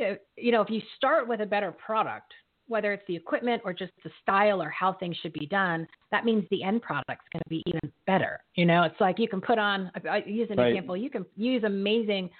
uh, 0.00 0.14
you 0.36 0.52
know, 0.52 0.60
if 0.60 0.70
you 0.70 0.80
start 0.96 1.26
with 1.26 1.40
a 1.40 1.46
better 1.46 1.72
product, 1.72 2.32
whether 2.68 2.92
it's 2.92 3.02
the 3.08 3.16
equipment 3.16 3.62
or 3.64 3.72
just 3.72 3.92
the 4.04 4.10
style 4.22 4.62
or 4.62 4.70
how 4.70 4.92
things 4.92 5.16
should 5.22 5.32
be 5.32 5.46
done, 5.46 5.86
that 6.10 6.24
means 6.24 6.44
the 6.50 6.62
end 6.62 6.82
product's 6.82 7.26
going 7.32 7.42
to 7.42 7.48
be 7.48 7.62
even 7.66 7.92
better. 8.06 8.40
You 8.54 8.66
know, 8.66 8.82
it's 8.84 9.00
like 9.00 9.18
you 9.18 9.28
can 9.28 9.40
put 9.40 9.58
on, 9.58 9.90
I 10.08 10.22
use 10.26 10.48
an 10.50 10.58
Right. 10.58 10.68
example, 10.68 10.96
you 10.96 11.10
can 11.10 11.24
use 11.36 11.64
amazing 11.64 12.30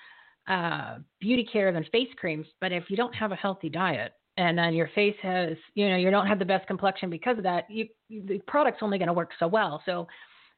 uh, 0.47 0.99
beauty 1.21 1.49
care 1.51 1.69
and 1.69 1.89
face 1.91 2.09
creams, 2.17 2.47
but 2.61 2.73
if 2.73 2.85
you 2.89 2.97
don't 2.97 3.15
have 3.15 3.33
a 3.33 3.37
healthy 3.37 3.69
diet 3.69 4.13
and 4.37 4.57
then 4.57 4.75
your 4.75 4.89
face 4.95 5.17
has, 5.23 5.57
you 5.75 5.89
know, 5.89 5.97
you 5.97 6.11
don't 6.11 6.27
have 6.27 6.39
the 6.39 6.45
best 6.45 6.67
complexion 6.67 7.11
because 7.11 7.37
of 7.39 7.45
that, 7.45 7.69
you, 7.69 7.89
the 8.09 8.39
product's 8.47 8.83
only 8.83 8.99
going 8.99 9.09
to 9.09 9.13
work 9.13 9.31
so 9.39 9.47
well. 9.47 9.83
So, 9.85 10.07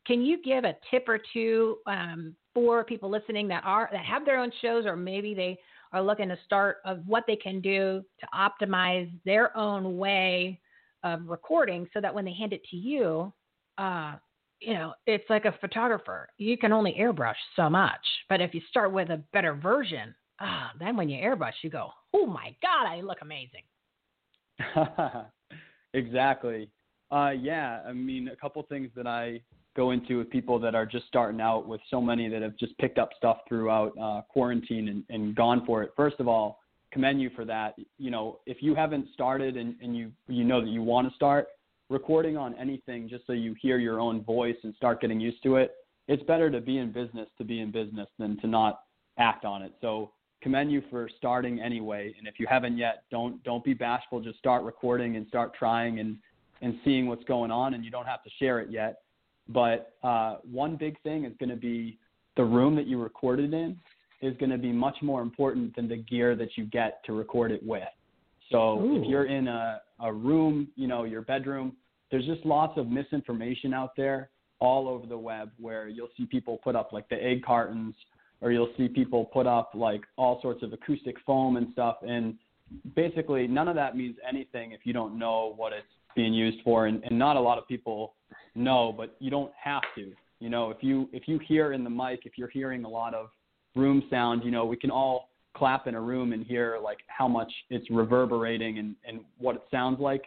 can 0.07 0.23
you 0.23 0.43
give 0.43 0.65
a 0.65 0.75
tip 0.91 1.07
or 1.09 1.19
two 1.33 1.77
um, 1.87 2.35
for 2.55 2.85
people 2.85 3.11
listening 3.11 3.47
that 3.49 3.63
are 3.65 3.89
that 3.93 4.05
have 4.05 4.25
their 4.25 4.39
own 4.39 4.51
shows 4.63 4.87
or 4.87 4.97
maybe 4.97 5.35
they 5.35 5.59
are 5.93 6.03
looking 6.03 6.29
to 6.29 6.39
start 6.45 6.79
of 6.85 7.01
what 7.07 7.25
they 7.27 7.37
can 7.37 7.61
do 7.61 8.03
to 8.21 8.27
optimize 8.35 9.11
their 9.25 9.57
own 9.57 9.97
way 9.97 10.61
of 11.03 11.27
recording 11.27 11.89
so 11.93 12.01
that 12.01 12.15
when 12.15 12.25
they 12.25 12.33
hand 12.33 12.53
it 12.53 12.63
to 12.71 12.77
you, 12.77 13.33
uh, 13.79 14.15
you 14.61 14.75
know, 14.75 14.93
it's 15.07 15.29
like 15.31 15.47
a 15.47 15.55
photographer. 15.61 16.29
You 16.37 16.59
can 16.59 16.73
only 16.73 16.95
airbrush 16.99 17.35
so 17.57 17.71
much, 17.71 18.01
but 18.29 18.41
if 18.41 18.55
you 18.55 18.61
start 18.69 18.93
with 18.93 19.11
a 19.11 19.23
better 19.33 19.55
version, 19.55 20.15
ah, 20.41 20.73
then 20.79 20.97
when 20.97 21.09
you 21.09 21.21
airbrush, 21.21 21.55
you 21.63 21.71
go, 21.71 21.91
oh 22.13 22.27
my 22.27 22.55
god, 22.63 22.87
I 22.87 23.01
look 23.01 23.19
amazing. 23.23 23.63
exactly. 25.95 26.71
Uh, 27.11 27.31
yeah, 27.31 27.81
I 27.87 27.93
mean, 27.93 28.29
a 28.29 28.37
couple 28.37 28.63
things 28.65 28.91
that 28.95 29.07
I 29.07 29.41
go 29.77 29.93
into 29.93 30.19
with 30.19 30.31
people 30.31 30.59
that 30.59 30.75
are 30.75 30.87
just 30.87 31.07
starting 31.07 31.41
out 31.41 31.67
with 31.67 31.81
so 31.91 32.01
many 32.01 32.29
that 32.29 32.43
have 32.43 32.57
just 32.57 32.77
picked 32.79 32.99
up 32.99 33.11
stuff 33.17 33.39
throughout 33.49 33.93
uh, 34.01 34.23
quarantine 34.29 34.89
and, 34.89 35.05
and 35.09 35.35
gone 35.35 35.65
for 35.65 35.83
it. 35.83 35.93
First 35.97 36.17
of 36.19 36.29
all, 36.29 36.61
commend 36.93 37.21
you 37.21 37.31
for 37.37 37.45
that. 37.45 37.77
You 37.99 38.11
know, 38.11 38.41
if 38.47 38.59
you 38.63 38.75
haven't 38.75 39.07
started 39.13 39.57
and, 39.57 39.77
and 39.81 39.97
you 39.97 40.11
you 40.29 40.45
know 40.45 40.61
that 40.61 40.71
you 40.71 40.83
want 40.83 41.09
to 41.09 41.15
start 41.15 41.49
recording 41.89 42.37
on 42.37 42.55
anything 42.55 43.09
just 43.09 43.27
so 43.27 43.33
you 43.33 43.55
hear 43.61 43.79
your 43.79 44.01
own 44.01 44.23
voice 44.23 44.57
and 44.63 44.75
start 44.77 45.01
getting 45.01 45.21
used 45.21 45.43
to 45.43 45.57
it, 45.57 45.73
it's 46.09 46.23
better 46.25 46.51
to 46.51 46.61
be 46.61 46.79
in 46.79 46.93
business 46.93 47.29
to 47.39 47.45
be 47.45 47.61
in 47.61 47.71
business 47.71 48.09
than 48.19 48.41
to 48.41 48.47
not 48.47 48.83
act 49.19 49.45
on 49.45 49.63
it. 49.63 49.73
So 49.81 50.13
commend 50.43 50.73
you 50.73 50.83
for 50.91 51.09
starting 51.17 51.61
anyway. 51.61 52.15
And 52.19 52.27
if 52.27 52.35
you 52.39 52.47
haven't 52.49 52.77
yet, 52.77 53.05
don't 53.11 53.43
don't 53.45 53.65
be 53.65 53.75
bashful. 53.75 54.21
Just 54.21 54.39
start 54.39 54.65
recording 54.65 55.17
and 55.17 55.27
start 55.29 55.55
trying 55.55 56.01
and 56.01 56.17
and 56.63 56.79
seeing 56.85 57.07
what's 57.07 57.25
going 57.25 57.51
on. 57.51 57.75
And 57.75 57.85
you 57.85 57.91
don't 57.91 58.07
have 58.07 58.23
to 58.25 58.31
share 58.39 58.61
it 58.61 58.71
yet. 58.71 58.99
But 59.53 59.95
uh, 60.03 60.37
one 60.51 60.77
big 60.77 61.01
thing 61.03 61.25
is 61.25 61.33
going 61.39 61.51
to 61.51 61.57
be 61.57 61.99
the 62.37 62.45
room 62.45 62.77
that 62.77 62.87
you 62.87 63.03
recorded 63.03 63.53
in 63.53 63.77
is 64.23 64.37
going 64.39 64.51
to 64.51 64.59
be 64.59 64.73
much 64.73 64.97
more 65.03 65.23
important 65.23 65.75
than 65.75 65.89
the 65.89 65.97
gear 65.97 66.37
that 66.37 66.57
you 66.57 66.65
get 66.67 67.03
to 67.05 67.13
record 67.13 67.51
it 67.51 67.63
with. 67.65 67.83
So 68.51 68.81
if 68.97 69.09
you're 69.09 69.27
in 69.27 69.47
a, 69.47 69.81
a 70.01 70.13
room, 70.13 70.69
you 70.75 70.89
know, 70.89 71.05
your 71.05 71.23
bedroom, 71.23 71.77
there's 72.11 72.27
just 72.27 72.45
lots 72.45 72.77
of 72.77 72.89
misinformation 72.89 73.73
out 73.73 73.95
there 73.97 74.31
all 74.59 74.89
over 74.89 75.07
the 75.07 75.17
web 75.17 75.51
where 75.59 75.89
you'll 75.89 76.09
see 76.17 76.27
people 76.27 76.59
put 76.63 76.75
up 76.75 76.93
like 76.93 77.09
the 77.09 77.23
egg 77.23 77.43
cartons 77.45 77.95
or 78.41 78.51
you'll 78.51 78.73
see 78.77 78.89
people 78.89 79.25
put 79.25 79.47
up 79.47 79.71
like 79.75 80.03
all 80.17 80.41
sorts 80.43 80.63
of 80.63 80.73
acoustic 80.73 81.17
foam 81.25 81.57
and 81.57 81.69
stuff. 81.73 81.99
And 82.03 82.35
basically, 82.97 83.47
none 83.47 83.69
of 83.69 83.77
that 83.77 83.97
means 83.97 84.17
anything 84.29 84.73
if 84.73 84.81
you 84.85 84.93
don't 84.93 85.19
know 85.19 85.55
what 85.57 85.73
it's 85.73 85.87
being 86.15 86.33
used 86.33 86.59
for. 86.65 86.87
And, 86.87 87.03
and 87.05 87.19
not 87.19 87.37
a 87.37 87.41
lot 87.41 87.59
of 87.59 87.67
people 87.67 88.15
know, 88.55 88.93
but 88.97 89.15
you 89.19 89.31
don't 89.31 89.53
have 89.63 89.83
to. 89.97 90.13
You 90.41 90.49
know, 90.49 90.71
if 90.71 90.79
you 90.81 91.09
if 91.13 91.29
you 91.29 91.39
hear 91.39 91.73
in 91.73 91.85
the 91.85 91.91
mic, 91.91 92.21
if 92.25 92.39
you're 92.39 92.49
hearing 92.49 92.85
a 92.85 92.89
lot 92.89 93.15
of 93.15 93.29
room 93.77 94.03
sound, 94.11 94.43
you 94.43 94.51
know, 94.51 94.65
we 94.65 94.77
can 94.77 94.91
all 94.91 95.29
clap 95.55 95.87
in 95.87 95.95
a 95.95 96.01
room 96.01 96.33
and 96.33 96.47
hear 96.47 96.79
like 96.83 96.99
how 97.09 97.29
much 97.29 97.53
it's 97.69 97.89
reverberating 97.91 98.79
and, 98.79 98.95
and 99.07 99.21
what 99.39 99.57
it 99.57 99.63
sounds 99.71 100.01
like. 100.01 100.25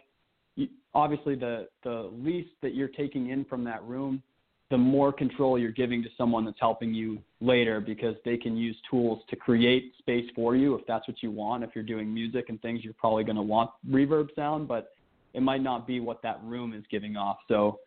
You, 0.54 0.68
obviously, 0.94 1.34
the 1.34 1.68
the 1.82 2.10
least 2.14 2.50
that 2.62 2.74
you're 2.74 2.88
taking 2.88 3.30
in 3.30 3.44
from 3.44 3.64
that 3.64 3.82
room, 3.82 4.22
the 4.70 4.78
more 4.78 5.12
control 5.12 5.58
you're 5.58 5.72
giving 5.72 6.02
to 6.04 6.08
someone 6.16 6.44
that's 6.44 6.60
helping 6.60 6.94
you 6.94 7.18
later 7.40 7.80
because 7.80 8.14
they 8.24 8.36
can 8.36 8.56
use 8.56 8.76
tools 8.88 9.20
to 9.30 9.36
create 9.36 9.94
space 9.98 10.26
for 10.34 10.54
you 10.54 10.74
if 10.74 10.86
that's 10.86 11.08
what 11.08 11.22
you 11.22 11.30
want. 11.32 11.64
If 11.64 11.70
you're 11.74 11.84
doing 11.84 12.12
music 12.14 12.46
and 12.50 12.60
things, 12.62 12.84
you're 12.84 12.94
probably 12.94 13.24
going 13.24 13.36
to 13.36 13.42
want 13.42 13.70
reverb 13.90 14.28
sound, 14.36 14.68
but 14.68 14.92
it 15.34 15.42
might 15.42 15.62
not 15.62 15.86
be 15.86 16.00
what 16.00 16.22
that 16.22 16.40
room 16.42 16.72
is 16.72 16.84
giving 16.90 17.16
off. 17.16 17.38
So 17.48 17.80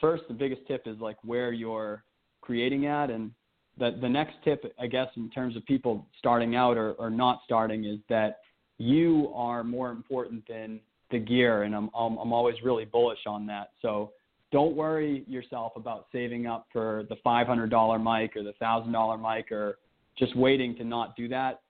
first 0.00 0.24
the 0.28 0.34
biggest 0.34 0.62
tip 0.66 0.82
is 0.86 0.98
like 0.98 1.16
where 1.22 1.52
you're 1.52 2.02
creating 2.40 2.86
at 2.86 3.10
and 3.10 3.30
the 3.78 3.96
the 4.00 4.08
next 4.08 4.34
tip 4.44 4.64
I 4.78 4.86
guess 4.86 5.08
in 5.16 5.30
terms 5.30 5.56
of 5.56 5.64
people 5.66 6.06
starting 6.18 6.56
out 6.56 6.76
or, 6.76 6.92
or 6.92 7.10
not 7.10 7.40
starting 7.44 7.84
is 7.84 7.98
that 8.08 8.38
you 8.78 9.32
are 9.34 9.62
more 9.62 9.90
important 9.90 10.44
than 10.48 10.80
the 11.10 11.18
gear 11.18 11.62
and 11.62 11.74
I'm, 11.74 11.90
I'm 11.94 12.16
I'm 12.18 12.32
always 12.32 12.56
really 12.64 12.84
bullish 12.84 13.26
on 13.26 13.46
that. 13.46 13.70
So 13.82 14.12
don't 14.52 14.76
worry 14.76 15.24
yourself 15.26 15.72
about 15.76 16.06
saving 16.12 16.46
up 16.46 16.66
for 16.72 17.04
the 17.08 17.16
$500 17.26 18.22
mic 18.22 18.36
or 18.36 18.42
the 18.42 18.54
$1000 18.62 19.36
mic 19.36 19.50
or 19.52 19.78
just 20.18 20.36
waiting 20.36 20.74
to 20.76 20.84
not 20.84 21.16
do 21.16 21.28
that. 21.28 21.60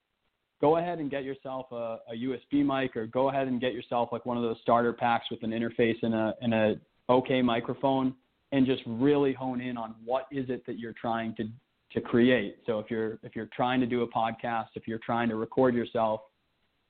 Go 0.61 0.79
ahead 0.79 0.99
and 0.99 1.11
get 1.11 1.25
yourself 1.25 1.67
a, 1.71 1.99
a 2.11 2.15
USB 2.15 2.65
mic 2.65 2.97
or 2.97 3.07
go 3.07 3.29
ahead 3.29 3.47
and 3.49 3.61
get 3.61 3.75
yourself 3.75 4.09
like 4.13 4.25
one 4.25 4.37
of 4.37 4.43
those 4.43 4.57
starter 4.63 4.93
packs 4.93 5.27
with 5.31 5.43
an 5.43 5.51
interface 5.51 5.97
and 6.03 6.15
a 6.15 6.35
and 6.41 6.55
a 6.55 6.75
okay 7.09 7.43
microphone 7.43 8.15
and 8.53 8.67
just 8.67 8.83
really 8.87 9.33
hone 9.33 9.61
in 9.61 9.77
on 9.77 9.95
what 10.05 10.27
is 10.31 10.49
it 10.49 10.65
that 10.67 10.79
you're 10.79 10.95
trying 10.95 11.35
to 11.37 11.45
to 11.93 12.01
create. 12.01 12.59
So 12.67 12.79
if 12.79 12.91
you're 12.91 13.19
if 13.23 13.35
you're 13.35 13.49
trying 13.55 13.81
to 13.81 13.87
do 13.87 14.03
a 14.03 14.09
podcast, 14.09 14.69
if 14.75 14.87
you're 14.87 15.01
trying 15.05 15.29
to 15.29 15.37
record 15.37 15.75
yourself, 15.75 16.21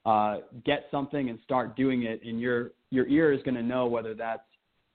uh, 0.05 0.39
get 0.65 0.87
something 0.91 1.29
and 1.29 1.39
start 1.45 1.77
doing 1.77 2.05
it, 2.05 2.21
and 2.25 2.41
your 2.41 2.73
your 2.91 3.07
ear 3.09 3.33
is 3.33 3.43
going 3.43 3.55
to 3.55 3.63
know 3.63 3.87
whether 3.87 4.15
that's 4.15 4.43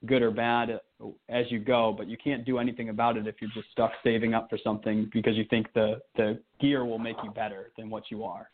good 0.06 0.22
or 0.22 0.30
bad 0.30 0.80
as 1.28 1.46
you 1.50 1.58
go. 1.58 1.94
But 1.96 2.08
you 2.08 2.16
can't 2.22 2.44
do 2.44 2.58
anything 2.58 2.88
about 2.88 3.16
it 3.16 3.26
if 3.26 3.36
you're 3.40 3.50
just 3.54 3.70
stuck 3.70 3.92
saving 4.02 4.34
up 4.34 4.48
for 4.50 4.58
something 4.62 5.10
because 5.12 5.36
you 5.36 5.44
think 5.50 5.72
the 5.74 6.00
the 6.16 6.40
gear 6.60 6.84
will 6.84 6.98
make 6.98 7.16
you 7.22 7.30
better 7.30 7.70
than 7.76 7.90
what 7.90 8.04
you 8.10 8.24
are. 8.24 8.48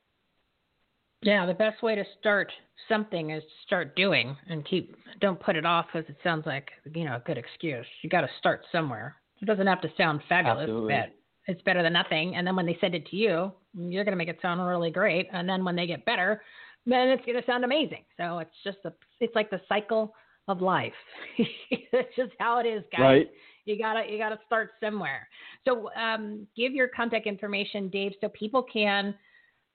Yeah, 1.23 1.47
the 1.47 1.55
best 1.55 1.83
way 1.83 1.95
to 1.95 2.05
start 2.21 2.53
something 2.89 3.31
is 3.31 3.43
to 3.43 3.67
start 3.67 3.97
doing 3.97 4.37
and 4.49 4.65
keep. 4.65 4.95
Don't 5.21 5.41
put 5.41 5.57
it 5.57 5.67
off 5.67 5.87
because 5.93 6.09
it 6.09 6.17
sounds 6.23 6.47
like 6.47 6.71
you 6.95 7.05
know 7.05 7.17
a 7.17 7.23
good 7.27 7.39
excuse. 7.39 7.87
You 8.03 8.11
got 8.11 8.21
to 8.21 8.29
start 8.39 8.65
somewhere. 8.71 9.17
It 9.41 9.47
doesn't 9.47 9.67
have 9.67 9.81
to 9.83 9.89
sound 9.97 10.21
fabulous, 10.29 10.63
Absolutely. 10.63 10.95
but 10.95 11.15
it's 11.49 11.63
better 11.63 11.83
than 11.83 11.95
nothing. 11.95 12.37
And 12.37 12.47
then 12.47 12.55
when 12.55 12.67
they 12.67 12.77
send 12.81 12.95
it 12.95 13.07
to 13.07 13.17
you, 13.17 13.53
you're 13.75 14.05
going 14.05 14.13
to 14.13 14.17
make 14.19 14.29
it 14.29 14.39
sound 14.43 14.65
really 14.65 14.91
great. 14.91 15.29
And 15.33 15.49
then 15.49 15.65
when 15.65 15.77
they 15.77 15.87
get 15.87 16.05
better, 16.05 16.43
then 16.87 17.09
it's 17.09 17.25
going 17.25 17.41
to 17.41 17.47
sound 17.47 17.65
amazing. 17.65 18.05
So 18.17 18.39
it's 18.39 18.51
just 18.65 18.79
a, 18.85 18.93
it's 19.21 19.35
like 19.35 19.51
the 19.51 19.61
cycle 19.69 20.15
of 20.49 20.61
life. 20.61 20.93
it's 21.39 22.17
just 22.17 22.33
how 22.39 22.59
it 22.59 22.67
is, 22.67 22.83
guys. 22.93 23.01
Right. 23.01 23.31
You 23.65 23.79
gotta, 23.79 24.11
you 24.11 24.17
gotta 24.17 24.39
start 24.47 24.71
somewhere. 24.83 25.29
So 25.67 25.91
um, 25.93 26.47
give 26.57 26.73
your 26.73 26.89
contact 26.89 27.27
information, 27.27 27.89
Dave, 27.91 28.13
so 28.21 28.29
people 28.31 28.63
can 28.63 29.15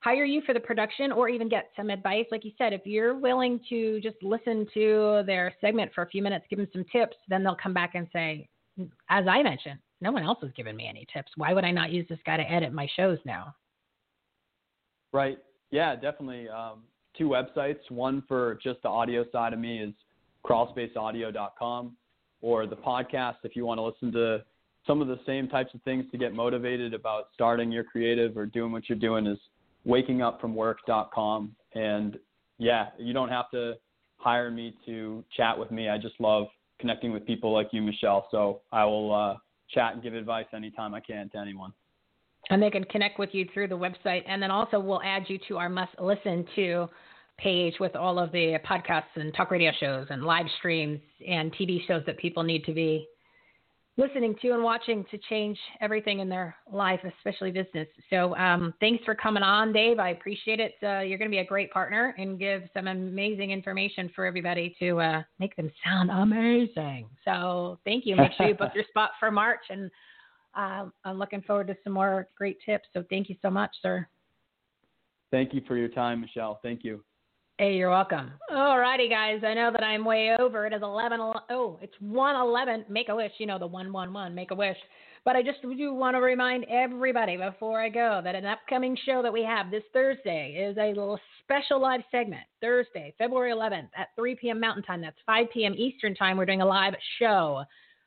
hire 0.03 0.25
you 0.25 0.41
for 0.41 0.53
the 0.53 0.59
production 0.59 1.11
or 1.11 1.29
even 1.29 1.47
get 1.47 1.71
some 1.77 1.89
advice. 1.89 2.25
Like 2.29 2.43
you 2.43 2.51
said, 2.57 2.73
if 2.73 2.81
you're 2.85 3.15
willing 3.15 3.59
to 3.69 4.01
just 4.01 4.17
listen 4.21 4.67
to 4.73 5.23
their 5.25 5.53
segment 5.61 5.93
for 5.93 6.01
a 6.01 6.09
few 6.09 6.21
minutes, 6.21 6.45
give 6.49 6.59
them 6.59 6.67
some 6.73 6.83
tips, 6.91 7.15
then 7.29 7.43
they'll 7.43 7.55
come 7.55 7.73
back 7.73 7.95
and 7.95 8.07
say, 8.11 8.49
as 9.09 9.25
I 9.27 9.41
mentioned, 9.41 9.79
no 10.01 10.11
one 10.11 10.23
else 10.23 10.39
has 10.41 10.51
given 10.57 10.75
me 10.75 10.87
any 10.89 11.07
tips. 11.13 11.31
Why 11.37 11.53
would 11.53 11.63
I 11.63 11.71
not 11.71 11.91
use 11.91 12.05
this 12.09 12.19
guy 12.25 12.35
to 12.35 12.43
edit 12.43 12.73
my 12.73 12.87
shows 12.97 13.17
now? 13.25 13.55
Right. 15.13 15.37
Yeah, 15.71 15.95
definitely. 15.95 16.49
Um, 16.49 16.83
two 17.17 17.29
websites. 17.29 17.79
One 17.89 18.23
for 18.27 18.59
just 18.61 18.81
the 18.81 18.89
audio 18.89 19.23
side 19.31 19.53
of 19.53 19.59
me 19.59 19.79
is 19.79 19.93
crawlspaceaudio.com, 20.45 21.95
or 22.41 22.67
the 22.67 22.75
podcast 22.75 23.35
if 23.43 23.55
you 23.55 23.65
want 23.65 23.77
to 23.77 23.83
listen 23.83 24.11
to 24.11 24.43
some 24.85 25.01
of 25.01 25.07
the 25.07 25.19
same 25.25 25.47
types 25.47 25.73
of 25.73 25.81
things 25.83 26.03
to 26.11 26.17
get 26.17 26.33
motivated 26.33 26.93
about 26.93 27.29
starting 27.33 27.71
your 27.71 27.85
creative 27.85 28.35
or 28.35 28.45
doing 28.45 28.73
what 28.73 28.89
you're 28.89 28.97
doing 28.97 29.25
is 29.25 29.37
wakingupfromwork.com. 29.87 31.55
And 31.75 32.17
yeah, 32.57 32.87
you 32.97 33.13
don't 33.13 33.29
have 33.29 33.49
to 33.51 33.73
hire 34.17 34.49
me 34.51 34.75
to 34.85 35.23
chat 35.35 35.57
with 35.57 35.71
me. 35.71 35.89
I 35.89 35.97
just 35.97 36.15
love 36.19 36.47
connecting 36.79 37.11
with 37.11 37.25
people 37.25 37.53
like 37.53 37.69
you, 37.71 37.81
Michele. 37.81 38.27
So 38.31 38.61
I 38.71 38.85
will 38.85 39.13
uh, 39.13 39.35
chat 39.69 39.93
and 39.93 40.03
give 40.03 40.13
advice 40.13 40.45
anytime 40.53 40.93
I 40.93 40.99
can 40.99 41.29
to 41.31 41.37
anyone. 41.37 41.73
And 42.49 42.61
they 42.61 42.69
can 42.69 42.83
connect 42.85 43.19
with 43.19 43.29
you 43.33 43.47
through 43.53 43.69
the 43.69 43.77
website. 43.77 44.23
And 44.27 44.41
then 44.41 44.51
also 44.51 44.79
we'll 44.79 45.01
add 45.03 45.23
you 45.27 45.39
to 45.47 45.57
our 45.57 45.69
must 45.69 45.91
listen 45.99 46.45
to 46.55 46.89
page 47.39 47.75
with 47.79 47.95
all 47.95 48.19
of 48.19 48.31
the 48.31 48.57
podcasts 48.69 49.15
and 49.15 49.33
talk 49.33 49.49
radio 49.49 49.71
shows 49.79 50.07
and 50.09 50.23
live 50.23 50.45
streams 50.59 50.99
and 51.27 51.53
TV 51.53 51.85
shows 51.87 52.03
that 52.05 52.17
people 52.17 52.43
need 52.43 52.63
to 52.65 52.73
be 52.73 53.07
listening 53.97 54.35
to 54.41 54.51
and 54.51 54.63
watching 54.63 55.05
to 55.11 55.17
change 55.29 55.57
everything 55.79 56.19
in 56.19 56.29
their 56.29 56.55
life, 56.71 56.99
especially 57.17 57.51
business. 57.51 57.87
So 58.09 58.35
um, 58.35 58.73
thanks 58.79 59.03
for 59.05 59.13
coming 59.13 59.43
on, 59.43 59.71
Dave. 59.71 59.99
I 59.99 60.09
appreciate 60.09 60.59
it. 60.59 60.73
Uh, 60.81 61.01
you're 61.01 61.19
going 61.19 61.29
to 61.29 61.35
be 61.35 61.39
a 61.39 61.45
great 61.45 61.71
partner 61.71 62.15
and 62.17 62.39
give 62.39 62.63
some 62.73 62.87
amazing 62.87 63.51
information 63.51 64.09
for 64.15 64.25
everybody 64.25 64.75
to 64.79 64.99
uh, 64.99 65.23
make 65.39 65.55
them 65.55 65.71
sound 65.85 66.09
amazing. 66.09 67.07
So 67.23 67.79
thank 67.85 68.05
you. 68.05 68.15
Make 68.15 68.31
sure 68.35 68.47
you 68.47 68.55
book 68.55 68.71
your 68.75 68.85
spot 68.89 69.11
for 69.19 69.29
March, 69.29 69.61
and 69.69 69.91
uh, 70.55 70.85
I'm 71.05 71.19
looking 71.19 71.41
forward 71.41 71.67
to 71.67 71.75
some 71.83 71.93
more 71.93 72.27
great 72.35 72.57
tips. 72.65 72.85
So 72.93 73.03
thank 73.09 73.29
you 73.29 73.35
so 73.41 73.51
much, 73.51 73.71
sir. 73.81 74.07
Thank 75.31 75.53
you 75.53 75.61
for 75.67 75.77
your 75.77 75.89
time, 75.89 76.21
Michele. 76.21 76.59
Thank 76.63 76.83
you. 76.83 77.03
Hey, 77.59 77.75
you're 77.75 77.91
welcome. 77.91 78.31
All 78.49 78.79
righty, 78.79 79.07
guys. 79.07 79.41
I 79.45 79.53
know 79.53 79.71
that 79.71 79.83
I'm 79.83 80.03
way 80.03 80.35
over. 80.39 80.65
It 80.65 80.73
is 80.73 80.81
11. 80.81 81.19
Oh, 81.51 81.77
it's 81.83 81.93
111. 81.99 82.85
Make 82.89 83.09
a 83.09 83.15
wish. 83.15 83.31
You 83.37 83.45
know, 83.45 83.59
the 83.59 83.67
111. 83.67 84.33
Make 84.33 84.49
a 84.49 84.55
wish. 84.55 84.75
But 85.23 85.35
I 85.35 85.43
just 85.43 85.61
do 85.61 85.93
want 85.93 86.15
to 86.15 86.19
remind 86.19 86.65
everybody 86.65 87.37
before 87.37 87.79
I 87.79 87.89
go 87.89 88.21
that 88.23 88.33
an 88.33 88.47
upcoming 88.47 88.97
show 89.05 89.21
that 89.21 89.31
we 89.31 89.43
have 89.43 89.69
this 89.69 89.83
Thursday 89.93 90.67
is 90.67 90.75
a 90.79 90.87
little 90.87 91.19
special 91.43 91.79
live 91.79 92.01
segment. 92.09 92.41
Thursday, 92.59 93.13
February 93.19 93.51
11th 93.51 93.89
at 93.95 94.07
3 94.15 94.35
p.m. 94.35 94.59
Mountain 94.59 94.83
Time. 94.83 94.99
That's 94.99 95.15
5 95.27 95.45
p.m. 95.53 95.75
Eastern 95.77 96.15
Time. 96.15 96.37
We're 96.37 96.47
doing 96.47 96.61
a 96.61 96.65
live 96.65 96.95
show 97.19 97.63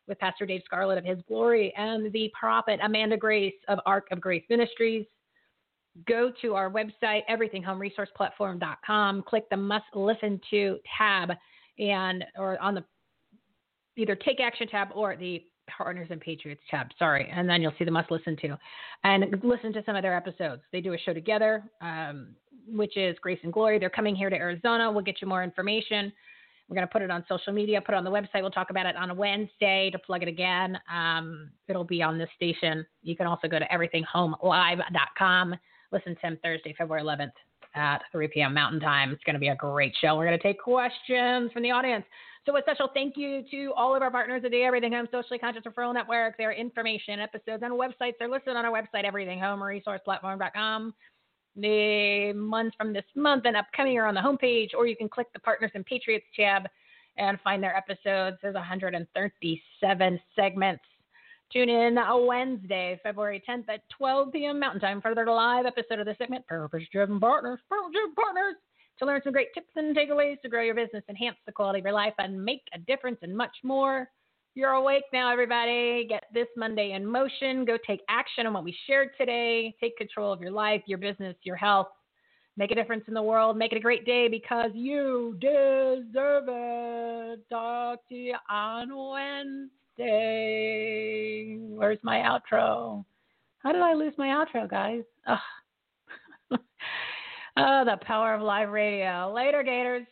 with 0.09 0.19
Pastor 0.19 0.47
Dave 0.47 0.63
Scarlett 0.65 0.99
of 0.99 1.05
His 1.05 1.19
Glory 1.29 1.73
and 1.77 2.13
the 2.13 2.33
prophet 2.39 2.81
Amanda 2.83 3.17
Grace 3.17 3.55
of 3.69 3.79
Ark 3.87 4.09
of 4.11 4.21
Grace 4.21 4.45
Ministries 4.51 5.07
go 6.07 6.31
to 6.43 6.55
our 6.55 6.71
website, 6.71 7.23
everythinghomeresourceplatform.com, 7.31 9.23
click 9.23 9.49
the 9.51 9.57
must 9.57 9.85
listen 9.95 10.41
to 10.51 10.79
tab 10.97 11.31
and 11.79 12.25
or 12.39 12.61
on 12.61 12.75
the 12.75 12.85
either 13.97 14.15
take 14.15 14.41
action 14.41 14.67
tab 14.69 14.89
or 14.95 15.17
the 15.17 15.43
partners 15.69 16.09
and 16.11 16.21
patriots 16.21 16.63
tab 16.71 16.87
sorry 16.99 17.29
and 17.35 17.49
then 17.49 17.61
you'll 17.61 17.73
see 17.79 17.85
the 17.85 17.91
must 17.91 18.11
listen 18.11 18.37
to. 18.37 18.57
And 19.05 19.37
listen 19.43 19.73
to 19.75 19.83
some 19.85 19.97
of 19.97 20.03
their 20.03 20.17
episodes. 20.17 20.63
They 20.73 20.81
do 20.81 20.93
a 20.95 20.99
show 20.99 21.13
together 21.13 21.65
um, 21.81 22.35
which 22.69 22.97
is 22.97 23.17
grace 23.21 23.39
and 23.43 23.53
glory. 23.53 23.79
They're 23.79 23.91
coming 23.91 24.17
here 24.17 24.31
to 24.31 24.37
arizona. 24.37 24.91
We'll 24.91 25.05
get 25.05 25.21
you 25.21 25.29
more 25.29 25.45
information. 25.45 26.13
We're 26.69 26.75
going 26.75 26.87
to 26.87 26.93
put 26.93 27.03
it 27.03 27.11
on 27.11 27.25
social 27.29 27.53
media 27.53 27.81
put 27.81 27.95
it 27.95 27.99
on 27.99 28.05
the 28.05 28.11
website. 28.11 28.41
We'll 28.43 28.51
talk 28.51 28.71
about 28.71 28.87
it 28.87 28.97
on 28.97 29.11
a 29.11 29.15
wednesday 29.15 29.91
to 29.91 29.99
plug 29.99 30.23
it 30.23 30.29
again. 30.29 30.79
Um, 30.93 31.51
it'll 31.69 31.85
be 31.85 32.03
on 32.03 32.19
this 32.19 32.31
station. 32.35 32.87
You 33.03 33.17
can 33.17 33.27
also 33.27 33.49
go 33.49 33.59
to 33.59 33.67
everythinghomelelive.com 33.67 35.57
listen 35.93 36.15
to 36.15 36.21
him 36.21 36.39
Thursday, 36.43 36.75
February 36.77 37.03
11th 37.03 37.33
at 37.75 38.03
3 38.11 38.29
p.m. 38.29 38.55
Mountain 38.55 38.81
Time. 38.81 39.13
It's 39.13 39.23
going 39.25 39.35
to 39.35 39.41
be 39.41 39.49
a 39.49 39.57
great 39.57 39.95
show. 40.01 40.17
We're 40.17 40.27
going 40.27 40.39
to 40.39 40.43
take 40.43 40.61
questions 40.61 41.53
from 41.53 41.63
the 41.63 41.71
audience. 41.71 42.05
So, 42.47 42.57
a 42.57 42.63
special 42.63 42.89
thank 42.95 43.17
you 43.17 43.43
to 43.51 43.73
all 43.77 43.97
of 43.97 44.03
our 44.03 44.11
partners 44.11 44.43
at 44.45 44.53
the 44.53 44.63
Everything 44.63 44.93
Home 44.93 45.09
Socially 45.11 45.39
Conscious 45.39 45.65
Referral 45.65 45.93
Network. 45.93 46.39
Their 46.39 46.53
information, 46.53 47.19
episodes, 47.19 47.63
and 47.63 47.73
websites 47.73 48.15
are 48.21 48.29
listed 48.29 48.57
on 48.57 48.65
our 48.65 48.73
website, 48.73 49.05
everythinghomeresourceplatform.com. 49.05 50.95
The 51.57 52.33
months 52.35 52.77
from 52.77 52.93
this 52.93 53.05
month 53.15 53.47
and 53.47 53.57
upcoming 53.57 53.99
are 53.99 54.07
on 54.07 54.15
the 54.15 54.21
homepage, 54.21 54.75
or 54.77 54.87
you 54.87 54.95
can 54.95 55.09
click 55.09 55.27
the 55.33 55.41
Partners 55.41 55.73
and 55.75 55.85
Patriots 55.85 56.27
tab 56.37 56.69
and 57.19 57.41
find 57.41 57.63
their 57.63 57.77
episodes. 57.77 58.37
There's 58.43 58.55
137 58.55 60.21
segments 60.37 60.85
Tune 61.53 61.69
in 61.69 61.97
Wednesday, 62.27 62.99
February 63.05 63.43
10th 63.49 63.69
at 63.69 63.89
12 63.97 64.33
p.m. 64.33 64.59
Mountain 64.59 64.81
Time 64.81 65.01
for 65.01 65.15
their 65.15 65.27
live 65.27 65.65
episode 65.65 66.01
of 66.01 66.07
the 66.07 66.17
segment 66.19 66.45
Purpose 66.49 66.83
Driven 66.91 67.21
Partners, 67.21 67.61
Purpose 67.69 67.93
Driven 67.93 68.15
Partners, 68.17 68.57
to 68.99 69.07
learn 69.07 69.21
some 69.23 69.33
great 69.33 69.55
tips 69.55 69.71
and 69.77 69.97
takeaways 69.97 70.41
to 70.43 70.49
grow 70.49 70.63
your 70.63 70.75
business, 70.75 71.05
enhance 71.09 71.37
the 71.47 71.53
quality 71.53 71.79
of 71.79 71.85
your 71.85 71.95
life, 71.95 72.15
and 72.19 72.45
make 72.45 72.63
a 72.75 72.79
difference 72.79 73.19
and 73.23 73.37
much 73.37 73.57
more. 73.63 74.09
You're 74.57 74.73
awake 74.73 75.05
now, 75.13 75.31
everybody. 75.31 76.07
Get 76.09 76.25
this 76.35 76.49
Monday 76.57 76.93
in 76.93 77.07
motion. 77.07 77.65
Go 77.65 77.79
take 77.87 78.01
action 78.09 78.47
on 78.47 78.53
what 78.53 78.65
we 78.65 78.77
shared 78.89 79.11
today. 79.17 79.73
Take 79.81 79.97
control 79.97 80.33
of 80.33 80.41
your 80.41 80.51
life, 80.51 80.83
your 80.87 80.99
business, 80.99 81.37
your 81.45 81.57
health. 81.57 81.89
Make 82.57 82.73
a 82.73 82.75
difference 82.75 83.05
in 83.07 83.15
the 83.15 83.23
world. 83.23 83.57
Make 83.57 83.73
it 83.73 83.77
a 83.77 83.81
great 83.81 84.05
day 84.05 84.27
because 84.27 84.71
you 84.75 85.37
deserve 85.41 86.45
it. 86.49 87.49
Talk 87.51 88.01
to 88.09 88.15
you 88.15 88.35
on 88.51 88.97
Wednesday 88.97 89.71
day. 89.97 91.57
Where's 91.59 91.99
my 92.03 92.19
outro? 92.19 93.05
How 93.59 93.73
did 93.73 93.83
I 93.83 93.95
lose 93.95 94.15
my 94.19 94.29
outro, 94.29 94.69
guys? 94.69 95.03
Oh, 95.27 95.37
oh 97.57 97.85
the 97.85 97.99
power 98.03 98.35
of 98.35 98.43
live 98.43 98.71
radio. 98.71 99.33
Later, 99.35 99.63
Gators. 99.63 100.07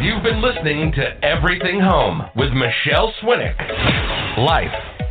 You've 0.00 0.22
been 0.22 0.42
listening 0.42 0.92
to 0.92 1.24
Everything 1.24 1.80
Home 1.80 2.22
with 2.36 2.50
Michele 2.52 3.12
Swinick. 3.22 3.56
Life, 4.38 4.95